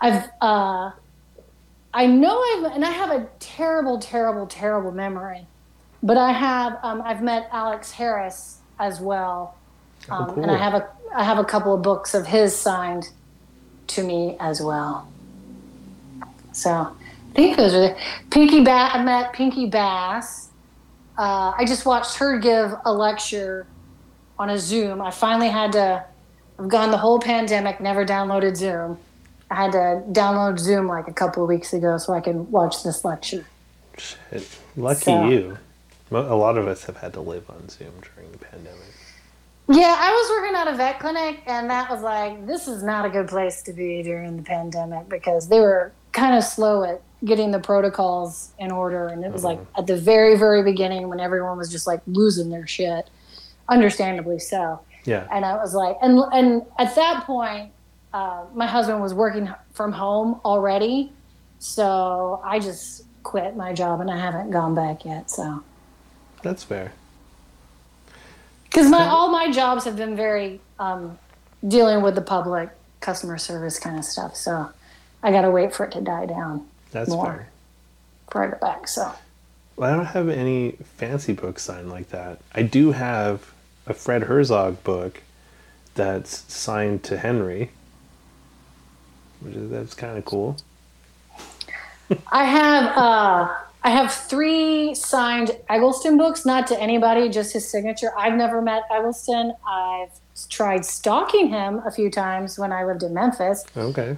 I've, 0.00 0.28
uh, 0.40 0.90
I 1.94 2.06
know 2.06 2.40
I've, 2.40 2.72
and 2.72 2.84
I 2.84 2.90
have 2.90 3.10
a 3.10 3.28
terrible, 3.38 3.98
terrible, 3.98 4.46
terrible 4.46 4.92
memory, 4.92 5.46
but 6.02 6.16
I 6.16 6.32
have, 6.32 6.78
um, 6.82 7.02
I've 7.04 7.22
met 7.22 7.48
Alex 7.52 7.92
Harris 7.92 8.58
as 8.78 9.00
well. 9.00 9.56
Um, 10.08 10.22
Oh, 10.28 10.32
cool. 10.34 10.42
And 10.42 10.50
I 10.50 10.56
have 10.56 10.74
a, 10.74 10.88
I 11.14 11.24
have 11.24 11.38
a 11.38 11.44
couple 11.44 11.74
of 11.74 11.82
books 11.82 12.14
of 12.14 12.26
his 12.26 12.56
signed 12.56 13.10
to 13.88 14.02
me 14.02 14.36
as 14.40 14.60
well. 14.62 15.11
So 16.52 16.70
I 16.70 17.34
think 17.34 17.56
those 17.56 17.74
are 17.74 17.80
the 17.80 17.96
Pinky 18.30 18.62
Bass. 18.62 18.92
I 18.94 19.02
met 19.02 19.32
Pinky 19.32 19.66
Bass. 19.66 20.50
Uh, 21.18 21.52
I 21.56 21.64
just 21.66 21.84
watched 21.86 22.16
her 22.16 22.38
give 22.38 22.74
a 22.84 22.92
lecture 22.92 23.66
on 24.38 24.50
a 24.50 24.58
Zoom. 24.58 25.00
I 25.00 25.10
finally 25.10 25.48
had 25.48 25.72
to. 25.72 26.04
I've 26.58 26.68
gone 26.68 26.90
the 26.90 26.98
whole 26.98 27.18
pandemic, 27.18 27.80
never 27.80 28.04
downloaded 28.04 28.56
Zoom. 28.56 28.98
I 29.50 29.54
had 29.54 29.72
to 29.72 30.02
download 30.12 30.58
Zoom 30.58 30.86
like 30.86 31.08
a 31.08 31.12
couple 31.12 31.42
of 31.42 31.48
weeks 31.48 31.72
ago 31.72 31.98
so 31.98 32.12
I 32.12 32.20
can 32.20 32.50
watch 32.50 32.82
this 32.82 33.04
lecture. 33.04 33.46
Shit. 33.98 34.48
Lucky 34.76 35.04
So- 35.04 35.28
you. 35.28 35.58
A 36.10 36.36
lot 36.36 36.58
of 36.58 36.68
us 36.68 36.84
have 36.84 36.98
had 36.98 37.14
to 37.14 37.20
live 37.20 37.48
on 37.48 37.70
Zoom 37.70 37.92
during 38.14 38.30
the 38.32 38.38
pandemic. 38.38 38.78
Yeah, 39.68 39.96
I 39.98 40.12
was 40.12 40.30
working 40.30 40.54
at 40.56 40.68
a 40.68 40.76
vet 40.76 41.00
clinic, 41.00 41.40
and 41.46 41.70
that 41.70 41.88
was 41.90 42.02
like, 42.02 42.46
this 42.46 42.68
is 42.68 42.82
not 42.82 43.06
a 43.06 43.08
good 43.08 43.28
place 43.28 43.62
to 43.62 43.72
be 43.72 44.02
during 44.02 44.36
the 44.36 44.42
pandemic 44.42 45.08
because 45.08 45.48
they 45.48 45.58
were 45.60 45.92
kind 46.12 46.36
of 46.36 46.44
slow 46.44 46.84
at 46.84 47.02
getting 47.24 47.50
the 47.50 47.58
protocols 47.58 48.52
in 48.58 48.70
order. 48.70 49.08
And 49.08 49.24
it 49.24 49.32
was 49.32 49.44
like 49.44 49.58
at 49.76 49.86
the 49.86 49.96
very, 49.96 50.36
very 50.36 50.62
beginning 50.62 51.08
when 51.08 51.20
everyone 51.20 51.56
was 51.56 51.70
just 51.70 51.86
like 51.86 52.00
losing 52.06 52.50
their 52.50 52.66
shit, 52.66 53.08
understandably 53.68 54.38
so. 54.38 54.80
Yeah. 55.04 55.26
And 55.32 55.44
I 55.44 55.56
was 55.56 55.74
like, 55.74 55.96
and 56.02 56.20
and 56.32 56.62
at 56.78 56.94
that 56.94 57.24
point, 57.24 57.72
uh, 58.12 58.44
my 58.54 58.66
husband 58.66 59.00
was 59.00 59.14
working 59.14 59.52
from 59.72 59.92
home 59.92 60.40
already, 60.44 61.12
so 61.58 62.40
I 62.44 62.58
just 62.58 63.04
quit 63.22 63.56
my 63.56 63.72
job 63.72 64.00
and 64.00 64.10
I 64.10 64.18
haven't 64.18 64.50
gone 64.50 64.74
back 64.74 65.04
yet. 65.04 65.30
So 65.30 65.62
That's 66.42 66.62
fair. 66.62 66.92
because 68.64 68.88
my 68.88 69.06
all 69.06 69.30
my 69.30 69.50
jobs 69.50 69.84
have 69.84 69.96
been 69.96 70.14
very 70.16 70.60
um, 70.78 71.18
dealing 71.66 72.02
with 72.02 72.14
the 72.14 72.22
public, 72.22 72.70
customer 73.00 73.38
service 73.38 73.78
kind 73.78 73.98
of 73.98 74.04
stuff. 74.04 74.36
So 74.36 74.70
I 75.22 75.30
got 75.30 75.42
to 75.42 75.50
wait 75.50 75.74
for 75.74 75.84
it 75.86 75.92
to 75.92 76.00
die 76.00 76.26
down 76.26 76.66
That's 76.90 77.10
More. 77.10 77.26
fair. 77.26 77.48
before 78.26 78.44
I 78.44 78.48
get 78.50 78.60
back. 78.60 78.88
So 78.88 79.12
Well, 79.76 79.92
I 79.92 79.96
don't 79.96 80.06
have 80.06 80.28
any 80.28 80.72
fancy 80.96 81.32
books 81.32 81.62
signed 81.62 81.90
like 81.90 82.08
that. 82.10 82.40
I 82.54 82.62
do 82.62 82.92
have 82.92 83.52
a 83.86 83.94
Fred 83.94 84.22
Herzog 84.24 84.82
book 84.84 85.22
that's 85.94 86.52
signed 86.52 87.02
to 87.04 87.18
Henry, 87.18 87.70
which 89.40 89.54
is 89.54 89.70
that's 89.70 89.94
kind 89.94 90.16
of 90.18 90.24
cool. 90.24 90.56
I 92.32 92.44
have 92.44 92.84
uh, 92.96 93.54
I 93.84 93.90
have 93.90 94.12
three 94.12 94.94
signed 94.94 95.56
Eggleston 95.68 96.16
books, 96.16 96.44
not 96.46 96.66
to 96.68 96.80
anybody, 96.80 97.28
just 97.28 97.52
his 97.52 97.68
signature. 97.68 98.12
I've 98.16 98.34
never 98.34 98.62
met 98.62 98.84
Eggleston. 98.90 99.54
I've 99.66 100.10
tried 100.48 100.84
stalking 100.84 101.48
him 101.48 101.82
a 101.84 101.90
few 101.90 102.10
times 102.10 102.58
when 102.58 102.72
I 102.72 102.84
lived 102.84 103.02
in 103.02 103.12
Memphis, 103.14 103.64
Okay. 103.76 104.16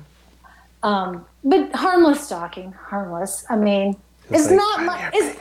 Um, 0.85 1.25
but 1.43 1.75
harmless 1.75 2.27
stalking, 2.27 2.73
harmless. 2.73 3.45
I 3.49 3.57
mean, 3.57 3.97
it's, 4.31 4.47
like, 4.47 4.57
not 4.57 4.85
my. 4.85 5.11
Is, 5.15 5.35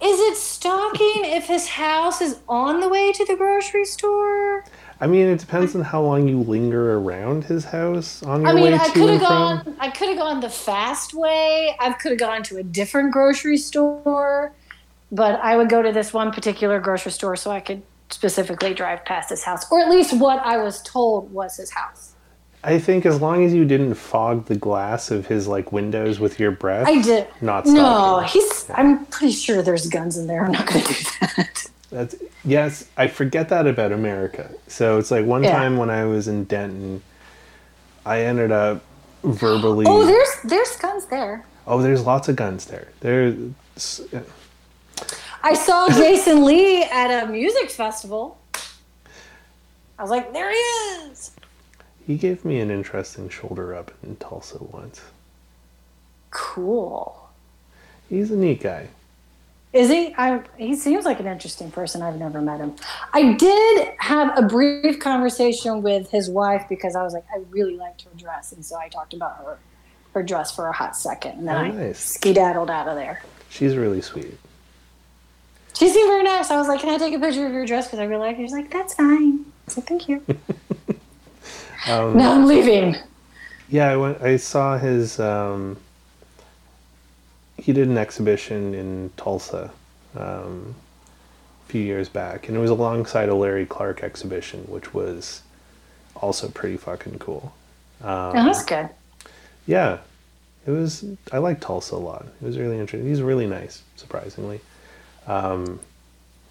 is 0.00 0.20
it 0.20 0.36
stalking 0.36 1.24
if 1.24 1.46
his 1.46 1.68
house 1.68 2.22
is 2.22 2.38
on 2.48 2.80
the 2.80 2.88
way 2.88 3.12
to 3.12 3.24
the 3.26 3.36
grocery 3.36 3.84
store? 3.84 4.64
I 5.00 5.06
mean, 5.06 5.26
it 5.26 5.38
depends 5.38 5.74
on 5.76 5.82
how 5.82 6.00
long 6.02 6.26
you 6.26 6.40
linger 6.40 6.98
around 6.98 7.44
his 7.44 7.66
house 7.66 8.22
on 8.22 8.40
your 8.40 8.50
I 8.50 8.54
mean, 8.54 8.64
way 8.64 8.74
I 8.74 8.86
to 8.86 8.92
could 8.92 9.10
and 9.10 9.20
have 9.20 9.62
from. 9.64 9.76
I 9.78 9.90
could 9.90 10.08
have 10.08 10.18
gone 10.18 10.40
the 10.40 10.50
fast 10.50 11.12
way. 11.12 11.76
I 11.78 11.92
could 11.92 12.12
have 12.12 12.18
gone 12.18 12.42
to 12.44 12.56
a 12.56 12.62
different 12.62 13.12
grocery 13.12 13.58
store, 13.58 14.52
but 15.12 15.38
I 15.40 15.56
would 15.56 15.68
go 15.68 15.82
to 15.82 15.92
this 15.92 16.14
one 16.14 16.32
particular 16.32 16.80
grocery 16.80 17.12
store 17.12 17.36
so 17.36 17.50
I 17.50 17.60
could 17.60 17.82
specifically 18.08 18.72
drive 18.72 19.04
past 19.04 19.28
his 19.28 19.44
house, 19.44 19.70
or 19.70 19.80
at 19.80 19.90
least 19.90 20.14
what 20.16 20.38
I 20.38 20.56
was 20.56 20.80
told 20.82 21.30
was 21.30 21.58
his 21.58 21.70
house. 21.70 22.14
I 22.64 22.78
think 22.78 23.06
as 23.06 23.20
long 23.20 23.44
as 23.44 23.54
you 23.54 23.64
didn't 23.64 23.94
fog 23.94 24.46
the 24.46 24.56
glass 24.56 25.10
of 25.10 25.26
his 25.28 25.46
like 25.46 25.70
windows 25.72 26.18
with 26.18 26.40
your 26.40 26.50
breath, 26.50 26.88
I 26.88 27.00
did. 27.00 27.26
not 27.40 27.66
No, 27.66 28.20
he's. 28.20 28.68
I'm 28.74 29.06
pretty 29.06 29.32
sure 29.32 29.62
there's 29.62 29.86
guns 29.88 30.16
in 30.18 30.26
there. 30.26 30.44
I'm 30.44 30.52
not 30.52 30.66
going 30.66 30.84
to 30.84 30.92
do 30.92 31.04
that. 31.20 31.66
That's 31.90 32.14
yes, 32.44 32.86
I 32.96 33.06
forget 33.08 33.48
that 33.50 33.66
about 33.66 33.92
America. 33.92 34.50
So 34.66 34.98
it's 34.98 35.10
like 35.10 35.24
one 35.24 35.44
Yeah. 35.44 35.52
time 35.56 35.76
when 35.76 35.88
I 35.88 36.04
was 36.04 36.26
in 36.28 36.44
Denton, 36.44 37.02
I 38.04 38.22
ended 38.22 38.50
up 38.52 38.82
verbally. 39.24 39.86
Oh, 39.88 40.04
there's 40.04 40.28
there's 40.44 40.76
guns 40.76 41.06
there. 41.06 41.46
Oh, 41.66 41.80
there's 41.80 42.04
lots 42.04 42.28
of 42.28 42.36
guns 42.36 42.66
there. 42.66 42.88
There's 43.00 43.36
I 45.42 45.54
saw 45.54 45.88
Jason 45.96 46.44
Lee 46.44 46.82
at 46.82 47.22
a 47.22 47.26
music 47.30 47.70
festival. 47.70 48.38
I 49.98 50.02
was 50.02 50.10
like, 50.10 50.32
there 50.32 50.50
he 50.50 50.56
is. 50.56 51.30
He 52.08 52.16
gave 52.16 52.42
me 52.44 52.58
an 52.58 52.70
interesting 52.70 53.28
shoulder 53.28 53.74
up 53.74 53.92
in 54.02 54.16
Tulsa 54.16 54.58
once. 54.64 55.02
Cool. 56.30 57.28
He's 58.08 58.30
a 58.30 58.36
neat 58.36 58.62
guy. 58.62 58.88
Is 59.74 59.90
he? 59.90 60.14
I, 60.16 60.40
he 60.56 60.74
seems 60.74 61.04
like 61.04 61.20
an 61.20 61.26
interesting 61.26 61.70
person. 61.70 62.00
I've 62.00 62.18
never 62.18 62.40
met 62.40 62.60
him. 62.60 62.74
I 63.12 63.34
did 63.34 63.88
have 63.98 64.36
a 64.38 64.42
brief 64.42 64.98
conversation 64.98 65.82
with 65.82 66.10
his 66.10 66.30
wife 66.30 66.64
because 66.70 66.96
I 66.96 67.02
was 67.02 67.12
like, 67.12 67.26
I 67.32 67.40
really 67.50 67.76
liked 67.76 68.02
her 68.02 68.10
dress, 68.16 68.52
and 68.52 68.64
so 68.64 68.78
I 68.78 68.88
talked 68.88 69.12
about 69.12 69.36
her 69.36 69.58
her 70.14 70.22
dress 70.22 70.56
for 70.56 70.68
a 70.68 70.72
hot 70.72 70.96
second, 70.96 71.32
and 71.40 71.48
then 71.48 71.54
Oh, 71.56 71.58
I 71.58 71.70
nice. 71.70 71.98
skedaddled 71.98 72.70
out 72.70 72.88
of 72.88 72.96
there. 72.96 73.22
She's 73.50 73.76
really 73.76 74.00
sweet. 74.00 74.38
She 75.74 75.86
seemed 75.90 76.08
very 76.10 76.22
nice. 76.24 76.50
I 76.50 76.56
was 76.56 76.66
like, 76.66 76.80
Can 76.80 76.88
I 76.88 76.96
take 76.96 77.12
a 77.12 77.18
picture 77.18 77.46
of 77.46 77.52
your 77.52 77.66
dress 77.66 77.86
because 77.86 77.98
I 77.98 78.04
really 78.04 78.22
like 78.26 78.38
it? 78.38 78.44
She's 78.44 78.52
like, 78.52 78.70
That's 78.72 78.94
fine. 78.94 79.44
I 79.68 79.70
said, 79.70 79.84
Thank 79.86 80.08
you. 80.08 80.24
Um, 81.86 82.16
now 82.16 82.32
I'm 82.32 82.46
leaving. 82.46 82.96
Yeah, 83.68 83.90
I 83.90 83.96
went. 83.96 84.22
I 84.22 84.36
saw 84.36 84.78
his. 84.78 85.20
Um, 85.20 85.76
he 87.56 87.72
did 87.72 87.88
an 87.88 87.98
exhibition 87.98 88.72
in 88.74 89.10
Tulsa 89.16 89.70
um, 90.16 90.74
a 91.66 91.70
few 91.70 91.82
years 91.82 92.08
back, 92.08 92.48
and 92.48 92.56
it 92.56 92.60
was 92.60 92.70
alongside 92.70 93.28
a 93.28 93.34
Larry 93.34 93.66
Clark 93.66 94.02
exhibition, 94.02 94.60
which 94.62 94.94
was 94.94 95.42
also 96.16 96.48
pretty 96.48 96.76
fucking 96.76 97.18
cool. 97.18 97.52
Oh, 98.02 98.32
that's 98.32 98.64
good. 98.64 98.88
Yeah, 99.66 99.98
it 100.66 100.70
was. 100.70 101.04
I 101.32 101.38
like 101.38 101.60
Tulsa 101.60 101.94
a 101.94 101.96
lot. 101.96 102.26
It 102.40 102.44
was 102.44 102.58
really 102.58 102.78
interesting. 102.78 103.08
He's 103.08 103.22
really 103.22 103.46
nice, 103.46 103.82
surprisingly. 103.96 104.60
Um, 105.26 105.80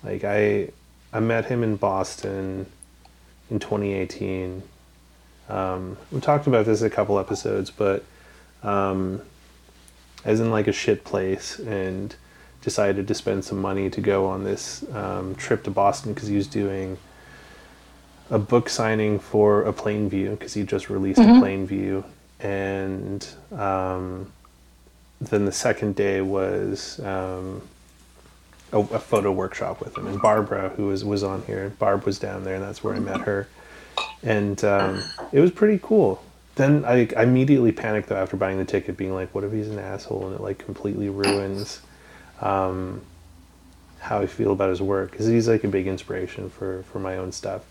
like 0.04 0.24
I, 0.24 0.70
I 1.12 1.20
met 1.20 1.46
him 1.46 1.64
in 1.64 1.78
Boston 1.78 2.68
in 3.50 3.60
2018. 3.60 4.62
Um, 5.50 5.98
we 6.12 6.20
talked 6.20 6.48
about 6.48 6.66
this 6.66 6.82
a 6.82 6.90
couple 6.90 7.20
episodes, 7.20 7.72
but 7.72 8.04
um, 8.64 9.22
I 10.26 10.32
was 10.32 10.40
in 10.40 10.52
like 10.52 10.68
a 10.68 10.74
shit 10.74 11.04
place 11.04 11.58
and 11.60 12.16
decided 12.62 13.08
to 13.08 13.14
spend 13.14 13.46
some 13.46 13.60
money 13.62 13.90
to 13.90 14.02
go 14.02 14.26
on 14.26 14.44
this 14.44 14.84
um, 14.94 15.36
trip 15.36 15.64
to 15.64 15.72
Boston 15.72 16.14
because 16.14 16.28
he 16.28 16.36
was 16.36 16.48
doing 16.48 16.98
a 18.30 18.38
book 18.38 18.68
signing 18.68 19.20
for 19.20 19.64
a 19.64 19.72
Plainview 19.72 20.32
because 20.32 20.54
he 20.54 20.64
just 20.64 20.90
released 20.90 21.20
Mm-hmm. 21.20 21.42
a 21.42 21.48
Plainview, 21.48 22.04
and 22.42 23.26
um, 23.58 24.32
then 25.22 25.46
the 25.46 25.52
second 25.54 25.96
day 25.96 26.20
was 26.22 27.00
um, 27.00 27.62
a, 28.74 28.80
a 28.80 29.00
photo 29.00 29.32
workshop 29.32 29.80
with 29.80 29.98
him. 29.98 30.08
And 30.08 30.22
Barbara, 30.22 30.70
who 30.76 30.88
was 30.88 31.06
was 31.06 31.24
on 31.24 31.44
here, 31.44 31.70
Barb 31.80 32.04
was 32.04 32.20
down 32.20 32.44
there, 32.44 32.56
and 32.56 32.64
that's 32.64 32.84
where 32.84 32.94
I 32.94 33.00
met 33.00 33.22
her, 33.22 33.48
and 34.24 34.64
um, 34.64 35.04
it 35.32 35.40
was 35.40 35.52
pretty 35.52 35.80
cool. 35.82 36.24
Then 36.56 36.86
I, 36.86 37.08
I 37.16 37.24
immediately 37.24 37.72
panicked 37.72 38.10
though 38.10 38.16
after 38.16 38.36
buying 38.36 38.58
the 38.58 38.66
ticket, 38.66 38.98
being 38.98 39.14
like, 39.14 39.34
"What 39.36 39.44
if 39.44 39.52
he's 39.52 39.70
an 39.70 39.80
asshole 39.80 40.28
and 40.28 40.36
it 40.36 40.42
like 40.42 40.58
completely 40.58 41.10
ruins 41.10 41.82
um, 42.42 43.02
how 44.00 44.20
I 44.20 44.26
feel 44.26 44.52
about 44.52 44.70
his 44.70 44.82
work?" 44.82 45.12
Because 45.12 45.28
he's 45.28 45.48
like 45.48 45.64
a 45.64 45.68
big 45.68 45.88
inspiration 45.88 46.50
for 46.50 46.84
for 46.92 47.00
my 47.00 47.18
own 47.18 47.32
stuff, 47.32 47.64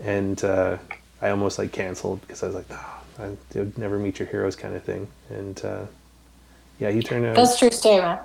and 0.00 0.42
uh, 0.44 0.78
I 1.20 1.30
almost 1.30 1.58
like 1.58 1.72
canceled 1.72 2.20
because 2.20 2.42
I 2.42 2.46
was 2.46 2.54
like, 2.54 2.70
"No, 2.70 2.78
I 3.18 3.36
would 3.54 3.76
never 3.76 3.98
meet 3.98 4.18
your 4.18 4.28
heroes," 4.28 4.54
kind 4.54 4.76
of 4.76 4.84
thing. 4.84 5.08
And 5.28 5.64
uh, 5.64 5.86
yeah, 6.78 6.90
he 6.90 7.02
turned 7.02 7.26
out. 7.26 7.34
That's 7.36 7.56
a 7.56 7.58
true 7.58 7.70
statement. 7.70 8.20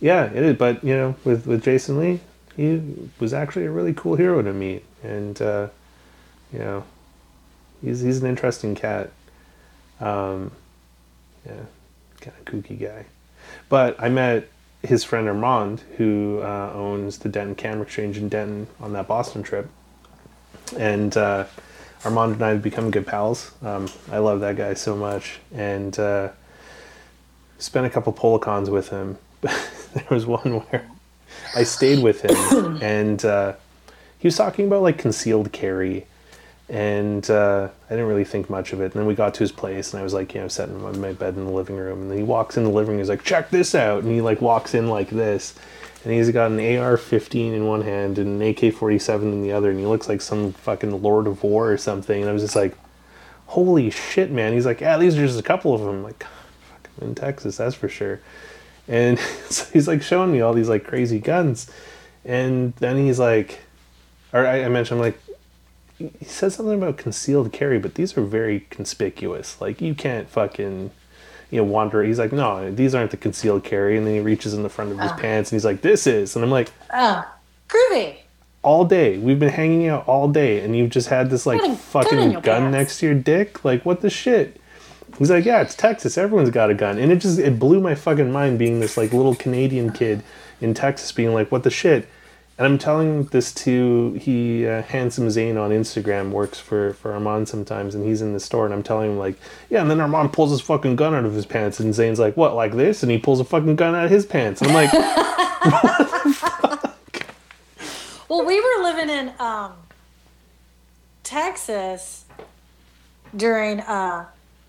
Yeah, 0.00 0.24
it 0.26 0.42
is. 0.42 0.56
But 0.56 0.84
you 0.84 0.94
know, 0.94 1.16
with 1.24 1.46
with 1.46 1.64
Jason 1.64 1.98
Lee, 1.98 2.20
he 2.56 2.80
was 3.18 3.34
actually 3.34 3.66
a 3.66 3.70
really 3.70 3.92
cool 3.94 4.14
hero 4.14 4.40
to 4.42 4.52
meet, 4.52 4.84
and 5.02 5.40
uh, 5.42 5.68
you 6.52 6.58
know, 6.58 6.84
he's 7.82 8.00
he's 8.00 8.20
an 8.22 8.28
interesting 8.28 8.74
cat. 8.74 9.10
Um, 10.00 10.52
yeah, 11.44 11.52
kind 12.20 12.36
of 12.38 12.44
kooky 12.44 12.78
guy. 12.78 13.06
But 13.68 13.96
I 14.00 14.08
met 14.08 14.48
his 14.82 15.04
friend 15.04 15.28
Armand, 15.28 15.82
who 15.96 16.40
uh, 16.42 16.72
owns 16.74 17.18
the 17.18 17.28
Denton 17.28 17.54
Camera 17.54 17.82
Exchange 17.82 18.18
in 18.18 18.28
Denton, 18.28 18.66
on 18.80 18.92
that 18.92 19.08
Boston 19.08 19.42
trip, 19.42 19.68
and 20.76 21.16
uh, 21.16 21.44
Armand 22.04 22.34
and 22.34 22.42
I 22.42 22.48
have 22.50 22.62
become 22.62 22.90
good 22.90 23.06
pals. 23.06 23.52
Um, 23.62 23.88
I 24.10 24.18
love 24.18 24.40
that 24.40 24.56
guy 24.56 24.74
so 24.74 24.96
much, 24.96 25.40
and. 25.52 25.98
Uh, 25.98 26.30
spent 27.58 27.86
a 27.86 27.90
couple 27.90 28.12
Polacons 28.12 28.68
with 28.68 28.88
him. 28.88 29.18
there 29.40 30.06
was 30.10 30.26
one 30.26 30.60
where 30.60 30.88
I 31.54 31.62
stayed 31.62 32.02
with 32.02 32.22
him, 32.22 32.78
and 32.82 33.24
uh, 33.24 33.54
he 34.18 34.28
was 34.28 34.36
talking 34.36 34.66
about 34.66 34.82
like 34.82 34.98
concealed 34.98 35.52
carry, 35.52 36.06
and 36.68 37.28
uh, 37.30 37.68
I 37.86 37.90
didn't 37.90 38.06
really 38.06 38.24
think 38.24 38.50
much 38.50 38.72
of 38.72 38.80
it. 38.80 38.86
And 38.86 38.94
then 38.94 39.06
we 39.06 39.14
got 39.14 39.34
to 39.34 39.40
his 39.40 39.52
place, 39.52 39.92
and 39.92 40.00
I 40.00 40.02
was 40.02 40.12
like, 40.12 40.34
you 40.34 40.40
know, 40.40 40.48
sitting 40.48 40.82
on 40.84 41.00
my 41.00 41.12
bed 41.12 41.36
in 41.36 41.44
the 41.44 41.52
living 41.52 41.76
room, 41.76 42.02
and 42.10 42.18
he 42.18 42.24
walks 42.24 42.56
in 42.56 42.64
the 42.64 42.70
living 42.70 42.92
room. 42.92 42.98
He's 42.98 43.08
like, 43.08 43.22
check 43.22 43.50
this 43.50 43.74
out, 43.74 44.02
and 44.02 44.12
he 44.12 44.20
like 44.20 44.40
walks 44.40 44.74
in 44.74 44.88
like 44.88 45.10
this. 45.10 45.54
And 46.04 46.12
he's 46.12 46.30
got 46.30 46.52
an 46.52 46.58
AR-15 46.58 47.52
in 47.52 47.66
one 47.66 47.82
hand 47.82 48.18
and 48.18 48.40
an 48.40 48.48
AK-47 48.48 49.22
in 49.22 49.42
the 49.42 49.52
other, 49.52 49.70
and 49.70 49.78
he 49.78 49.86
looks 49.86 50.08
like 50.08 50.20
some 50.20 50.52
fucking 50.52 51.02
Lord 51.02 51.26
of 51.26 51.42
War 51.42 51.72
or 51.72 51.76
something. 51.76 52.20
And 52.20 52.30
I 52.30 52.32
was 52.32 52.42
just 52.42 52.54
like, 52.54 52.76
"Holy 53.46 53.90
shit, 53.90 54.30
man!" 54.30 54.52
He's 54.52 54.66
like, 54.66 54.80
"Yeah, 54.80 54.98
these 54.98 55.18
are 55.18 55.26
just 55.26 55.40
a 55.40 55.42
couple 55.42 55.74
of 55.74 55.80
them." 55.80 55.88
I'm 55.88 56.02
like, 56.04 56.22
"Fuck, 56.22 56.90
I'm 57.00 57.08
in 57.08 57.14
Texas, 57.16 57.56
that's 57.56 57.74
for 57.74 57.88
sure." 57.88 58.20
And 58.86 59.18
so 59.50 59.64
he's 59.72 59.88
like 59.88 60.02
showing 60.02 60.30
me 60.30 60.40
all 60.40 60.52
these 60.52 60.68
like 60.68 60.84
crazy 60.84 61.18
guns, 61.18 61.68
and 62.24 62.72
then 62.76 62.96
he's 62.96 63.18
like, 63.18 63.60
or 64.32 64.46
I, 64.46 64.64
I 64.64 64.68
mentioned 64.68 65.00
I'm 65.00 65.06
like, 65.06 65.18
he 65.98 66.24
says 66.24 66.54
something 66.54 66.74
about 66.76 66.98
concealed 66.98 67.52
carry, 67.52 67.78
but 67.78 67.94
these 67.94 68.16
are 68.18 68.22
very 68.22 68.66
conspicuous. 68.70 69.60
Like 69.60 69.80
you 69.80 69.94
can't 69.94 70.28
fucking, 70.28 70.90
you 71.50 71.58
know, 71.58 71.64
wander. 71.64 72.02
He's 72.02 72.18
like, 72.18 72.32
no, 72.32 72.70
these 72.70 72.94
aren't 72.94 73.10
the 73.12 73.16
concealed 73.16 73.64
carry, 73.64 73.96
and 73.96 74.06
then 74.06 74.14
he 74.14 74.20
reaches 74.20 74.52
in 74.54 74.62
the 74.62 74.68
front 74.68 74.92
of 74.92 74.98
his 74.98 75.10
ah. 75.10 75.16
pants 75.16 75.50
and 75.50 75.56
he's 75.56 75.64
like, 75.64 75.80
this 75.80 76.06
is, 76.06 76.36
and 76.36 76.44
I'm 76.44 76.50
like, 76.50 76.70
Oh, 76.92 77.26
groovy. 77.68 78.16
all 78.62 78.84
day. 78.84 79.16
We've 79.16 79.38
been 79.38 79.48
hanging 79.48 79.88
out 79.88 80.06
all 80.06 80.28
day, 80.28 80.60
and 80.60 80.76
you've 80.76 80.90
just 80.90 81.08
had 81.08 81.30
this 81.30 81.46
like 81.46 81.60
a 81.60 81.66
gun 81.68 81.76
fucking 81.76 82.40
gun, 82.40 82.70
next 82.70 82.98
to 82.98 83.06
your 83.06 83.14
dick. 83.14 83.64
Like, 83.64 83.86
what 83.86 84.00
the 84.02 84.10
shit? 84.10 84.60
He's 85.18 85.30
like, 85.30 85.44
yeah, 85.46 85.62
it's 85.62 85.74
Texas. 85.74 86.18
Everyone's 86.18 86.50
got 86.50 86.68
a 86.68 86.74
gun, 86.74 86.98
and 86.98 87.10
it 87.10 87.16
just 87.20 87.38
it 87.38 87.58
blew 87.58 87.80
my 87.80 87.94
fucking 87.94 88.30
mind 88.30 88.58
being 88.58 88.80
this 88.80 88.96
like 88.98 89.12
little 89.12 89.34
Canadian 89.34 89.92
kid 89.92 90.22
in 90.60 90.74
Texas, 90.74 91.10
being 91.12 91.32
like, 91.32 91.50
what 91.50 91.62
the 91.62 91.70
shit? 91.70 92.06
And 92.58 92.66
I'm 92.66 92.78
telling 92.78 93.24
this 93.24 93.52
to 93.54 94.12
he 94.12 94.66
uh, 94.66 94.82
handsome 94.82 95.28
Zane 95.30 95.58
on 95.58 95.70
Instagram 95.70 96.30
works 96.30 96.58
for 96.58 96.94
for 96.94 97.12
Armand 97.12 97.48
sometimes, 97.48 97.94
and 97.94 98.04
he's 98.04 98.22
in 98.22 98.32
the 98.32 98.40
store, 98.40 98.64
and 98.64 98.72
I'm 98.72 98.82
telling 98.82 99.12
him 99.12 99.18
like, 99.18 99.38
yeah, 99.68 99.82
and 99.82 99.90
then 99.90 100.00
Armand 100.00 100.32
pulls 100.32 100.50
his 100.52 100.62
fucking 100.62 100.96
gun 100.96 101.14
out 101.14 101.26
of 101.26 101.34
his 101.34 101.44
pants, 101.44 101.80
and 101.80 101.94
Zane's 101.94 102.18
like, 102.18 102.36
what, 102.36 102.54
like 102.54 102.74
this? 102.74 103.02
And 103.02 103.12
he 103.12 103.18
pulls 103.18 103.40
a 103.40 103.44
fucking 103.44 103.76
gun 103.76 103.94
out 103.94 104.06
of 104.06 104.10
his 104.10 104.24
pants, 104.24 104.62
and 104.62 104.70
I'm 104.70 104.74
like, 104.74 104.92
Well, 108.28 108.44
we 108.44 108.60
were 108.60 108.82
living 108.82 109.08
in 109.08 109.32
um, 109.38 109.72
Texas 111.22 112.24
during 113.34 113.80
uh, 113.80 114.26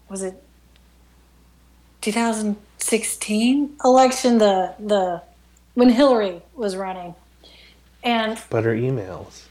was 0.10 0.24
it 0.24 0.42
2016 2.02 3.78
election? 3.84 4.38
The 4.38 4.76
the 4.80 5.24
when 5.74 5.90
Hillary 5.90 6.42
was 6.56 6.76
running, 6.76 7.16
and 8.08 8.42
but 8.50 8.64
her 8.64 8.74
emails. 8.74 9.44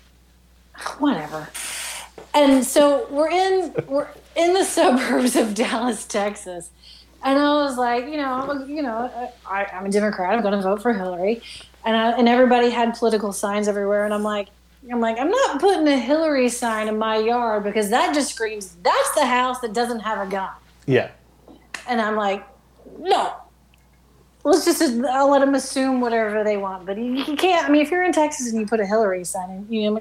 whatever. 0.99 1.49
And 2.35 2.65
so 2.65 3.07
we're 3.11 3.31
in 3.31 3.75
we're 3.87 4.09
in 4.35 4.55
the 4.55 4.65
suburbs 4.77 5.37
of 5.37 5.55
Dallas, 5.55 6.05
Texas. 6.07 6.71
And 7.25 7.39
I 7.39 7.65
was 7.65 7.77
like, 7.77 8.05
you 8.07 8.17
know, 8.17 8.29
I'm 8.33 8.51
a- 8.63 8.67
you 8.67 8.83
know, 8.83 9.31
I, 9.47 9.65
I'm 9.73 9.87
a 9.87 9.91
Democrat. 9.91 10.33
I'm 10.35 10.43
going 10.43 10.53
to 10.55 10.61
vote 10.63 10.81
for 10.83 10.93
Hillary, 10.93 11.43
and 11.85 11.97
I, 11.97 12.13
and 12.19 12.29
everybody 12.29 12.71
had 12.71 12.95
political 12.95 13.33
signs 13.33 13.69
everywhere. 13.69 14.05
And 14.05 14.15
I'm 14.15 14.23
like, 14.23 14.49
I'm 14.91 15.01
like, 15.01 15.19
I'm 15.19 15.31
not 15.31 15.61
putting 15.61 15.89
a 15.89 15.99
Hillary 15.99 16.49
sign 16.49 16.89
in 16.89 16.99
my 16.99 17.17
yard 17.17 17.65
because 17.65 17.91
that 17.91 18.15
just 18.15 18.33
screams 18.33 18.77
that's 18.83 19.15
the 19.15 19.27
house 19.27 19.61
that 19.61 19.73
doesn't 19.73 20.01
have 20.01 20.27
a 20.27 20.31
gun. 20.31 20.51
Yeah, 20.87 21.11
And 21.89 22.01
I'm 22.01 22.15
like, 22.17 22.47
no. 23.01 23.35
Let's 24.47 24.65
just 24.65 24.81
I'll 25.07 25.29
let 25.29 25.41
them 25.41 25.57
assume 25.57 26.01
whatever 26.01 26.45
they 26.45 26.57
want, 26.57 26.87
but 26.87 26.97
you, 26.97 27.15
you 27.15 27.35
can't. 27.35 27.69
I 27.69 27.73
mean, 27.73 27.83
if 27.83 27.91
you're 27.91 28.05
in 28.05 28.13
Texas 28.13 28.53
and 28.53 28.61
you 28.61 28.65
put 28.65 28.79
a 28.79 28.87
Hillary 28.87 29.25
sign 29.25 29.51
in, 29.51 29.67
you 29.69 29.91
know, 29.91 30.01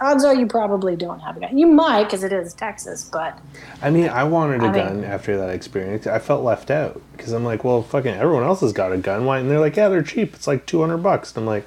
odds 0.00 0.24
are 0.24 0.32
you 0.32 0.46
probably 0.46 0.94
don't 0.94 1.18
have 1.18 1.36
a 1.36 1.40
gun. 1.40 1.58
You 1.58 1.66
might 1.66 2.04
because 2.04 2.22
it 2.22 2.32
is 2.32 2.54
Texas, 2.54 3.10
but 3.12 3.36
I 3.82 3.90
mean, 3.90 4.08
I 4.08 4.22
wanted 4.22 4.62
a 4.62 4.66
I 4.66 4.72
mean- 4.72 4.86
gun 4.86 5.04
after 5.04 5.36
that 5.36 5.50
experience. 5.50 6.06
I 6.06 6.20
felt 6.20 6.44
left 6.44 6.70
out 6.70 7.02
because 7.16 7.32
I'm 7.32 7.44
like, 7.44 7.64
well, 7.64 7.82
fucking 7.82 8.14
everyone 8.14 8.44
else 8.44 8.60
has 8.60 8.72
got 8.72 8.92
a 8.92 8.98
gun. 8.98 9.24
Why? 9.24 9.40
And 9.40 9.50
they're 9.50 9.58
like, 9.58 9.74
yeah, 9.74 9.88
they're 9.88 10.04
cheap. 10.04 10.32
It's 10.34 10.46
like 10.46 10.64
200 10.66 10.98
bucks. 10.98 11.34
And 11.34 11.42
I'm 11.42 11.46
like, 11.46 11.66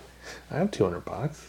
I 0.49 0.59
have 0.59 0.71
200 0.71 1.03
bucks. 1.03 1.45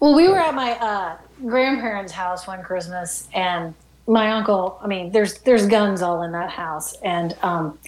Well, 0.00 0.14
we 0.14 0.26
were 0.28 0.38
at 0.38 0.54
my 0.54 0.70
uh, 0.78 1.18
grandparents' 1.44 2.12
house 2.12 2.46
one 2.46 2.62
Christmas, 2.62 3.28
and 3.34 3.74
my 4.06 4.30
uncle. 4.30 4.80
I 4.82 4.86
mean, 4.86 5.12
there's 5.12 5.34
there's 5.40 5.66
guns 5.66 6.00
all 6.00 6.22
in 6.22 6.32
that 6.32 6.48
house, 6.48 6.94
and 7.02 7.36
um, 7.42 7.78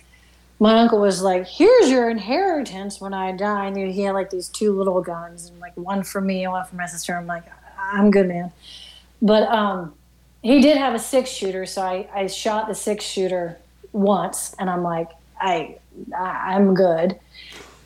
my 0.61 0.78
uncle 0.78 1.01
was 1.01 1.23
like, 1.23 1.49
"Here's 1.49 1.91
your 1.91 2.09
inheritance 2.11 3.01
when 3.01 3.15
I 3.15 3.32
die." 3.32 3.66
And 3.66 3.77
he 3.77 4.03
had 4.03 4.12
like 4.12 4.31
these 4.31 4.49
two 4.49 4.73
little 4.73 5.01
guns, 5.01 5.49
and 5.49 5.59
like 5.59 5.77
one 5.77 6.05
for 6.05 6.20
me 6.20 6.45
and 6.45 6.53
one 6.53 6.65
for 6.66 6.77
my 6.77 6.87
sister. 6.87 7.16
I'm 7.16 7.27
like, 7.27 7.45
"I'm 7.78 8.11
good, 8.11 8.28
man," 8.28 8.53
but 9.23 9.49
um, 9.49 9.95
he 10.43 10.61
did 10.61 10.77
have 10.77 10.95
a 10.95 10.99
six 10.99 11.31
shooter, 11.31 11.65
so 11.65 11.82
I 11.82 12.07
I 12.15 12.27
shot 12.27 12.69
the 12.69 12.74
six 12.74 13.05
shooter 13.05 13.59
once, 13.93 14.55
and 14.59 14.69
I'm 14.69 14.82
like, 14.82 15.09
I, 15.41 15.78
I 16.16 16.55
I'm 16.55 16.74
good. 16.74 17.19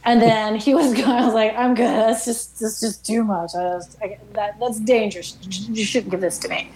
And 0.06 0.20
then 0.20 0.56
he 0.56 0.74
was 0.74 0.92
going. 0.92 1.09
I 1.09 1.24
was 1.24 1.32
like, 1.32 1.55
"I'm 1.56 1.74
good. 1.76 1.86
That's 1.86 2.24
just 2.24 2.59
that's 2.59 2.80
just 2.80 3.06
too 3.06 3.22
much. 3.22 3.55
I 3.55 3.76
was, 3.76 3.96
I, 4.02 4.18
that 4.32 4.59
that's 4.59 4.80
dangerous. 4.80 5.38
You 5.48 5.84
shouldn't 5.84 6.10
give 6.10 6.20
this 6.20 6.38
to 6.40 6.48
me." 6.48 6.72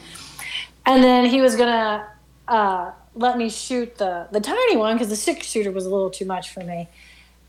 And 0.86 1.02
then 1.02 1.26
he 1.26 1.40
was 1.40 1.56
gonna 1.56 2.08
uh, 2.46 2.92
let 3.18 3.36
me 3.36 3.50
shoot 3.50 3.98
the 3.98 4.28
the 4.30 4.40
tiny 4.40 4.76
one 4.76 4.94
because 4.94 5.08
the 5.08 5.16
six 5.16 5.46
shooter 5.46 5.72
was 5.72 5.84
a 5.84 5.90
little 5.90 6.10
too 6.10 6.24
much 6.24 6.50
for 6.50 6.60
me. 6.60 6.88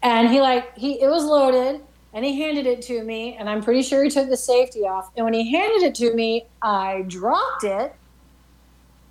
And 0.01 0.29
he 0.29 0.41
like 0.41 0.77
he 0.77 1.01
it 1.01 1.09
was 1.09 1.23
loaded, 1.23 1.81
and 2.13 2.25
he 2.25 2.41
handed 2.41 2.65
it 2.65 2.81
to 2.83 3.03
me, 3.03 3.35
and 3.35 3.49
I'm 3.49 3.61
pretty 3.61 3.83
sure 3.83 4.03
he 4.03 4.09
took 4.09 4.29
the 4.29 4.37
safety 4.37 4.81
off. 4.81 5.11
And 5.15 5.25
when 5.25 5.33
he 5.33 5.51
handed 5.51 5.83
it 5.83 5.95
to 5.95 6.13
me, 6.13 6.45
I 6.61 7.03
dropped 7.07 7.63
it, 7.63 7.93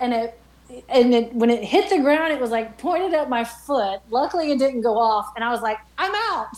and 0.01 0.13
it 0.13 0.39
and 0.89 1.15
it, 1.15 1.33
when 1.33 1.49
it 1.49 1.65
hit 1.65 1.89
the 1.89 1.99
ground, 1.99 2.33
it 2.33 2.41
was 2.41 2.51
like 2.51 2.77
pointed 2.77 3.15
at 3.15 3.31
my 3.31 3.45
foot. 3.45 4.01
Luckily, 4.11 4.51
it 4.51 4.59
didn't 4.59 4.83
go 4.83 4.99
off, 4.99 5.33
and 5.37 5.45
I 5.45 5.51
was 5.51 5.63
like, 5.63 5.79
"I'm 5.97 6.13
out." 6.33 6.57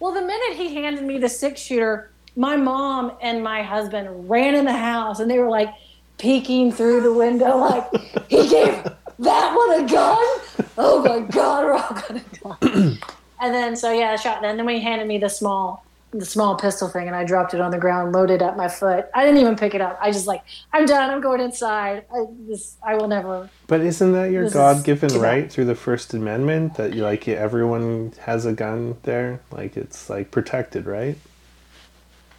Well, 0.00 0.12
the 0.12 0.22
minute 0.22 0.56
he 0.56 0.74
handed 0.74 1.04
me 1.04 1.18
the 1.18 1.28
six 1.28 1.60
shooter, 1.60 2.10
my 2.36 2.56
mom 2.56 3.12
and 3.20 3.42
my 3.42 3.62
husband 3.62 4.30
ran 4.30 4.54
in 4.54 4.64
the 4.64 4.72
house, 4.72 5.20
and 5.20 5.30
they 5.30 5.38
were 5.38 5.50
like 5.50 5.72
peeking 6.18 6.72
through 6.72 7.02
the 7.02 7.12
window, 7.12 7.58
like, 7.58 7.84
"He 8.28 8.48
gave 8.48 8.82
that 9.18 9.54
one 9.54 9.84
a 9.84 9.88
gun? 9.88 10.68
Oh 10.78 11.02
my 11.02 11.20
god, 11.20 11.64
we're 11.64 11.72
all 11.74 11.94
gonna 11.94 12.22
die!" 12.42 12.98
and 13.40 13.54
then, 13.54 13.76
so 13.76 13.92
yeah, 13.92 14.12
I 14.12 14.16
shot. 14.16 14.44
And 14.44 14.58
then 14.58 14.66
when 14.66 14.76
he 14.76 14.82
handed 14.82 15.06
me 15.06 15.18
the 15.18 15.28
small 15.28 15.86
the 16.12 16.24
small 16.24 16.56
pistol 16.56 16.88
thing 16.88 17.06
and 17.06 17.16
I 17.16 17.24
dropped 17.24 17.54
it 17.54 17.60
on 17.60 17.70
the 17.70 17.78
ground, 17.78 18.12
loaded 18.12 18.42
at 18.42 18.56
my 18.56 18.68
foot. 18.68 19.06
I 19.14 19.24
didn't 19.24 19.40
even 19.40 19.56
pick 19.56 19.74
it 19.74 19.80
up. 19.80 19.98
I 20.00 20.10
just 20.10 20.26
like, 20.26 20.42
I'm 20.72 20.86
done. 20.86 21.10
I'm 21.10 21.20
going 21.20 21.40
inside. 21.40 22.04
I, 22.12 22.24
this, 22.46 22.76
I 22.82 22.94
will 22.94 23.08
never. 23.08 23.50
But 23.66 23.80
isn't 23.80 24.12
that 24.12 24.30
your 24.30 24.48
God 24.48 24.84
given 24.84 25.10
bad. 25.10 25.20
right 25.20 25.52
through 25.52 25.66
the 25.66 25.74
First 25.74 26.14
Amendment 26.14 26.76
that 26.76 26.94
you 26.94 27.02
like 27.02 27.28
everyone 27.28 28.12
has 28.20 28.46
a 28.46 28.52
gun 28.52 28.96
there? 29.02 29.40
Like 29.50 29.76
it's 29.76 30.08
like 30.08 30.30
protected, 30.30 30.86
right? 30.86 31.18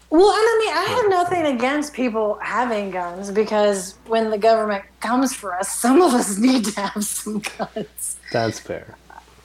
Well, 0.09 0.29
and 0.29 0.39
I 0.39 0.63
mean, 0.63 0.73
I 0.73 1.01
have 1.01 1.09
nothing 1.09 1.45
against 1.55 1.93
people 1.93 2.39
having 2.41 2.91
guns 2.91 3.29
because 3.29 3.95
when 4.05 4.29
the 4.29 4.38
government 4.38 4.85
comes 5.01 5.34
for 5.34 5.53
us, 5.53 5.69
some 5.79 6.01
of 6.01 6.13
us 6.13 6.38
need 6.38 6.65
to 6.65 6.81
have 6.81 7.03
some 7.03 7.41
guns. 7.57 8.17
That's 8.31 8.59
fair. 8.59 8.95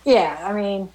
Yeah, 0.04 0.38
I 0.42 0.52
mean, 0.52 0.88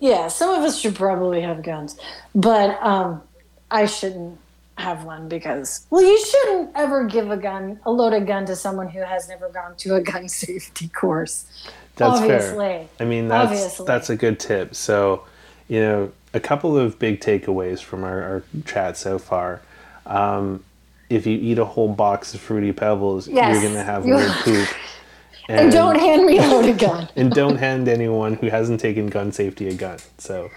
yeah, 0.00 0.28
some 0.28 0.50
of 0.50 0.62
us 0.62 0.78
should 0.78 0.94
probably 0.94 1.40
have 1.42 1.62
guns, 1.62 1.98
but 2.34 2.82
um, 2.82 3.22
I 3.70 3.86
shouldn't 3.86 4.38
have 4.78 5.04
one 5.04 5.28
because, 5.28 5.86
well, 5.90 6.02
you 6.02 6.18
shouldn't 6.24 6.70
ever 6.74 7.04
give 7.04 7.30
a 7.30 7.36
gun, 7.36 7.80
a 7.84 7.90
loaded 7.90 8.26
gun, 8.26 8.44
to 8.46 8.56
someone 8.56 8.88
who 8.88 9.00
has 9.00 9.28
never 9.28 9.48
gone 9.50 9.76
to 9.76 9.94
a 9.94 10.00
gun 10.12 10.28
safety 10.28 10.88
course. 10.88 11.44
That's 11.96 12.20
Obviously. 12.20 12.56
fair. 12.56 12.88
I 13.00 13.04
mean, 13.04 13.28
that's 13.28 13.52
Obviously. 13.52 13.86
that's 13.86 14.10
a 14.10 14.16
good 14.16 14.40
tip. 14.40 14.74
So, 14.74 15.24
you 15.68 15.80
know, 15.80 16.12
a 16.34 16.40
couple 16.40 16.76
of 16.76 16.98
big 16.98 17.20
takeaways 17.20 17.80
from 17.80 18.04
our, 18.04 18.22
our 18.22 18.42
chat 18.64 18.96
so 18.96 19.18
far. 19.18 19.60
Um, 20.06 20.64
if 21.10 21.26
you 21.26 21.38
eat 21.38 21.58
a 21.58 21.64
whole 21.64 21.92
box 21.92 22.34
of 22.34 22.40
fruity 22.40 22.72
pebbles, 22.72 23.28
Yes. 23.28 23.54
you're 23.54 23.70
gonna 23.70 23.84
have 23.84 24.04
weird 24.06 24.30
poop. 24.42 24.68
And 25.48 25.72
don't 25.72 25.98
hand 25.98 26.24
me 26.24 26.38
a 26.38 26.72
gun. 26.72 27.08
and 27.16 27.30
don't 27.32 27.56
hand 27.56 27.88
anyone 27.88 28.34
who 28.34 28.48
hasn't 28.48 28.80
taken 28.80 29.08
gun 29.08 29.32
safety 29.32 29.68
a 29.68 29.74
gun. 29.74 29.98
So, 30.18 30.50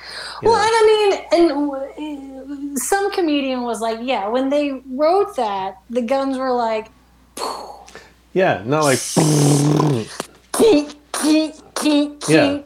Well, 0.44 0.54
know, 0.54 0.62
and 0.62 0.72
I 0.72 1.56
mean, 1.56 2.32
and 2.32 2.80
some 2.80 3.12
comedian 3.12 3.64
was 3.64 3.82
like, 3.82 4.00
yeah, 4.02 4.28
when 4.28 4.50
they 4.50 4.82
wrote 4.92 5.36
that, 5.38 5.80
the 5.90 6.02
guns 6.02 6.38
were 6.38 6.52
like, 6.52 6.92
yeah, 8.34 8.62
not 8.66 8.84
like 8.84 9.00
keek, 10.54 10.94
keek, 11.14 11.56
keek, 11.74 12.24
Yeah. 12.30 12.62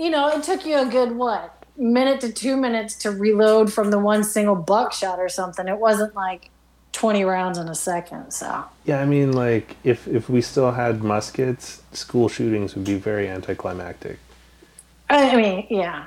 You 0.00 0.08
know, 0.08 0.28
it 0.28 0.42
took 0.42 0.64
you 0.64 0.78
a 0.78 0.86
good, 0.86 1.12
what, 1.12 1.62
minute 1.76 2.22
to 2.22 2.32
two 2.32 2.56
minutes 2.56 2.94
to 3.00 3.10
reload 3.10 3.70
from 3.70 3.90
the 3.90 3.98
one 3.98 4.24
single 4.24 4.56
buckshot 4.56 5.18
or 5.18 5.28
something. 5.28 5.68
It 5.68 5.78
wasn't 5.78 6.14
like 6.14 6.48
20 6.92 7.22
rounds 7.24 7.58
in 7.58 7.68
a 7.68 7.74
second, 7.74 8.30
so. 8.30 8.64
yeah. 8.86 9.02
I 9.02 9.04
mean, 9.04 9.32
like 9.32 9.76
if 9.84 10.08
if 10.08 10.30
we 10.30 10.40
still 10.40 10.72
had 10.72 11.04
muskets, 11.04 11.82
school 11.92 12.30
shootings 12.30 12.74
would 12.74 12.86
be 12.86 12.94
very 12.94 13.28
anticlimactic. 13.28 14.18
I 15.10 15.36
mean, 15.36 15.66
yeah. 15.68 16.06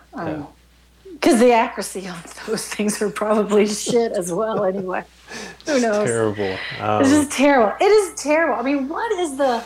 Because 1.12 1.40
the 1.40 1.52
accuracy 1.52 2.08
on 2.08 2.18
those 2.48 2.68
things 2.68 3.00
are 3.00 3.12
probably 3.12 3.68
shit 3.68 4.14
as 4.14 4.34
well, 4.34 4.66
anyway. 4.66 5.04
Who 5.68 5.80
knows? 5.80 6.08
Terrible. 6.08 6.58
Um, 6.80 7.02
It's 7.04 7.12
just 7.12 7.32
terrible. 7.32 7.76
It 7.80 7.92
is 7.92 8.20
terrible. 8.20 8.56
I 8.56 8.64
mean, 8.64 8.90
what 8.90 9.12
is 9.20 9.38
the? 9.38 9.64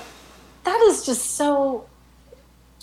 That 0.65 0.81
is 0.89 1.05
just 1.05 1.37
so. 1.37 1.85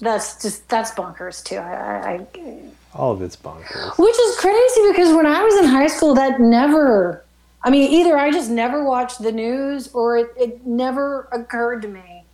That's 0.00 0.40
just 0.42 0.68
that's 0.68 0.90
bonkers 0.92 1.42
too. 1.44 1.56
I, 1.56 1.72
I, 1.74 2.26
I 2.40 2.60
all 2.94 3.12
of 3.12 3.22
it's 3.22 3.36
bonkers. 3.36 3.98
which 3.98 4.18
is 4.18 4.36
crazy 4.36 4.80
because 4.90 5.14
when 5.14 5.26
I 5.26 5.42
was 5.42 5.54
in 5.56 5.64
high 5.66 5.86
school, 5.88 6.14
that 6.14 6.40
never. 6.40 7.24
I 7.62 7.70
mean, 7.70 7.90
either 7.90 8.18
I 8.18 8.30
just 8.30 8.50
never 8.50 8.84
watched 8.84 9.22
the 9.22 9.32
news, 9.32 9.88
or 9.94 10.18
it, 10.18 10.34
it 10.36 10.66
never 10.66 11.28
occurred 11.32 11.80
to 11.82 11.88
me 11.88 12.24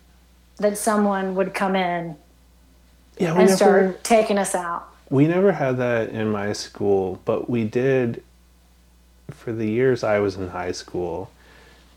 that 0.57 0.77
someone 0.77 1.35
would 1.35 1.53
come 1.53 1.75
in 1.75 2.17
Yeah, 3.17 3.29
and 3.29 3.37
never 3.37 3.55
start 3.55 4.03
taking 4.03 4.37
us 4.37 4.53
out. 4.53 4.89
we 5.09 5.27
never 5.27 5.53
had 5.53 5.77
that 5.77 6.09
in 6.09 6.29
my 6.29 6.51
school, 6.53 7.21
but 7.25 7.49
we 7.49 7.63
did 7.63 8.23
for 9.29 9.53
the 9.53 9.69
years 9.69 10.03
I 10.03 10.19
was 10.19 10.35
in 10.35 10.49
high 10.49 10.73
school 10.73 11.31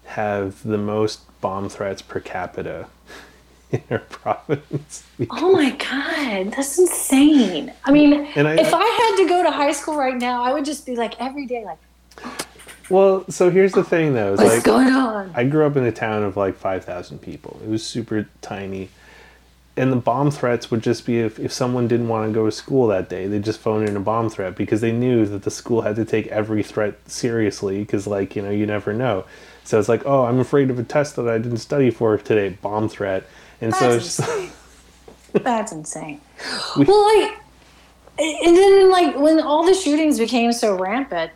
have 0.04 0.62
the 0.62 0.78
most 0.78 1.22
bomb 1.40 1.68
threats 1.68 2.02
per 2.02 2.20
capita 2.20 2.86
in 3.78 3.82
our 3.90 3.98
province. 3.98 5.04
Oh 5.30 5.52
my 5.52 5.70
god, 5.70 6.52
that's 6.52 6.78
insane. 6.78 7.72
I 7.84 7.90
mean, 7.92 8.14
I- 8.14 8.54
if 8.60 8.72
I 8.72 8.84
had 8.84 9.16
to 9.22 9.28
go 9.28 9.42
to 9.42 9.50
high 9.50 9.72
school 9.72 9.96
right 9.96 10.16
now, 10.16 10.42
I 10.42 10.52
would 10.52 10.64
just 10.64 10.86
be 10.86 10.96
like 10.96 11.20
every 11.20 11.46
day, 11.46 11.64
like, 11.64 11.78
Well, 12.88 13.24
so 13.30 13.50
here's 13.50 13.72
the 13.72 13.84
thing 13.84 14.14
though, 14.14 14.32
what's 14.32 14.42
like 14.42 14.64
going 14.64 14.88
on? 14.88 15.32
I 15.34 15.44
grew 15.44 15.66
up 15.66 15.76
in 15.76 15.84
a 15.84 15.92
town 15.92 16.22
of 16.22 16.36
like 16.36 16.56
5,000 16.56 17.18
people. 17.20 17.60
It 17.64 17.68
was 17.68 17.84
super 17.84 18.28
tiny. 18.42 18.90
And 19.76 19.90
the 19.90 19.96
bomb 19.96 20.30
threats 20.30 20.70
would 20.70 20.84
just 20.84 21.04
be 21.04 21.18
if, 21.18 21.40
if 21.40 21.52
someone 21.52 21.88
didn't 21.88 22.06
want 22.06 22.28
to 22.28 22.32
go 22.32 22.44
to 22.46 22.52
school 22.52 22.86
that 22.88 23.08
day, 23.08 23.26
they'd 23.26 23.42
just 23.42 23.58
phone 23.58 23.84
in 23.88 23.96
a 23.96 24.00
bomb 24.00 24.30
threat 24.30 24.54
because 24.54 24.80
they 24.80 24.92
knew 24.92 25.26
that 25.26 25.42
the 25.42 25.50
school 25.50 25.82
had 25.82 25.96
to 25.96 26.04
take 26.04 26.28
every 26.28 26.62
threat 26.62 26.94
seriously 27.10 27.80
because, 27.80 28.06
like, 28.06 28.36
you 28.36 28.42
know, 28.42 28.50
you 28.50 28.66
never 28.66 28.92
know. 28.92 29.24
So 29.64 29.80
it's 29.80 29.88
like, 29.88 30.06
oh, 30.06 30.26
I'm 30.26 30.38
afraid 30.38 30.70
of 30.70 30.78
a 30.78 30.84
test 30.84 31.16
that 31.16 31.26
I 31.28 31.38
didn't 31.38 31.56
study 31.58 31.90
for 31.90 32.16
today, 32.18 32.50
bomb 32.62 32.88
threat. 32.88 33.24
And 33.60 33.74
so 33.74 33.90
That's 33.92 34.04
just, 34.04 34.20
insane. 34.20 34.50
That's 35.32 35.72
insane. 35.72 36.20
well, 36.76 37.20
like, 37.22 37.38
and 38.18 38.56
then 38.56 38.90
like 38.90 39.16
when 39.16 39.40
all 39.40 39.64
the 39.64 39.74
shootings 39.74 40.18
became 40.18 40.52
so 40.52 40.76
rampant 40.76 41.32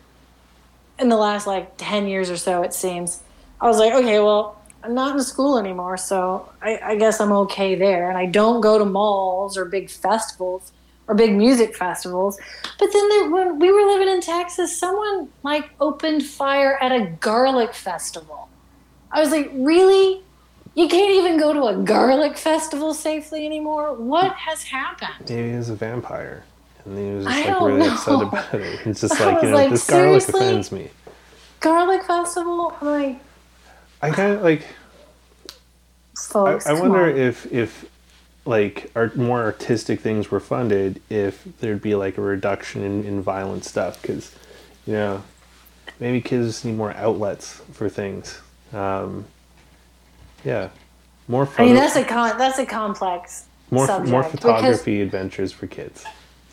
in 0.99 1.09
the 1.09 1.17
last 1.17 1.47
like 1.47 1.73
ten 1.77 2.07
years 2.07 2.29
or 2.29 2.37
so, 2.37 2.63
it 2.63 2.73
seems. 2.73 3.21
I 3.61 3.67
was 3.67 3.77
like, 3.77 3.93
okay, 3.93 4.19
well, 4.19 4.61
I'm 4.83 4.93
not 4.93 5.15
in 5.15 5.23
school 5.23 5.57
anymore, 5.57 5.97
so 5.97 6.49
I, 6.61 6.79
I 6.81 6.95
guess 6.95 7.19
I'm 7.19 7.31
okay 7.33 7.75
there. 7.75 8.09
And 8.09 8.17
I 8.17 8.25
don't 8.25 8.61
go 8.61 8.77
to 8.77 8.85
malls 8.85 9.57
or 9.57 9.65
big 9.65 9.89
festivals 9.89 10.71
or 11.07 11.15
big 11.15 11.35
music 11.35 11.75
festivals. 11.75 12.39
But 12.77 12.93
then 12.93 13.09
there, 13.09 13.29
when 13.29 13.59
we 13.59 13.71
were 13.71 13.85
living 13.91 14.07
in 14.07 14.21
Texas, 14.21 14.77
someone 14.77 15.27
like 15.43 15.69
opened 15.81 16.23
fire 16.23 16.77
at 16.81 16.91
a 16.93 17.07
garlic 17.19 17.73
festival. 17.73 18.47
I 19.11 19.19
was 19.19 19.31
like, 19.31 19.49
really? 19.53 20.21
You 20.79 20.87
can't 20.87 21.11
even 21.11 21.37
go 21.37 21.51
to 21.51 21.65
a 21.65 21.83
garlic 21.83 22.37
festival 22.37 22.93
safely 22.93 23.45
anymore? 23.45 23.93
What 23.93 24.31
has 24.31 24.63
happened? 24.63 25.27
maybe 25.27 25.51
he 25.51 25.57
was 25.57 25.67
a 25.67 25.75
vampire. 25.75 26.45
And 26.85 26.97
he 26.97 27.11
was 27.15 27.25
just 27.25 27.37
I 27.37 27.51
like 27.51 27.61
really 27.61 27.79
know. 27.79 27.93
upset 27.93 28.21
about 28.21 28.53
it. 28.53 28.79
It's 28.85 29.01
just 29.01 29.19
like, 29.19 29.43
you 29.43 29.49
know, 29.49 29.55
like, 29.55 29.71
this 29.71 29.85
garlic 29.85 30.29
offends 30.29 30.71
me. 30.71 30.89
Garlic 31.59 32.05
festival? 32.05 32.73
Like, 32.81 33.19
I 34.01 34.11
kind 34.11 34.31
of 34.31 34.41
like, 34.41 34.61
I, 35.49 35.51
folks. 36.15 36.65
I 36.65 36.69
come 36.69 36.79
wonder 36.79 37.11
on. 37.11 37.17
if 37.17 37.51
if 37.51 37.85
like 38.45 38.89
art, 38.95 39.17
more 39.17 39.41
artistic 39.41 39.99
things 39.99 40.31
were 40.31 40.39
funded, 40.39 41.01
if 41.09 41.43
there'd 41.59 41.81
be 41.81 41.95
like 41.95 42.17
a 42.17 42.21
reduction 42.21 42.83
in, 42.83 43.03
in 43.03 43.21
violent 43.21 43.65
stuff, 43.65 44.01
because 44.01 44.33
you 44.87 44.93
know 44.93 45.23
maybe 45.99 46.21
kids 46.21 46.63
need 46.63 46.77
more 46.77 46.93
outlets 46.93 47.61
for 47.73 47.89
things. 47.89 48.39
Um, 48.71 49.25
yeah, 50.45 50.69
more 51.27 51.47
I 51.57 51.65
mean, 51.65 51.75
that's 51.75 51.95
a 51.95 52.03
con- 52.03 52.37
that's 52.37 52.59
a 52.59 52.65
complex 52.65 53.45
more 53.71 53.85
subject. 53.87 54.11
more 54.11 54.23
because- 54.23 54.39
photography 54.39 55.01
adventures 55.01 55.51
for 55.51 55.67
kids. 55.67 56.03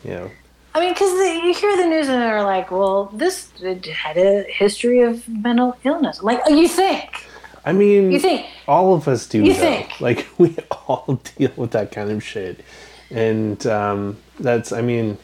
You 0.03 0.11
know, 0.11 0.31
I 0.75 0.79
mean, 0.81 0.93
because 0.93 1.11
you 1.11 1.53
hear 1.53 1.75
the 1.77 1.85
news 1.87 2.07
and 2.07 2.21
they're 2.21 2.43
like, 2.43 2.69
well, 2.71 3.05
this 3.13 3.49
had 3.91 4.17
a 4.17 4.43
history 4.43 5.01
of 5.01 5.27
mental 5.27 5.75
illness. 5.83 6.21
Like, 6.21 6.39
you 6.49 6.67
think. 6.67 7.25
I 7.65 7.73
mean, 7.73 8.11
You 8.11 8.19
think. 8.19 8.45
all 8.67 8.93
of 8.93 9.07
us 9.07 9.27
do 9.27 9.43
You 9.43 9.53
though. 9.53 9.59
think. 9.59 9.89
Like 9.99 10.27
we 10.37 10.55
all 10.87 11.19
deal 11.37 11.51
with 11.57 11.71
that 11.71 11.91
kind 11.91 12.11
of 12.11 12.23
shit, 12.23 12.63
and 13.09 13.65
um, 13.67 14.17
that's 14.39 14.71
I 14.71 14.81
mean, 14.81 15.17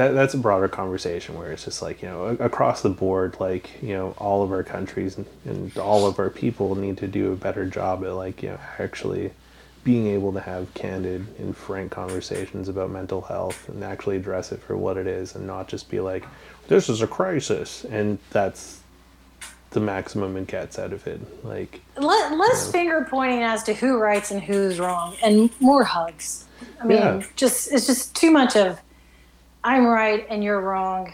that 0.00 0.12
that's 0.14 0.32
a 0.32 0.38
broader 0.38 0.66
conversation 0.66 1.36
where 1.36 1.52
it's 1.52 1.64
just 1.66 1.82
like 1.82 2.00
you 2.00 2.08
know 2.08 2.24
across 2.40 2.80
the 2.80 2.88
board, 2.88 3.36
like 3.38 3.82
you 3.82 3.92
know 3.92 4.14
all 4.16 4.42
of 4.42 4.50
our 4.50 4.62
countries 4.62 5.18
and, 5.18 5.26
and 5.44 5.76
all 5.76 6.06
of 6.06 6.18
our 6.18 6.30
people 6.30 6.74
need 6.74 6.96
to 6.98 7.06
do 7.06 7.32
a 7.32 7.36
better 7.36 7.66
job 7.66 8.02
at 8.04 8.14
like 8.14 8.42
you 8.42 8.48
know 8.48 8.58
actually 8.78 9.30
being 9.84 10.06
able 10.06 10.32
to 10.32 10.40
have 10.40 10.72
candid 10.74 11.26
and 11.38 11.56
frank 11.56 11.90
conversations 11.90 12.68
about 12.68 12.90
mental 12.90 13.20
health 13.22 13.68
and 13.68 13.82
actually 13.84 14.16
address 14.16 14.52
it 14.52 14.60
for 14.62 14.76
what 14.76 14.96
it 14.96 15.06
is 15.06 15.34
and 15.34 15.46
not 15.46 15.68
just 15.68 15.90
be 15.90 16.00
like 16.00 16.24
this 16.68 16.88
is 16.88 17.00
a 17.02 17.06
crisis 17.06 17.84
and 17.84 18.18
that's 18.30 18.80
the 19.70 19.80
maximum 19.80 20.36
it 20.36 20.46
gets 20.46 20.78
out 20.78 20.92
of 20.92 21.06
it 21.06 21.20
like 21.44 21.80
Let, 21.96 22.36
less 22.36 22.70
finger 22.70 23.06
pointing 23.08 23.42
as 23.42 23.62
to 23.64 23.74
who 23.74 23.98
writes 23.98 24.30
and 24.30 24.42
who's 24.42 24.78
wrong, 24.80 25.16
and 25.22 25.48
more 25.60 25.84
hugs. 25.84 26.44
I 26.80 26.84
mean, 26.86 26.98
Yeah. 26.98 27.22
just 27.36 27.70
it's 27.72 27.86
just 27.86 28.14
too 28.14 28.30
much 28.30 28.56
of 28.56 28.80
I'm 29.62 29.86
right 29.86 30.26
and 30.30 30.42
you're 30.42 30.60
wrong, 30.60 31.12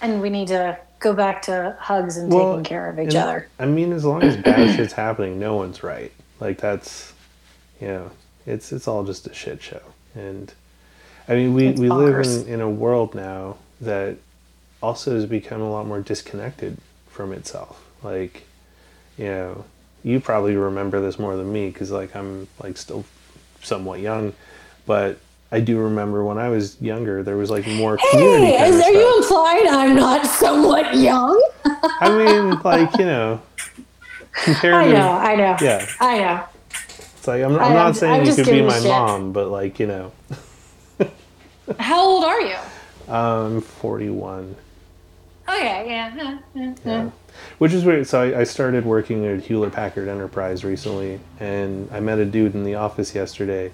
and 0.00 0.20
we 0.20 0.30
need 0.30 0.48
to 0.48 0.78
go 0.98 1.12
back 1.12 1.42
to 1.42 1.76
hugs 1.80 2.16
and 2.16 2.32
Well, 2.32 2.52
taking 2.52 2.64
care 2.64 2.88
of 2.88 2.98
each 2.98 3.08
and- 3.14 3.16
other. 3.16 3.48
I 3.58 3.66
mean, 3.66 3.92
as 3.92 4.04
long 4.04 4.22
as 4.22 4.36
bad 4.36 4.74
shit's 4.76 4.92
happening, 4.92 5.38
no 5.38 5.56
one's 5.56 5.82
right. 5.82 6.12
Like 6.40 6.58
that's, 6.58 7.12
you 7.80 7.88
know, 7.88 8.10
it's 8.46 8.72
it's 8.72 8.88
all 8.88 9.04
just 9.04 9.26
a 9.26 9.34
shit 9.34 9.62
show. 9.62 9.80
And 10.14 10.52
I 11.28 11.34
mean, 11.34 11.54
we 11.54 11.68
It's 11.68 11.80
we 11.80 11.88
live 11.88 12.24
in 12.26 12.46
in 12.54 12.60
a 12.60 12.70
world 12.70 13.14
now 13.14 13.56
that 13.80 14.16
also 14.82 15.14
has 15.14 15.26
become 15.26 15.60
a 15.60 15.70
lot 15.70 15.86
more 15.86 16.00
disconnected 16.00 16.78
from 17.08 17.32
itself. 17.32 17.84
Like, 18.02 18.42
you 19.16 19.26
know, 19.26 19.64
you 20.02 20.18
probably 20.18 20.56
remember 20.56 21.00
this 21.00 21.18
more 21.18 21.36
than 21.36 21.52
me 21.52 21.68
because 21.68 21.92
like 21.92 22.16
I'm 22.16 22.48
like 22.62 22.76
still 22.76 23.04
somewhat 23.62 24.00
young, 24.00 24.32
but. 24.86 25.18
I 25.52 25.60
do 25.60 25.78
remember 25.78 26.24
when 26.24 26.38
I 26.38 26.48
was 26.48 26.80
younger, 26.80 27.22
there 27.22 27.36
was 27.36 27.50
like 27.50 27.66
more 27.66 27.98
community 28.10 28.46
Hey, 28.52 28.68
is, 28.70 28.76
are 28.76 28.80
stuff. 28.80 28.92
you 28.94 29.16
implying 29.18 29.68
I'm 29.68 29.94
not 29.94 30.24
somewhat 30.26 30.96
young? 30.96 31.38
I 32.00 32.08
mean, 32.08 32.58
like 32.64 32.96
you 32.98 33.04
know, 33.04 33.42
compared 34.44 34.74
I 34.74 34.86
know, 34.90 35.10
I 35.12 35.34
know, 35.36 35.56
yeah, 35.60 35.86
I 36.00 36.18
know. 36.20 36.44
It's 36.70 37.28
like 37.28 37.42
I'm, 37.42 37.52
I'm 37.56 37.60
I- 37.60 37.74
not 37.74 37.84
I'm- 37.84 37.94
saying 37.94 38.20
I'm 38.22 38.26
you 38.26 38.34
could 38.34 38.46
be 38.46 38.62
my 38.62 38.78
shit. 38.78 38.88
mom, 38.88 39.32
but 39.34 39.48
like 39.48 39.78
you 39.78 39.86
know, 39.86 40.12
How 41.78 42.00
old 42.00 42.24
are 42.24 42.40
you? 42.40 42.56
I'm 43.08 43.56
um, 43.56 43.60
41. 43.60 44.56
Okay, 45.48 45.84
yeah, 45.86 46.14
yeah, 46.16 46.38
yeah, 46.54 46.74
yeah. 46.84 47.10
Which 47.58 47.72
is 47.72 47.84
weird. 47.84 48.06
So 48.06 48.22
I, 48.22 48.40
I 48.40 48.44
started 48.44 48.86
working 48.86 49.26
at 49.26 49.42
Hewlett 49.42 49.72
Packard 49.72 50.08
Enterprise 50.08 50.64
recently, 50.64 51.20
and 51.40 51.88
I 51.92 52.00
met 52.00 52.18
a 52.18 52.24
dude 52.24 52.54
in 52.54 52.64
the 52.64 52.76
office 52.76 53.14
yesterday 53.14 53.72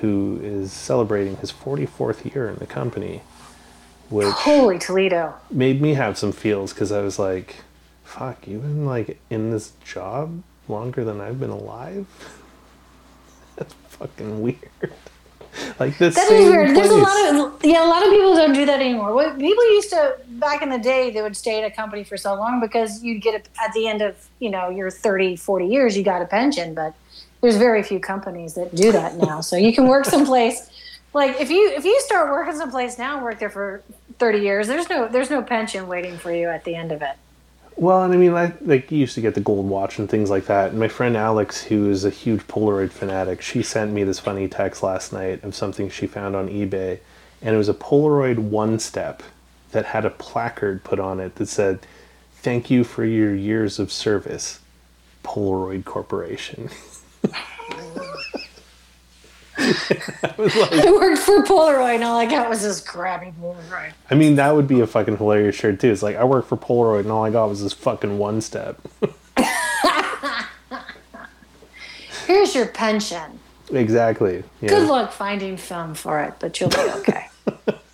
who 0.00 0.40
is 0.42 0.72
celebrating 0.72 1.36
his 1.36 1.52
44th 1.52 2.32
year 2.34 2.48
in 2.48 2.56
the 2.56 2.66
company, 2.66 3.22
which 4.10 4.28
Holy 4.28 4.78
Toledo! 4.78 5.34
made 5.50 5.80
me 5.80 5.94
have 5.94 6.18
some 6.18 6.32
feels 6.32 6.72
because 6.72 6.92
I 6.92 7.00
was 7.00 7.18
like, 7.18 7.56
fuck, 8.04 8.46
you've 8.46 8.62
been 8.62 8.86
like 8.86 9.18
in 9.30 9.50
this 9.50 9.72
job 9.84 10.42
longer 10.68 11.04
than 11.04 11.20
I've 11.20 11.40
been 11.40 11.50
alive? 11.50 12.06
That's 13.56 13.74
fucking 13.88 14.42
weird. 14.42 14.92
like 15.80 15.96
this. 15.98 16.14
That 16.14 16.30
is 16.30 16.50
weird. 16.50 16.76
There's 16.76 16.90
a 16.90 16.96
lot 16.96 17.34
of 17.34 17.64
yeah, 17.64 17.84
a 17.84 17.88
lot 17.88 18.04
of 18.04 18.10
people 18.10 18.34
don't 18.34 18.52
do 18.52 18.66
that 18.66 18.80
anymore. 18.80 19.14
What 19.14 19.38
people 19.38 19.64
used 19.72 19.90
to 19.90 20.16
back 20.28 20.62
in 20.62 20.70
the 20.70 20.78
day, 20.78 21.10
they 21.10 21.22
would 21.22 21.36
stay 21.36 21.62
at 21.62 21.70
a 21.70 21.74
company 21.74 22.04
for 22.04 22.16
so 22.16 22.34
long 22.34 22.60
because 22.60 23.02
you'd 23.02 23.22
get 23.22 23.34
a, 23.34 23.62
at 23.62 23.72
the 23.72 23.88
end 23.88 24.02
of 24.02 24.28
you 24.38 24.50
know 24.50 24.68
your 24.68 24.90
30, 24.90 25.36
40 25.36 25.66
years, 25.66 25.96
you 25.96 26.02
got 26.02 26.22
a 26.22 26.26
pension. 26.26 26.74
But 26.74 26.94
there's 27.40 27.56
very 27.56 27.82
few 27.82 28.00
companies 28.00 28.54
that 28.54 28.74
do 28.74 28.92
that 28.92 29.16
now. 29.16 29.40
so 29.40 29.56
you 29.56 29.72
can 29.72 29.86
work 29.86 30.04
someplace. 30.16 30.70
Like 31.12 31.40
if 31.40 31.50
you 31.50 31.70
if 31.70 31.84
you 31.84 31.98
start 32.00 32.30
working 32.30 32.56
someplace 32.56 32.98
now, 32.98 33.14
and 33.14 33.24
work 33.24 33.38
there 33.38 33.50
for 33.50 33.82
thirty 34.18 34.40
years. 34.40 34.66
There's 34.66 34.88
no 34.88 35.08
there's 35.08 35.30
no 35.30 35.42
pension 35.42 35.88
waiting 35.88 36.16
for 36.18 36.32
you 36.32 36.48
at 36.48 36.64
the 36.64 36.74
end 36.74 36.92
of 36.92 37.02
it. 37.02 37.16
Well, 37.78 38.04
and 38.04 38.14
I 38.14 38.16
mean, 38.16 38.32
like, 38.32 38.56
like 38.62 38.90
you 38.90 38.98
used 38.98 39.14
to 39.16 39.20
get 39.20 39.34
the 39.34 39.40
gold 39.42 39.68
watch 39.68 39.98
and 39.98 40.08
things 40.08 40.30
like 40.30 40.46
that. 40.46 40.70
And 40.70 40.80
my 40.80 40.88
friend 40.88 41.14
Alex, 41.14 41.62
who 41.62 41.90
is 41.90 42.06
a 42.06 42.10
huge 42.10 42.46
Polaroid 42.46 42.90
fanatic, 42.90 43.42
she 43.42 43.62
sent 43.62 43.92
me 43.92 44.02
this 44.02 44.18
funny 44.18 44.48
text 44.48 44.82
last 44.82 45.12
night 45.12 45.44
of 45.44 45.54
something 45.54 45.90
she 45.90 46.06
found 46.06 46.34
on 46.34 46.48
eBay, 46.48 47.00
and 47.42 47.54
it 47.54 47.58
was 47.58 47.68
a 47.68 47.74
Polaroid 47.74 48.38
one 48.38 48.78
step 48.78 49.22
that 49.72 49.86
had 49.86 50.06
a 50.06 50.10
placard 50.10 50.84
put 50.84 50.98
on 50.98 51.20
it 51.20 51.34
that 51.34 51.48
said, 51.48 51.80
"Thank 52.36 52.70
you 52.70 52.82
for 52.82 53.04
your 53.04 53.34
years 53.34 53.78
of 53.78 53.92
service, 53.92 54.60
Polaroid 55.22 55.84
Corporation." 55.84 56.70
I 59.58 60.34
like, 60.38 60.72
I 60.86 60.90
worked 60.92 61.18
for 61.22 61.42
Polaroid, 61.42 61.96
and 61.96 62.04
all 62.04 62.18
I 62.18 62.26
got 62.26 62.48
was 62.48 62.62
this 62.62 62.80
crappy 62.80 63.32
Polaroid. 63.40 63.92
I 64.10 64.14
mean, 64.14 64.36
that 64.36 64.54
would 64.54 64.68
be 64.68 64.80
a 64.80 64.86
fucking 64.86 65.16
hilarious 65.16 65.56
shirt 65.56 65.80
too. 65.80 65.90
It's 65.90 66.02
like 66.02 66.16
I 66.16 66.24
work 66.24 66.46
for 66.46 66.56
Polaroid, 66.56 67.00
and 67.00 67.10
all 67.10 67.24
I 67.24 67.30
got 67.30 67.48
was 67.48 67.62
this 67.62 67.72
fucking 67.72 68.18
one 68.18 68.40
step. 68.40 68.80
Here's 72.26 72.54
your 72.54 72.66
pension. 72.66 73.38
exactly. 73.72 74.42
Yeah. 74.60 74.68
Good 74.68 74.88
luck 74.88 75.12
finding 75.12 75.56
film 75.56 75.94
for 75.94 76.20
it, 76.22 76.34
but 76.38 76.60
you'll 76.60 76.70
be 76.70 76.76
okay. 76.76 77.28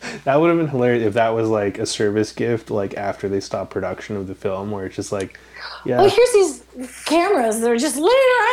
That 0.24 0.36
would 0.40 0.48
have 0.48 0.58
been 0.58 0.68
hilarious 0.68 1.04
if 1.06 1.14
that 1.14 1.30
was 1.30 1.48
like 1.48 1.78
a 1.78 1.86
service 1.86 2.32
gift, 2.32 2.70
like 2.70 2.94
after 2.96 3.28
they 3.28 3.40
stopped 3.40 3.70
production 3.70 4.16
of 4.16 4.26
the 4.26 4.34
film, 4.34 4.70
where 4.70 4.86
it's 4.86 4.96
just 4.96 5.10
like, 5.12 5.38
yeah, 5.84 6.00
Well, 6.00 6.08
here's 6.10 6.32
these 6.32 7.02
cameras 7.04 7.60
that 7.60 7.70
are 7.70 7.76
just 7.76 7.96
laying 7.96 8.08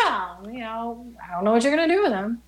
around. 0.05 0.53
You 0.53 0.61
know, 0.61 1.05
I 1.23 1.31
don't 1.35 1.43
know 1.43 1.51
what 1.53 1.63
you're 1.63 1.75
gonna 1.75 1.87
do 1.93 2.01
with 2.01 2.11
them. 2.11 2.41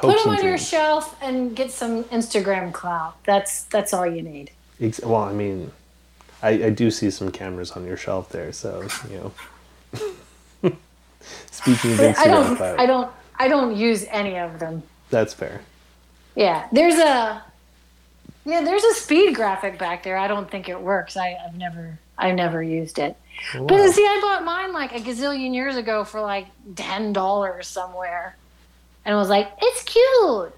Put 0.00 0.18
them 0.18 0.30
on 0.30 0.42
your 0.44 0.58
shelf 0.58 1.16
and 1.22 1.54
get 1.54 1.70
some 1.70 2.02
Instagram 2.04 2.72
clout. 2.72 3.16
That's 3.24 3.64
that's 3.64 3.92
all 3.94 4.06
you 4.06 4.22
need. 4.22 4.50
Ex- 4.80 5.00
well, 5.00 5.22
I 5.22 5.32
mean, 5.32 5.70
I, 6.42 6.48
I 6.50 6.70
do 6.70 6.90
see 6.90 7.10
some 7.10 7.30
cameras 7.30 7.70
on 7.72 7.84
your 7.86 7.96
shelf 7.96 8.30
there, 8.30 8.52
so 8.52 8.82
you 9.10 9.32
know. 9.92 10.72
Speaking 11.50 11.92
of 11.92 12.00
I 12.00 12.12
Instagram, 12.12 12.24
don't. 12.26 12.56
clout, 12.56 12.80
I 12.80 12.86
don't. 12.86 13.10
I 13.38 13.48
don't 13.48 13.76
use 13.76 14.04
any 14.10 14.38
of 14.38 14.58
them. 14.58 14.82
that's 15.10 15.34
fair. 15.34 15.60
Yeah, 16.34 16.66
there's 16.72 16.96
a. 16.96 17.44
Yeah, 18.44 18.62
there's 18.62 18.82
a 18.84 18.94
speed 18.94 19.34
graphic 19.34 19.78
back 19.78 20.02
there. 20.02 20.16
I 20.16 20.26
don't 20.26 20.50
think 20.50 20.68
it 20.68 20.80
works. 20.80 21.16
I, 21.16 21.36
I've 21.46 21.56
never. 21.56 21.98
I 22.18 22.30
never 22.32 22.62
used 22.62 22.98
it. 22.98 23.16
But 23.58 23.90
see, 23.92 24.02
I 24.04 24.18
bought 24.22 24.44
mine 24.44 24.72
like 24.72 24.92
a 24.94 25.00
gazillion 25.00 25.54
years 25.54 25.76
ago 25.76 26.04
for 26.04 26.20
like 26.20 26.46
ten 26.76 27.12
dollars 27.12 27.66
somewhere, 27.66 28.36
and 29.04 29.16
was 29.16 29.28
like, 29.28 29.50
it's 29.60 29.82
cute, 29.84 30.52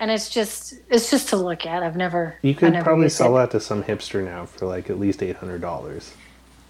and 0.00 0.10
it's 0.10 0.30
just 0.30 0.74
it's 0.88 1.10
just 1.10 1.28
to 1.30 1.36
look 1.36 1.66
at. 1.66 1.82
I've 1.82 1.96
never. 1.96 2.36
You 2.42 2.54
could 2.54 2.72
never 2.72 2.84
probably 2.84 3.08
sell 3.08 3.36
it. 3.36 3.40
that 3.40 3.50
to 3.52 3.60
some 3.60 3.82
hipster 3.82 4.24
now 4.24 4.46
for 4.46 4.66
like 4.66 4.88
at 4.90 4.98
least 5.00 5.22
eight 5.22 5.36
hundred 5.36 5.60
dollars. 5.60 6.14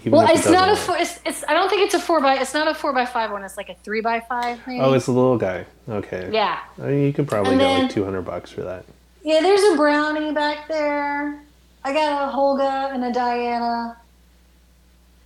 Well, 0.05 0.27
it's 0.35 0.49
not 0.49 0.69
a 0.69 0.75
four. 0.77 0.97
It's, 0.97 1.21
it's. 1.25 1.45
I 1.47 1.53
don't 1.53 1.69
think 1.69 1.83
it's 1.83 1.95
a 1.95 2.01
four 2.01 2.21
by. 2.21 2.41
It's 2.41 2.55
not 2.55 2.67
a 2.67 2.75
four 2.75 2.93
by 2.93 3.05
five 3.07 3.31
one. 3.31 3.45
It's 3.45 3.57
like 3.57 3.69
a 3.69 3.75
three 3.85 4.01
by 4.01 4.21
five. 4.21 4.61
Maybe. 4.67 4.81
Oh, 4.81 4.95
it's 4.95 5.07
a 5.07 5.13
little 5.13 5.39
guy. 5.39 5.65
Okay. 5.89 6.31
yeah. 6.33 6.61
I 6.81 6.87
mean, 6.87 7.05
you 7.05 7.13
could 7.13 7.29
probably 7.29 7.53
And 7.53 7.61
get 7.61 7.67
then- 7.69 7.83
like 7.83 7.91
two 7.93 8.05
hundred 8.05 8.23
bucks 8.23 8.51
for 8.51 8.63
that. 8.63 8.85
Yeah, 9.25 9.41
there's 9.41 9.63
a 9.63 9.77
brownie 9.77 10.33
back 10.33 10.67
there. 10.67 11.43
I 11.85 11.93
got 11.93 12.29
a 12.29 12.33
Holga 12.33 12.93
and 12.93 13.05
a 13.05 13.13
Diana. 13.13 13.97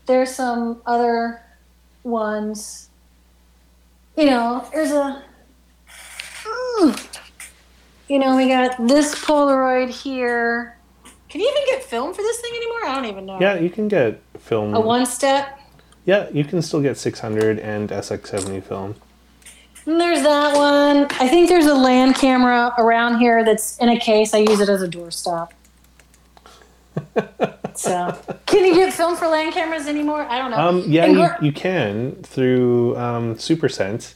There's 0.06 0.35
some 0.35 0.82
other 0.86 1.43
ones. 2.02 2.90
You 4.16 4.27
know, 4.27 4.66
there's 4.73 4.93
a. 4.93 5.23
Mm. 6.44 7.09
You 8.09 8.18
know, 8.18 8.36
we 8.36 8.48
got 8.48 8.86
this 8.86 9.14
Polaroid 9.14 9.89
here. 9.89 10.77
Can 11.28 11.40
you 11.40 11.51
even 11.51 11.62
get 11.66 11.82
film 11.82 12.14
for 12.14 12.23
this 12.23 12.40
thing 12.40 12.52
anymore? 12.55 12.86
I 12.86 12.94
don't 12.94 13.06
even 13.06 13.27
know. 13.27 13.39
Yeah, 13.40 13.59
you 13.59 13.68
can 13.68 13.89
get 13.89 14.20
film. 14.39 14.74
A 14.74 14.81
one 14.81 15.06
step. 15.06 15.59
Yeah, 16.05 16.28
you 16.31 16.44
can 16.44 16.62
still 16.62 16.81
get 16.81 16.97
600 16.97 17.59
and 17.59 17.90
SX70 17.90 18.62
film. 18.62 18.94
And 19.87 20.01
there's 20.01 20.23
that 20.23 20.57
one. 20.57 21.07
I 21.21 21.29
think 21.29 21.49
there's 21.49 21.67
a 21.67 21.75
land 21.75 22.17
camera 22.17 22.75
around 22.77 23.21
here 23.21 23.45
that's 23.45 23.79
in 23.79 23.89
a 23.89 23.99
case. 23.99 24.35
I 24.35 24.39
use 24.39 24.61
it 24.61 24.69
as 24.69 24.83
a 24.83 24.89
doorstop. 24.89 25.51
so, 27.75 28.19
can 28.47 28.65
you 28.65 28.75
get 28.75 28.93
film 28.93 29.17
for 29.17 29.29
land 29.29 29.55
cameras 29.55 29.87
anymore? 29.87 30.23
I 30.23 30.39
don't 30.39 30.51
know. 30.51 30.59
Um, 30.59 30.85
yeah, 30.87 31.07
you, 31.07 31.47
you 31.47 31.53
can 31.53 32.17
through 32.23 32.97
um, 32.97 33.37
SuperSense. 33.37 34.15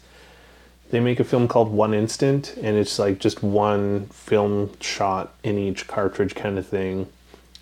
They 0.90 0.98
make 0.98 1.20
a 1.20 1.24
film 1.24 1.46
called 1.46 1.70
One 1.70 1.94
Instant, 1.94 2.56
and 2.60 2.76
it's 2.76 2.98
like 2.98 3.20
just 3.20 3.44
one 3.44 4.06
film 4.06 4.72
shot 4.80 5.34
in 5.44 5.56
each 5.56 5.86
cartridge 5.86 6.34
kind 6.34 6.58
of 6.58 6.66
thing. 6.66 7.06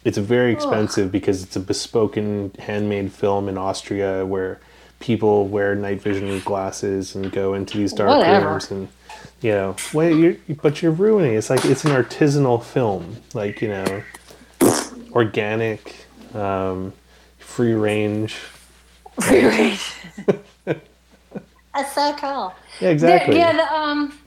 It's 0.02 0.16
very 0.16 0.51
expensive 0.52 1.12
because 1.12 1.43
it's 1.43 1.56
a 1.56 1.60
bespoke 1.60 2.16
and 2.16 2.56
handmade 2.56 3.12
film 3.12 3.48
in 3.48 3.59
Austria 3.59 4.24
where 4.24 4.60
people 5.00 5.46
wear 5.46 5.74
night 5.74 6.02
vision 6.02 6.40
glasses 6.40 7.14
and 7.14 7.30
go 7.32 7.54
into 7.54 7.78
these 7.78 7.92
dark 7.92 8.08
Whatever. 8.10 8.48
rooms 8.50 8.70
and 8.70 8.88
you 9.40 9.52
know 9.52 9.76
wait 9.92 10.16
you're 10.16 10.56
but 10.62 10.82
you're 10.82 10.90
ruining 10.92 11.34
it. 11.34 11.36
it's 11.36 11.50
like 11.50 11.64
it's 11.64 11.84
an 11.84 11.92
artisanal 11.92 12.62
film 12.62 13.16
like 13.34 13.60
you 13.62 13.68
know 13.68 14.02
organic 15.12 15.94
um, 16.34 16.92
free 17.38 17.72
range 17.72 18.36
Free 19.20 19.44
range. 19.46 19.92
That's 20.64 21.94
so 21.94 22.12
cool. 22.14 22.54
yeah 22.80 22.90
exactly 22.90 23.36
yeah, 23.36 23.52
the, 23.52 23.72
um, 23.72 24.18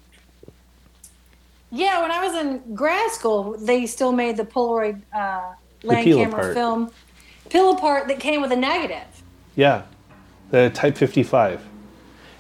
yeah. 1.72 2.02
When 2.02 2.12
I 2.12 2.26
was 2.26 2.34
in 2.36 2.76
grad 2.76 3.12
school, 3.12 3.58
they 3.58 3.86
still 3.86 4.12
made 4.12 4.36
the 4.38 4.44
Polaroid 4.44 5.02
uh, 5.14 5.54
land 5.84 6.06
camera 6.06 6.40
apart. 6.40 6.54
film 6.54 6.92
peel 7.50 7.72
apart 7.72 8.08
that 8.10 8.20
came 8.20 8.42
with 8.42 8.52
a 8.52 8.56
negative. 8.56 9.04
Yeah, 9.56 9.84
the 10.52 10.70
Type 10.74 10.98
55. 10.98 11.66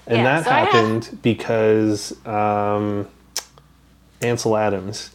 And 0.07 0.17
Yeah, 0.17 0.23
that 0.23 0.45
so 0.45 0.51
I 0.51 0.59
have- 0.59 0.67
happened 0.69 1.19
because 1.21 2.25
um, 2.25 3.07
Ansel 4.21 4.57
Adams, 4.57 5.11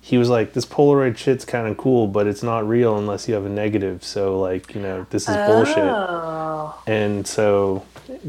he 0.00 0.16
was 0.16 0.28
like, 0.30 0.54
this 0.54 0.64
Polaroid 0.64 1.16
shit's 1.16 1.44
kind 1.44 1.68
of 1.68 1.76
cool, 1.76 2.06
but 2.06 2.26
it's 2.26 2.42
not 2.42 2.66
real 2.66 2.96
unless 2.96 3.28
you 3.28 3.34
have 3.34 3.44
a 3.44 3.48
negative. 3.50 4.02
So, 4.02 4.40
like, 4.40 4.74
you 4.74 4.80
know, 4.80 5.06
this 5.10 5.28
is 5.28 5.36
bullshit. 5.36 5.76
Oh. 5.78 6.80
And 6.86 7.26
so 7.26 7.84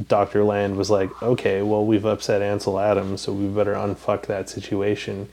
Dr. 0.08 0.44
Land 0.44 0.76
was 0.76 0.90
like, 0.90 1.10
okay, 1.24 1.62
well, 1.62 1.86
we've 1.86 2.06
upset 2.06 2.41
Ansel 2.41 2.80
Adams, 2.80 3.22
so 3.22 3.32
we 3.32 3.48
better 3.48 3.74
unfuck 3.76 4.26
that 4.26 4.50
situation. 4.50 5.30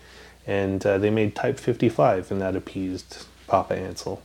And 0.46 0.84
uh, 0.86 0.98
they 0.98 1.10
made 1.10 1.34
Type 1.34 1.58
55, 1.58 2.30
and 2.30 2.40
that 2.40 2.54
appeased 2.54 3.26
Papa 3.48 3.74
Ansel. 3.74 4.22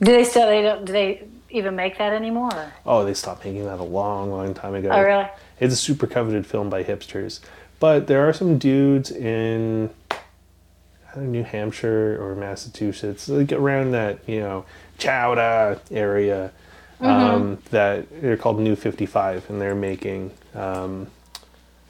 Do 0.00 0.12
they 0.12 0.24
still? 0.24 0.46
They 0.46 0.62
don't. 0.62 0.84
Do 0.86 0.92
they 0.94 1.24
even 1.50 1.76
make 1.76 1.98
that 1.98 2.12
anymore? 2.12 2.72
Oh, 2.84 3.04
they 3.04 3.14
stopped 3.14 3.44
making 3.44 3.64
that 3.64 3.78
a 3.78 3.84
long, 3.84 4.30
long 4.30 4.54
time 4.54 4.74
ago. 4.74 4.90
Oh, 4.90 5.02
really? 5.02 5.26
It's 5.60 5.74
a 5.74 5.76
super 5.76 6.06
coveted 6.06 6.46
film 6.46 6.70
by 6.70 6.84
hipsters. 6.84 7.40
But 7.80 8.06
there 8.06 8.28
are 8.28 8.32
some 8.32 8.58
dudes 8.58 9.10
in 9.10 9.90
I 10.10 11.14
don't 11.14 11.24
know, 11.24 11.30
New 11.30 11.44
Hampshire 11.44 12.18
or 12.20 12.34
Massachusetts, 12.34 13.28
like 13.28 13.52
around 13.52 13.92
that, 13.92 14.18
you 14.26 14.40
know, 14.40 14.64
Chowda 14.98 15.80
area, 15.90 16.52
um, 17.00 17.58
that 17.70 18.06
they're 18.20 18.36
called 18.36 18.58
New 18.58 18.76
55, 18.76 19.48
and 19.48 19.60
they're 19.60 19.74
making 19.74 20.32
um, 20.54 21.06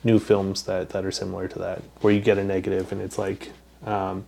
new 0.05 0.19
films 0.19 0.65
that, 0.65 0.91
that 0.91 1.05
are 1.05 1.11
similar 1.11 1.49
to 1.49 1.59
that, 1.59 1.83
where 2.01 2.13
you 2.13 2.21
get 2.21 2.39
a 2.39 2.45
negative 2.45 2.93
and 2.93 3.01
it's 3.01 3.19
like, 3.19 3.53
um, 3.85 4.27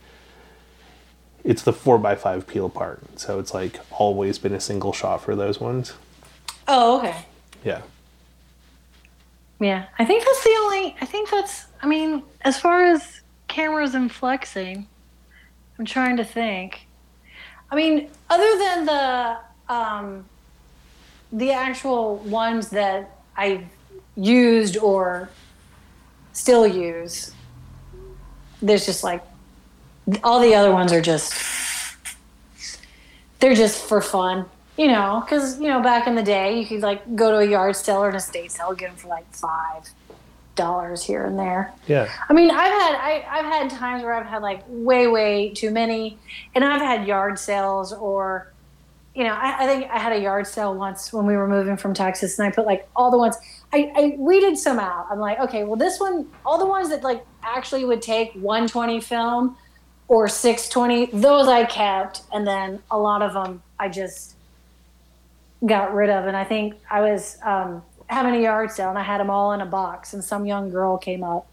it's 1.45 1.63
the 1.63 1.73
four 1.73 1.99
by 1.99 2.15
five 2.15 2.47
peel 2.47 2.67
apart. 2.67 3.01
So 3.17 3.39
it's 3.39 3.55
like 3.55 3.81
always 3.91 4.39
been 4.39 4.55
a 4.55 4.61
single 4.61 4.93
shot 4.93 5.23
for 5.23 5.35
those 5.35 5.61
ones. 5.61 5.95
Oh, 6.69 6.99
okay. 6.99 7.25
Yeah. 7.65 7.83
Yeah, 9.61 9.87
I 9.99 10.05
think 10.07 10.25
that's 10.25 10.43
the 10.43 10.57
only. 10.63 10.97
I 11.01 11.05
think 11.05 11.31
that's. 11.31 11.67
I 11.83 11.87
mean, 11.87 12.23
as 12.43 12.59
far 12.59 12.85
as 12.85 13.21
cameras 13.47 13.95
and 13.95 14.11
flexing, 14.11 14.87
I'm 15.79 15.85
trying 15.85 16.17
to 16.17 16.25
think. 16.25 16.87
I 17.71 17.77
mean, 17.77 18.09
other 18.31 18.59
than 18.59 18.87
the 18.87 19.39
um, 19.69 20.25
the 21.33 21.53
actual 21.53 22.17
ones 22.17 22.71
that 22.71 23.19
I've 23.37 23.67
used 24.17 24.79
or 24.79 25.29
still 26.33 26.67
use, 26.67 27.33
there's 28.63 28.87
just 28.87 29.05
like 29.05 29.23
all 30.23 30.41
the 30.41 30.55
other 30.55 30.73
ones 30.73 30.93
are 30.93 31.01
just 31.01 31.35
they're 33.41 33.55
just 33.55 33.83
for 33.83 34.01
fun, 34.01 34.47
you 34.77 34.87
know. 34.87 35.23
Because 35.25 35.61
you 35.61 35.69
know, 35.69 35.83
back 35.83 36.07
in 36.07 36.15
the 36.15 36.23
day, 36.23 36.59
you 36.59 36.67
could 36.67 36.81
like 36.81 37.17
go 37.17 37.31
to 37.31 37.39
a 37.39 37.51
yard 37.51 37.77
sale 37.77 38.03
or 38.03 38.09
an 38.09 38.17
estate 38.17 38.53
sale, 38.53 38.71
and 38.71 38.79
get 38.79 38.89
them 38.89 38.97
for 38.97 39.09
like 39.09 39.33
five 39.35 39.89
dollars 40.55 41.03
here 41.03 41.25
and 41.25 41.39
there. 41.39 41.73
Yeah. 41.87 42.11
I 42.29 42.33
mean, 42.33 42.51
I've 42.51 42.73
had 42.73 42.95
I, 42.95 43.25
I've 43.29 43.47
had 43.47 43.71
times 43.71 44.03
where 44.03 44.15
I've 44.15 44.27
had 44.27 44.43
like 44.43 44.63
way 44.69 45.07
way 45.07 45.51
too 45.51 45.71
many, 45.71 46.19
and 46.55 46.65
I've 46.65 46.83
had 46.83 47.07
yard 47.07 47.39
sales 47.39 47.93
or, 47.93 48.53
you 49.15 49.25
know, 49.25 49.33
I, 49.33 49.65
I 49.65 49.67
think 49.67 49.91
I 49.91 49.99
had 49.99 50.13
a 50.13 50.21
yard 50.21 50.47
sale 50.47 50.75
once 50.75 51.13
when 51.13 51.25
we 51.27 51.37
were 51.37 51.49
moving 51.49 51.77
from 51.77 51.95
Texas, 51.95 52.39
and 52.39 52.47
I 52.47 52.51
put 52.51 52.67
like 52.67 52.89
all 52.95 53.11
the 53.11 53.19
ones 53.19 53.37
I, 53.73 53.91
I 53.95 54.17
weeded 54.19 54.59
some 54.59 54.79
out. 54.79 55.07
I'm 55.11 55.19
like, 55.19 55.39
okay, 55.41 55.65
well 55.65 55.77
this 55.77 55.99
one, 55.99 56.27
all 56.45 56.59
the 56.59 56.67
ones 56.67 56.91
that 56.91 57.03
like 57.03 57.25
actually 57.43 57.85
would 57.85 58.03
take 58.03 58.33
120 58.35 59.01
film 59.01 59.57
or 60.11 60.27
620, 60.27 61.21
those 61.21 61.47
I 61.47 61.65
kept, 61.65 62.23
and 62.33 62.45
then 62.45 62.83
a 62.91 62.99
lot 62.99 63.23
of 63.23 63.33
them 63.33 63.63
I 63.79 63.89
just 63.89 64.35
got 65.65 65.95
rid 65.95 66.11
of. 66.11 66.27
And 66.27 66.37
I 66.37 66.43
think 66.43 66.75
I 66.91 67.01
was 67.01 67.39
um, 67.45 67.83
having 68.09 68.35
a 68.35 68.41
yard 68.43 68.73
sale 68.73 68.89
and 68.91 68.99
I 68.99 69.05
had 69.05 69.21
them 69.21 69.31
all 69.31 69.53
in 69.53 69.61
a 69.61 69.67
box, 69.67 70.13
and 70.13 70.23
some 70.25 70.47
young 70.47 70.69
girl 70.69 70.99
came 70.99 71.23
up 71.23 71.47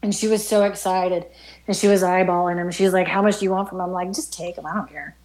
and 0.00 0.14
she 0.14 0.28
was 0.28 0.46
so 0.46 0.62
excited 0.62 1.26
and 1.66 1.76
she 1.76 1.88
was 1.88 2.04
eyeballing 2.04 2.54
them. 2.54 2.70
She 2.70 2.84
was 2.84 2.92
like, 2.92 3.08
How 3.08 3.20
much 3.20 3.40
do 3.40 3.44
you 3.46 3.50
want 3.50 3.68
from 3.68 3.78
them? 3.78 3.88
I'm 3.88 3.92
like, 3.92 4.12
Just 4.14 4.32
take 4.32 4.54
them. 4.54 4.64
I 4.64 4.74
don't 4.74 4.88
care. 4.88 5.16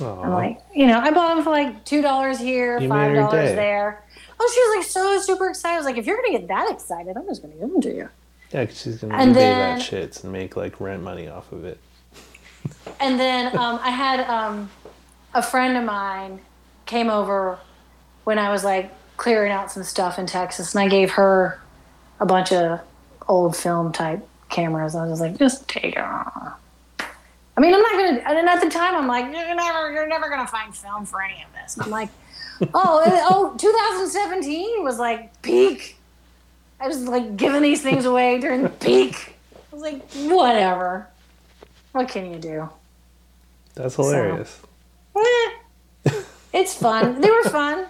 Aw. 0.00 0.22
I'm 0.22 0.30
like, 0.32 0.58
you 0.74 0.86
know, 0.86 0.98
I 0.98 1.10
bought 1.10 1.34
them 1.34 1.44
for 1.44 1.50
like 1.50 1.84
$2 1.84 2.38
here, 2.38 2.78
You 2.80 2.88
$5 2.88 3.30
there. 3.30 4.02
Oh, 4.40 4.50
she 4.54 4.60
was 4.62 4.76
like 4.78 4.86
so 4.90 5.20
super 5.20 5.50
excited. 5.50 5.74
I 5.74 5.76
was 5.76 5.84
like, 5.84 5.98
If 5.98 6.06
you're 6.06 6.16
going 6.16 6.32
to 6.32 6.38
get 6.38 6.48
that 6.48 6.70
excited, 6.72 7.14
I'm 7.18 7.26
just 7.26 7.42
going 7.42 7.52
to 7.52 7.60
give 7.60 7.70
them 7.70 7.82
to 7.82 7.94
you. 7.94 8.08
yeah, 8.52 8.64
'cause 8.64 8.80
she's 8.80 8.96
gonna 9.02 9.14
And 9.18 9.32
eBay 9.32 9.34
then- 9.34 9.78
that 9.78 9.82
shit 9.84 10.24
and 10.24 10.32
make 10.32 10.56
like 10.56 10.80
rent 10.80 11.02
money 11.02 11.28
off 11.28 11.52
of 11.52 11.66
it. 11.66 11.78
And 13.00 13.18
then 13.18 13.56
um, 13.56 13.78
I 13.82 13.90
had 13.90 14.20
um, 14.20 14.70
a 15.34 15.42
friend 15.42 15.76
of 15.76 15.84
mine 15.84 16.40
came 16.86 17.08
over 17.08 17.58
when 18.24 18.38
I 18.38 18.50
was 18.50 18.64
like 18.64 18.92
clearing 19.16 19.52
out 19.52 19.70
some 19.70 19.82
stuff 19.82 20.18
in 20.18 20.26
Texas, 20.26 20.74
and 20.74 20.82
I 20.82 20.88
gave 20.88 21.12
her 21.12 21.60
a 22.20 22.26
bunch 22.26 22.52
of 22.52 22.80
old 23.28 23.56
film 23.56 23.92
type 23.92 24.26
cameras. 24.48 24.94
I 24.94 25.02
was 25.02 25.12
just 25.12 25.22
like, 25.22 25.38
just 25.38 25.68
take 25.68 25.96
it. 25.96 25.98
I 25.98 26.54
mean, 27.58 27.74
I'm 27.74 27.82
not 27.82 27.92
gonna. 27.92 28.38
And 28.38 28.48
at 28.48 28.62
the 28.62 28.70
time, 28.70 28.94
I'm 28.94 29.06
like, 29.06 29.24
you're 29.26 29.54
never, 29.54 29.92
you're 29.92 30.08
never 30.08 30.30
gonna 30.30 30.46
find 30.46 30.74
film 30.74 31.04
for 31.04 31.22
any 31.22 31.42
of 31.42 31.52
this. 31.52 31.76
And 31.76 31.84
I'm 31.84 31.90
like, 31.90 32.08
oh, 32.74 33.02
oh, 33.30 33.54
2017 33.58 34.82
was 34.82 34.98
like 34.98 35.40
peak. 35.42 35.98
I 36.80 36.88
was 36.88 37.06
like 37.06 37.36
giving 37.36 37.60
these 37.60 37.82
things 37.82 38.06
away 38.06 38.40
during 38.40 38.66
peak. 38.68 39.36
I 39.54 39.74
was 39.74 39.82
like, 39.82 40.10
whatever. 40.30 41.09
What 41.92 42.08
can 42.08 42.32
you 42.32 42.38
do? 42.38 42.68
That's 43.74 43.96
hilarious. 43.96 44.60
Eh. 45.16 46.12
it's 46.52 46.74
fun. 46.74 47.20
They 47.20 47.30
were 47.30 47.44
fun. 47.44 47.86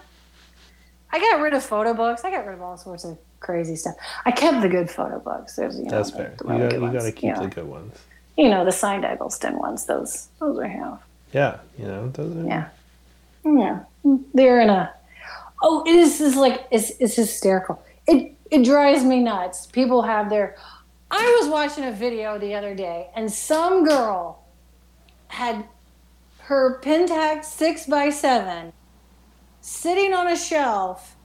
I 1.12 1.18
got 1.18 1.40
rid 1.40 1.54
of 1.54 1.62
photo 1.64 1.92
books. 1.94 2.24
I 2.24 2.30
got 2.30 2.46
rid 2.46 2.54
of 2.54 2.62
all 2.62 2.76
sorts 2.76 3.04
of 3.04 3.18
crazy 3.40 3.74
stuff. 3.76 3.94
I 4.24 4.30
kept 4.30 4.62
the 4.62 4.68
good 4.68 4.90
photo 4.90 5.18
books. 5.18 5.56
There's, 5.56 5.76
you 5.78 5.84
know, 5.84 5.90
That's 5.90 6.10
the- 6.12 6.16
fair. 6.18 6.34
the 6.38 6.44
You 6.44 6.58
got 6.60 6.70
good 6.70 6.82
you 6.82 6.92
got 6.92 7.02
to 7.02 7.12
keep 7.12 7.22
you 7.24 7.34
know, 7.34 7.42
the 7.42 7.48
good 7.48 7.66
ones. 7.66 7.98
you 8.36 8.48
know, 8.48 8.64
the 8.64 8.72
signed 8.72 9.04
Eggleston 9.04 9.58
ones. 9.58 9.86
Those, 9.86 10.28
those 10.38 10.58
I 10.58 10.68
have. 10.68 11.00
Yeah, 11.32 11.58
you 11.78 11.86
know 11.86 12.08
those 12.10 12.36
are. 12.36 12.46
Yeah, 12.46 12.68
yeah. 13.44 13.80
They're 14.34 14.60
in 14.60 14.70
a. 14.70 14.92
Oh, 15.62 15.82
this 15.84 16.20
is 16.20 16.34
like 16.36 16.66
it's, 16.72 16.90
it's 16.98 17.14
hysterical. 17.14 17.80
It 18.08 18.34
it 18.50 18.64
drives 18.64 19.04
me 19.04 19.20
nuts. 19.20 19.66
People 19.66 20.02
have 20.02 20.28
their. 20.28 20.56
I 21.10 21.38
was 21.40 21.48
watching 21.50 21.84
a 21.84 21.92
video 21.92 22.38
the 22.38 22.54
other 22.54 22.74
day, 22.74 23.08
and 23.14 23.30
some 23.32 23.84
girl 23.84 24.44
had 25.28 25.64
her 26.42 26.80
Pentax 26.82 27.44
six 27.46 27.88
x 27.88 28.16
seven 28.16 28.72
sitting 29.60 30.14
on 30.14 30.26
a 30.28 30.36
shelf. 30.36 31.16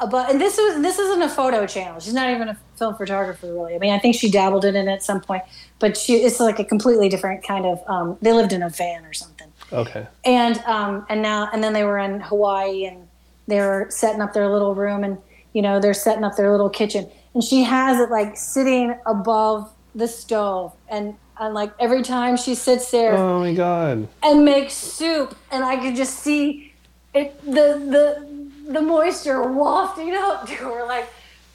About 0.00 0.30
and 0.30 0.40
this 0.40 0.56
was 0.56 0.80
this 0.80 0.98
isn't 0.98 1.22
a 1.22 1.28
photo 1.28 1.66
channel. 1.66 1.98
She's 1.98 2.14
not 2.14 2.30
even 2.30 2.48
a 2.48 2.56
film 2.76 2.94
photographer, 2.94 3.52
really. 3.52 3.74
I 3.74 3.78
mean, 3.78 3.92
I 3.92 3.98
think 3.98 4.14
she 4.14 4.30
dabbled 4.30 4.64
in 4.64 4.76
it 4.76 4.86
at 4.86 5.02
some 5.02 5.20
point, 5.20 5.42
but 5.80 5.96
she 5.96 6.14
it's 6.14 6.38
like 6.38 6.60
a 6.60 6.64
completely 6.64 7.08
different 7.08 7.42
kind 7.44 7.66
of. 7.66 7.82
Um, 7.88 8.16
they 8.22 8.32
lived 8.32 8.52
in 8.52 8.62
a 8.62 8.68
van 8.70 9.04
or 9.04 9.12
something 9.12 9.52
Okay. 9.72 10.06
and 10.24 10.58
um, 10.66 11.04
and 11.08 11.20
now 11.20 11.48
and 11.52 11.64
then 11.64 11.72
they 11.72 11.82
were 11.82 11.98
in 11.98 12.20
Hawaii 12.20 12.84
and 12.86 13.08
they 13.48 13.58
were 13.58 13.86
setting 13.90 14.20
up 14.22 14.34
their 14.34 14.48
little 14.48 14.72
room 14.76 15.02
and 15.02 15.18
you 15.52 15.62
know 15.62 15.80
they're 15.80 15.94
setting 15.94 16.22
up 16.22 16.36
their 16.36 16.52
little 16.52 16.70
kitchen 16.70 17.10
and 17.38 17.44
she 17.44 17.62
has 17.62 18.00
it 18.00 18.10
like 18.10 18.36
sitting 18.36 18.98
above 19.06 19.72
the 19.94 20.08
stove 20.08 20.74
and 20.88 21.14
and 21.38 21.54
like 21.54 21.72
every 21.78 22.02
time 22.02 22.36
she 22.36 22.56
sits 22.56 22.90
there 22.90 23.14
Oh 23.16 23.38
my 23.38 23.54
god. 23.54 24.08
and 24.24 24.44
makes 24.44 24.74
soup 24.74 25.38
and 25.52 25.64
I 25.64 25.76
could 25.76 25.94
just 25.94 26.18
see 26.18 26.74
it 27.14 27.40
the 27.44 27.78
the 27.94 28.72
the 28.72 28.82
moisture 28.82 29.40
wafting 29.52 30.16
up 30.16 30.48
to 30.48 30.54
her 30.54 30.84
like 30.84 31.08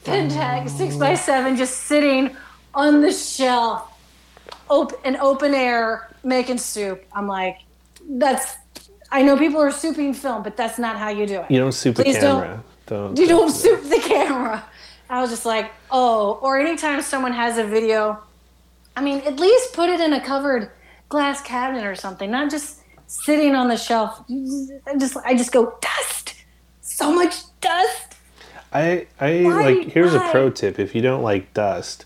Pentax 0.06 0.70
six 0.70 0.96
by 0.96 1.12
oh. 1.12 1.16
seven 1.16 1.58
just 1.58 1.80
sitting 1.82 2.34
on 2.74 3.02
the 3.02 3.12
shelf 3.12 3.92
open 4.70 4.98
in 5.04 5.18
open 5.18 5.54
air 5.54 6.10
making 6.24 6.60
soup. 6.60 7.04
I'm 7.12 7.28
like, 7.28 7.58
that's 8.10 8.56
I 9.12 9.22
know 9.22 9.38
people 9.38 9.60
are 9.60 9.70
souping 9.70 10.16
film, 10.16 10.44
but 10.44 10.56
that's 10.56 10.80
not 10.80 10.96
how 10.96 11.10
you 11.10 11.26
do 11.28 11.42
it. 11.42 11.52
You 11.52 11.60
don't 11.60 11.74
soup 11.74 11.98
the 11.98 12.04
Please 12.04 12.20
don't- 12.20 12.42
camera. 12.42 12.64
Don't. 12.86 13.18
You 13.18 13.28
don't 13.28 13.48
do 13.48 13.54
soup 13.54 13.84
the 13.84 14.00
camera. 14.00 14.64
I 15.14 15.22
was 15.22 15.30
just 15.30 15.46
like, 15.46 15.72
oh, 15.92 16.40
or 16.42 16.58
anytime 16.58 17.00
someone 17.04 17.34
has 17.34 17.60
a 17.60 17.64
video, 17.64 18.20
I 18.96 19.02
mean, 19.04 19.20
at 19.20 19.40
least 19.40 19.74
put 19.74 19.88
it 19.88 20.02
in 20.02 20.12
a 20.12 20.20
covered 20.20 20.72
glass 21.08 21.40
cabinet 21.40 21.86
or 21.86 21.94
something, 21.94 22.32
not 22.32 22.50
just 22.50 22.80
sitting 23.06 23.54
on 23.54 23.68
the 23.68 23.78
shelf. 23.78 24.24
I 24.88 24.98
just, 24.98 25.16
I 25.18 25.36
just 25.36 25.52
go 25.52 25.78
dust, 25.80 26.34
so 26.82 27.14
much 27.14 27.36
dust. 27.62 28.16
I 28.74 29.06
I 29.20 29.44
Why- 29.44 29.74
like 29.74 29.90
here's 29.90 30.16
a 30.16 30.20
pro 30.32 30.50
tip 30.50 30.80
if 30.80 30.96
you 30.96 31.04
don't 31.04 31.22
like 31.22 31.54
dust. 31.54 32.06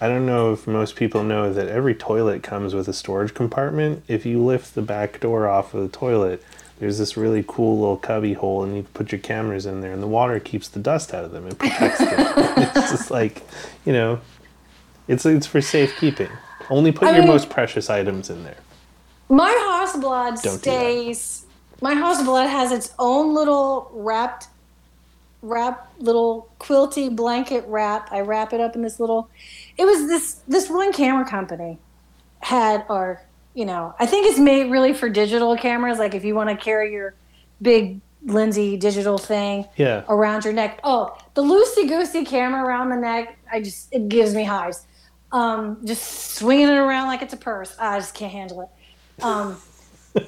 I 0.00 0.06
don't 0.06 0.24
know 0.24 0.52
if 0.52 0.68
most 0.68 0.94
people 0.94 1.24
know 1.24 1.52
that 1.52 1.66
every 1.66 1.96
toilet 1.96 2.44
comes 2.44 2.72
with 2.72 2.86
a 2.86 2.92
storage 2.92 3.34
compartment. 3.34 4.04
If 4.06 4.24
you 4.24 4.40
lift 4.40 4.76
the 4.76 4.82
back 4.82 5.18
door 5.18 5.48
off 5.48 5.74
of 5.74 5.82
the 5.82 5.88
toilet, 5.88 6.40
there's 6.84 6.98
this 6.98 7.16
really 7.16 7.42
cool 7.48 7.78
little 7.78 7.96
cubby 7.96 8.34
hole 8.34 8.62
and 8.62 8.76
you 8.76 8.82
put 8.92 9.10
your 9.10 9.18
cameras 9.18 9.64
in 9.64 9.80
there 9.80 9.90
and 9.90 10.02
the 10.02 10.06
water 10.06 10.38
keeps 10.38 10.68
the 10.68 10.78
dust 10.78 11.14
out 11.14 11.24
of 11.24 11.32
them. 11.32 11.46
It 11.46 11.58
protects 11.58 11.98
them. 11.98 12.10
it's 12.58 12.90
just 12.90 13.10
like, 13.10 13.40
you 13.86 13.92
know, 13.94 14.20
it's 15.08 15.24
it's 15.24 15.46
for 15.46 15.62
safekeeping. 15.62 16.28
Only 16.68 16.92
put 16.92 17.08
I 17.08 17.12
your 17.12 17.20
mean- 17.20 17.28
most 17.28 17.48
precious 17.48 17.88
items 17.88 18.28
in 18.28 18.44
there. 18.44 18.58
My 19.30 19.48
Hasselblad 19.50 20.42
Don't 20.42 20.58
stays. 20.58 21.46
My 21.80 21.94
Hasselblad 21.94 22.50
has 22.50 22.70
its 22.70 22.92
own 22.98 23.34
little 23.34 23.90
wrapped, 23.94 24.48
wrap 25.40 25.90
little 25.98 26.50
quilty 26.60 27.08
blanket 27.08 27.64
wrap. 27.66 28.12
I 28.12 28.20
wrap 28.20 28.52
it 28.52 28.60
up 28.60 28.76
in 28.76 28.82
this 28.82 29.00
little. 29.00 29.30
It 29.78 29.86
was 29.86 30.06
this 30.06 30.42
this 30.46 30.68
one 30.68 30.92
camera 30.92 31.24
company 31.24 31.78
had 32.40 32.84
or 32.90 33.22
you 33.54 33.64
know 33.64 33.94
I 33.98 34.06
think 34.06 34.26
it's 34.26 34.38
made 34.38 34.70
really 34.70 34.92
for 34.92 35.08
digital 35.08 35.56
cameras. 35.56 35.98
Like 35.98 36.14
if 36.14 36.24
you 36.24 36.34
want 36.34 36.50
to 36.50 36.56
carry 36.56 36.92
your 36.92 37.14
big 37.62 38.00
Lindsay 38.26 38.76
digital 38.78 39.18
thing 39.18 39.66
Yeah. 39.76 40.02
around 40.08 40.44
your 40.44 40.54
neck. 40.54 40.80
Oh, 40.82 41.16
the 41.34 41.42
loosey 41.42 41.86
goosey 41.88 42.24
camera 42.24 42.62
around 42.64 42.88
the 42.88 42.96
neck. 42.96 43.38
I 43.52 43.60
just 43.60 43.88
it 43.92 44.08
gives 44.08 44.34
me 44.34 44.44
hives. 44.44 44.86
Um, 45.30 45.78
just 45.84 46.36
swinging 46.36 46.68
it 46.68 46.76
around 46.78 47.08
like 47.08 47.20
it's 47.20 47.34
a 47.34 47.36
purse. 47.36 47.76
I 47.78 47.98
just 47.98 48.14
can't 48.14 48.32
handle 48.32 48.62
it. 48.62 49.22
Um, 49.22 49.56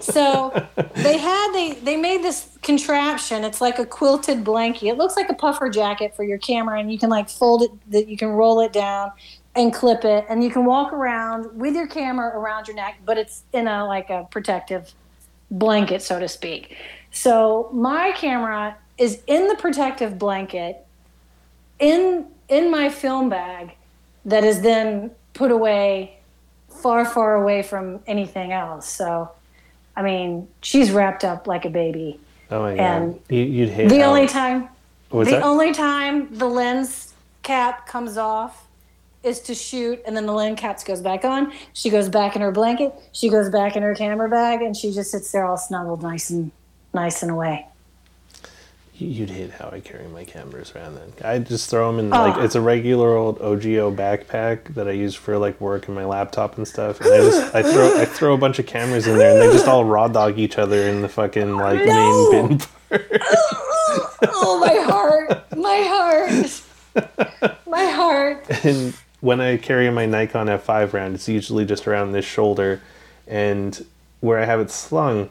so 0.01 0.51
they 0.97 1.17
had 1.17 1.53
they 1.53 1.73
they 1.83 1.97
made 1.97 2.23
this 2.23 2.59
contraption. 2.63 3.45
It's 3.45 3.61
like 3.61 3.79
a 3.79 3.87
quilted 3.87 4.45
blanket. 4.45 4.89
It 4.89 4.99
looks 4.99 5.17
like 5.17 5.31
a 5.31 5.35
puffer 5.35 5.71
jacket 5.71 6.15
for 6.15 6.25
your 6.25 6.39
camera, 6.39 6.79
and 6.81 6.93
you 6.93 6.99
can 6.99 7.09
like 7.09 7.31
fold 7.31 7.63
it. 7.63 7.71
That 7.93 8.09
you 8.09 8.17
can 8.17 8.29
roll 8.29 8.61
it 8.61 8.73
down 8.75 9.13
and 9.57 9.73
clip 9.73 10.05
it, 10.05 10.27
and 10.29 10.45
you 10.45 10.51
can 10.51 10.65
walk 10.65 10.93
around 10.93 11.59
with 11.59 11.75
your 11.75 11.87
camera 11.87 12.29
around 12.39 12.69
your 12.69 12.77
neck, 12.77 12.99
but 13.05 13.17
it's 13.19 13.43
in 13.53 13.67
a 13.67 13.87
like 13.87 14.11
a 14.11 14.29
protective 14.31 14.93
blanket, 15.51 16.03
so 16.03 16.19
to 16.21 16.29
speak. 16.29 16.77
So 17.11 17.71
my 17.73 18.13
camera 18.13 18.77
is 18.99 19.23
in 19.27 19.49
the 19.49 19.55
protective 19.57 20.19
blanket 20.19 20.85
in 21.79 22.27
in 22.49 22.71
my 22.71 22.89
film 22.89 23.29
bag 23.29 23.73
that 24.25 24.45
is 24.45 24.61
then 24.63 25.11
put 25.35 25.51
away 25.51 26.19
far 26.69 27.05
far 27.05 27.35
away 27.35 27.63
from 27.63 28.01
anything 28.07 28.53
else. 28.53 28.87
So 28.89 29.31
I 29.97 30.03
mean, 30.03 30.49
she's 30.61 30.91
wrapped 30.91 31.25
up 31.25 31.47
like 31.47 31.65
a 31.65 31.71
baby. 31.71 32.21
Oh 32.51 32.61
my 32.63 32.77
god. 32.77 32.81
And 32.81 33.21
You, 33.31 33.43
you'd 33.43 33.71
hate 33.71 33.89
The 33.89 34.03
only 34.03 34.27
time 34.29 34.69
What's 35.09 35.31
the 35.31 35.37
that? 35.37 35.45
only 35.45 35.73
time 35.73 36.29
the 36.37 36.47
lens 36.47 37.15
cap 37.43 37.87
comes 37.87 38.19
off 38.19 38.66
is 39.27 39.41
to 39.41 39.55
shoot, 39.55 40.01
and 40.07 40.17
then 40.17 40.25
the 40.27 40.33
land 40.33 40.57
caps 40.57 40.85
goes 40.85 41.01
back 41.01 41.25
on. 41.25 41.53
She 41.73 41.91
goes 41.91 42.09
back 42.09 42.37
in 42.37 42.43
her 42.43 42.53
blanket. 42.53 42.95
She 43.13 43.29
goes 43.29 43.51
back 43.51 43.77
in 43.77 43.83
her 43.83 43.95
camera 43.95 44.29
bag, 44.29 44.63
and 44.63 44.77
she 44.77 44.93
just 44.93 45.11
sits 45.11 45.31
there 45.33 45.45
all 45.45 45.57
snuggled, 45.57 46.03
nice 46.03 46.31
and 46.31 46.51
nice 46.95 47.23
and 47.23 47.31
away. 47.31 47.67
You- 48.95 49.09
You'd 49.09 49.31
hate 49.31 49.51
how 49.51 49.69
I 49.71 49.81
carry 49.81 50.07
my 50.07 50.25
cameras 50.25 50.73
around 50.75 50.95
then. 50.95 51.13
I 51.23 51.39
just 51.41 51.69
throw 51.69 51.91
them 51.91 51.99
in 51.99 52.09
like 52.11 52.37
Ah. 52.37 52.43
it's 52.43 52.55
a 52.55 52.63
regular 52.63 53.15
old 53.15 53.39
OGIO 53.41 53.95
backpack 53.95 54.73
that 54.75 54.89
I 54.89 54.93
use 54.93 55.15
for 55.15 55.37
like 55.37 55.61
work 55.61 55.87
and 55.89 55.95
my 55.95 56.07
laptop 56.07 56.57
and 56.57 56.67
stuff. 56.67 57.01
And 57.03 57.13
I 57.13 57.19
just 57.19 57.55
I 57.55 57.63
throw 57.63 58.01
I 58.01 58.05
throw 58.07 58.33
a 58.33 58.39
bunch 58.39 58.59
of 58.59 58.65
cameras 58.65 59.07
in 59.07 59.19
there 59.19 59.33
and 59.33 59.41
they 59.43 59.53
just 59.55 59.69
all 59.69 59.85
raw 59.85 60.09
dog 60.09 60.39
each 60.39 60.57
other 60.57 60.89
in 60.89 61.03
the 61.03 61.11
fucking 61.11 61.57
like 61.59 61.85
No! 61.85 62.33
main 62.33 62.49
bin. 62.59 62.61
oh, 64.29 64.59
my 64.65 64.75
heart, 64.91 65.45
my 65.57 65.83
heart, 65.91 67.57
my 67.67 67.85
heart. 67.91 68.47
And 68.65 68.95
when 69.27 69.41
I 69.41 69.57
carry 69.57 69.91
my 69.91 70.07
Nikon 70.07 70.47
F5 70.47 70.93
round, 70.93 71.17
it's 71.17 71.29
usually 71.29 71.65
just 71.65 71.89
around 71.89 72.13
this 72.13 72.25
shoulder, 72.25 72.81
and 73.27 73.85
where 74.21 74.39
I 74.39 74.45
have 74.45 74.61
it 74.61 74.71
slung, 74.71 75.31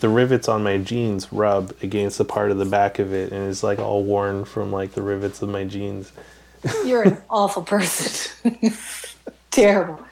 the 0.00 0.08
rivets 0.08 0.48
on 0.48 0.64
my 0.64 0.78
jeans 0.78 1.32
rub 1.32 1.72
against 1.80 2.18
the 2.18 2.24
part 2.24 2.50
of 2.50 2.58
the 2.58 2.64
back 2.64 2.98
of 2.98 3.14
it, 3.14 3.30
and 3.30 3.48
it's 3.48 3.62
like 3.62 3.78
all 3.78 4.02
worn 4.02 4.44
from 4.44 4.72
like 4.72 4.94
the 4.94 5.02
rivets 5.02 5.42
of 5.42 5.48
my 5.48 5.62
jeans. 5.62 6.10
You're 6.84 7.02
an 7.02 7.18
awful 7.30 7.62
person. 7.62 8.52
Terrible. 9.52 10.04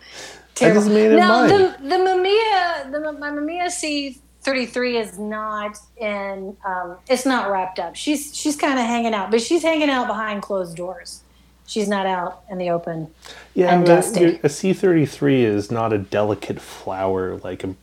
Terrible. 0.55 0.81
just 0.81 0.93
made 0.93 1.11
it 1.11 1.17
now 1.17 1.49
the 1.49 1.77
the 1.83 1.97
Mamiya 1.97 2.93
the 2.93 3.13
my 3.19 3.31
Mamiya 3.31 3.69
C 3.69 4.21
thirty 4.43 4.65
three 4.65 4.97
is 4.97 5.19
not 5.19 5.77
in 5.97 6.57
um, 6.65 6.99
it's 7.09 7.27
not 7.27 7.51
wrapped 7.51 7.81
up. 7.81 7.97
She's 7.97 8.35
she's 8.35 8.55
kind 8.55 8.79
of 8.79 8.87
hanging 8.87 9.13
out, 9.13 9.33
but 9.33 9.43
she's 9.43 9.65
hanging 9.65 9.91
out 9.91 10.07
behind 10.07 10.43
closed 10.43 10.77
doors. 10.77 11.24
She's 11.67 11.89
not 11.89 12.07
out 12.07 12.43
in 12.51 12.59
the 12.59 12.71
open. 12.71 13.09
Yeah, 13.55 13.75
And 13.75 13.85
but 13.85 13.93
uh, 13.93 13.97
dusty. 13.97 14.21
your- 14.21 14.31
a 14.31 14.49
C33 14.49 15.45
is 15.45 15.71
not 15.71 15.93
a 15.93 15.99
delicate 15.99 16.61
flower 16.61 17.37
like 17.39 17.65
a 17.65 17.75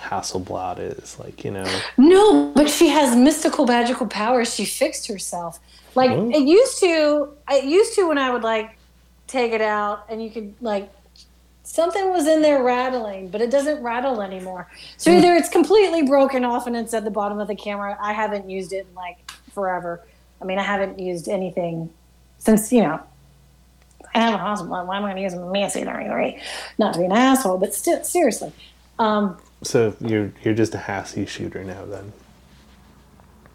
Hasselblad 0.00 0.78
is. 0.80 1.18
Like, 1.18 1.44
you 1.44 1.52
know. 1.52 1.80
No, 1.96 2.52
but 2.54 2.68
she 2.68 2.88
has 2.88 3.16
mystical 3.16 3.66
magical 3.66 4.06
powers. 4.06 4.52
She 4.54 4.64
fixed 4.64 5.06
herself. 5.06 5.60
Like 5.94 6.10
Oh. 6.10 6.30
it 6.30 6.42
used 6.42 6.80
to. 6.80 7.28
It 7.50 7.64
used 7.64 7.94
to 7.94 8.08
when 8.08 8.18
I 8.18 8.30
would 8.30 8.42
like 8.42 8.76
take 9.28 9.52
it 9.52 9.60
out 9.62 10.04
and 10.08 10.22
you 10.22 10.30
could 10.30 10.54
like 10.60 10.90
something 11.62 12.10
was 12.10 12.26
in 12.26 12.42
there 12.42 12.62
rattling, 12.62 13.28
but 13.28 13.40
it 13.40 13.50
doesn't 13.50 13.82
rattle 13.82 14.20
anymore. 14.20 14.68
So 14.96 15.10
hmm. 15.12 15.18
either 15.18 15.34
it's 15.34 15.48
completely 15.48 16.02
broken 16.02 16.44
off 16.44 16.66
and 16.66 16.76
it's 16.76 16.92
at 16.92 17.04
the 17.04 17.10
bottom 17.10 17.38
of 17.38 17.46
the 17.48 17.54
camera. 17.54 17.96
I 18.00 18.12
haven't 18.12 18.50
used 18.50 18.72
it 18.72 18.86
in 18.88 18.94
like 18.94 19.30
forever. 19.54 20.02
I 20.40 20.44
mean, 20.44 20.58
I 20.58 20.62
haven't 20.62 20.98
used 20.98 21.28
anything 21.28 21.90
since 22.38 22.72
you 22.72 22.82
know. 22.82 23.00
I 24.14 24.20
have 24.20 24.34
a 24.34 24.38
Hasselblad. 24.38 24.86
Why 24.86 24.96
am 24.98 25.04
I 25.04 25.12
going 25.12 25.16
to 25.16 25.22
use 25.22 25.32
a 25.34 25.44
Massey 25.50 25.84
thirty-three? 25.84 26.38
Not 26.78 26.92
to 26.94 26.98
be 27.00 27.04
an 27.06 27.12
asshole, 27.12 27.58
but 27.58 27.74
still, 27.74 28.02
seriously. 28.04 28.52
Um, 28.98 29.38
So 29.62 29.94
you're 30.00 30.32
you're 30.44 30.54
just 30.54 30.74
a 30.74 30.78
Hassie 30.78 31.26
shooter 31.26 31.64
now 31.64 31.84
then. 31.86 32.12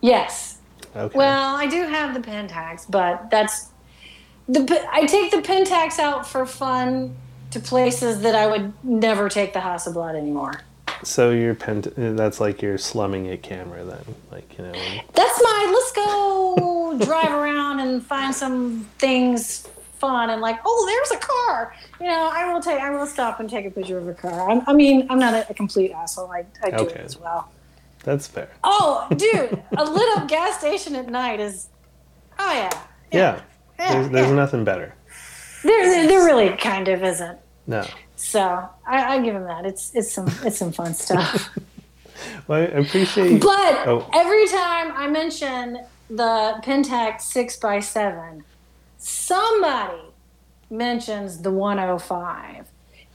yes, 0.02 0.56
Okay. 0.96 1.18
Well, 1.18 1.56
I 1.56 1.68
do 1.68 1.84
have 1.84 2.14
the 2.14 2.20
Pentax, 2.28 2.90
but 2.90 3.30
that's 3.30 3.70
the 4.48 4.88
I 4.92 5.06
take 5.06 5.32
the 5.32 5.38
Pentax 5.38 6.00
out 6.00 6.26
for 6.28 6.46
fun 6.46 7.16
to 7.52 7.60
places 7.60 8.22
that 8.22 8.34
I 8.36 8.48
would 8.48 8.74
never 8.84 9.30
take 9.30 9.54
the 9.54 9.60
Hasselblad 9.60 10.16
anymore. 10.16 10.62
so 11.04 11.30
your 11.30 11.54
pent 11.54 11.94
that's 11.96 12.40
like 12.40 12.62
your 12.64 12.78
slumming 12.80 13.28
it 13.28 13.44
camera 13.44 13.84
then. 13.84 14.16
Like, 14.32 14.58
you 14.58 14.64
know. 14.66 14.74
That's 15.14 15.42
my 15.44 15.72
let's 15.72 15.92
go 15.92 16.98
drive 17.06 17.32
around 17.42 17.80
and 17.80 18.04
find 18.04 18.34
some 18.34 18.88
things 18.98 19.68
fun 20.00 20.30
and 20.30 20.42
like 20.42 20.60
oh 20.66 20.86
there's 20.86 21.12
a 21.22 21.26
car 21.26 21.74
you 22.00 22.08
know 22.08 22.30
I 22.32 22.52
will 22.52 22.62
take 22.62 22.80
I 22.80 22.90
will 22.92 23.06
stop 23.08 23.40
and 23.40 23.50
take 23.50 23.66
a 23.66 23.72
picture 23.72 23.98
of 23.98 24.08
a 24.08 24.14
car 24.14 24.50
I'm, 24.50 24.62
I 24.68 24.74
mean 24.74 25.08
I'm 25.10 25.20
not 25.20 25.34
a, 25.34 25.50
a 25.50 25.54
complete 25.54 25.92
asshole 25.92 26.32
I, 26.32 26.46
I 26.64 26.70
do 26.72 26.78
Okay. 26.78 26.96
it 26.96 27.06
as 27.06 27.18
well 27.18 27.50
That's 28.04 28.28
fair. 28.28 28.50
oh 28.64 29.08
dude 29.16 29.62
a 29.78 29.84
lit 29.84 30.18
up 30.18 30.28
gas 30.28 30.60
station 30.60 30.96
at 30.96 31.08
night 31.10 31.40
is 31.40 31.68
oh 32.40 32.52
yeah 32.54 32.70
Yeah. 33.12 33.42
yeah, 33.80 33.94
There's, 33.94 34.10
there's 34.10 34.28
yeah. 34.30 34.34
nothing 34.36 34.64
better. 34.64 34.94
there, 35.64 36.08
there 36.08 36.26
really 36.26 36.56
kind 36.58 36.88
of 36.88 37.04
isn't 37.04 37.40
No. 37.66 37.86
So 38.16 38.42
I, 38.88 39.16
I 39.16 39.20
give 39.22 39.36
him 39.36 39.44
that. 39.44 39.66
It's 39.66 39.92
it's 39.94 40.12
some 40.12 40.28
it's 40.44 40.58
some 40.58 40.72
fun 40.72 40.94
stuff. 40.94 41.50
Well, 42.48 42.62
I 42.62 42.64
appreciate 42.66 43.42
But 43.42 43.88
Oh. 43.88 44.10
every 44.12 44.48
time 44.48 44.92
I 44.96 45.08
mention 45.08 45.86
the 46.10 46.60
Pentax 46.64 47.22
six 47.22 47.64
x 47.64 47.88
seven, 47.90 48.44
somebody 49.08 50.02
mentions 50.70 51.42
the 51.42 51.52
105. 51.52 52.68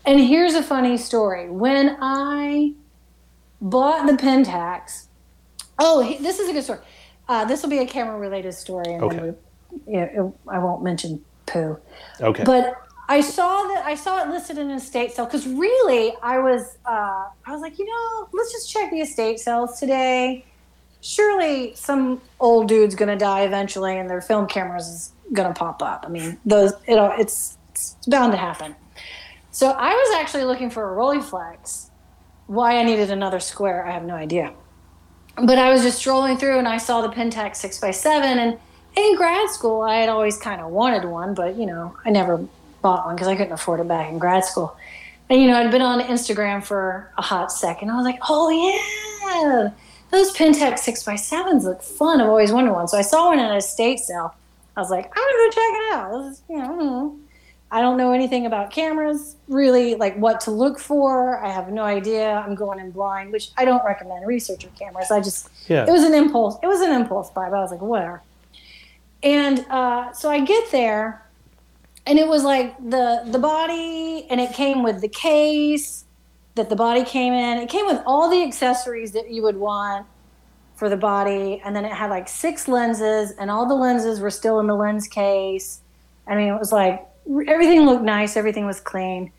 And 0.07 0.21
here's 0.21 0.55
a 0.55 0.63
funny 0.63 0.97
story. 0.97 1.51
When 1.51 1.97
I 2.01 2.73
bought 3.61 4.07
the 4.07 4.15
Pentax, 4.15 5.07
oh, 5.79 6.17
this 6.21 6.39
is 6.39 6.49
a 6.49 6.53
good 6.53 6.65
story. 6.65 6.81
Uh, 7.29 7.45
this 7.45 7.63
will 7.63 7.71
be 7.71 7.79
a 7.79 7.87
camera 7.87 8.19
related 8.19 8.53
story, 8.55 8.93
and 8.95 9.03
Okay. 9.05 9.17
then 9.17 9.37
we, 9.87 9.93
yeah, 9.95 10.05
it, 10.05 10.33
I 10.49 10.59
won't 10.59 10.83
mention 10.83 11.23
poo. 11.47 11.79
Okay. 12.21 12.43
But 12.45 12.75
I 13.09 13.21
saw 13.21 13.63
that 13.69 13.85
I 13.87 13.95
saw 13.95 14.23
it 14.23 14.29
listed 14.29 14.59
in 14.59 14.71
an 14.71 14.77
estate 14.77 15.13
sale 15.13 15.27
because 15.27 15.47
really 15.47 16.15
I 16.23 16.39
was 16.39 16.79
uh, 16.85 17.27
I 17.47 17.53
was 17.53 17.61
like, 17.61 17.79
you 17.79 17.85
know, 17.85 18.29
let's 18.33 18.51
just 18.53 18.71
check 18.73 18.91
the 18.91 19.01
estate 19.01 19.39
sales 19.39 19.79
today. 19.79 20.45
Surely 21.01 21.75
some 21.75 22.21
old 22.41 22.67
dude's 22.69 22.95
gonna 22.95 23.17
die 23.17 23.43
eventually, 23.43 23.97
and 23.99 24.11
their 24.11 24.21
film 24.21 24.47
cameras 24.47 24.89
is 24.89 25.13
gonna 25.33 25.55
pop 25.55 25.83
up. 25.83 26.05
I 26.07 26.11
mean, 26.11 26.39
those 26.45 26.73
it, 26.87 26.97
it's 27.19 27.59
it's 27.71 27.97
bound 28.07 28.33
to 28.33 28.39
happen. 28.39 28.75
So 29.51 29.71
I 29.71 29.93
was 29.93 30.21
actually 30.21 30.45
looking 30.45 30.71
for 30.71 30.93
a 30.93 30.97
Rolleiflex. 30.97 31.91
Why 32.47 32.79
I 32.79 32.85
needed 32.85 33.11
another 33.11 33.41
square, 33.41 33.87
I 33.87 33.93
have 33.93 34.05
no 34.05 34.15
idea. 34.15 34.53
But 35.37 35.59
I 35.59 35.73
was 35.73 35.83
just 35.83 35.99
strolling 35.99 36.37
through 36.37 36.59
and 36.59 36.69
I 36.69 36.77
saw 36.77 37.01
the 37.01 37.09
Pentax 37.09 37.63
6x7 37.65 38.07
and 38.07 38.59
in 38.97 39.17
grad 39.17 39.49
school 39.51 39.83
I 39.83 39.97
had 39.97 40.09
always 40.09 40.37
kind 40.37 40.61
of 40.61 40.71
wanted 40.71 41.05
one, 41.07 41.35
but 41.35 41.57
you 41.57 41.67
know, 41.67 41.97
I 42.05 42.11
never 42.11 42.47
bought 42.83 43.07
one 43.07 43.15
because 43.15 43.29
I 43.29 43.37
couldn't 43.37 43.53
afford 43.53 43.81
it 43.81 43.89
back 43.89 44.11
in 44.11 44.19
grad 44.19 44.45
school. 44.45 44.77
And 45.31 45.41
you 45.41 45.49
know, 45.49 45.57
I'd 45.57 45.71
been 45.71 45.83
on 45.83 46.01
Instagram 46.01 46.63
for 46.63 47.11
a 47.17 47.23
hot 47.23 47.53
second. 47.53 47.91
I 47.91 47.97
was 47.97 48.05
like, 48.05 48.19
"Oh 48.29 48.51
yeah, 48.51 49.71
those 50.11 50.35
Pentax 50.35 50.81
6x7s 50.81 51.65
look 51.65 51.83
fun. 51.83 52.21
I've 52.21 52.29
always 52.29 52.53
wanted 52.53 52.73
one." 52.73 52.89
So 52.89 52.99
I 52.99 53.03
saw 53.03 53.29
one 53.29 53.39
at 53.39 53.51
a 53.51 53.57
estate 53.57 54.01
sale. 54.01 54.35
I 54.77 54.81
was 54.81 54.91
like, 54.91 55.07
"I'm 55.07 55.23
gonna 55.23 55.39
go 55.39 55.51
check 55.51 55.73
it 55.75 55.93
out." 55.93 56.23
This 56.23 56.33
is, 56.33 56.43
you 56.49 56.59
know, 56.59 56.65
I 56.65 56.67
don't 56.67 56.79
know. 56.79 57.19
I 57.75 57.81
don't 57.81 57.97
know 57.97 58.13
anything 58.13 58.45
about 58.45 58.71
cameras, 58.71 59.37
really, 59.49 59.95
like 59.95 60.15
what 60.19 60.41
to 60.43 60.51
look 60.51 60.79
for. 60.79 61.43
I 61.43 61.51
have 61.51 61.73
no 61.73 61.83
idea. 61.83 62.35
I'm 62.35 62.55
going 62.55 62.79
in 62.79 62.91
blind, 62.91 63.33
which 63.33 63.51
I 63.57 63.65
don't 63.65 63.83
recommend. 63.83 64.27
Research 64.27 64.67
cameras. 64.79 65.11
I 65.11 65.21
just 65.21 65.49
yeah. 65.69 65.87
it 65.89 65.91
was 65.91 66.05
an 66.05 66.13
impulse. 66.13 66.59
It 66.63 66.67
was 66.67 66.83
an 66.83 66.93
impulse 66.93 67.31
buy, 67.31 67.49
but 67.49 67.57
I 67.57 67.63
was 67.63 67.71
like, 67.71 67.81
whatever. 67.81 68.23
And 69.23 69.65
uh, 69.71 70.13
so 70.13 70.29
I 70.29 70.41
get 70.41 70.71
there, 70.71 71.25
and 72.07 72.19
it 72.19 72.29
was 72.29 72.45
like 72.45 72.77
the 72.79 73.23
the 73.27 73.39
body, 73.39 74.27
and 74.29 74.39
it 74.39 74.53
came 74.53 74.83
with 74.83 75.01
the 75.01 75.09
case 75.09 76.05
that 76.57 76.69
the 76.69 76.77
body 76.77 77.05
came 77.05 77.33
in. 77.33 77.57
It 77.57 77.71
came 77.71 77.87
with 77.87 78.03
all 78.05 78.29
the 78.29 78.43
accessories 78.43 79.13
that 79.13 79.31
you 79.31 79.43
would 79.43 79.57
want 79.57 80.07
for 80.83 80.89
the 80.89 80.97
body, 80.97 81.63
and 81.65 81.77
then 81.77 81.85
it 81.85 81.93
had 81.93 82.11
like 82.11 82.29
six 82.29 82.67
lenses, 82.67 83.31
and 83.39 83.53
all 83.53 83.69
the 83.69 83.75
lenses 83.77 84.19
were 84.19 84.33
still 84.33 84.59
in 84.59 84.67
the 84.67 84.75
lens 84.75 85.07
case. 85.07 85.81
I 86.27 86.35
mean, 86.35 86.49
it 86.49 86.59
was 86.59 86.73
like 86.73 87.07
everything 87.47 87.87
looked 87.87 88.03
nice, 88.03 88.37
everything 88.37 88.67
was 88.67 88.81
clean. 88.81 89.31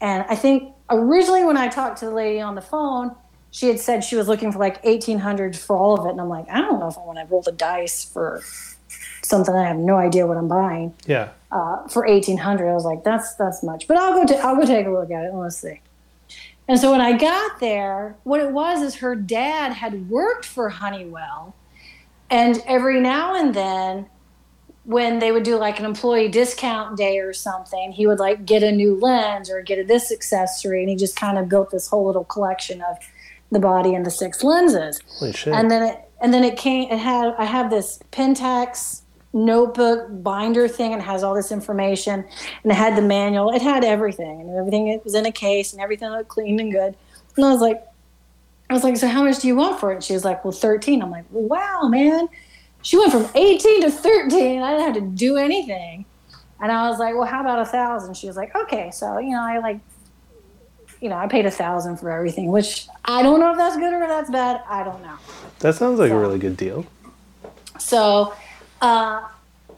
And 0.00 0.24
I 0.28 0.34
think 0.34 0.74
originally 0.90 1.44
when 1.44 1.56
I 1.56 1.68
talked 1.68 2.00
to 2.00 2.06
the 2.06 2.10
lady 2.10 2.40
on 2.40 2.56
the 2.56 2.60
phone, 2.60 3.14
she 3.52 3.68
had 3.68 3.78
said 3.78 4.02
she 4.02 4.16
was 4.16 4.26
looking 4.26 4.50
for 4.50 4.58
like 4.58 4.82
1800 4.82 5.56
for 5.56 5.76
all 5.76 5.96
of 5.96 6.06
it. 6.06 6.10
And 6.10 6.20
I'm 6.20 6.28
like, 6.28 6.48
I 6.50 6.60
don't 6.60 6.80
know 6.80 6.88
if 6.88 6.98
I 6.98 7.02
want 7.02 7.20
to 7.20 7.24
roll 7.26 7.42
the 7.42 7.52
dice 7.52 8.04
for 8.04 8.42
something 9.22 9.54
I 9.54 9.68
have 9.68 9.76
no 9.76 9.94
idea 9.94 10.26
what 10.26 10.38
I'm 10.38 10.48
buying 10.48 10.92
yeah. 11.06 11.28
uh, 11.52 11.86
for 11.86 12.04
1800 12.04 12.68
I 12.68 12.74
was 12.74 12.84
like, 12.84 13.04
that's 13.04 13.36
that's 13.36 13.62
much. 13.62 13.86
But 13.86 13.96
I'll 13.96 14.14
go 14.14 14.26
ta- 14.26 14.40
I'll 14.44 14.56
go 14.56 14.66
take 14.66 14.88
a 14.88 14.90
look 14.90 15.12
at 15.12 15.22
it 15.22 15.28
and 15.28 15.38
let's 15.38 15.58
see. 15.58 15.80
And 16.70 16.78
so 16.78 16.92
when 16.92 17.00
I 17.00 17.18
got 17.18 17.58
there, 17.58 18.14
what 18.22 18.38
it 18.40 18.52
was 18.52 18.80
is 18.80 18.94
her 18.94 19.16
dad 19.16 19.72
had 19.72 20.08
worked 20.08 20.44
for 20.44 20.68
Honeywell, 20.68 21.56
and 22.30 22.62
every 22.64 23.00
now 23.00 23.34
and 23.34 23.52
then, 23.52 24.06
when 24.84 25.18
they 25.18 25.32
would 25.32 25.42
do 25.42 25.56
like 25.56 25.80
an 25.80 25.84
employee 25.84 26.28
discount 26.28 26.96
day 26.96 27.18
or 27.18 27.32
something, 27.32 27.90
he 27.90 28.06
would 28.06 28.20
like 28.20 28.46
get 28.46 28.62
a 28.62 28.70
new 28.70 28.94
lens 28.94 29.50
or 29.50 29.62
get 29.62 29.80
a 29.80 29.82
this 29.82 30.12
accessory, 30.12 30.78
and 30.80 30.88
he 30.88 30.94
just 30.94 31.16
kind 31.16 31.38
of 31.38 31.48
built 31.48 31.72
this 31.72 31.88
whole 31.88 32.06
little 32.06 32.22
collection 32.22 32.80
of 32.82 32.98
the 33.50 33.58
body 33.58 33.92
and 33.92 34.06
the 34.06 34.10
six 34.12 34.44
lenses 34.44 35.00
Holy 35.18 35.32
shit. 35.32 35.52
and 35.52 35.72
then 35.72 35.82
it 35.82 36.08
and 36.20 36.32
then 36.32 36.44
it 36.44 36.56
came 36.56 36.88
it 36.88 36.98
had 36.98 37.34
i 37.36 37.44
have 37.44 37.68
this 37.68 37.98
pentax 38.12 38.99
notebook 39.32 40.06
binder 40.22 40.66
thing 40.66 40.92
and 40.92 41.00
it 41.00 41.04
has 41.04 41.22
all 41.22 41.34
this 41.34 41.52
information 41.52 42.24
and 42.62 42.72
it 42.72 42.74
had 42.74 42.96
the 42.96 43.02
manual 43.02 43.50
it 43.50 43.62
had 43.62 43.84
everything 43.84 44.40
and 44.40 44.50
everything 44.56 44.88
it 44.88 45.04
was 45.04 45.14
in 45.14 45.24
a 45.24 45.32
case 45.32 45.72
and 45.72 45.80
everything 45.80 46.08
looked 46.10 46.28
clean 46.28 46.58
and 46.58 46.72
good 46.72 46.96
and 47.36 47.44
i 47.44 47.52
was 47.52 47.60
like 47.60 47.86
i 48.70 48.74
was 48.74 48.82
like 48.82 48.96
so 48.96 49.06
how 49.06 49.22
much 49.22 49.38
do 49.38 49.46
you 49.46 49.54
want 49.54 49.78
for 49.78 49.92
it 49.92 50.02
she 50.02 50.12
was 50.14 50.24
like 50.24 50.44
well 50.44 50.50
13 50.52 51.00
i'm 51.00 51.10
like 51.12 51.24
wow 51.30 51.82
man 51.88 52.28
she 52.82 52.98
went 52.98 53.12
from 53.12 53.28
18 53.36 53.82
to 53.82 53.90
13 53.90 54.62
i 54.62 54.70
didn't 54.72 54.84
have 54.84 54.94
to 54.94 55.16
do 55.16 55.36
anything 55.36 56.04
And 56.62 56.70
I 56.70 56.90
was 56.90 56.98
like, 56.98 57.14
well, 57.14 57.24
how 57.24 57.40
about 57.40 57.58
a 57.60 57.64
thousand? 57.64 58.14
She 58.18 58.26
was 58.26 58.36
like, 58.36 58.54
okay. 58.54 58.90
So, 58.90 59.18
you 59.18 59.30
know, 59.30 59.40
I 59.40 59.58
like, 59.60 59.80
you 61.00 61.08
know, 61.08 61.16
I 61.16 61.26
paid 61.26 61.46
a 61.46 61.50
thousand 61.50 61.96
for 61.96 62.10
everything, 62.10 62.48
which 62.50 62.86
I 63.06 63.22
don't 63.22 63.40
know 63.40 63.52
if 63.52 63.56
that's 63.56 63.76
good 63.76 63.92
or 63.94 64.02
if 64.02 64.08
that's 64.08 64.28
bad. 64.30 64.60
I 64.68 64.84
don't 64.84 65.00
know. 65.02 65.16
That 65.60 65.74
sounds 65.74 65.98
like 65.98 66.10
a 66.10 66.18
really 66.18 66.38
good 66.38 66.58
deal. 66.58 66.84
So, 67.78 68.34
uh, 68.80 69.28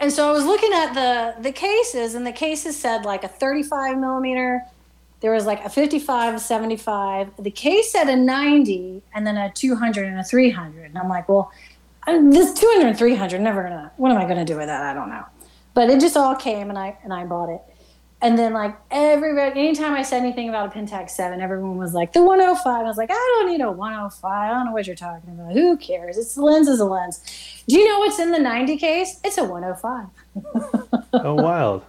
and 0.01 0.13
so 0.13 0.29
I 0.29 0.33
was 0.33 0.45
looking 0.45 0.73
at 0.73 0.95
the 0.95 1.41
the 1.43 1.53
cases, 1.53 2.15
and 2.15 2.27
the 2.27 2.33
cases 2.33 2.79
said 2.79 3.05
like 3.05 3.25
a 3.25 3.29
35 3.29 3.99
millimeter. 3.99 4.63
There 5.21 5.33
was 5.33 5.47
like 5.47 5.65
a 5.65 5.71
55, 5.71 6.35
a 6.35 6.39
75. 6.41 7.31
The 7.39 7.51
case 7.53 7.93
said 7.93 8.09
a 8.09 8.17
90, 8.17 9.03
and 9.15 9.25
then 9.25 9.37
a 9.37 9.53
200 9.53 10.09
and 10.09 10.19
a 10.19 10.25
300. 10.25 10.87
And 10.87 10.99
I'm 10.99 11.09
like, 11.09 11.29
well, 11.29 11.53
this 12.07 12.53
200 12.55 12.89
and 12.89 12.99
300, 12.99 13.41
never 13.41 13.63
gonna. 13.63 13.93
What 13.97 14.11
am 14.11 14.19
I 14.19 14.27
gonna 14.27 14.45
do 14.45 14.57
with 14.57 14.67
that? 14.67 14.83
I 14.83 14.93
don't 14.93 15.09
know. 15.09 15.25
But 15.75 15.89
it 15.91 16.01
just 16.01 16.17
all 16.17 16.35
came, 16.35 16.69
and 16.69 16.79
I 16.79 16.99
and 17.05 17.13
I 17.13 17.25
bought 17.25 17.49
it. 17.49 17.61
And 18.23 18.39
then 18.39 18.53
like 18.53 18.77
everybody, 18.93 19.59
anytime 19.61 19.95
I 19.95 20.03
said 20.03 20.19
anything 20.23 20.49
about 20.49 20.75
a 20.75 20.79
Pentax 20.79 21.11
Seven, 21.11 21.41
everyone 21.41 21.77
was 21.77 21.93
like 21.93 22.13
the 22.13 22.23
105. 22.23 22.65
I 22.67 22.83
was 22.85 22.97
like, 22.97 23.11
I 23.11 23.15
don't 23.41 23.51
need 23.51 23.61
a 23.61 23.71
105. 23.71 24.25
I 24.33 24.49
don't 24.49 24.67
know 24.67 24.73
what 24.73 24.87
you're 24.87 24.95
talking 24.95 25.31
about. 25.31 25.53
Who 25.53 25.77
cares? 25.77 26.17
It's 26.17 26.37
the 26.37 26.43
lens 26.43 26.69
is 26.69 26.79
a 26.79 26.85
lens. 26.85 27.21
Do 27.67 27.75
you 27.77 27.89
know 27.89 27.99
what's 27.99 28.21
in 28.21 28.31
the 28.31 28.39
90 28.39 28.77
case? 28.77 29.19
It's 29.25 29.39
a 29.39 29.45
105. 29.45 30.07
Oh, 31.15 31.35
wild. 31.35 31.85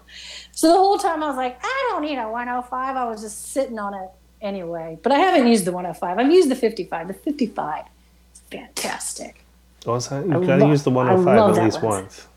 So 0.51 0.67
the 0.67 0.73
whole 0.77 0.97
time 0.97 1.23
I 1.23 1.27
was 1.27 1.37
like, 1.37 1.57
I 1.63 1.87
don't 1.91 2.01
need 2.01 2.17
a 2.17 2.27
105. 2.29 2.95
I 2.97 3.05
was 3.05 3.21
just 3.21 3.53
sitting 3.53 3.79
on 3.79 3.93
it 3.93 4.09
anyway. 4.41 4.99
But 5.01 5.13
I 5.13 5.19
haven't 5.19 5.47
used 5.47 5.63
the 5.63 5.71
105. 5.71 6.17
I've 6.19 6.29
used 6.31 6.49
the 6.51 6.55
55. 6.57 7.07
The 7.07 7.13
55 7.13 7.85
is 8.33 8.41
fantastic. 8.51 9.45
Well, 9.85 9.95
it's 9.95 10.11
not- 10.11 10.23
I 10.23 10.25
you've 10.37 10.45
got 10.45 10.57
to 10.57 10.67
use 10.67 10.83
the 10.83 10.89
105 10.91 11.37
at 11.57 11.63
least 11.63 11.75
lens. 11.81 11.83
once. 11.83 12.27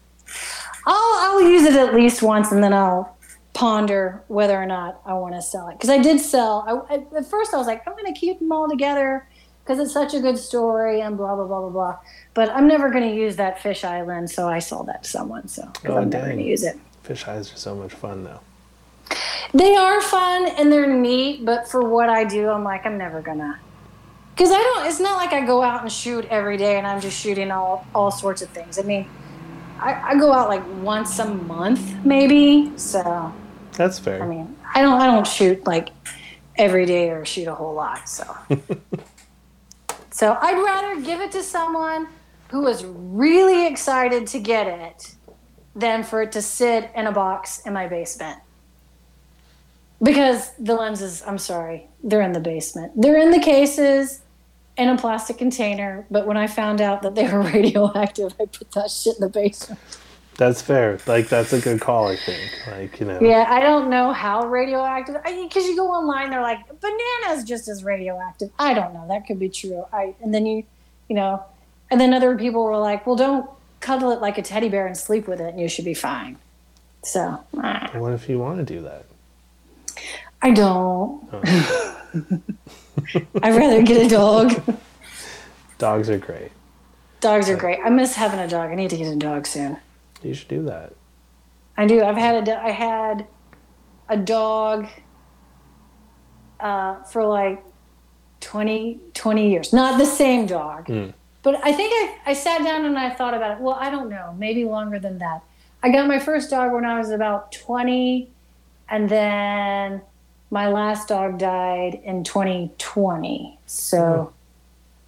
I'll, 0.87 0.95
I'll 1.41 1.43
use 1.43 1.65
it 1.65 1.75
at 1.75 1.93
least 1.93 2.23
once 2.23 2.53
and 2.53 2.63
then 2.63 2.73
I'll 2.73 3.16
ponder 3.57 4.23
whether 4.29 4.55
or 4.55 4.67
not 4.67 5.01
I 5.07 5.15
want 5.15 5.35
to 5.35 5.41
sell 5.41 5.69
it. 5.69 5.73
Because 5.73 5.89
I 5.89 5.97
did 5.99 6.21
sell, 6.21 6.87
I, 6.91 6.95
at- 6.95 7.27
first 7.31 7.55
I 7.55 7.57
was 7.57 7.67
like, 7.67 7.83
I'm 7.89 7.95
going 7.95 8.13
to 8.13 8.19
keep 8.19 8.39
them 8.39 8.53
all 8.53 8.69
together 8.69 9.27
because 9.65 9.79
it's 9.81 9.93
such 9.95 10.13
a 10.13 10.21
good 10.21 10.37
story 10.39 11.01
and 11.01 11.17
blah, 11.17 11.35
blah, 11.35 11.47
blah, 11.47 11.61
blah, 11.61 11.71
blah. 11.71 11.99
But 12.35 12.51
I'm 12.51 12.69
never 12.69 12.91
going 12.91 13.09
to 13.09 13.15
use 13.17 13.37
that 13.37 13.59
fisheye 13.59 14.07
lens, 14.07 14.35
so 14.35 14.47
I 14.47 14.59
sold 14.59 14.89
that 14.89 15.05
to 15.05 15.09
someone. 15.09 15.49
So 15.49 15.69
Oh, 15.87 15.97
I'm 15.97 16.11
never 16.11 16.27
going 16.27 16.39
to 16.39 16.45
use 16.45 16.63
it. 16.65 16.79
Fish 17.03 17.27
eyes 17.27 17.51
are 17.53 17.57
so 17.57 17.75
much 17.75 17.93
fun, 17.95 18.25
though. 18.25 18.41
They 19.55 19.75
are 19.75 20.01
fun 20.03 20.49
and 20.59 20.71
they're 20.71 20.87
neat, 20.93 21.45
but 21.45 21.67
for 21.67 21.89
what 21.89 22.11
I 22.11 22.25
do, 22.25 22.51
I'm 22.51 22.63
like, 22.65 22.85
I'm 22.85 22.99
never 22.99 23.23
gonna. 23.23 23.59
Because 24.35 24.51
I 24.51 24.59
don't. 24.59 24.87
It's 24.87 24.99
not 25.01 25.17
like 25.17 25.33
I 25.33 25.47
go 25.47 25.63
out 25.63 25.83
and 25.83 25.91
shoot 25.91 26.27
every 26.27 26.57
day 26.57 26.77
and 26.77 26.87
I'm 26.87 27.01
just 27.01 27.19
shooting 27.19 27.51
all 27.53 27.87
all 27.95 28.11
sorts 28.11 28.43
of 28.43 28.49
things. 28.51 28.79
I 28.79 28.83
mean, 28.83 29.09
I, 29.79 30.11
I 30.11 30.19
go 30.19 30.33
out 30.33 30.49
like 30.49 30.63
once 30.83 31.19
a 31.21 31.27
month, 31.27 32.05
maybe. 32.05 32.77
So 32.77 33.33
That's 33.77 33.99
fair. 33.99 34.23
I 34.23 34.27
mean, 34.27 34.57
I 34.75 34.83
don't 34.83 35.01
I 35.01 35.07
don't 35.07 35.27
shoot 35.27 35.67
like 35.67 35.91
every 36.57 36.87
day 36.87 37.11
or 37.11 37.25
shoot 37.25 37.47
a 37.47 37.55
whole 37.55 37.75
lot. 37.75 38.09
So 38.09 38.37
so 40.11 40.37
I'd 40.41 40.63
rather 40.63 41.01
give 41.01 41.21
it 41.21 41.31
to 41.33 41.43
someone 41.43 42.09
who 42.51 42.67
is 42.67 42.85
really 42.85 43.67
excited 43.67 44.27
to 44.29 44.39
get 44.39 44.67
it 44.67 45.15
than 45.75 46.03
for 46.03 46.23
it 46.23 46.33
to 46.33 46.43
sit 46.43 46.91
in 46.95 47.07
a 47.07 47.13
box 47.13 47.61
in 47.67 47.73
my 47.73 47.87
basement. 47.87 48.41
Because 50.03 50.53
the 50.59 50.75
lenses, 50.75 51.23
I'm 51.27 51.39
sorry, 51.39 51.89
they're 52.03 52.23
in 52.23 52.33
the 52.33 52.41
basement. 52.41 52.93
They're 52.97 53.19
in 53.19 53.31
the 53.31 53.41
cases 53.41 54.21
in 54.77 54.89
a 54.89 54.97
plastic 54.97 55.39
container, 55.39 56.07
but 56.11 56.27
when 56.27 56.37
I 56.37 56.47
found 56.47 56.81
out 56.81 57.03
that 57.03 57.15
they 57.15 57.31
were 57.31 57.43
radioactive, 57.53 58.35
I 58.41 58.47
put 58.47 58.71
that 58.73 58.91
shit 58.91 59.17
in 59.17 59.23
the 59.23 59.29
basement. 59.29 59.81
That's 60.37 60.61
fair. 60.61 60.99
Like 61.07 61.29
that's 61.29 61.53
a 61.53 61.61
good 61.61 61.81
call, 61.81 62.09
I 62.09 62.17
think. 62.17 62.51
Like 62.71 63.01
you 63.01 63.07
know. 63.07 63.19
Yeah, 63.21 63.47
I 63.49 63.61
don't 63.61 63.89
know 63.89 64.13
how 64.13 64.47
radioactive. 64.47 65.17
Because 65.25 65.65
you 65.67 65.77
go 65.77 65.89
online, 65.89 66.31
they're 66.31 66.43
like 66.43 66.61
bananas 66.81 67.45
just 67.45 67.69
as 67.69 67.83
radioactive. 67.83 68.51
I 68.59 68.75
don't 68.75 68.93
know. 68.93 69.07
That 69.09 69.27
could 69.27 69.39
be 69.39 69.49
true. 69.49 69.87
I 69.93 70.15
and 70.23 70.35
then 70.35 70.45
you, 70.45 70.65
you 71.09 71.17
know, 71.17 71.43
and 71.91 72.01
then 72.01 72.13
other 72.13 72.37
people 72.37 72.65
were 72.65 72.77
like, 72.77 73.07
well, 73.07 73.17
don't 73.17 73.49
cuddle 73.81 74.11
it 74.11 74.21
like 74.21 74.37
a 74.37 74.43
teddy 74.43 74.69
bear 74.69 74.87
and 74.87 74.97
sleep 74.97 75.27
with 75.27 75.41
it, 75.41 75.51
and 75.51 75.61
you 75.61 75.69
should 75.69 75.87
be 75.87 75.95
fine. 75.95 76.37
So 77.03 77.41
ah, 77.57 77.91
What 77.95 78.13
if 78.13 78.29
you 78.29 78.39
want 78.39 78.59
to 78.59 78.65
do 78.75 78.83
that? 78.83 79.07
I 80.43 80.51
don't. 80.51 81.27
Oh. 81.33 81.43
I'd 83.43 83.55
rather 83.57 83.83
get 83.83 84.07
a 84.07 84.09
dog. 84.09 84.63
Dogs 85.79 86.11
are 86.11 86.19
great. 86.19 86.53
Dogs 87.21 87.49
are 87.49 87.57
great. 87.57 87.79
I 87.83 87.89
miss 87.89 88.15
having 88.15 88.41
a 88.41 88.49
dog. 88.49 88.71
I 88.71 88.75
need 88.75 88.91
to 88.91 88.97
get 88.97 89.13
a 89.13 89.17
dog 89.17 89.47
soon. 89.47 89.79
You 90.27 90.35
should 90.35 90.49
do 90.49 90.63
that. 90.65 90.93
I 91.77 91.87
do. 91.87 92.03
I've 92.03 92.17
had 92.17 92.49
a 92.49 92.65
I 92.65 92.71
had 92.71 93.27
a 94.09 94.17
dog 94.17 94.89
uh, 96.61 97.03
for 97.05 97.25
like 97.25 97.63
20, 98.41 99.01
20 99.15 99.51
years. 99.51 99.73
Not 99.73 99.99
the 99.99 100.07
same 100.07 100.47
dog. 100.47 100.87
Mm. 100.87 101.15
But 101.43 101.65
I 101.65 101.73
think 101.73 101.93
I, 101.93 102.31
I 102.31 102.33
sat 102.33 102.65
down 102.65 102.85
and 102.85 102.99
I 102.99 103.11
thought 103.11 103.35
about 103.35 103.53
it. 103.53 103.61
Well, 103.61 103.77
I 103.79 103.91
don't 103.91 104.09
know. 104.09 104.35
Maybe 104.39 104.65
longer 104.65 104.99
than 104.99 105.19
that. 105.19 105.43
I 105.83 105.91
got 105.91 106.09
my 106.09 106.19
first 106.19 106.51
dog 106.51 106.73
when 106.73 106.85
I 106.85 106.99
was 106.99 107.11
about 107.11 107.53
20. 107.53 108.31
And 108.89 109.09
then 109.09 110.03
my 110.51 110.69
last 110.69 111.09
dog 111.09 111.39
died 111.39 112.01
in 112.05 112.25
2020. 112.25 113.59
So, 113.67 114.33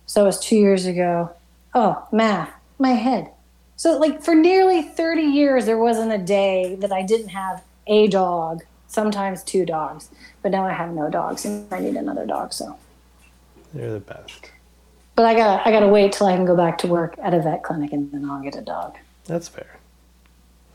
so 0.07 0.23
it 0.23 0.27
was 0.27 0.39
two 0.39 0.57
years 0.57 0.87
ago. 0.87 1.31
Oh, 1.75 2.07
math. 2.13 2.53
My 2.79 2.93
head. 2.93 3.31
So, 3.79 3.97
like, 3.97 4.25
for 4.25 4.35
nearly 4.35 4.83
30 4.83 5.23
years, 5.23 5.65
there 5.65 5.79
wasn't 5.79 6.11
a 6.11 6.19
day 6.19 6.75
that 6.81 6.91
I 6.91 7.03
didn't 7.03 7.29
have 7.29 7.63
a 7.87 8.09
dog, 8.09 8.65
sometimes 8.89 9.45
two 9.45 9.65
dogs. 9.65 10.09
But 10.43 10.51
now 10.51 10.67
I 10.67 10.73
have 10.73 10.91
no 10.93 11.09
dogs 11.09 11.45
and 11.45 11.73
I 11.73 11.79
need 11.79 11.95
another 11.95 12.27
dog. 12.27 12.53
So, 12.53 12.77
They're 13.73 13.93
the 13.93 14.01
best. 14.01 14.51
but 15.15 15.25
I 15.27 15.35
got 15.37 15.59
to 15.59 15.69
I 15.69 15.71
got 15.71 15.81
to 15.81 15.89
wait 15.89 16.13
till 16.13 16.27
I 16.27 16.35
can 16.35 16.45
go 16.45 16.57
back 16.57 16.79
to 16.79 16.89
work 16.89 17.15
at 17.23 17.33
a 17.35 17.41
vet 17.41 17.63
clinic 17.63 17.93
and 17.93 18.11
then 18.11 18.29
I'll 18.29 18.43
get 18.43 18.57
a 18.57 18.63
dog. 18.63 18.97
That's 19.27 19.47
fair. 19.47 19.79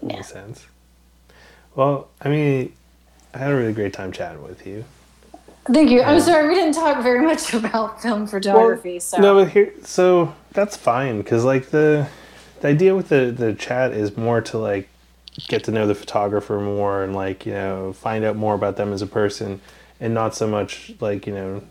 that 0.02 0.08
Makes 0.08 0.30
sense. 0.30 0.66
Well, 1.76 2.08
I 2.22 2.30
mean, 2.30 2.72
I 3.34 3.40
had 3.40 3.52
a 3.52 3.56
really 3.56 3.74
great 3.74 3.92
time 3.92 4.14
chatting 4.14 4.44
with 4.44 4.66
you. 4.66 4.86
Thank 5.66 5.90
you. 5.92 6.02
I'm 6.04 6.22
sorry 6.22 6.48
we 6.48 6.56
didn't 6.56 6.76
talk 6.76 7.04
very 7.04 7.22
much 7.26 7.54
about 7.62 8.02
film 8.02 8.28
photography. 8.28 9.00
so 9.02 9.18
No, 9.18 9.36
but 9.36 9.50
here, 9.50 9.74
so 9.84 10.34
that's 10.54 10.78
fine 10.78 11.18
because 11.18 11.44
like 11.44 11.70
the 11.70 12.08
the 12.64 12.70
idea 12.70 12.96
with 12.96 13.10
the 13.10 13.34
the 13.38 13.54
chat 13.54 13.92
is 13.92 14.16
more 14.16 14.40
to 14.40 14.58
like 14.58 14.88
get 15.50 15.66
to 15.66 15.72
know 15.72 15.86
the 15.86 15.94
photographer 15.94 16.62
more 16.62 17.04
and 17.04 17.14
like 17.14 17.46
you 17.46 17.52
know 17.52 17.92
find 17.92 18.24
out 18.24 18.38
more 18.38 18.56
about 18.56 18.78
them 18.78 18.94
as 18.94 19.02
a 19.02 19.08
person, 19.08 19.60
and 20.00 20.14
not 20.14 20.34
so 20.34 20.48
much 20.48 20.94
like 21.02 21.28
you 21.28 21.34
know 21.34 21.62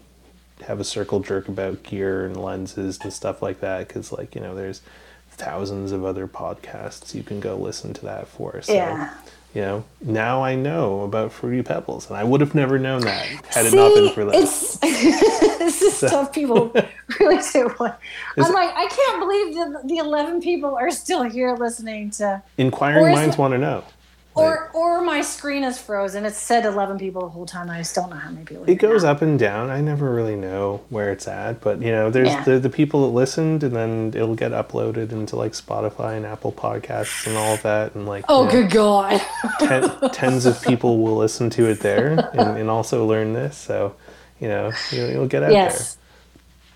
have 0.66 0.78
a 0.78 0.85
circle 0.85 1.20
jerk 1.20 1.48
about 1.48 1.82
gear 1.82 2.27
and 2.27 2.36
lenses 2.36 2.98
and 3.02 3.10
stuff 3.10 3.40
like 3.40 3.60
that 3.60 3.89
because 3.89 4.12
like 4.12 4.35
you 4.35 4.40
know 4.43 4.55
there's 4.55 4.82
thousands 5.31 5.93
of 5.93 6.05
other 6.05 6.28
podcasts 6.28 7.14
you 7.14 7.23
can 7.23 7.40
go 7.40 7.56
listen 7.56 7.94
to 7.94 8.02
that 8.02 8.28
for. 8.28 8.60
So, 8.60 8.74
yeah. 8.74 9.14
You 9.55 9.61
know, 9.61 9.85
now 10.01 10.43
I 10.43 10.55
know 10.55 11.03
about 11.03 11.31
Fruity 11.31 11.62
Pebbles, 11.62 12.09
and 12.09 12.16
I 12.16 12.24
would 12.24 12.41
have 12.41 12.55
never 12.55 12.79
known 12.79 13.03
that 13.03 13.27
had 13.27 13.66
it 13.66 13.74
not 13.74 13.93
been 13.95 14.12
for 14.15 14.24
that. 14.24 14.35
It's 14.35 14.79
this 14.79 15.83
is 15.83 15.95
stuff 15.95 16.33
people 16.33 16.73
really 17.20 17.43
do. 17.53 17.69
I'm 17.79 18.53
like, 18.53 18.70
I 18.74 18.89
can't 18.89 19.20
believe 19.20 19.55
the, 19.55 19.89
the 19.89 19.99
11 19.99 20.41
people 20.41 20.74
are 20.74 20.91
still 20.91 21.23
here 21.23 21.55
listening 21.55 22.11
to, 22.12 22.43
Inquiring 22.57 23.15
minds 23.15 23.37
want 23.37 23.53
to 23.53 23.59
know. 23.59 23.85
Or 24.34 24.70
or 24.72 25.02
my 25.02 25.20
screen 25.20 25.62
is 25.62 25.78
frozen. 25.78 26.24
It 26.24 26.34
said 26.34 26.64
11 26.64 26.98
people 26.98 27.22
the 27.22 27.28
whole 27.28 27.44
time. 27.46 27.68
I 27.68 27.78
just 27.78 27.94
don't 27.94 28.09
know 28.10 28.16
how 28.16 28.30
many 28.30 28.44
people. 28.44 28.64
It 28.68 28.76
goes 28.76 29.04
up 29.04 29.20
and 29.22 29.38
down. 29.38 29.68
I 29.70 29.80
never 29.80 30.10
really 30.12 30.36
know 30.36 30.80
where 30.88 31.10
it's 31.12 31.28
at, 31.28 31.60
but 31.60 31.82
you 31.82 31.92
know, 31.92 32.10
there's 32.10 32.28
Yeah. 32.28 32.44
the 32.44 32.59
the 32.59 32.70
people 32.70 33.02
that 33.06 33.14
listened, 33.14 33.62
and 33.62 33.74
then 33.76 34.12
it'll 34.14 34.34
get 34.34 34.52
uploaded 34.52 35.12
into 35.12 35.36
like 35.36 35.52
Spotify 35.52 36.16
and 36.16 36.24
Apple 36.24 36.52
Podcasts 36.52 37.26
and 37.26 37.36
all 37.36 37.56
that, 37.59 37.94
and 37.94 38.06
like 38.06 38.24
Oh, 38.28 38.42
you 38.42 38.46
know, 38.46 38.52
good 38.52 38.70
God! 38.70 39.20
ten, 39.60 39.90
tens 40.12 40.46
of 40.46 40.62
people 40.62 40.98
will 40.98 41.16
listen 41.16 41.50
to 41.50 41.66
it 41.68 41.80
there 41.80 42.30
and, 42.32 42.56
and 42.59 42.70
also 42.70 43.04
learn 43.06 43.34
this. 43.34 43.56
So, 43.56 43.94
you 44.40 44.48
know, 44.48 44.72
you'll, 44.90 45.10
you'll 45.10 45.26
get 45.28 45.42
out 45.42 45.52
yes. 45.52 45.98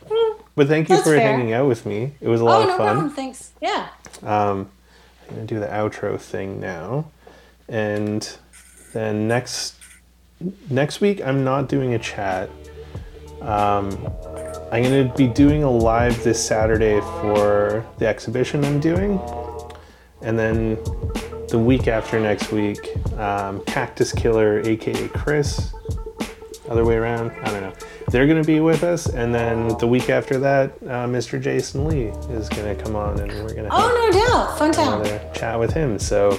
there. 0.08 0.16
But 0.54 0.68
thank 0.68 0.88
you 0.88 0.96
for 0.98 1.04
fair. 1.16 1.20
hanging 1.20 1.52
out 1.52 1.68
with 1.68 1.84
me. 1.84 2.12
It 2.20 2.28
was 2.28 2.40
a 2.40 2.44
lot 2.44 2.60
Oh 2.60 2.62
of 2.62 2.68
no 2.68 2.76
fun. 2.76 2.86
problem. 2.94 3.10
Thanks. 3.10 3.50
Yeah. 3.60 3.88
Um, 4.22 4.70
I'm 5.28 5.34
gonna 5.34 5.46
do 5.46 5.58
the 5.60 5.66
outro 5.66 6.18
thing 6.18 6.60
now, 6.60 7.06
and 7.68 8.36
then 8.92 9.28
next 9.28 9.74
next 10.70 11.00
week 11.00 11.20
I'm 11.24 11.44
not 11.44 11.68
doing 11.68 11.94
a 11.94 11.98
chat. 11.98 12.50
Um, 13.40 13.90
I'm 14.72 14.82
gonna 14.82 15.12
be 15.16 15.26
doing 15.26 15.62
a 15.62 15.70
live 15.70 16.22
this 16.24 16.44
Saturday 16.44 17.00
for 17.00 17.86
the 17.98 18.06
exhibition 18.06 18.64
I'm 18.64 18.80
doing, 18.80 19.20
and 20.22 20.38
then 20.38 20.76
the 21.48 21.58
week 21.58 21.86
after 21.86 22.18
next 22.18 22.50
week, 22.50 22.96
um, 23.18 23.62
Cactus 23.64 24.12
Killer, 24.12 24.60
aka 24.64 25.08
Chris, 25.08 25.72
other 26.68 26.84
way 26.84 26.96
around. 26.96 27.30
I 27.42 27.50
don't 27.50 27.60
know. 27.62 27.72
They're 28.08 28.26
gonna 28.26 28.42
be 28.44 28.60
with 28.60 28.82
us, 28.82 29.06
and 29.06 29.34
then 29.34 29.68
the 29.78 29.86
week 29.86 30.10
after 30.10 30.38
that, 30.38 30.72
uh, 30.82 31.06
Mr. 31.06 31.40
Jason 31.40 31.86
Lee 31.86 32.06
is 32.34 32.48
gonna 32.48 32.74
come 32.74 32.96
on, 32.96 33.20
and 33.20 33.30
we're 33.44 33.54
gonna. 33.54 33.68
Oh 33.70 34.10
no 34.10 34.18
doubt. 34.18 34.58
Fun 34.58 34.72
time. 34.72 35.04
chat 35.34 35.58
with 35.58 35.72
him. 35.72 35.98
So 35.98 36.38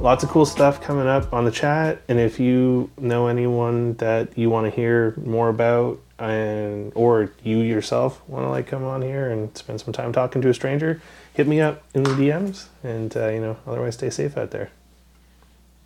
lots 0.00 0.24
of 0.24 0.30
cool 0.30 0.46
stuff 0.46 0.80
coming 0.80 1.06
up 1.06 1.32
on 1.32 1.44
the 1.44 1.50
chat. 1.50 2.02
And 2.08 2.18
if 2.18 2.38
you 2.38 2.90
know 2.98 3.26
anyone 3.26 3.94
that 3.94 4.36
you 4.36 4.50
want 4.50 4.66
to 4.66 4.70
hear 4.70 5.14
more 5.24 5.48
about, 5.48 6.00
and 6.18 6.92
or 6.94 7.30
you 7.42 7.58
yourself 7.58 8.26
want 8.26 8.44
to 8.46 8.48
like 8.48 8.66
come 8.66 8.84
on 8.84 9.02
here 9.02 9.30
and 9.30 9.54
spend 9.56 9.82
some 9.82 9.92
time 9.92 10.12
talking 10.12 10.40
to 10.42 10.48
a 10.48 10.54
stranger, 10.54 11.00
hit 11.34 11.46
me 11.46 11.60
up 11.60 11.82
in 11.94 12.04
the 12.04 12.10
DMs. 12.10 12.66
And 12.82 13.14
uh, 13.16 13.28
you 13.28 13.40
know, 13.40 13.56
otherwise, 13.66 13.94
stay 13.94 14.10
safe 14.10 14.36
out 14.36 14.50
there. 14.50 14.70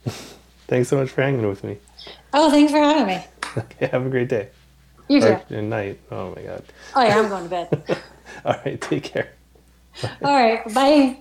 Thanks 0.68 0.88
so 0.88 0.96
much 0.96 1.10
for 1.10 1.22
hanging 1.22 1.46
with 1.48 1.64
me. 1.64 1.78
Oh, 2.32 2.48
thanks 2.50 2.70
for 2.70 2.78
having 2.78 3.06
me. 3.06 3.24
Okay, 3.58 3.88
have 3.88 4.06
a 4.06 4.08
great 4.08 4.28
day. 4.28 4.50
You 5.08 5.20
too. 5.20 5.36
Or, 5.50 5.60
night. 5.60 5.98
Oh 6.12 6.32
my 6.36 6.42
god. 6.42 6.62
Oh 6.94 7.02
yeah, 7.02 7.18
I'm 7.18 7.28
going 7.28 7.42
to 7.42 7.50
bed. 7.50 7.98
All 8.44 8.54
right, 8.64 8.80
take 8.80 9.02
care. 9.02 9.32
All 10.22 10.32
right, 10.32 10.72
bye. 10.72 11.18